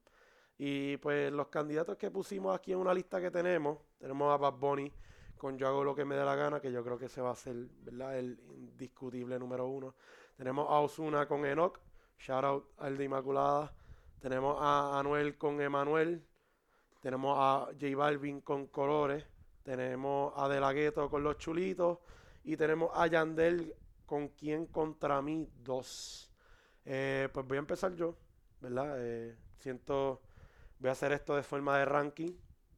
Y 0.59 0.97
pues 0.99 1.33
los 1.33 1.49
candidatos 1.49 1.97
que 1.97 2.11
pusimos 2.11 2.55
aquí 2.55 2.73
en 2.73 2.79
una 2.79 2.93
lista 2.93 3.21
que 3.21 3.31
tenemos, 3.31 3.79
tenemos 3.99 4.33
a 4.33 4.37
Bad 4.37 4.55
Bunny, 4.55 4.93
con 5.39 5.57
Yo 5.57 5.69
hago 5.69 5.83
lo 5.83 5.95
que 5.95 6.05
me 6.05 6.17
dé 6.17 6.25
la 6.25 6.35
gana, 6.35 6.61
que 6.61 6.71
yo 6.71 6.85
creo 6.85 6.99
que 6.99 7.09
se 7.09 7.23
va 7.23 7.31
a 7.31 7.35
ser 7.35 7.57
¿verdad? 7.83 8.19
el 8.19 8.39
indiscutible 8.59 9.39
número 9.39 9.67
uno. 9.67 9.95
Tenemos 10.37 10.69
a 10.69 10.81
Osuna 10.81 11.27
con 11.27 11.47
Enoch, 11.47 11.81
shout 12.19 12.45
out 12.45 12.65
al 12.77 12.99
de 12.99 13.05
Inmaculada. 13.05 13.73
Tenemos 14.21 14.59
a 14.61 14.99
Anuel 14.99 15.39
con 15.39 15.63
Emanuel. 15.63 16.23
Tenemos 17.01 17.37
a 17.39 17.69
J 17.81 17.97
Balvin 17.97 18.43
con 18.43 18.67
Colores. 18.67 19.25
Tenemos 19.63 20.35
a 20.37 20.47
De 20.47 20.61
La 20.61 20.75
Ghetto 20.75 21.09
con 21.09 21.23
Los 21.23 21.39
Chulitos. 21.39 21.99
Y 22.45 22.59
tenemos 22.59 22.91
a 22.95 23.07
Yandel 23.07 23.75
con 24.11 24.27
Quien 24.31 24.67
contra 24.67 25.23
mí 25.23 25.49
dos. 25.63 26.33
Eh, 26.85 27.29
pues 27.33 27.47
voy 27.47 27.59
a 27.59 27.61
empezar 27.61 27.95
yo, 27.95 28.17
¿verdad? 28.61 28.97
Eh, 28.99 29.37
siento, 29.61 30.21
voy 30.81 30.89
a 30.89 30.93
hacer 30.95 31.13
esto 31.13 31.37
de 31.37 31.45
forma 31.45 31.79
de 31.79 31.85
ranking 31.85 32.33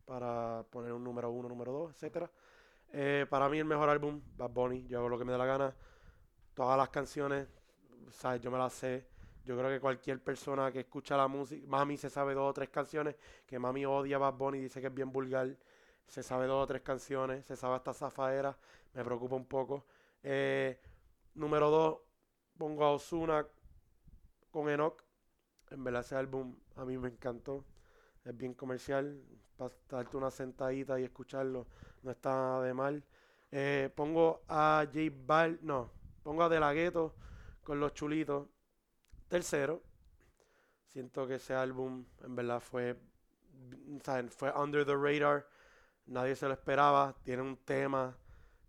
para 0.05 0.63
poner 0.69 0.93
un 0.93 1.03
número 1.03 1.31
uno, 1.31 1.49
número 1.49 1.73
dos, 1.73 1.93
etcétera. 1.93 2.31
Eh, 2.93 3.25
para 3.31 3.49
mí 3.49 3.59
el 3.59 3.65
mejor 3.65 3.89
álbum, 3.89 4.21
Bad 4.37 4.51
Bunny, 4.51 4.87
yo 4.87 4.99
hago 4.99 5.09
lo 5.09 5.19
que 5.19 5.25
me 5.25 5.33
da 5.33 5.39
la 5.39 5.47
gana. 5.47 5.75
Todas 6.53 6.77
las 6.77 6.91
canciones, 6.91 7.49
¿sabes? 8.11 8.43
Yo 8.43 8.51
me 8.51 8.59
las 8.59 8.75
sé. 8.75 9.07
Yo 9.47 9.57
creo 9.57 9.71
que 9.71 9.81
cualquier 9.81 10.23
persona 10.23 10.71
que 10.71 10.81
escucha 10.81 11.17
la 11.17 11.29
música, 11.29 11.67
Mami 11.67 11.97
se 11.97 12.11
sabe 12.11 12.35
dos 12.35 12.51
o 12.51 12.53
tres 12.53 12.69
canciones, 12.69 13.17
que 13.47 13.59
Mami 13.59 13.87
odia 13.87 14.17
a 14.17 14.19
Bad 14.19 14.35
Bunny, 14.35 14.61
dice 14.61 14.83
que 14.83 14.89
es 14.89 14.95
bien 14.95 15.11
vulgar, 15.11 15.57
se 16.07 16.23
sabe 16.23 16.47
dos 16.47 16.63
o 16.63 16.67
tres 16.67 16.83
canciones, 16.83 17.47
se 17.47 17.57
sabe 17.57 17.77
hasta 17.77 17.95
Zafaera, 17.95 18.55
me 18.93 19.03
preocupa 19.03 19.35
un 19.35 19.47
poco. 19.47 19.87
Eh, 20.23 20.79
número 21.35 21.71
dos, 21.71 21.99
pongo 22.57 22.85
a 22.85 22.93
Osuna 22.93 23.47
con 24.51 24.69
Enoch. 24.69 25.03
En 25.71 25.83
verdad 25.85 26.03
ese 26.03 26.17
álbum 26.17 26.57
a 26.77 26.85
mí 26.85 26.99
me 26.99 27.09
encantó, 27.09 27.65
es 28.25 28.37
bien 28.37 28.55
comercial, 28.55 29.23
para 29.57 29.75
darte 29.89 30.17
una 30.17 30.31
sentadita 30.31 31.01
y 31.01 31.05
escucharlo 31.05 31.67
no 32.03 32.11
está 32.11 32.61
de 32.61 32.75
mal. 32.75 33.05
Eh, 33.51 33.91
pongo 33.95 34.43
a 34.49 34.85
J 34.87 35.15
Bal, 35.27 35.59
no, 35.63 35.91
pongo 36.23 36.43
a 36.43 36.49
De 36.49 36.61
La 36.61 36.73
Ghetto 36.73 37.15
con 37.63 37.81
los 37.81 37.95
chulitos. 37.95 38.49
Tercero, 39.29 39.83
Siento 40.93 41.27
que 41.27 41.37
ese 41.37 41.55
álbum 41.55 42.05
en 42.23 42.37
verdad 42.37 42.61
fue, 42.61 43.01
¿saben? 44.05 44.29
fue 44.29 44.53
under 44.53 44.85
the 44.85 44.95
radar. 44.95 45.49
Nadie 46.05 46.37
se 46.37 46.47
lo 46.47 46.53
esperaba. 46.53 47.17
Tiene 47.23 47.41
un 47.41 47.57
tema 47.57 48.15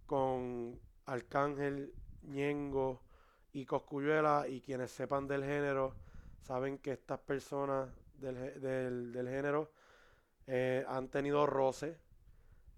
con 0.05 0.79
Arcángel, 1.05 1.93
Ñengo 2.23 3.03
y 3.53 3.65
Coscuyuela. 3.65 4.47
Y 4.47 4.61
quienes 4.61 4.91
sepan 4.91 5.27
del 5.27 5.43
género 5.43 5.97
saben 6.41 6.77
que 6.79 6.93
estas 6.93 7.19
personas 7.19 7.89
del, 8.13 8.59
del- 8.61 9.11
del 9.13 9.29
género 9.29 9.71
eh, 10.47 10.85
han 10.87 11.09
tenido 11.09 11.45
roce. 11.45 11.99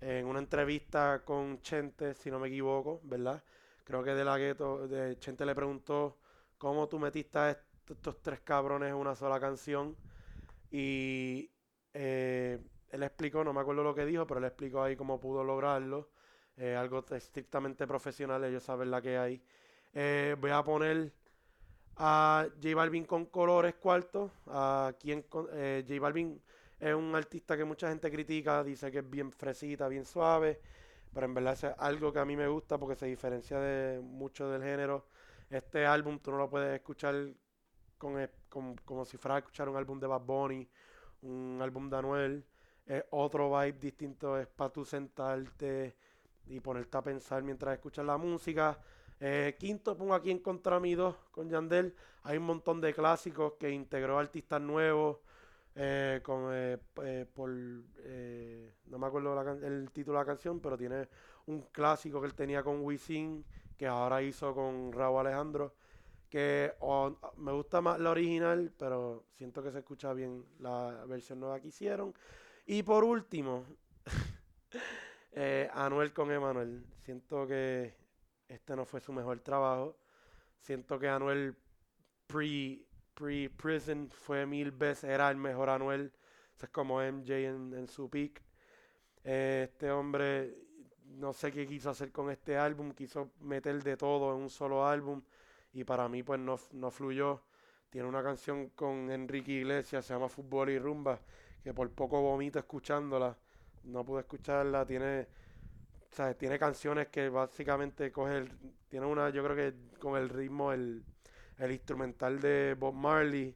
En 0.02 0.26
una 0.28 0.40
entrevista 0.40 1.24
con 1.26 1.62
Chente, 1.62 2.14
si 2.16 2.30
no 2.32 2.40
me 2.40 2.48
equivoco, 2.50 3.02
¿verdad? 3.04 3.44
Creo 3.84 4.04
que 4.04 4.12
de 4.14 4.26
la 4.26 4.38
gueto, 4.38 4.88
de 4.88 5.18
Chente 5.20 5.46
le 5.46 5.56
preguntó 5.56 6.20
cómo 6.58 6.88
tú 6.88 7.00
metiste 7.00 7.38
a 7.40 7.52
est- 7.52 7.62
estos 7.90 8.22
tres 8.22 8.42
cabrones 8.42 8.90
en 8.90 8.96
una 8.96 9.16
sola 9.16 9.40
canción. 9.40 9.98
Y 10.72 11.52
eh, 11.94 12.60
él 12.90 13.04
explicó, 13.04 13.44
no 13.44 13.54
me 13.54 13.62
acuerdo 13.62 13.84
lo 13.84 13.96
que 13.96 14.06
dijo, 14.06 14.28
pero 14.28 14.40
él 14.40 14.46
explicó 14.46 14.84
ahí 14.84 14.96
cómo 14.96 15.20
pudo 15.20 15.44
lograrlo. 15.44 16.10
Algo 16.58 17.04
estrictamente 17.12 17.86
profesional, 17.88 18.44
ellos 18.46 18.64
saben 18.64 18.90
la 18.92 19.02
que 19.02 19.18
hay. 19.18 19.42
Eh, 19.94 20.36
voy 20.40 20.52
a 20.52 20.64
poner 20.64 21.12
a 21.98 22.48
J 22.62 22.76
Balvin 22.76 23.06
con 23.06 23.26
colores 23.28 23.76
cuarto. 23.76 24.32
A 24.48 24.94
quien 25.00 25.26
eh, 25.54 25.86
J 25.88 26.00
Balvin 26.02 26.42
es 26.80 26.94
un 26.96 27.16
artista 27.16 27.58
que 27.58 27.66
mucha 27.66 27.90
gente 27.90 28.12
critica, 28.12 28.64
dice 28.64 28.92
que 28.92 29.00
es 29.00 29.10
bien 29.10 29.32
fresita, 29.32 29.88
bien 29.90 30.06
suave, 30.06 30.62
pero 31.14 31.26
en 31.28 31.34
verdad 31.34 31.54
es 31.54 31.66
algo 31.80 32.14
que 32.14 32.20
a 32.20 32.26
mí 32.26 32.36
me 32.38 32.48
gusta 32.48 32.78
porque 32.80 32.96
se 32.96 33.08
diferencia 33.08 33.60
de 33.60 34.00
mucho 34.02 34.50
del 34.50 34.64
género. 34.64 35.08
Este 35.50 35.86
álbum 35.86 36.20
tú 36.20 36.32
no 36.32 36.38
lo 36.38 36.50
puedes 36.50 36.76
escuchar 36.76 37.16
con- 38.50 38.76
como 38.86 39.06
si 39.06 39.18
fuera 39.18 39.36
a 39.36 39.40
escuchar 39.40 39.70
un 39.70 39.78
álbum 39.78 40.00
de 40.00 40.08
Bad 40.08 40.22
Bunny, 40.22 40.68
un 41.22 41.60
álbum 41.62 41.90
de 41.90 41.98
Anuel. 41.98 42.46
Es 42.86 43.04
otro 43.12 43.50
vibe 43.60 43.80
distinto, 43.80 44.38
es 44.40 44.48
para 44.48 44.72
tú 44.72 44.86
sentarte 44.86 45.96
y 46.48 46.60
ponerte 46.60 46.98
a 46.98 47.02
pensar 47.02 47.44
mientras 47.44 47.74
escuchas 47.76 48.06
la 48.06 48.18
música. 48.18 48.80
Eh, 49.20 49.56
quinto, 49.60 49.98
pongo 49.98 50.14
aquí 50.14 50.32
en 50.32 50.40
Contra 50.40 50.80
Mi 50.80 50.96
2 50.96 51.16
con 51.32 51.50
Yandel. 51.50 51.96
Hay 52.24 52.38
un 52.38 52.46
montón 52.46 52.82
de 52.82 52.94
clásicos 52.94 53.54
que 53.60 53.70
integró 53.72 54.20
artistas 54.20 54.62
nuevos. 54.62 55.18
eh, 55.76 56.22
eh, 57.04 57.26
eh, 58.04 58.74
no 58.86 58.98
me 58.98 59.08
acuerdo 59.08 59.42
el 59.66 59.92
título 59.92 60.18
de 60.18 60.24
la 60.24 60.26
canción, 60.26 60.60
pero 60.60 60.78
tiene 60.78 61.08
un 61.48 61.62
clásico 61.72 62.22
que 62.22 62.28
él 62.28 62.34
tenía 62.34 62.64
con 62.64 62.82
Wisin, 62.82 63.46
que 63.78 63.88
ahora 63.88 64.22
hizo 64.22 64.54
con 64.54 64.92
Raúl 64.94 65.20
Alejandro, 65.28 65.76
que 66.30 66.74
me 67.38 67.52
gusta 67.52 67.82
más 67.82 68.00
la 68.00 68.12
original, 68.12 68.74
pero 68.78 69.26
siento 69.34 69.62
que 69.64 69.72
se 69.72 69.80
escucha 69.80 70.14
bien 70.14 70.46
la 70.60 71.06
versión 71.08 71.40
nueva 71.40 71.60
que 71.60 71.70
hicieron. 71.70 72.14
Y 72.66 72.84
por 72.84 73.04
último, 73.04 73.66
eh, 75.36 75.70
Anuel 75.74 76.14
con 76.14 76.32
Emanuel. 76.32 76.86
Siento 77.04 77.46
que 77.46 77.94
este 78.48 78.76
no 78.76 78.86
fue 78.86 79.02
su 79.02 79.12
mejor 79.14 79.40
trabajo. 79.42 79.98
Siento 80.62 80.98
que 80.98 81.10
Anuel 81.10 81.56
pre, 82.26 82.86
pre 83.14 83.50
prison 83.50 84.10
fue 84.10 84.46
mil 84.46 84.72
veces, 84.72 85.10
era 85.10 85.30
el 85.30 85.38
mejor 85.38 85.70
Anuel. 85.70 86.12
Eso 86.56 86.66
es 86.66 86.72
como 86.72 87.02
MJ 87.02 87.48
en, 87.48 87.74
en 87.74 87.88
su 87.88 88.10
peak. 88.10 88.42
Eh, 89.26 89.68
este 89.70 89.92
hombre, 89.92 90.56
no 91.18 91.34
sé 91.34 91.52
qué 91.52 91.68
quiso 91.68 91.90
hacer 91.90 92.12
con 92.12 92.32
este 92.32 92.58
álbum, 92.58 92.94
quiso 92.94 93.32
meter 93.42 93.84
de 93.84 93.98
todo 93.98 94.34
en 94.36 94.42
un 94.44 94.50
solo 94.50 94.88
álbum 94.88 95.22
y 95.74 95.84
para 95.84 96.08
mí 96.08 96.24
pues 96.24 96.40
no, 96.40 96.58
no 96.72 96.92
fluyó. 96.92 97.42
Tiene 97.90 98.08
una 98.08 98.24
canción 98.24 98.70
con 98.70 99.12
Enrique 99.12 99.52
Iglesias, 99.52 100.06
se 100.06 100.14
llama 100.14 100.30
Fútbol 100.30 100.70
y 100.70 100.80
Rumba, 100.80 101.20
que 101.64 101.74
por 101.74 101.90
poco 101.92 102.22
vomito 102.22 102.60
escuchándola. 102.60 103.38
No 103.86 104.04
pude 104.06 104.22
escucharla, 104.22 104.86
tiene, 104.86 105.28
¿sabes? 106.12 106.38
tiene 106.38 106.60
canciones 106.60 107.08
que 107.10 107.30
básicamente 107.30 108.12
coge 108.12 108.38
el, 108.40 108.52
tiene 108.90 109.06
una, 109.06 109.30
yo 109.30 109.44
creo 109.44 109.56
que 109.56 109.74
con 110.00 110.18
el 110.18 110.30
ritmo, 110.30 110.72
el, 110.72 111.04
el 111.58 111.72
instrumental 111.72 112.40
de 112.40 112.76
Bob 112.80 112.94
Marley. 112.94 113.56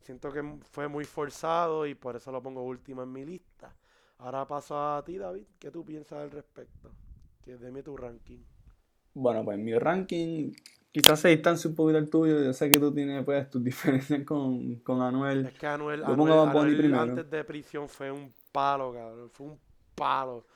Siento 0.00 0.32
que 0.32 0.42
fue 0.70 0.88
muy 0.88 1.04
forzado 1.04 1.86
y 1.86 1.94
por 1.94 2.16
eso 2.16 2.32
lo 2.32 2.42
pongo 2.42 2.62
último 2.62 3.02
en 3.02 3.12
mi 3.12 3.24
lista. 3.24 3.74
Ahora 4.18 4.46
paso 4.46 4.78
a 4.78 5.04
ti, 5.04 5.18
David. 5.18 5.46
¿Qué 5.58 5.70
tú 5.70 5.84
piensas 5.84 6.18
al 6.20 6.30
respecto? 6.30 6.90
Que 7.42 7.56
deme 7.56 7.82
tu 7.82 7.96
ranking. 7.96 8.40
Bueno, 9.14 9.44
pues 9.44 9.58
mi 9.58 9.76
ranking 9.78 10.52
quizás 10.92 11.20
se 11.20 11.28
distancia 11.28 11.68
un 11.70 11.76
poquito 11.76 11.98
al 11.98 12.08
tuyo. 12.08 12.42
Yo 12.42 12.52
sé 12.52 12.70
que 12.70 12.78
tú 12.78 12.92
tienes 12.94 13.24
pues 13.24 13.48
tus 13.50 13.62
diferencias 13.64 14.24
con, 14.24 14.76
con 14.80 15.02
Anuel. 15.02 15.46
Es 15.46 15.54
que 15.54 15.66
Anuel, 15.66 16.04
Yo 16.06 16.14
Anuel, 16.14 16.16
pongo 16.16 16.34
a 16.34 16.44
Bad 16.44 16.52
Bunny 16.52 16.74
Anuel 16.74 16.76
primero. 16.76 17.00
antes 17.00 17.30
de 17.30 17.44
prisión 17.44 17.88
fue 17.88 18.10
un 18.10 18.32
palo, 18.52 18.92
cabrón. 18.92 19.30
Fue 19.30 19.46
un 19.46 19.60
palo. 19.94 20.46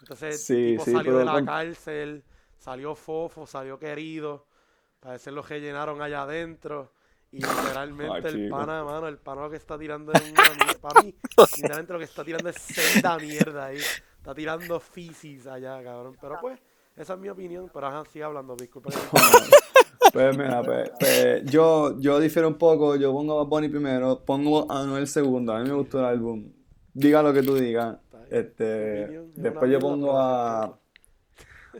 Entonces, 0.00 0.44
Sí, 0.44 0.54
el 0.54 0.70
tipo 0.72 0.84
sí, 0.84 0.92
salió 0.92 1.18
de 1.18 1.24
la 1.24 1.44
cárcel, 1.44 2.24
salió 2.58 2.94
fofo, 2.94 3.46
salió 3.46 3.78
querido. 3.78 4.46
Parece 5.00 5.30
lo 5.30 5.42
que 5.42 5.60
llenaron 5.60 6.00
allá 6.00 6.22
adentro. 6.22 6.92
Y 7.30 7.38
literalmente 7.38 8.28
el 8.28 8.44
chico. 8.44 8.56
pana, 8.56 8.84
mano, 8.84 9.08
el 9.08 9.18
pana 9.18 9.42
lo 9.42 9.50
que 9.50 9.56
está 9.56 9.76
tirando 9.78 10.12
es 10.12 10.20
una. 10.30 10.42
Para 10.80 11.02
mí, 11.02 11.14
literalmente 11.56 11.92
lo 11.92 11.98
que 11.98 12.04
está 12.04 12.24
tirando 12.24 12.48
es 12.48 12.56
senda 12.56 13.18
mierda 13.18 13.66
ahí. 13.66 13.78
Está 14.16 14.34
tirando 14.34 14.78
fisis 14.78 15.46
allá, 15.46 15.82
cabrón. 15.82 16.16
Pero 16.20 16.38
pues, 16.40 16.60
esa 16.96 17.14
es 17.14 17.18
mi 17.18 17.28
opinión. 17.28 17.70
Pero 17.72 17.86
ajá, 17.86 18.04
sigue 18.10 18.24
hablando, 18.24 18.54
disculpa. 18.56 18.90
Pues 20.12 20.38
mira, 20.38 20.62
pues, 20.62 20.92
pues, 21.00 21.44
yo, 21.46 21.98
yo 21.98 22.20
difiero 22.20 22.46
un 22.46 22.54
poco, 22.54 22.94
yo 22.94 23.12
pongo 23.12 23.40
a 23.40 23.44
Bunny 23.44 23.68
primero, 23.68 24.24
pongo 24.24 24.70
a 24.70 24.82
Anuel 24.82 25.08
segundo, 25.08 25.52
a 25.52 25.58
mí 25.58 25.68
me 25.68 25.74
gustó 25.74 25.98
el 25.98 26.04
álbum, 26.04 26.52
diga 26.94 27.22
lo 27.22 27.32
que 27.32 27.42
tú 27.42 27.56
digas, 27.56 27.96
este, 28.30 29.18
después 29.36 29.70
yo 29.70 29.80
pongo 29.80 30.18
a, 30.18 30.78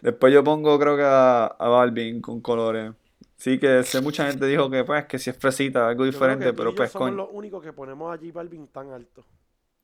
después 0.02 0.32
yo 0.32 0.44
pongo 0.44 0.78
creo 0.78 0.96
que 0.96 1.02
a, 1.04 1.46
a 1.46 1.68
Balvin 1.68 2.20
con 2.20 2.40
colores, 2.40 2.92
sí 3.36 3.58
que 3.58 3.82
sé 3.84 4.00
mucha 4.00 4.26
gente 4.26 4.46
dijo 4.46 4.70
que 4.70 4.84
pues 4.84 5.06
que 5.06 5.18
si 5.18 5.30
es 5.30 5.38
fresita, 5.38 5.88
algo 5.88 6.04
diferente, 6.04 6.52
y 6.52 6.52
pero 6.52 6.74
yo 6.74 6.76
pues 6.76 6.90
somos 6.90 7.08
coño, 7.10 7.16
los 7.16 7.28
únicos 7.32 7.62
que 7.62 7.72
ponemos 7.72 8.12
a 8.12 8.18
J 8.18 8.32
Balvin 8.32 8.68
tan 8.68 8.90
alto. 8.90 9.24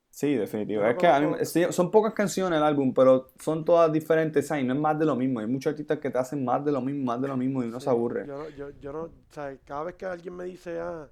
sí, 0.09 0.35
definitivo, 0.35 0.83
es 0.85 0.97
que 0.97 1.07
a 1.07 1.19
mí, 1.19 1.35
sí, 1.45 1.63
son 1.71 1.89
pocas 1.91 2.13
canciones 2.13 2.57
el 2.57 2.63
álbum, 2.63 2.93
pero 2.93 3.29
son 3.39 3.63
todas 3.65 3.91
diferentes, 3.91 4.47
¿sabes? 4.47 4.63
Y 4.63 4.67
no 4.67 4.73
es 4.73 4.79
más 4.79 4.97
de 4.99 5.05
lo 5.05 5.15
mismo, 5.15 5.39
hay 5.39 5.47
muchos 5.47 5.71
artistas 5.71 5.99
que 5.99 6.09
te 6.09 6.17
hacen 6.17 6.43
más 6.45 6.63
de 6.65 6.71
lo 6.71 6.81
mismo, 6.81 7.05
más 7.05 7.21
de 7.21 7.27
lo 7.27 7.37
mismo 7.37 7.63
y 7.63 7.67
uno 7.67 7.79
Sí, 7.79 7.85
se 7.85 7.89
aburre. 7.89 8.27
Yo, 8.27 8.37
no- 8.37 8.49
yo, 8.49 8.69
yo 8.79 8.93
no, 8.93 9.03
o 9.03 9.11
sea, 9.29 9.57
cada 9.65 9.83
vez 9.85 9.95
que 9.95 10.05
alguien 10.05 10.35
me 10.35 10.45
dice, 10.45 10.79
ah, 10.79 11.07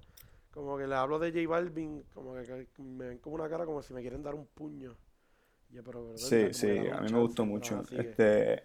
como 0.52 0.76
que 0.78 0.86
le 0.86 0.94
hablo 0.94 1.18
de 1.18 1.30
J 1.32 1.48
Balvin, 1.48 2.02
como 2.14 2.34
que, 2.34 2.42
que 2.74 2.82
me 2.82 3.08
ven 3.08 3.18
como 3.18 3.36
una 3.36 3.48
cara 3.48 3.64
como 3.64 3.82
si 3.82 3.94
me 3.94 4.00
quieren 4.00 4.22
dar 4.22 4.34
un 4.34 4.46
puño. 4.46 4.96
Yo, 5.70 5.84
pero, 5.84 6.02
brother, 6.02 6.18
Sí, 6.18 6.48
sí, 6.52 6.66
a 6.88 7.00
mí 7.00 7.12
me 7.12 7.20
gustó 7.20 7.46
mucho. 7.46 7.82
Este, 7.92 8.64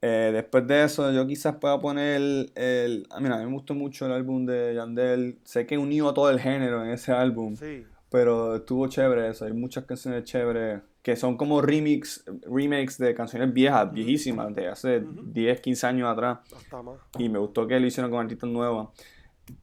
eh, 0.00 0.30
después 0.32 0.66
de 0.66 0.84
eso, 0.84 1.10
yo 1.12 1.26
quizás 1.26 1.56
pueda 1.56 1.80
poner 1.80 2.16
el. 2.54 3.06
ah, 3.10 3.20
Mira, 3.20 3.36
a 3.36 3.38
mí 3.38 3.46
me 3.46 3.52
gustó 3.52 3.74
mucho 3.74 4.06
el 4.06 4.12
álbum 4.12 4.44
de 4.44 4.74
Yandel. 4.74 5.38
Sé 5.44 5.66
que 5.66 5.78
unió 5.78 6.08
a 6.08 6.14
todo 6.14 6.28
el 6.30 6.40
género 6.40 6.84
en 6.84 6.90
ese 6.90 7.12
álbum, 7.12 7.56
Sí, 7.56 7.86
pero 8.10 8.56
estuvo 8.56 8.86
chévere 8.88 9.28
eso. 9.30 9.44
Hay 9.44 9.52
muchas 9.52 9.84
canciones 9.84 10.24
chéveres 10.24 10.82
que 11.02 11.16
son 11.16 11.36
como 11.36 11.60
remix, 11.62 12.24
remakes 12.42 12.98
de 12.98 13.14
canciones 13.14 13.52
viejas, 13.52 13.92
viejísimas, 13.92 14.54
de 14.54 14.68
hace 14.68 14.98
Ujú. 14.98 15.22
10, 15.32 15.60
15 15.60 15.86
años 15.86 16.08
atrás. 16.10 16.40
hasta 16.54 16.82
más. 16.82 16.98
Y 17.18 17.28
me 17.28 17.38
gustó 17.38 17.66
que 17.66 17.78
lo 17.80 17.86
hicieron 17.86 18.10
con 18.10 18.20
artistas 18.20 18.50
nuevos. 18.50 18.90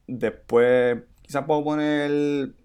Después, 0.07 0.99
quizás 1.29 1.45
puedo 1.45 1.63
poner 1.63 2.09
el, 2.09 2.55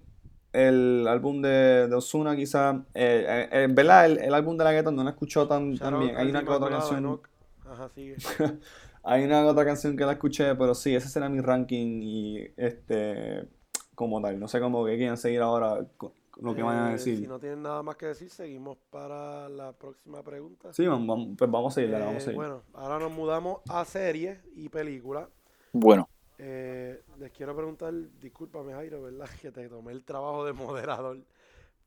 el 0.55 1.07
álbum 1.07 1.43
de, 1.43 1.87
de 1.87 1.95
Ozuna, 1.95 2.35
quizás. 2.35 2.77
Eh, 2.95 3.27
eh, 3.29 3.49
eh, 3.53 3.62
en 3.65 3.75
verdad, 3.75 4.07
el, 4.07 4.19
el 4.19 4.33
álbum 4.33 4.57
de 4.57 4.65
la 4.65 4.73
gueta 4.73 4.91
no 4.91 5.05
lo 5.05 5.11
escuchó 5.11 5.47
tan, 5.47 5.77
tan 5.77 5.99
bien. 5.99 6.17
Hay 6.17 6.31
una 6.31 6.43
que 6.43 6.51
otra 6.51 6.71
canción. 6.71 6.99
Enoch. 7.01 7.29
Ajá, 7.71 7.91
sigue. 7.95 8.17
Hay 9.07 9.23
una 9.25 9.45
otra 9.45 9.67
canción 9.67 9.99
que 9.99 10.07
la 10.07 10.12
escuché, 10.12 10.55
pero 10.55 10.75
sí, 10.75 10.95
ese 10.95 11.11
será 11.11 11.29
mi 11.29 11.43
ranking 11.43 12.01
y 12.03 12.39
este 12.57 13.47
como 13.95 14.23
tal. 14.23 14.41
No 14.41 14.49
sé 14.49 14.61
cómo 14.61 14.87
que 14.87 14.97
quieran 14.97 15.19
seguir 15.19 15.43
ahora 15.43 15.85
con 15.99 16.12
lo 16.41 16.55
que 16.55 16.62
vayan 16.62 16.85
a 16.87 16.89
Eh, 16.89 16.93
decir. 16.93 17.19
Si 17.19 17.27
no 17.27 17.39
tienen 17.39 17.62
nada 17.62 17.83
más 17.83 17.97
que 17.97 18.07
decir, 18.07 18.31
seguimos 18.31 18.79
para 18.91 19.51
la 19.51 19.73
próxima 19.73 20.23
pregunta. 20.23 20.73
Sí, 20.73 20.87
vamos, 20.87 21.07
vamos- 21.07 21.37
pues 21.37 21.51
vamos 21.51 21.73
a 21.73 21.75
seguir, 21.75 21.91
dale, 21.91 22.05
vamos 22.07 22.17
a 22.17 22.21
Eh, 22.23 22.25
seguir. 22.25 22.41
bueno, 22.41 22.62
ahora 22.73 22.99
nos 22.99 23.12
mudamos 23.12 23.59
a 23.69 23.85
series 23.85 24.39
y 24.57 24.71
películas. 24.71 25.29
Bueno, 25.73 26.09
Eh, 26.39 27.03
les 27.18 27.30
quiero 27.30 27.55
preguntar, 27.55 27.93
discúlpame 28.20 28.72
Jairo, 28.72 29.03
¿verdad? 29.03 29.28
Que 29.41 29.51
te 29.51 29.68
tomé 29.68 29.93
el 29.93 30.05
trabajo 30.05 30.45
de 30.45 30.53
moderador, 30.53 31.18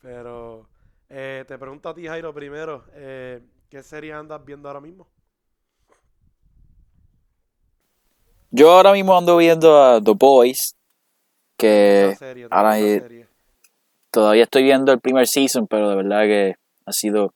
pero 0.02 0.68
eh, 1.10 1.44
te 1.48 1.58
pregunto 1.58 1.90
a 1.90 1.94
ti 1.94 2.08
Jairo 2.08 2.34
primero, 2.34 2.86
eh, 2.94 3.42
¿qué 3.70 3.84
serie 3.84 4.14
andas 4.14 4.44
viendo 4.44 4.70
ahora 4.70 4.82
mismo? 4.82 5.08
yo 8.50 8.72
ahora 8.72 8.94
mismo 8.94 9.16
ando 9.16 9.38
viendo 9.38 9.82
a 9.82 10.02
The 10.02 10.14
Boys, 10.14 10.76
que 11.58 12.16
serie, 12.18 12.48
ahora 12.50 12.78
todavía 14.10 14.44
estoy 14.44 14.64
viendo 14.64 14.92
el 14.92 15.00
primer 15.00 15.28
season, 15.28 15.68
pero 15.68 15.90
de 15.90 15.96
verdad 15.96 16.24
que 16.24 16.56
ha 16.86 16.92
sido... 16.92 17.34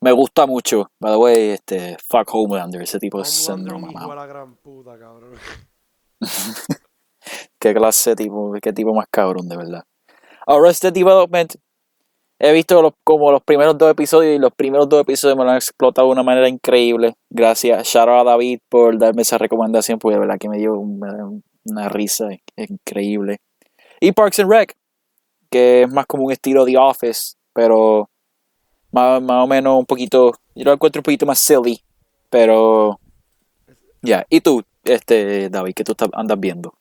Me 0.00 0.12
gusta 0.12 0.46
mucho. 0.46 0.90
By 1.00 1.12
the 1.12 1.18
way, 1.18 1.48
este, 1.50 1.96
fuck 1.98 2.32
Homelander, 2.32 2.82
ese 2.82 3.00
tipo 3.00 3.18
de 3.18 3.24
Homelander, 3.24 3.56
síndrome, 3.56 3.90
hijo 3.90 4.00
mamá. 4.00 4.14
la 4.14 4.26
gran 4.26 4.54
puta, 4.56 4.96
cabrón. 4.98 5.34
qué 7.58 7.74
clase 7.74 8.14
tipo, 8.16 8.52
qué 8.62 8.72
tipo 8.72 8.94
más 8.94 9.06
cabrón, 9.10 9.48
de 9.48 9.56
verdad. 9.56 9.84
Arrested 10.46 10.92
Development, 10.92 11.54
he 12.38 12.52
visto 12.52 12.94
como 13.04 13.32
los 13.32 13.42
primeros 13.42 13.76
dos 13.76 13.90
episodios 13.90 14.36
y 14.36 14.38
los 14.38 14.52
primeros 14.52 14.88
dos 14.88 15.02
episodios 15.02 15.36
me 15.36 15.44
lo 15.44 15.50
han 15.50 15.56
explotado 15.56 16.08
de 16.08 16.12
una 16.12 16.22
manera 16.22 16.48
increíble. 16.48 17.14
Gracias, 17.28 17.86
shout 17.86 18.08
out 18.08 18.26
a 18.26 18.30
David 18.30 18.60
por 18.68 18.98
darme 18.98 19.22
esa 19.22 19.38
recomendación, 19.38 19.98
porque 19.98 20.14
de 20.14 20.20
verdad 20.20 20.38
que 20.38 20.48
me 20.48 20.58
dio 20.58 20.74
una, 20.74 21.88
risa 21.88 22.28
increíble. 22.56 23.38
Y 24.00 24.12
Parks 24.12 24.38
and 24.40 24.50
Rec, 24.50 24.76
que 25.50 25.82
es 25.82 25.92
más 25.92 26.06
como 26.06 26.24
un 26.24 26.32
estilo 26.32 26.64
The 26.64 26.78
Office, 26.78 27.34
pero 27.52 28.08
más, 28.92 29.20
más 29.20 29.44
o 29.44 29.46
menos 29.46 29.78
un 29.78 29.86
poquito, 29.86 30.32
yo 30.54 30.64
lo 30.64 30.72
encuentro 30.72 31.00
un 31.00 31.04
poquito 31.04 31.26
más 31.26 31.40
silly, 31.40 31.82
pero 32.30 33.00
ya. 34.00 34.24
¿Y 34.30 34.40
tú, 34.40 34.62
este 34.84 35.50
David, 35.50 35.74
qué 35.74 35.84
tú 35.84 35.92
estás- 35.92 36.10
andas 36.14 36.38
viendo? 36.40 36.74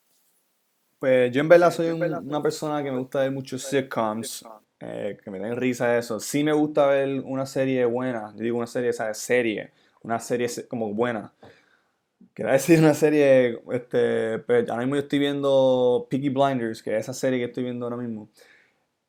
Pues 0.99 1.31
yo 1.31 1.41
en 1.41 1.49
verdad 1.49 1.71
soy 1.71 1.89
un- 1.89 2.01
una 2.03 2.41
persona 2.41 2.83
que 2.83 2.91
me 2.91 2.97
gusta 2.99 3.19
ver 3.19 3.31
muchos 3.31 3.61
sitcoms, 3.63 4.43
eh, 4.79 5.17
que 5.23 5.29
me 5.31 5.39
den 5.39 5.55
risa 5.55 5.97
eso. 5.97 6.19
Sí 6.19 6.43
me 6.43 6.53
gusta 6.53 6.87
ver 6.87 7.21
una 7.23 7.45
serie 7.45 7.85
buena, 7.85 8.33
yo 8.35 8.43
digo 8.43 8.57
una 8.57 8.67
serie, 8.67 8.93
¿sabes? 8.93 9.17
Serie, 9.19 9.71
una 10.01 10.19
serie 10.19 10.49
se- 10.49 10.67
como 10.67 10.93
buena. 10.93 11.33
Quería 12.33 12.53
decir 12.53 12.79
una 12.79 12.93
serie, 12.93 13.59
este, 13.71 14.39
pues 14.39 14.69
ahora 14.69 14.83
mismo 14.83 14.95
yo 14.95 15.01
estoy 15.01 15.19
viendo 15.19 16.07
Peaky 16.09 16.29
Blinders, 16.29 16.81
que 16.83 16.95
es 16.95 17.01
esa 17.01 17.13
serie 17.13 17.39
que 17.39 17.45
estoy 17.45 17.63
viendo 17.63 17.85
ahora 17.85 17.97
mismo. 17.97 18.29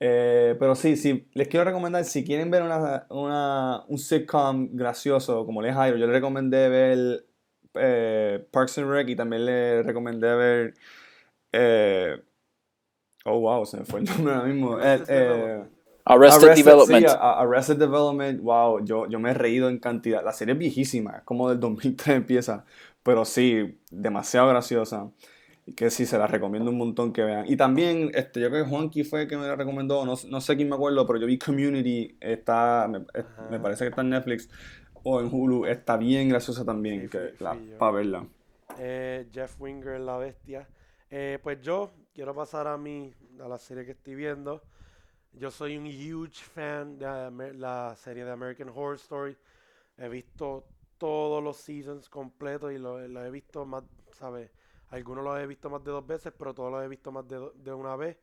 Eh, 0.00 0.56
pero 0.60 0.74
sí, 0.76 0.96
sí, 0.96 1.28
les 1.34 1.48
quiero 1.48 1.64
recomendar, 1.64 2.04
si 2.04 2.24
quieren 2.24 2.50
ver 2.50 2.62
una, 2.64 3.06
una- 3.10 3.84
un 3.88 3.98
sitcom 3.98 4.70
gracioso 4.74 5.46
como 5.46 5.62
Les 5.62 5.74
Jairo, 5.74 5.98
yo 5.98 6.06
les 6.06 6.14
recomendé 6.16 6.68
ver 6.70 7.26
eh, 7.74 8.46
Parks 8.50 8.78
and 8.78 8.90
Rec 8.90 9.08
y 9.08 9.16
también 9.16 9.46
le 9.46 9.82
recomendé 9.82 10.34
ver... 10.34 10.74
eh, 11.52 12.22
oh, 13.24 13.40
wow, 13.40 13.64
se 13.66 13.78
me 13.78 13.84
fue 13.84 14.00
el 14.00 14.06
nombre 14.10 14.34
ahora 14.34 14.46
mismo. 14.48 14.80
Eh, 14.80 15.04
eh, 15.08 15.64
Arrested, 16.04 16.54
sí, 16.54 16.62
Development. 16.62 17.06
a- 17.08 17.40
Arrested 17.40 17.76
Development, 17.76 18.40
wow, 18.42 18.84
yo, 18.84 19.06
yo 19.08 19.18
me 19.20 19.30
he 19.30 19.34
reído 19.34 19.68
en 19.68 19.78
cantidad. 19.78 20.24
La 20.24 20.32
serie 20.32 20.54
es 20.54 20.58
viejísima, 20.58 21.18
es 21.18 21.22
como 21.24 21.48
del 21.48 21.60
2003 21.60 22.16
empieza, 22.16 22.64
pero 23.02 23.24
sí, 23.24 23.78
demasiado 23.90 24.48
graciosa. 24.48 25.10
Y 25.66 25.74
que 25.74 25.90
sí, 25.90 26.06
se 26.06 26.16
la 26.16 26.26
recomiendo 26.26 26.70
un 26.70 26.78
montón 26.78 27.12
que 27.12 27.22
vean. 27.22 27.44
Y 27.46 27.54
también, 27.56 28.10
este, 28.14 28.40
yo 28.40 28.48
creo 28.48 28.64
que 28.64 28.70
Juanqui 28.70 29.04
fue 29.04 29.22
el 29.22 29.28
que 29.28 29.36
me 29.36 29.46
la 29.46 29.54
recomendó, 29.54 30.06
no, 30.06 30.14
no 30.30 30.40
sé 30.40 30.56
quién 30.56 30.70
me 30.70 30.76
acuerdo, 30.76 31.06
pero 31.06 31.18
yo 31.20 31.26
vi 31.26 31.38
Community, 31.38 32.16
está, 32.20 32.88
me, 32.90 33.00
me 33.50 33.60
parece 33.60 33.84
que 33.84 33.90
está 33.90 34.00
en 34.00 34.08
Netflix 34.10 34.48
o 35.04 35.20
en 35.20 35.28
Hulu, 35.32 35.66
está 35.66 35.96
bien 35.96 36.28
graciosa 36.28 36.64
también, 36.64 37.02
Sí, 37.02 37.08
que 37.08 37.34
la, 37.40 37.56
para 37.78 37.92
verla. 37.92 38.26
Eh, 38.76 39.28
Jeff 39.32 39.60
Winger, 39.60 40.00
la 40.00 40.18
bestia. 40.18 40.68
Eh, 41.10 41.38
pues 41.42 41.60
yo 41.62 41.90
quiero 42.14 42.34
pasar 42.34 42.66
a 42.66 42.76
mí, 42.76 43.14
a 43.40 43.48
la 43.48 43.58
serie 43.58 43.84
que 43.84 43.92
estoy 43.92 44.14
viendo. 44.14 44.62
Yo 45.32 45.50
soy 45.50 45.76
un 45.76 45.86
huge 45.86 46.42
fan 46.44 46.98
de 46.98 47.06
Amer- 47.06 47.54
la 47.56 47.94
serie 47.96 48.24
de 48.24 48.32
American 48.32 48.68
Horror 48.70 48.96
Story. 48.96 49.36
He 49.98 50.08
visto 50.08 50.66
todos 50.98 51.42
los 51.42 51.56
seasons 51.58 52.08
completos 52.08 52.72
y 52.72 52.78
lo, 52.78 53.06
lo 53.08 53.24
he 53.24 53.30
visto 53.30 53.64
más, 53.66 53.84
¿sabes? 54.12 54.50
Algunos 54.90 55.24
los 55.24 55.38
he 55.40 55.46
visto 55.46 55.70
más 55.70 55.84
de 55.84 55.90
dos 55.92 56.06
veces, 56.06 56.32
pero 56.38 56.54
todos 56.54 56.72
los 56.72 56.84
he 56.84 56.88
visto 56.88 57.12
más 57.12 57.26
de, 57.28 57.50
de 57.56 57.72
una 57.72 57.96
vez. 57.96 58.18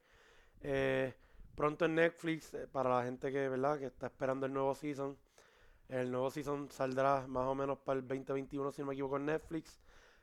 Eh, 0.62 1.14
pronto 1.56 1.86
en 1.86 1.96
Netflix, 1.96 2.54
eh, 2.54 2.68
para 2.68 2.90
la 2.90 3.04
gente 3.06 3.32
que, 3.32 3.50
¿verdad? 3.50 3.80
que 3.80 3.86
está 3.88 4.08
esperando 4.08 4.46
el 4.46 4.54
nuevo 4.54 4.76
season. 4.76 5.18
El 5.90 6.12
nuevo 6.12 6.32
season 6.32 6.70
saldrá 6.72 7.28
más 7.28 7.46
o 7.48 7.56
menos 7.56 7.78
para 7.80 8.00
el 8.00 8.08
2021, 8.08 8.72
si 8.72 8.82
no 8.82 8.88
me 8.88 8.94
equivoco, 8.94 9.18
en 9.18 9.26
Netflix. 9.26 9.80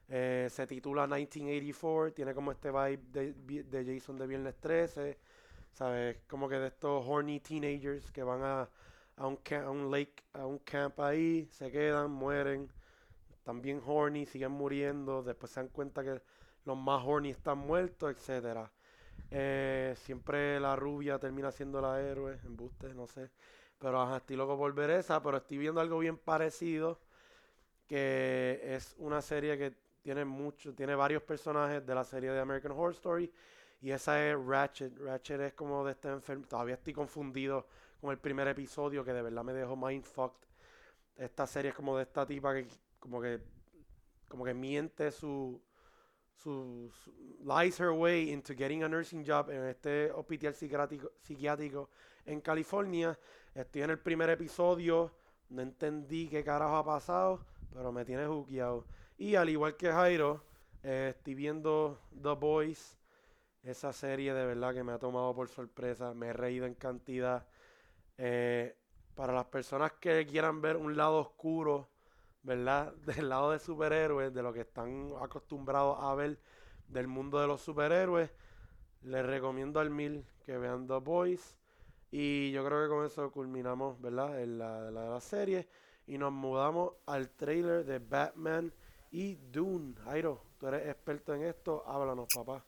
Eh, 0.09 0.49
se 0.51 0.67
titula 0.67 1.07
1984, 1.07 2.13
tiene 2.15 2.35
como 2.35 2.53
este 2.53 2.71
vibe 2.71 3.65
de, 3.65 3.85
Jason 3.95 4.19
de 4.19 4.27
Viernes 4.27 4.57
13, 4.61 5.19
¿sabes? 5.73 6.19
Como 6.29 6.49
que 6.49 6.57
de 6.57 6.67
estos 6.69 7.05
horny 7.07 7.41
teenagers 7.41 8.11
que 8.11 8.23
van 8.23 8.43
a, 8.43 8.69
a, 9.17 9.27
un, 9.27 9.39
un 9.69 9.91
lake, 9.91 10.25
a 10.33 10.45
un 10.47 10.59
camp 10.59 10.99
ahí, 11.01 11.49
se 11.53 11.71
quedan, 11.71 12.11
mueren, 12.11 12.71
están 13.31 13.63
bien 13.63 13.81
horny, 13.85 14.27
siguen 14.27 14.53
muriendo, 14.53 15.23
después 15.23 15.53
se 15.53 15.61
dan 15.61 15.69
cuenta 15.69 16.03
que 16.03 16.21
los 16.65 16.77
más 16.77 17.03
horny 17.05 17.31
están 17.31 17.59
muertos, 17.59 18.11
etcétera. 18.11 18.71
Eh, 19.31 19.95
siempre 19.97 20.61
la 20.61 20.77
rubia 20.77 21.19
termina 21.19 21.51
siendo 21.51 21.81
la 21.81 22.01
héroe, 22.01 22.39
embuste, 22.45 22.93
no 22.95 23.07
sé. 23.07 23.31
Pero 23.83 24.01
ajá, 24.01 24.19
estoy 24.19 24.37
loco 24.37 24.57
por 24.57 24.73
ver 24.75 24.91
esa, 24.91 25.23
pero 25.23 25.39
estoy 25.39 25.59
viendo 25.59 25.81
algo 25.81 25.99
bien 25.99 26.17
parecido, 26.19 27.01
que 27.89 28.61
es 28.65 28.95
una 28.99 29.23
serie 29.23 29.59
que 29.59 29.75
tiene 30.03 30.25
mucho, 30.25 30.75
tiene 30.75 30.95
varios 30.97 31.23
personajes 31.25 31.87
de 31.87 31.95
la 31.95 32.05
serie 32.05 32.31
de 32.33 32.41
American 32.41 32.73
Horror 32.73 32.93
Story, 32.95 33.33
y 33.83 33.91
esa 33.93 34.25
es 34.29 34.37
Ratchet. 34.47 34.99
Ratchet 34.99 35.41
es 35.43 35.55
como 35.55 35.85
de 35.85 35.93
este 35.93 36.09
enfermo, 36.11 36.47
todavía 36.49 36.77
estoy 36.77 36.95
confundido 36.95 37.67
con 38.01 38.11
el 38.13 38.19
primer 38.19 38.49
episodio, 38.49 39.05
que 39.05 39.13
de 39.15 39.23
verdad 39.23 39.45
me 39.45 39.55
dejó 39.55 39.77
mindfucked. 39.77 40.47
Esta 41.17 41.47
serie 41.47 41.71
es 41.71 41.77
como 41.77 41.97
de 41.97 42.05
esta 42.05 42.27
tipa 42.27 42.55
que 42.55 42.67
como 43.01 43.21
que 43.23 43.41
como 44.29 44.45
que 44.45 44.55
miente 44.55 45.11
su, 45.11 45.61
su, 46.37 46.91
su- 47.05 47.39
lies 47.45 47.79
her 47.81 47.91
way 47.91 48.31
into 48.33 48.55
getting 48.55 48.83
a 48.83 48.89
nursing 48.89 49.25
job 49.25 49.51
en 49.51 49.65
este 49.67 50.11
hospital 50.13 50.55
psiquiátrico, 50.55 51.13
psiquiátrico 51.23 51.91
en 52.27 52.41
California. 52.41 53.19
Estoy 53.55 53.83
en 53.83 53.91
el 53.91 53.99
primer 53.99 54.31
episodio, 54.31 55.13
no 55.51 55.61
entendí 55.61 56.27
qué 56.27 56.43
carajo 56.43 56.77
ha 56.77 56.85
pasado, 56.87 57.45
pero 57.71 57.93
me 57.93 58.03
tiene 58.03 58.27
juqueado. 58.27 58.87
Y 59.19 59.35
al 59.35 59.51
igual 59.51 59.77
que 59.77 59.93
Jairo, 59.93 60.43
eh, 60.83 61.13
estoy 61.15 61.35
viendo 61.35 62.01
The 62.23 62.31
Boys, 62.31 62.99
esa 63.63 63.93
serie 63.93 64.33
de 64.33 64.47
verdad 64.47 64.73
que 64.73 64.83
me 64.83 64.93
ha 64.93 64.99
tomado 64.99 65.35
por 65.35 65.49
sorpresa, 65.49 66.15
me 66.15 66.29
he 66.29 66.33
reído 66.33 66.65
en 66.65 66.73
cantidad. 66.75 67.47
Eh, 68.17 68.75
para 69.15 69.35
las 69.35 69.45
personas 69.45 69.93
que 70.01 70.27
quieran 70.27 70.63
ver 70.63 70.79
un 70.79 70.97
lado 70.97 71.19
oscuro, 71.19 71.91
¿verdad? 72.43 72.95
Del 73.05 73.29
lado 73.29 73.51
de 73.51 73.59
superhéroes, 73.59 74.33
de 74.33 74.43
lo 74.43 74.55
que 74.55 74.63
están 74.63 75.13
acostumbrados 75.21 75.99
a 76.01 76.15
ver 76.15 76.39
del 76.89 77.07
mundo 77.07 77.39
de 77.39 77.49
los 77.49 77.61
superhéroes, 77.61 78.31
les 79.03 79.27
recomiendo 79.27 79.79
al 79.79 79.91
mil 79.91 80.25
que 80.47 80.57
vean 80.57 80.87
The 80.87 81.01
Boys. 81.01 81.62
Y 82.13 82.51
yo 82.53 82.63
creo 82.65 82.83
que 82.83 82.89
con 82.91 83.07
eso 83.07 83.33
culminamos, 83.33 84.01
¿verdad? 84.01 84.41
En 84.41 84.59
la, 84.59 84.91
la, 84.91 85.09
la 85.09 85.21
serie. 85.21 85.67
Y 86.07 86.19
nos 86.19 86.31
mudamos 86.31 86.93
al 87.07 87.31
trailer 87.31 87.87
de 87.87 87.99
Batman 87.99 88.71
y 89.11 89.37
Dune. 89.51 89.95
Jairo, 90.05 90.43
tú 90.61 90.67
eres 90.67 90.87
experto 90.89 91.35
en 91.35 91.45
esto, 91.45 91.83
háblanos, 91.87 92.29
papá. 92.35 92.63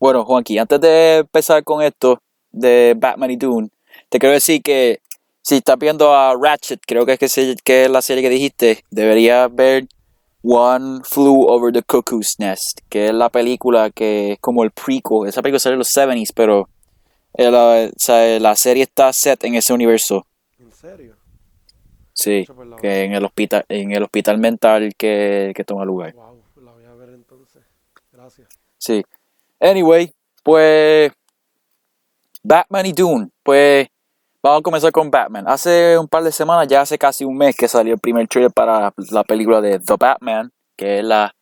Bueno, 0.00 0.24
Juanqui, 0.24 0.58
antes 0.58 0.80
de 0.80 1.18
empezar 1.18 1.62
con 1.62 1.80
esto 1.80 2.20
de 2.50 2.94
Batman 2.96 3.30
y 3.30 3.36
Dune, 3.36 3.70
te 4.08 4.18
quiero 4.18 4.32
decir 4.32 4.62
que 4.62 5.00
si 5.40 5.56
estás 5.56 5.78
viendo 5.78 6.12
a 6.12 6.34
Ratchet, 6.34 6.80
creo 6.84 7.06
que 7.06 7.16
es, 7.20 7.34
que, 7.62 7.84
es 7.84 7.90
la 7.90 8.02
serie 8.02 8.22
que 8.22 8.30
dijiste, 8.30 8.84
deberías 8.90 9.54
ver 9.54 9.86
One 10.42 11.02
Flew 11.04 11.46
Over 11.46 11.72
the 11.72 11.82
Cuckoo's 11.82 12.38
Nest, 12.38 12.80
que 12.88 13.06
es 13.06 13.14
la 13.14 13.28
película 13.28 13.90
que 13.90 14.32
es 14.32 14.38
como 14.40 14.64
el 14.64 14.72
prequel. 14.72 15.28
Esa 15.28 15.42
película 15.42 15.58
salió 15.58 15.74
en 15.74 15.78
los 15.78 15.94
70s, 15.94 16.32
pero 16.34 16.68
la, 17.36 17.88
o 17.88 17.98
sea, 17.98 18.38
la 18.38 18.56
serie 18.56 18.84
está 18.84 19.12
set 19.12 19.44
en 19.44 19.54
ese 19.54 19.72
universo. 19.72 20.26
¿En 20.58 20.72
serio? 20.72 21.16
Sí, 22.12 22.46
la 22.64 22.76
que 22.76 23.04
en 23.04 23.12
el 23.12 23.24
hospital, 23.24 23.64
en 23.68 23.92
el 23.92 24.02
hospital 24.04 24.38
mental 24.38 24.94
que, 24.96 25.52
que 25.54 25.64
toma 25.64 25.84
lugar. 25.84 26.14
Wow, 26.14 26.42
la 26.62 26.72
voy 26.72 26.84
a 26.84 26.94
ver 26.94 27.10
entonces. 27.10 27.62
Gracias. 28.12 28.48
Sí. 28.78 29.04
Anyway, 29.58 30.12
pues 30.44 31.12
Batman 32.42 32.86
y 32.86 32.92
Dune. 32.92 33.30
Pues 33.42 33.88
vamos 34.40 34.60
a 34.60 34.62
comenzar 34.62 34.92
con 34.92 35.10
Batman. 35.10 35.48
Hace 35.48 35.98
un 35.98 36.06
par 36.06 36.22
de 36.22 36.30
semanas, 36.30 36.68
ya 36.68 36.82
hace 36.82 36.98
casi 36.98 37.24
un 37.24 37.36
mes 37.36 37.56
que 37.56 37.66
salió 37.66 37.94
el 37.94 38.00
primer 38.00 38.28
trailer 38.28 38.52
para 38.52 38.92
la 39.10 39.24
película 39.24 39.60
de 39.60 39.80
The 39.80 39.94
Batman, 39.98 40.52
que 40.76 40.98
es 40.98 41.04
la, 41.04 41.33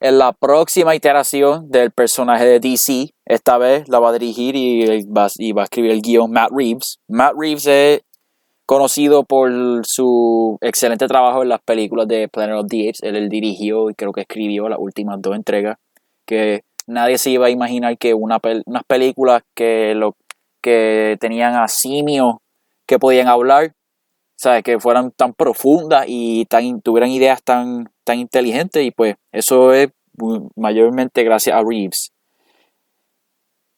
es 0.00 0.12
la 0.12 0.32
próxima 0.32 0.94
iteración 0.94 1.70
del 1.70 1.90
personaje 1.90 2.44
de 2.44 2.60
DC. 2.60 3.10
Esta 3.26 3.58
vez 3.58 3.88
la 3.88 4.00
va 4.00 4.10
a 4.10 4.12
dirigir 4.12 4.56
y 4.56 5.04
va, 5.06 5.28
y 5.36 5.52
va 5.52 5.62
a 5.62 5.64
escribir 5.64 5.92
el 5.92 6.02
guion 6.02 6.30
Matt 6.30 6.50
Reeves. 6.52 6.98
Matt 7.08 7.34
Reeves 7.38 7.66
es 7.66 8.00
conocido 8.66 9.24
por 9.24 9.50
su 9.86 10.58
excelente 10.60 11.06
trabajo 11.06 11.42
en 11.42 11.48
las 11.48 11.60
películas 11.60 12.08
de 12.08 12.28
Planet 12.28 12.56
of 12.56 12.66
the 12.68 12.88
Apes. 12.88 13.02
Él, 13.02 13.28
dirigió 13.28 13.90
y 13.90 13.94
creo 13.94 14.12
que 14.12 14.22
escribió 14.22 14.68
las 14.68 14.78
últimas 14.78 15.20
dos 15.20 15.36
entregas. 15.36 15.76
Que 16.26 16.62
nadie 16.86 17.18
se 17.18 17.30
iba 17.30 17.46
a 17.46 17.50
imaginar 17.50 17.96
que 17.98 18.14
unas 18.14 18.40
películas 18.86 19.42
que, 19.54 19.94
lo, 19.94 20.16
que 20.62 21.16
tenían 21.20 21.54
a 21.54 21.68
simios 21.68 22.36
que 22.86 22.98
podían 22.98 23.28
hablar, 23.28 23.72
¿sabes? 24.44 24.62
que 24.62 24.78
fueran 24.78 25.10
tan 25.10 25.32
profundas 25.32 26.04
y 26.06 26.44
tan, 26.46 26.80
tuvieran 26.80 27.10
ideas 27.10 27.42
tan, 27.42 27.90
tan 28.04 28.18
inteligentes. 28.18 28.84
Y 28.84 28.90
pues 28.90 29.16
eso 29.32 29.72
es 29.72 29.88
mayormente 30.54 31.24
gracias 31.24 31.56
a 31.56 31.62
Reeves. 31.62 32.12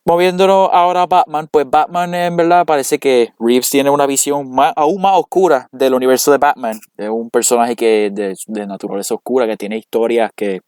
Moviéndonos 0.05 0.71
ahora 0.73 1.03
a 1.03 1.07
Batman, 1.07 1.49
pues 1.51 1.69
Batman 1.69 2.15
en 2.15 2.37
verdad 2.37 2.65
parece 2.65 2.99
que 2.99 3.33
Reeves 3.41 3.71
tiene 3.71 3.91
una 3.91 4.07
visión 4.07 4.49
aún 4.77 5.03
más 5.03 5.19
oscura 5.19 5.67
del 5.73 5.95
universo 5.95 6.31
de 6.31 6.39
Batman. 6.39 6.79
Es 6.97 7.09
un 7.09 7.29
personaje 7.31 7.75
que 7.75 8.11
de, 8.13 8.35
de 8.47 8.67
naturaleza 8.67 9.15
oscura, 9.15 9.49
que 9.49 9.57
tiene 9.57 9.79
historias 9.79 10.31
que 10.37 10.61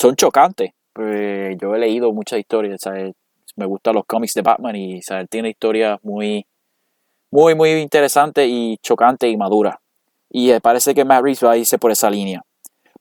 son 0.00 0.16
chocantes. 0.16 0.70
pues 0.94 1.56
yo 1.60 1.74
he 1.74 1.78
leído 1.78 2.12
muchas 2.12 2.38
historias, 2.38 2.80
¿sabes? 2.80 3.12
Me 3.56 3.66
gustan 3.66 3.94
los 3.94 4.06
cómics 4.06 4.32
de 4.34 4.42
Batman 4.42 4.76
y 4.76 5.02
¿sabes? 5.02 5.28
tiene 5.28 5.50
historias 5.50 5.98
muy, 6.02 6.46
muy, 7.34 7.56
muy 7.56 7.70
interesantes 7.72 8.46
y 8.48 8.78
chocantes 8.80 9.28
y 9.28 9.36
maduras. 9.36 9.74
Y 10.30 10.52
eh, 10.52 10.60
parece 10.60 10.94
que 10.94 11.04
Matt 11.04 11.24
Reeves 11.24 11.42
va 11.42 11.50
a 11.50 11.56
irse 11.56 11.78
por 11.78 11.90
esa 11.90 12.08
línea. 12.08 12.40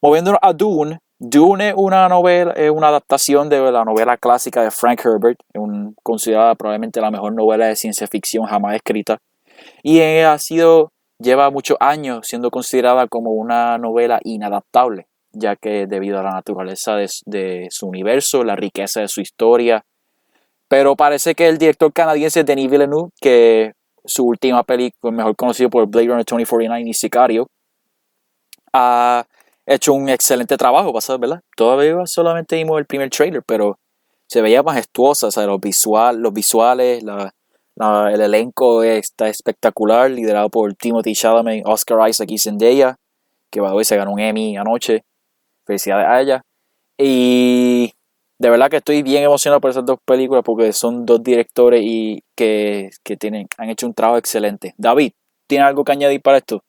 Moviéndonos 0.01 0.39
a 0.41 0.51
Dune, 0.53 0.97
Dune 1.19 1.69
es 1.69 1.75
una 1.77 2.09
novela, 2.09 2.51
es 2.53 2.71
una 2.71 2.87
adaptación 2.87 3.47
de 3.47 3.71
la 3.71 3.85
novela 3.85 4.17
clásica 4.17 4.63
de 4.63 4.71
Frank 4.71 5.01
Herbert, 5.05 5.37
considerada 6.01 6.55
probablemente 6.55 6.99
la 6.99 7.11
mejor 7.11 7.31
novela 7.35 7.67
de 7.67 7.75
ciencia 7.75 8.07
ficción 8.07 8.45
jamás 8.45 8.73
escrita. 8.73 9.19
Y 9.83 10.01
ha 10.01 10.35
sido, 10.39 10.91
lleva 11.19 11.51
muchos 11.51 11.77
años 11.79 12.25
siendo 12.27 12.49
considerada 12.49 13.07
como 13.07 13.33
una 13.33 13.77
novela 13.77 14.19
inadaptable, 14.23 15.05
ya 15.31 15.55
que 15.55 15.85
debido 15.85 16.19
a 16.19 16.23
la 16.23 16.31
naturaleza 16.31 16.95
de, 16.95 17.07
de 17.27 17.67
su 17.69 17.85
universo, 17.85 18.43
la 18.43 18.55
riqueza 18.55 19.01
de 19.01 19.09
su 19.09 19.21
historia. 19.21 19.85
Pero 20.67 20.95
parece 20.95 21.35
que 21.35 21.47
el 21.47 21.59
director 21.59 21.93
canadiense 21.93 22.43
Denis 22.43 22.71
Villeneuve, 22.71 23.11
que 23.21 23.73
su 24.05 24.25
última 24.25 24.63
película, 24.63 25.11
mejor 25.11 25.35
conocido 25.35 25.69
por 25.69 25.87
Blade 25.87 26.07
Runner 26.07 26.25
2049 26.25 26.89
y 26.89 26.93
Sicario, 26.93 27.47
ha 28.73 29.25
hecho 29.65 29.93
un 29.93 30.09
excelente 30.09 30.57
trabajo, 30.57 30.91
pasado, 30.93 31.19
¿verdad? 31.19 31.41
Todavía 31.55 32.05
solamente 32.05 32.55
vimos 32.55 32.79
el 32.79 32.85
primer 32.85 33.09
trailer, 33.09 33.43
pero 33.45 33.77
se 34.27 34.41
veía 34.41 34.63
majestuosa, 34.63 35.27
o 35.27 35.31
sea, 35.31 35.45
los, 35.45 35.59
visual, 35.59 36.17
los 36.17 36.33
visuales, 36.33 37.03
el 37.03 38.21
elenco 38.21 38.83
está 38.83 39.29
espectacular, 39.29 40.09
liderado 40.11 40.49
por 40.49 40.73
Timothy 40.75 41.13
Chalamet, 41.13 41.63
Oscar 41.65 42.09
Isaac 42.09 42.29
y 42.31 42.37
Zendaya, 42.37 42.97
que 43.49 43.61
hoy 43.61 43.85
se 43.85 43.95
ganó 43.95 44.11
un 44.11 44.19
Emmy 44.19 44.57
anoche. 44.57 45.03
Felicidades 45.65 46.07
a 46.07 46.21
ella. 46.21 46.41
Y 46.97 47.93
de 48.43 48.49
verdad 48.49 48.69
que 48.69 48.75
estoy 48.75 49.03
bien 49.03 49.23
emocionado 49.23 49.61
por 49.61 49.71
esas 49.71 49.85
dos 49.85 49.99
películas 50.03 50.43
porque 50.43 50.73
son 50.73 51.05
dos 51.05 51.23
directores 51.23 51.81
y 51.81 52.21
que, 52.35 52.89
que 53.01 53.15
tienen, 53.15 53.47
han 53.57 53.69
hecho 53.69 53.87
un 53.87 53.93
trabajo 53.93 54.17
excelente. 54.17 54.75
David, 54.77 55.13
¿tiene 55.47 55.63
algo 55.63 55.85
que 55.85 55.93
añadir 55.93 56.21
para 56.21 56.39
esto? 56.39 56.61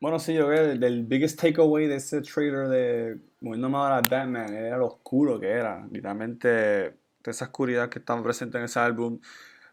Bueno, 0.00 0.18
sí, 0.18 0.32
yo 0.32 0.46
creo 0.46 0.78
que 0.78 0.86
el, 0.86 1.04
biggest 1.04 1.38
takeaway 1.38 1.88
de 1.88 1.96
ese 1.96 2.22
trailer 2.22 2.68
de 2.68 3.18
moviéndome 3.42 3.76
ahora 3.76 3.98
a 3.98 4.00
Batman 4.00 4.54
era 4.54 4.78
lo 4.78 4.86
oscuro 4.86 5.38
que 5.38 5.50
era. 5.50 5.86
Literalmente, 5.90 6.94
esa 7.22 7.44
oscuridad 7.44 7.90
que 7.90 7.98
estaba 7.98 8.22
presente 8.22 8.56
en 8.56 8.64
ese 8.64 8.80
álbum. 8.80 9.20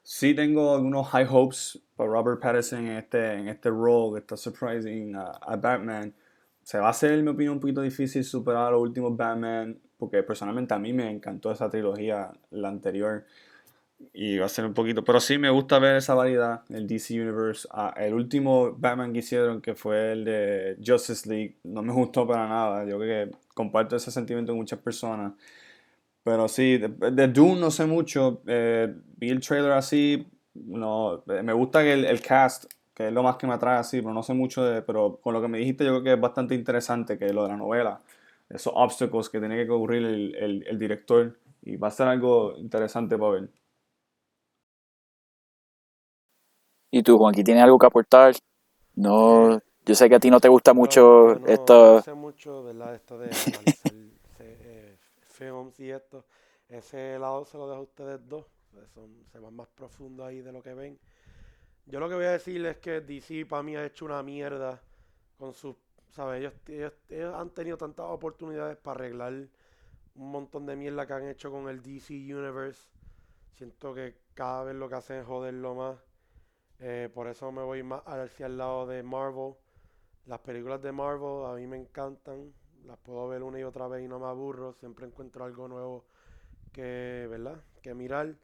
Sí 0.04 0.34
tengo 0.34 0.76
algunos 0.76 1.08
high 1.08 1.28
hopes 1.30 1.82
para 1.96 2.10
Robert 2.10 2.42
Pattinson 2.42 2.88
en 2.88 2.98
este, 2.98 3.36
en 3.36 3.48
este 3.48 3.70
role 3.70 4.16
que 4.16 4.20
está 4.20 4.36
surprising 4.36 5.16
a, 5.16 5.56
Batman. 5.56 6.14
Se 6.70 6.78
va 6.78 6.86
a 6.86 6.92
hacer, 6.92 7.14
en 7.14 7.24
mi 7.24 7.32
opinión, 7.32 7.56
un 7.56 7.60
poquito 7.60 7.82
difícil 7.82 8.24
superar 8.24 8.68
a 8.68 8.72
los 8.72 8.82
últimos 8.82 9.18
Batman, 9.18 9.76
porque 9.98 10.22
personalmente 10.22 10.72
a 10.76 10.78
mí 10.78 10.94
me 10.94 11.10
encantó 11.10 11.52
esa 11.52 11.68
trilogía, 11.68 12.32
la 12.52 12.70
anterior 12.70 13.26
y 14.14 14.38
va 14.38 14.46
a 14.46 14.50
ser 14.50 14.66
un 14.66 14.76
poquito. 14.76 15.04
Pero 15.04 15.20
sí 15.20 15.40
me 15.40 15.50
gusta 15.50 15.80
ver 15.80 15.96
esa 15.96 16.14
variedad, 16.14 16.62
el 16.70 16.86
DC 16.86 17.20
Universe. 17.20 17.68
Ah, 17.72 17.92
el 17.98 18.14
último 18.14 18.76
Batman 18.78 19.12
que 19.14 19.18
hicieron, 19.18 19.62
que 19.62 19.74
fue 19.74 20.12
el 20.12 20.24
de 20.26 20.78
Justice 20.86 21.28
League, 21.28 21.58
no 21.64 21.82
me 21.82 21.92
gustó 21.92 22.28
para 22.28 22.48
nada. 22.48 22.86
Yo 22.86 23.00
creo 23.00 23.30
que 23.30 23.36
comparto 23.56 23.96
ese 23.96 24.12
sentimiento 24.12 24.52
con 24.52 24.58
muchas 24.60 24.78
personas. 24.78 25.34
Pero 26.22 26.48
sí, 26.48 26.78
de, 26.78 27.28
Dune 27.30 27.60
no 27.60 27.72
sé 27.72 27.88
mucho. 27.88 28.44
Eh, 28.46 28.94
vi 29.18 29.30
el 29.32 29.40
trailer 29.40 29.72
así. 29.72 30.28
No, 30.54 31.24
me 31.26 31.54
gusta 31.54 31.82
que 31.82 31.94
el, 31.94 32.22
cast, 32.22 32.66
que 33.00 33.08
es 33.08 33.14
lo 33.14 33.24
más 33.24 33.38
que 33.38 33.48
me 33.48 33.54
atrae 33.54 33.78
así, 33.78 34.02
pero 34.02 34.14
no 34.14 34.22
sé 34.24 34.34
mucho 34.34 34.62
de. 34.62 34.82
Pero 34.82 35.22
con 35.22 35.34
lo 35.34 35.42
que 35.42 35.48
me 35.48 35.58
dijiste, 35.60 35.86
yo 35.86 35.92
creo 35.92 36.04
que 36.04 36.14
es 36.16 36.20
bastante 36.20 36.54
interesante 36.54 37.18
que 37.18 37.32
lo 37.32 37.44
de 37.44 37.50
la 37.50 37.56
novela. 37.56 38.02
Esos 38.50 38.74
obstáculos 38.76 39.30
que 39.30 39.40
tiene 39.40 39.56
que 39.56 39.68
cubrir 39.68 40.04
el, 40.04 40.36
el, 40.36 40.68
el 40.68 40.78
director. 40.78 41.40
Y 41.62 41.78
va 41.78 41.88
a 41.88 41.92
ser 41.92 42.10
algo 42.10 42.58
interesante 42.58 43.18
para 43.18 43.32
ver. 43.32 43.50
¿Y 46.92 47.04
tú, 47.04 47.18
Juan, 47.18 47.34
tienes 47.34 47.64
algo 47.64 47.80
que 47.80 47.86
aportar? 47.86 48.36
No, 48.96 49.62
yo 49.86 49.96
sé 49.96 50.10
que 50.10 50.16
a 50.16 50.20
ti 50.20 50.30
no 50.30 50.42
te 50.42 50.50
gusta 50.50 50.74
mucho 50.74 51.36
esto. 51.48 51.96
No 51.96 52.02
sé 52.02 52.14
mucho, 52.14 52.64
¿verdad? 52.66 52.96
Esto 52.96 53.18
de 53.18 53.28
analizar 53.46 53.94
eh, 54.40 54.98
films 55.22 55.80
y 55.80 55.90
esto. 55.90 56.26
Ese 56.68 57.18
lado 57.18 57.46
se 57.46 57.58
lo 57.58 57.70
dejo 57.70 57.80
a 57.80 57.84
ustedes 57.84 58.28
dos. 58.28 58.46
Son, 58.94 59.24
se 59.32 59.40
van 59.40 59.56
más 59.56 59.70
profundo 59.70 60.26
ahí 60.26 60.42
de 60.42 60.52
lo 60.52 60.62
que 60.62 60.74
ven. 60.74 61.00
Yo 61.90 62.00
lo 62.00 62.08
que 62.08 62.14
voy 62.14 62.26
a 62.26 62.32
decir 62.32 62.64
es 62.68 62.78
que 62.78 63.02
DC 63.02 63.48
para 63.48 63.64
mí 63.64 63.76
ha 63.76 63.84
hecho 63.84 64.06
una 64.06 64.22
mierda 64.22 64.80
con 65.38 65.54
sus, 65.54 65.76
¿sabes? 66.12 66.40
Ellos, 66.40 66.54
ellos 67.10 67.34
han 67.34 67.50
tenido 67.50 67.78
tantas 67.78 68.06
oportunidades 68.06 68.78
para 68.78 69.00
arreglar 69.00 69.34
un 70.14 70.32
montón 70.32 70.68
de 70.68 70.76
mierda 70.76 71.08
que 71.08 71.14
han 71.14 71.28
hecho 71.28 71.50
con 71.50 71.68
el 71.68 71.82
DC 71.82 72.14
Universe. 72.14 72.92
Siento 73.56 73.96
que 73.96 74.16
cada 74.36 74.66
vez 74.66 74.76
lo 74.76 74.88
que 74.88 74.96
hacen 74.96 75.18
es 75.22 75.26
joderlo 75.26 75.74
más. 75.74 75.98
Eh, 76.78 77.10
por 77.12 77.28
eso 77.28 77.52
me 77.52 77.64
voy 77.64 77.82
más 77.82 78.04
hacia 78.06 78.46
el 78.46 78.58
lado 78.60 78.86
de 78.86 79.02
Marvel. 79.02 79.56
Las 80.28 80.40
películas 80.42 80.84
de 80.84 80.92
Marvel 80.92 81.46
a 81.48 81.56
mí 81.56 81.66
me 81.66 81.78
encantan. 81.78 82.54
Las 82.86 83.00
puedo 83.00 83.28
ver 83.30 83.42
una 83.42 83.60
y 83.60 83.64
otra 83.64 83.88
vez 83.88 84.06
y 84.06 84.08
no 84.08 84.20
me 84.20 84.28
aburro. 84.28 84.74
Siempre 84.74 85.08
encuentro 85.08 85.44
algo 85.44 85.68
nuevo 85.68 86.06
que, 86.72 87.26
¿verdad? 87.32 87.64
que 87.82 87.96
mirar. 87.96 88.36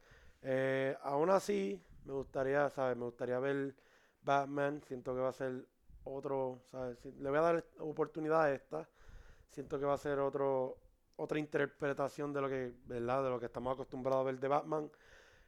Eh, 0.41 0.97
aún 1.03 1.29
así, 1.29 1.79
me 2.05 2.13
gustaría, 2.13 2.69
¿sabes? 2.69 2.97
Me 2.97 3.05
gustaría 3.05 3.39
ver 3.39 3.75
Batman. 4.21 4.81
Siento 4.87 5.13
que 5.15 5.21
va 5.21 5.29
a 5.29 5.33
ser 5.33 5.65
otro, 6.03 6.61
¿sabes? 6.71 7.03
Le 7.05 7.29
voy 7.29 7.39
a 7.39 7.41
dar 7.41 7.65
oportunidad 7.79 8.43
a 8.43 8.53
esta. 8.53 8.87
Siento 9.51 9.79
que 9.79 9.85
va 9.85 9.93
a 9.95 9.97
ser 9.97 10.19
otro, 10.19 10.77
otra 11.17 11.39
interpretación 11.39 12.33
de 12.33 12.41
lo 12.41 12.49
que, 12.49 12.73
¿verdad? 12.85 13.23
De 13.23 13.29
lo 13.29 13.39
que 13.39 13.47
estamos 13.47 13.73
acostumbrados 13.73 14.21
a 14.21 14.25
ver 14.25 14.39
de 14.39 14.47
Batman. 14.47 14.91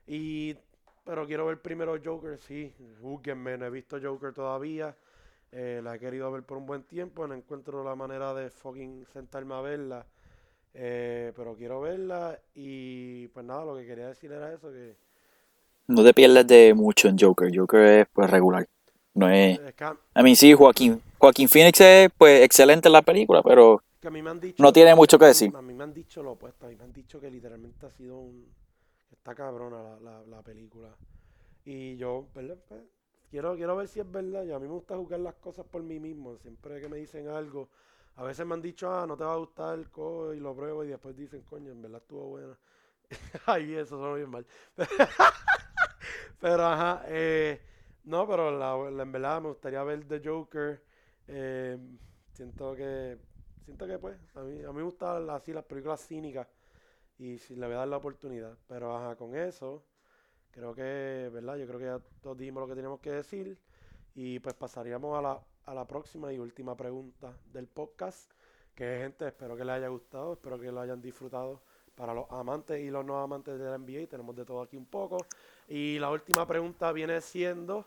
Y 0.08 0.58
pero 1.06 1.26
quiero 1.28 1.46
ver 1.48 1.62
primero 1.62 1.98
Joker, 2.04 2.38
sí. 2.38 2.74
Júguenme, 3.02 3.58
no 3.58 3.66
he 3.66 3.70
visto 3.70 3.98
Joker 4.02 4.34
todavía. 4.34 4.96
Eh, 5.52 5.82
la 5.84 5.96
he 5.96 6.00
querido 6.00 6.32
ver 6.32 6.44
por 6.44 6.58
un 6.58 6.66
buen 6.66 6.84
tiempo. 6.84 7.28
No 7.28 7.34
encuentro 7.36 7.84
la 7.84 7.96
manera 7.96 8.34
de 8.34 8.50
fucking 8.50 9.06
sentarme 9.08 9.56
a 9.56 9.62
verla. 9.62 10.06
Eh, 10.74 11.34
pero 11.36 11.56
quiero 11.56 11.82
verla. 11.82 12.40
Y 12.56 13.28
pues 13.30 13.46
nada, 13.46 13.66
lo 13.66 13.76
que 13.78 13.86
quería 13.86 14.08
decir 14.08 14.32
era 14.32 14.54
eso: 14.54 14.72
que. 14.72 14.98
No 15.88 16.04
te 16.04 16.14
pierdes 16.14 16.48
de 16.48 16.74
mucho 16.74 17.08
en 17.08 17.18
Joker. 17.18 17.52
Joker 17.56 17.82
es 17.82 18.08
pues 18.12 18.30
regular. 18.30 18.68
No 19.14 19.30
es. 19.30 19.60
a 20.14 20.24
mí 20.24 20.36
sí, 20.36 20.54
Joaquín. 20.54 21.02
Joaquín 21.18 21.50
Phoenix 21.50 21.82
es 21.82 22.10
pues 22.18 22.44
excelente 22.44 22.88
en 22.90 22.94
la 22.94 23.02
película, 23.02 23.42
pero. 23.42 23.82
no 24.58 24.74
tiene 24.74 24.94
mucho 24.96 25.18
que 25.18 25.26
decir. 25.26 25.52
A 25.56 25.62
mí 25.62 25.74
me 25.74 25.84
han 25.84 25.94
dicho 25.94 26.22
lo 26.22 26.32
opuesto. 26.34 26.66
A 26.66 26.70
mí 26.70 26.76
me 26.76 26.84
han 26.84 26.94
dicho 26.94 27.20
que 27.20 27.32
literalmente 27.32 27.86
ha 27.86 27.92
sido 27.92 28.18
un 28.18 28.46
Está 29.12 29.36
cabrona 29.36 29.98
la, 30.02 30.24
la, 30.24 30.42
película. 30.42 30.90
Y 31.66 31.98
yo, 31.98 32.28
¿verdad? 32.34 32.58
Pues, 32.68 32.82
quiero, 33.30 33.56
quiero 33.56 33.76
ver 33.76 33.88
si 33.88 34.00
es 34.00 34.10
verdad. 34.10 34.46
Y 34.46 34.52
a 34.52 34.60
mí 34.60 34.68
me 34.68 34.74
gusta 34.74 34.96
jugar 34.96 35.20
las 35.20 35.36
cosas 35.36 35.66
por 35.66 35.84
mí 35.84 36.00
mismo. 36.00 36.38
Siempre 36.38 36.80
que 36.80 36.88
me 36.88 36.98
dicen 36.98 37.28
algo, 37.28 37.70
a 38.16 38.24
veces 38.24 38.46
me 38.46 38.54
han 38.54 38.62
dicho, 38.62 38.90
ah, 38.90 39.06
no 39.06 39.18
te 39.18 39.24
va 39.24 39.34
a 39.34 39.38
gustar 39.38 39.78
el 39.78 39.90
co 39.90 40.34
y 40.34 40.40
lo 40.40 40.56
pruebo 40.56 40.84
y 40.84 40.88
después 40.88 41.16
dicen, 41.16 41.42
coño, 41.42 41.72
en 41.72 41.82
verdad 41.82 42.02
estuvo 42.02 42.28
buena. 42.28 42.58
Ay, 43.46 43.76
eso 43.76 43.98
suena 43.98 44.14
bien 44.16 44.30
mal. 44.30 44.46
pero 46.40 46.66
ajá, 46.66 47.04
eh, 47.08 47.62
no, 48.04 48.28
pero 48.28 48.52
la, 48.58 49.04
en 49.04 49.12
verdad 49.12 49.42
me 49.42 49.50
gustaría 49.50 49.84
ver 49.84 50.08
The 50.08 50.22
Joker. 50.24 50.84
Eh, 51.28 51.78
siento 52.34 52.76
que, 52.76 53.18
siento 53.66 53.88
que 53.88 54.00
pues, 54.00 54.18
a 54.36 54.42
mí, 54.42 54.64
a 54.64 54.70
mí 54.70 54.78
me 54.78 54.84
gustan 54.84 55.30
así 55.30 55.54
las 55.54 55.66
películas 55.66 56.06
cínicas 56.06 56.48
y 57.20 57.38
si 57.40 57.56
le 57.56 57.66
voy 57.66 57.76
a 57.76 57.80
dar 57.80 57.88
la 57.88 57.98
oportunidad. 57.98 58.58
Pero 58.68 58.96
ajá, 58.96 59.16
con 59.16 59.36
eso, 59.36 59.84
creo 60.52 60.74
que, 60.74 61.30
¿verdad? 61.34 61.58
Yo 61.58 61.68
creo 61.68 61.80
que 61.80 61.86
ya 61.86 62.00
todos 62.22 62.38
dijimos 62.38 62.62
lo 62.62 62.68
que 62.68 62.76
teníamos 62.76 63.00
que 63.00 63.12
decir. 63.12 63.60
Y 64.16 64.40
pues 64.40 64.56
pasaríamos 64.56 65.18
a 65.18 65.22
la, 65.22 65.40
a 65.66 65.74
la 65.74 65.86
próxima 65.88 66.32
y 66.34 66.40
última 66.40 66.76
pregunta 66.76 67.34
del 67.52 67.68
podcast. 67.68 68.32
Que 68.76 69.00
gente, 69.00 69.28
espero 69.28 69.56
que 69.58 69.66
les 69.66 69.76
haya 69.76 69.88
gustado, 69.88 70.34
espero 70.34 70.60
que 70.60 70.72
lo 70.72 70.82
hayan 70.82 71.02
disfrutado. 71.02 71.62
Para 71.96 72.14
los 72.14 72.26
amantes 72.30 72.80
y 72.80 72.92
los 72.92 73.04
no 73.04 73.20
amantes 73.20 73.58
de 73.58 73.66
la 73.66 73.78
NBA, 73.78 74.08
tenemos 74.08 74.36
de 74.36 74.46
todo 74.46 74.62
aquí 74.62 74.78
un 74.78 74.86
poco. 74.86 75.18
Y 75.68 76.00
la 76.00 76.10
última 76.10 76.48
pregunta 76.48 76.92
viene 76.92 77.20
siendo: 77.22 77.86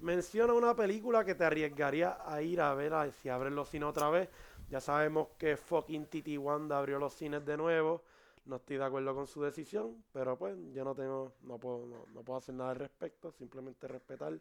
menciona 0.00 0.52
una 0.54 0.74
película 0.74 1.24
que 1.24 1.34
te 1.34 1.44
arriesgaría 1.44 2.18
a 2.24 2.40
ir 2.42 2.60
a 2.60 2.74
ver 2.74 2.94
a, 2.94 3.10
si 3.12 3.28
abren 3.28 3.54
los 3.54 3.68
cines 3.68 3.88
otra 3.88 4.10
vez. 4.10 4.28
Ya 4.70 4.80
sabemos 4.80 5.28
que 5.38 5.56
fucking 5.56 6.06
Titi 6.06 6.36
Wanda 6.36 6.78
abrió 6.78 6.98
los 6.98 7.14
cines 7.14 7.44
de 7.44 7.56
nuevo. 7.56 8.02
No 8.44 8.56
estoy 8.56 8.78
de 8.78 8.84
acuerdo 8.84 9.14
con 9.14 9.26
su 9.26 9.42
decisión, 9.42 10.02
pero 10.12 10.36
pues 10.38 10.56
yo 10.72 10.82
no 10.84 10.94
tengo, 10.94 11.32
no 11.42 11.58
puedo, 11.58 11.86
no, 12.14 12.22
puedo 12.22 12.38
hacer 12.38 12.54
nada 12.54 12.70
al 12.70 12.76
respecto, 12.76 13.30
simplemente 13.30 13.86
respetar. 13.88 14.38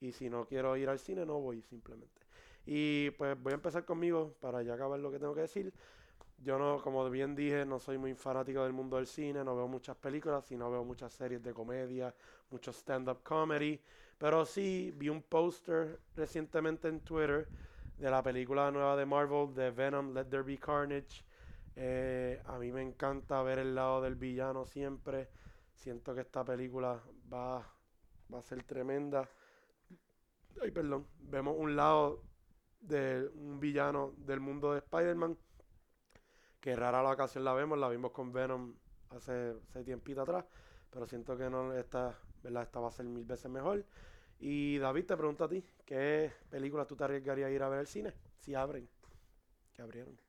Y 0.00 0.12
si 0.12 0.28
no 0.28 0.44
quiero 0.44 0.76
ir 0.76 0.90
al 0.90 0.98
cine, 0.98 1.24
no 1.24 1.40
voy 1.40 1.62
simplemente. 1.62 2.20
Y 2.66 3.10
pues 3.12 3.40
voy 3.42 3.52
a 3.52 3.54
empezar 3.54 3.84
conmigo 3.86 4.34
para 4.40 4.62
ya 4.62 4.74
acabar 4.74 5.00
lo 5.00 5.10
que 5.10 5.18
tengo 5.18 5.34
que 5.34 5.42
decir. 5.42 5.72
Yo 6.38 6.58
no, 6.58 6.80
como 6.82 7.08
bien 7.10 7.34
dije, 7.34 7.64
no 7.64 7.78
soy 7.78 7.98
muy 7.98 8.14
fanático 8.14 8.62
del 8.62 8.72
mundo 8.72 8.96
del 8.96 9.06
cine, 9.06 9.42
no 9.42 9.56
veo 9.56 9.68
muchas 9.68 9.96
películas, 9.96 10.44
sino 10.44 10.70
veo 10.70 10.84
muchas 10.84 11.12
series 11.12 11.42
de 11.42 11.52
comedia, 11.54 12.14
muchos 12.50 12.76
stand-up 12.76 13.22
comedy. 13.22 13.80
Pero 14.18 14.44
sí 14.44 14.92
vi 14.96 15.08
un 15.08 15.22
póster 15.22 16.00
recientemente 16.14 16.88
en 16.88 17.00
Twitter 17.00 17.48
de 17.98 18.10
la 18.10 18.22
película 18.22 18.70
nueva 18.70 18.96
de 18.96 19.06
Marvel, 19.06 19.54
de 19.54 19.70
Venom, 19.70 20.12
Let 20.14 20.26
There 20.26 20.42
Be 20.42 20.58
Carnage. 20.58 21.24
Eh, 21.74 22.40
a 22.46 22.58
mí 22.58 22.72
me 22.72 22.82
encanta 22.82 23.42
ver 23.42 23.58
el 23.58 23.74
lado 23.74 24.02
del 24.02 24.14
villano 24.14 24.64
siempre. 24.66 25.28
Siento 25.74 26.14
que 26.14 26.22
esta 26.22 26.44
película 26.44 27.02
va, 27.32 27.66
va 28.32 28.38
a 28.38 28.42
ser 28.42 28.62
tremenda. 28.64 29.28
Ay, 30.62 30.70
perdón. 30.70 31.06
Vemos 31.18 31.54
un 31.58 31.76
lado 31.76 32.22
de 32.80 33.30
un 33.34 33.60
villano 33.60 34.14
del 34.16 34.40
mundo 34.40 34.72
de 34.72 34.78
Spider-Man. 34.78 35.36
Que 36.66 36.74
rara 36.74 37.00
la 37.00 37.12
ocasión 37.12 37.44
la 37.44 37.54
vemos. 37.54 37.78
La 37.78 37.88
vimos 37.88 38.10
con 38.10 38.32
Venom 38.32 38.74
hace, 39.10 39.54
hace 39.70 39.84
tiempito 39.84 40.22
atrás. 40.22 40.44
Pero 40.90 41.06
siento 41.06 41.38
que 41.38 41.48
no 41.48 41.72
esta, 41.72 42.18
¿verdad? 42.42 42.64
esta 42.64 42.80
va 42.80 42.88
a 42.88 42.90
ser 42.90 43.06
mil 43.06 43.24
veces 43.24 43.48
mejor. 43.48 43.84
Y 44.40 44.76
David, 44.78 45.04
te 45.04 45.16
pregunto 45.16 45.44
a 45.44 45.48
ti, 45.48 45.64
¿qué 45.84 46.32
película 46.50 46.84
tú 46.84 46.96
te 46.96 47.04
arriesgarías 47.04 47.50
a 47.50 47.52
ir 47.52 47.62
a 47.62 47.68
ver 47.68 47.78
al 47.78 47.86
cine? 47.86 48.14
Si 48.40 48.56
abren. 48.56 48.88
Que 49.74 49.82
abrieron. 49.82 50.20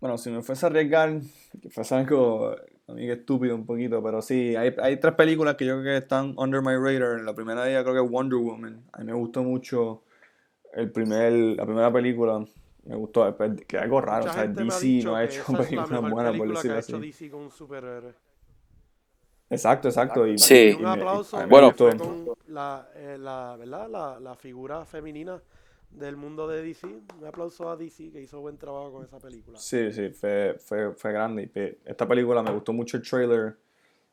Bueno, 0.00 0.18
si 0.18 0.28
me 0.28 0.42
fuese 0.42 0.66
a 0.66 0.68
arriesgar, 0.68 1.18
que 1.62 1.70
fuese 1.70 1.94
algo, 1.94 2.50
a 2.86 2.92
mí 2.92 3.06
que 3.06 3.12
estúpido 3.12 3.54
un 3.54 3.64
poquito, 3.64 4.02
pero 4.02 4.20
sí, 4.20 4.54
hay, 4.54 4.74
hay 4.82 5.00
tres 5.00 5.14
películas 5.14 5.54
que 5.54 5.64
yo 5.64 5.80
creo 5.80 5.94
que 5.94 5.96
están 5.96 6.34
under 6.36 6.60
my 6.60 6.76
radar. 6.76 7.22
La 7.22 7.34
primera 7.34 7.64
de 7.64 7.70
ellas 7.70 7.84
creo 7.84 7.94
que 7.94 8.04
es 8.04 8.10
Wonder 8.10 8.38
Woman. 8.38 8.84
A 8.92 8.98
mí 8.98 9.06
me 9.06 9.14
gustó 9.14 9.42
mucho 9.42 10.02
el 10.74 10.92
primer, 10.92 11.32
la 11.32 11.64
primera 11.64 11.90
película. 11.90 12.44
Me 12.86 12.94
gustó, 12.96 13.36
que 13.66 13.78
algo 13.78 14.00
raro, 14.00 14.26
Mucha 14.26 14.30
o 14.30 14.34
sea, 14.34 14.46
DC 14.46 15.02
no 15.04 15.16
ha 15.16 15.24
hecho 15.24 15.44
películas 15.46 16.10
buenas, 16.10 16.36
por 16.36 16.48
decirlo 16.48 16.76
ha 16.76 16.78
así. 16.78 16.92
hecho 16.92 17.00
DC 17.00 17.30
con 17.30 17.40
un 17.42 17.50
superhéroe. 17.50 18.14
Exacto, 19.50 19.88
exacto. 19.88 20.26
Y, 20.26 20.38
Sí. 20.38 20.70
y 20.78 20.80
Un 20.80 20.86
aplauso 20.86 21.36
me 21.38 21.46
Bueno. 21.46 21.72
fue 21.72 21.92
gustó. 21.92 22.04
con 22.04 22.36
la, 22.48 22.88
eh, 22.94 23.16
la, 23.18 23.56
¿verdad? 23.58 23.88
La, 23.88 24.20
la 24.20 24.34
figura 24.34 24.84
femenina 24.84 25.40
del 25.90 26.16
mundo 26.16 26.48
de 26.48 26.62
DC. 26.62 26.86
Un 26.86 27.26
aplauso 27.26 27.68
a 27.70 27.76
DC 27.76 28.10
que 28.12 28.20
hizo 28.20 28.40
buen 28.40 28.56
trabajo 28.58 28.92
con 28.92 29.04
esa 29.04 29.18
película. 29.18 29.58
Sí, 29.58 29.92
sí, 29.92 30.10
fue, 30.10 30.56
fue, 30.58 30.92
fue 30.92 31.12
grande. 31.12 31.50
Y 31.54 31.88
esta 31.90 32.06
película 32.06 32.42
me 32.42 32.52
gustó 32.52 32.72
mucho 32.72 32.96
el 32.96 33.02
trailer 33.08 33.56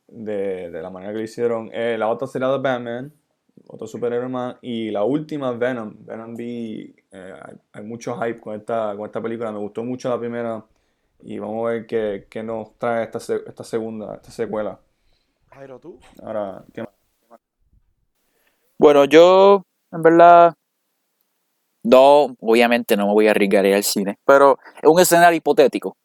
de, 0.07 0.69
de 0.69 0.81
la 0.81 0.89
manera 0.89 1.11
que 1.13 1.19
lo 1.19 1.23
hicieron. 1.23 1.69
Eh, 1.73 1.95
la 1.97 2.07
otra 2.09 2.27
será 2.27 2.51
de 2.51 2.59
Batman, 2.59 3.13
otro 3.67 3.87
superhéroe 3.87 4.29
más. 4.29 4.55
Y 4.61 4.91
la 4.91 5.03
última, 5.03 5.51
Venom. 5.51 5.95
Venom 5.99 6.35
vi, 6.35 6.95
eh, 7.11 7.33
hay, 7.41 7.55
hay 7.73 7.83
mucho 7.83 8.15
hype 8.17 8.39
con 8.39 8.55
esta, 8.55 8.95
con 8.95 9.05
esta 9.05 9.21
película. 9.21 9.51
Me 9.51 9.59
gustó 9.59 9.83
mucho 9.83 10.09
la 10.09 10.19
primera. 10.19 10.63
Y 11.21 11.39
vamos 11.39 11.65
a 11.65 11.71
ver 11.71 11.85
qué, 11.85 12.27
qué 12.29 12.43
nos 12.43 12.77
trae 12.77 13.03
esta, 13.03 13.17
esta 13.17 13.63
segunda, 13.63 14.15
esta 14.15 14.31
secuela. 14.31 14.79
Jairo, 15.51 15.79
tú. 15.79 15.99
Ahora, 16.21 16.63
¿qué 16.73 16.81
más? 16.81 16.89
Bueno, 18.77 19.05
yo, 19.05 19.63
en 19.91 20.01
verdad, 20.01 20.53
no, 21.83 22.35
obviamente 22.41 22.97
no 22.97 23.07
me 23.07 23.13
voy 23.13 23.27
a 23.27 23.31
arriesgar 23.31 23.63
a 23.63 23.67
ir 23.69 23.75
al 23.75 23.83
cine, 23.83 24.17
pero 24.25 24.57
es 24.81 24.89
un 24.89 24.99
escenario 24.99 25.37
hipotético. 25.37 25.95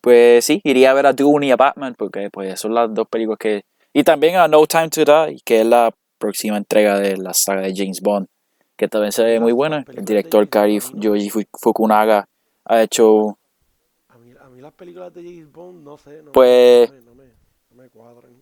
Pues 0.00 0.44
sí, 0.44 0.60
iría 0.64 0.90
a 0.90 0.94
ver 0.94 1.06
a 1.06 1.12
Dune 1.12 1.46
y 1.46 1.50
a 1.52 1.56
Batman, 1.56 1.94
porque 1.96 2.30
pues 2.30 2.58
son 2.58 2.74
las 2.74 2.92
dos 2.92 3.06
películas 3.08 3.38
que... 3.38 3.64
Y 3.92 4.02
también 4.02 4.36
a 4.36 4.48
No 4.48 4.66
Time 4.66 4.88
to 4.88 5.04
Die, 5.04 5.40
que 5.44 5.60
es 5.60 5.66
la 5.66 5.94
próxima 6.18 6.56
entrega 6.56 6.98
de 6.98 7.16
la 7.16 7.34
saga 7.34 7.62
de 7.62 7.74
James 7.76 8.00
Bond, 8.00 8.26
que 8.76 8.88
también 8.88 9.12
se 9.12 9.22
ve 9.24 9.40
muy 9.40 9.52
buena. 9.52 9.84
El 9.88 10.04
director 10.04 10.48
Kari 10.48 10.80
Yoji 10.94 11.30
Fu- 11.30 11.42
Fukunaga 11.60 12.28
ha 12.64 12.82
hecho... 12.82 13.38
A 14.08 14.18
mí, 14.18 14.32
a 14.40 14.48
mí 14.48 14.60
las 14.60 14.72
películas 14.72 15.12
de 15.14 15.22
James 15.22 15.52
Bond, 15.52 15.82
no 15.84 15.98
sé. 15.98 16.22
No, 16.22 16.32
Pues- 16.32 16.90
me, 16.90 17.00
no, 17.02 17.14
me, 17.14 17.24
no 17.70 17.82
me 17.82 17.88
cuadran. 17.90 18.32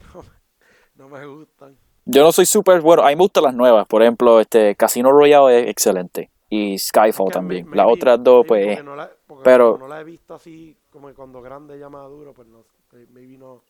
no, 0.96 1.08
me, 1.08 1.26
gustan. 1.26 1.76
Yo 2.04 2.22
no 2.22 2.32
soy 2.32 2.46
súper 2.46 2.80
bueno, 2.80 3.02
a 3.02 3.08
mí 3.08 3.16
me 3.16 3.22
gustan 3.22 3.44
las 3.44 3.54
nuevas, 3.54 3.86
por 3.86 4.02
ejemplo, 4.02 4.40
este 4.40 4.74
Casino 4.76 5.10
Royale 5.10 5.62
es 5.64 5.70
excelente 5.70 6.30
y 6.50 6.78
Skyfall 6.78 7.28
Que 7.28 7.32
también. 7.34 7.68
Las 7.72 7.86
otras 7.88 8.22
dos, 8.22 8.44
pues... 8.46 8.66
porque 8.66 8.82
no 8.82 8.94
la- 8.96 9.10
porque 9.26 9.42
pero- 9.44 9.78
no 9.78 9.88
la 9.88 10.00
he 10.00 10.04
visto 10.04 10.34
así, 10.34 10.76
como 10.90 11.08
que 11.08 11.14
cuando 11.14 11.40
grande 11.40 11.78
ya 11.78 11.88
maduro, 11.88 12.32
pues 12.34 12.46
no 12.48 12.64
maybe 13.10 13.36
no. 13.38 13.62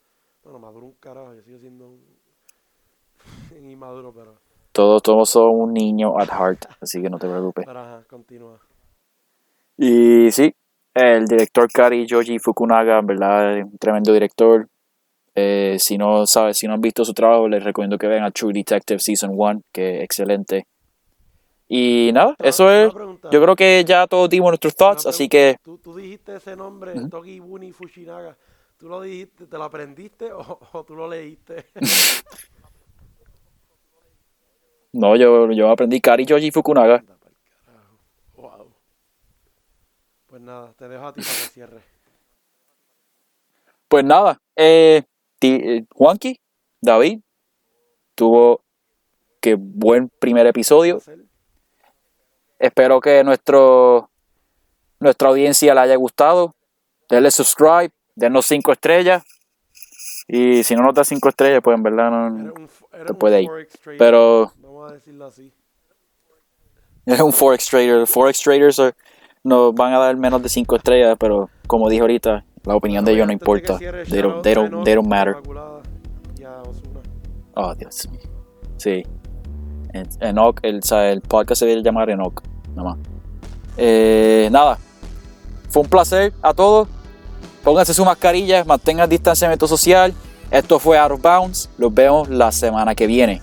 Bueno, 0.43 0.59
maduro 0.59 0.85
un 0.87 0.93
carajo, 1.01 1.33
yo 1.35 1.41
sigo 1.43 1.59
siendo 1.59 1.87
un. 1.89 2.05
inmaduro, 3.63 4.13
pero. 4.13 4.35
Todos, 4.73 5.03
todos 5.03 5.31
son 5.31 5.51
un 5.51 5.73
niño 5.73 6.19
at 6.19 6.29
heart, 6.29 6.67
así 6.81 7.01
que 7.01 7.09
no 7.09 7.19
te 7.19 7.29
preocupes. 7.29 7.65
Pero 7.65 7.79
ajá, 7.81 8.03
continúa. 8.09 8.59
Y 9.77 10.31
sí, 10.33 10.53
el 10.95 11.27
director 11.27 11.71
Kari 11.71 12.07
Yoji 12.07 12.39
Fukunaga, 12.39 12.99
en 12.99 13.07
verdad, 13.07 13.59
es 13.59 13.65
un 13.65 13.79
tremendo 13.79 14.13
director. 14.13 14.69
Eh, 15.37 15.77
si 15.81 15.99
no 15.99 16.27
sabes, 16.27 16.59
si 16.59 16.67
no 16.67 16.75
han 16.75 16.81
visto 16.81 17.05
su 17.05 17.13
trabajo, 17.13 17.49
les 17.49 17.63
recomiendo 17.63 17.99
que 17.99 18.07
vean 18.07 18.25
a 18.25 18.31
True 18.31 18.53
Detective 18.53 19.01
Season 19.01 19.31
1, 19.33 19.63
que 19.73 19.99
es 19.99 20.05
excelente. 20.05 20.67
Y 21.69 22.11
nada, 22.13 22.37
eso 22.39 22.71
es. 22.71 22.93
pregunta, 22.93 23.31
Yo 23.31 23.43
creo 23.43 23.57
que 23.57 23.85
ya 23.85 24.07
todos 24.07 24.29
dimos 24.29 24.51
nuestros 24.51 24.77
thoughts, 24.77 25.07
así 25.07 25.29
que. 25.29 25.57
Tú, 25.63 25.79
tú 25.79 25.97
dijiste 25.97 26.37
ese 26.37 26.55
nombre, 26.55 26.95
Ujú. 26.95 27.09
Togi 27.09 27.41
Buni 27.41 27.73
Fushinaga. 27.73 28.37
¿Tú 28.77 28.89
lo 28.89 29.01
dijiste, 29.01 29.47
te 29.47 29.57
lo 29.57 29.65
aprendiste 29.65 30.33
o, 30.33 30.61
o 30.73 30.85
tú 30.85 30.95
lo 30.95 31.09
leíste? 31.09 31.67
no, 34.95 35.17
yo, 35.17 35.51
yo 35.53 35.71
aprendí 35.71 36.01
Kari 36.01 36.25
Yoji 36.25 36.51
Fukunaga. 36.51 37.03
Wow. 38.37 38.73
Pues 40.27 40.41
nada, 40.43 40.73
te 40.79 40.89
dejo 40.89 41.07
a 41.07 41.13
ti 41.13 41.21
para 41.21 41.35
que 41.35 41.49
cierres. 41.53 41.83
Pues 43.89 44.05
nada, 44.05 44.41
eh, 44.57 45.03
ti- 45.39 45.61
eh, 45.63 45.85
Juanqui, 45.95 46.41
David, 46.81 47.21
tuvo 48.15 48.61
que 49.41 49.55
buen 49.59 50.09
primer 50.19 50.47
episodio. 50.47 51.01
Espero 52.59 53.01
que 53.01 53.23
nuestro, 53.25 54.11
nuestra 55.01 55.29
audiencia 55.29 55.75
le 55.75 55.81
haya 55.81 55.97
gustado. 55.97 56.55
Denle 57.09 57.31
subscribe, 57.31 57.91
denos 58.15 58.47
cinco 58.47 58.73
estrellas. 58.73 59.23
Y 60.27 60.65
si 60.65 60.75
no 60.75 60.83
nos 60.83 60.95
da 60.95 61.05
cinco 61.05 61.29
estrellas, 61.29 61.61
pues 61.63 61.77
en 61.77 61.83
verdad 61.83 62.11
no. 62.11 62.53
un 62.55 62.69
puede 63.19 63.43
ir. 63.43 63.51
Pero 63.99 64.51
Vamos 64.85 64.93
a 64.93 64.95
decirlo 64.97 65.25
así. 65.27 65.51
es 67.07 67.21
un 67.21 67.33
Forex 67.33 67.67
Trader. 67.67 68.07
Forex 68.07 68.39
Traders 68.43 68.79
eh, 68.81 68.93
nos 69.43 69.75
van 69.75 69.95
a 69.95 69.99
dar 69.99 70.15
menos 70.15 70.43
de 70.43 70.49
cinco 70.51 70.77
estrellas, 70.77 71.17
pero 71.19 71.49
como 71.67 71.89
dije 71.89 72.03
ahorita, 72.03 72.45
la 72.65 72.77
opinión 72.77 73.03
de 73.03 73.13
ellos 73.13 73.27
no 73.27 73.33
importa. 73.33 73.79
They 73.79 74.21
don't, 74.21 74.43
they 74.43 74.53
don't, 74.55 74.85
they 74.85 74.95
don't 74.95 75.09
matter. 75.09 75.37
Oh, 77.55 77.75
Dios 77.75 78.09
mío. 78.11 78.21
Sí. 78.77 79.03
En- 79.95 80.09
Enoch, 80.21 80.59
el, 80.63 80.81
el 80.93 81.21
podcast 81.23 81.61
se 81.61 81.67
debe 81.67 81.83
llamar 81.83 82.11
Enoch, 82.11 82.43
nada 82.75 82.91
más. 82.91 82.99
Eh, 83.79 84.51
nada. 84.53 84.77
Fue 85.71 85.81
un 85.83 85.89
placer 85.89 86.35
a 86.43 86.53
todos. 86.53 86.89
Pónganse 87.63 87.95
su 87.95 88.05
mascarilla, 88.05 88.63
mantengan 88.65 89.09
distanciamiento 89.09 89.67
social. 89.67 90.13
Esto 90.51 90.79
fue 90.79 90.99
Out 90.99 91.13
of 91.13 91.23
Bounds. 91.23 91.71
Los 91.79 91.95
vemos 91.95 92.29
la 92.29 92.53
semana 92.53 92.95
que 92.95 93.07
viene. 93.07 93.41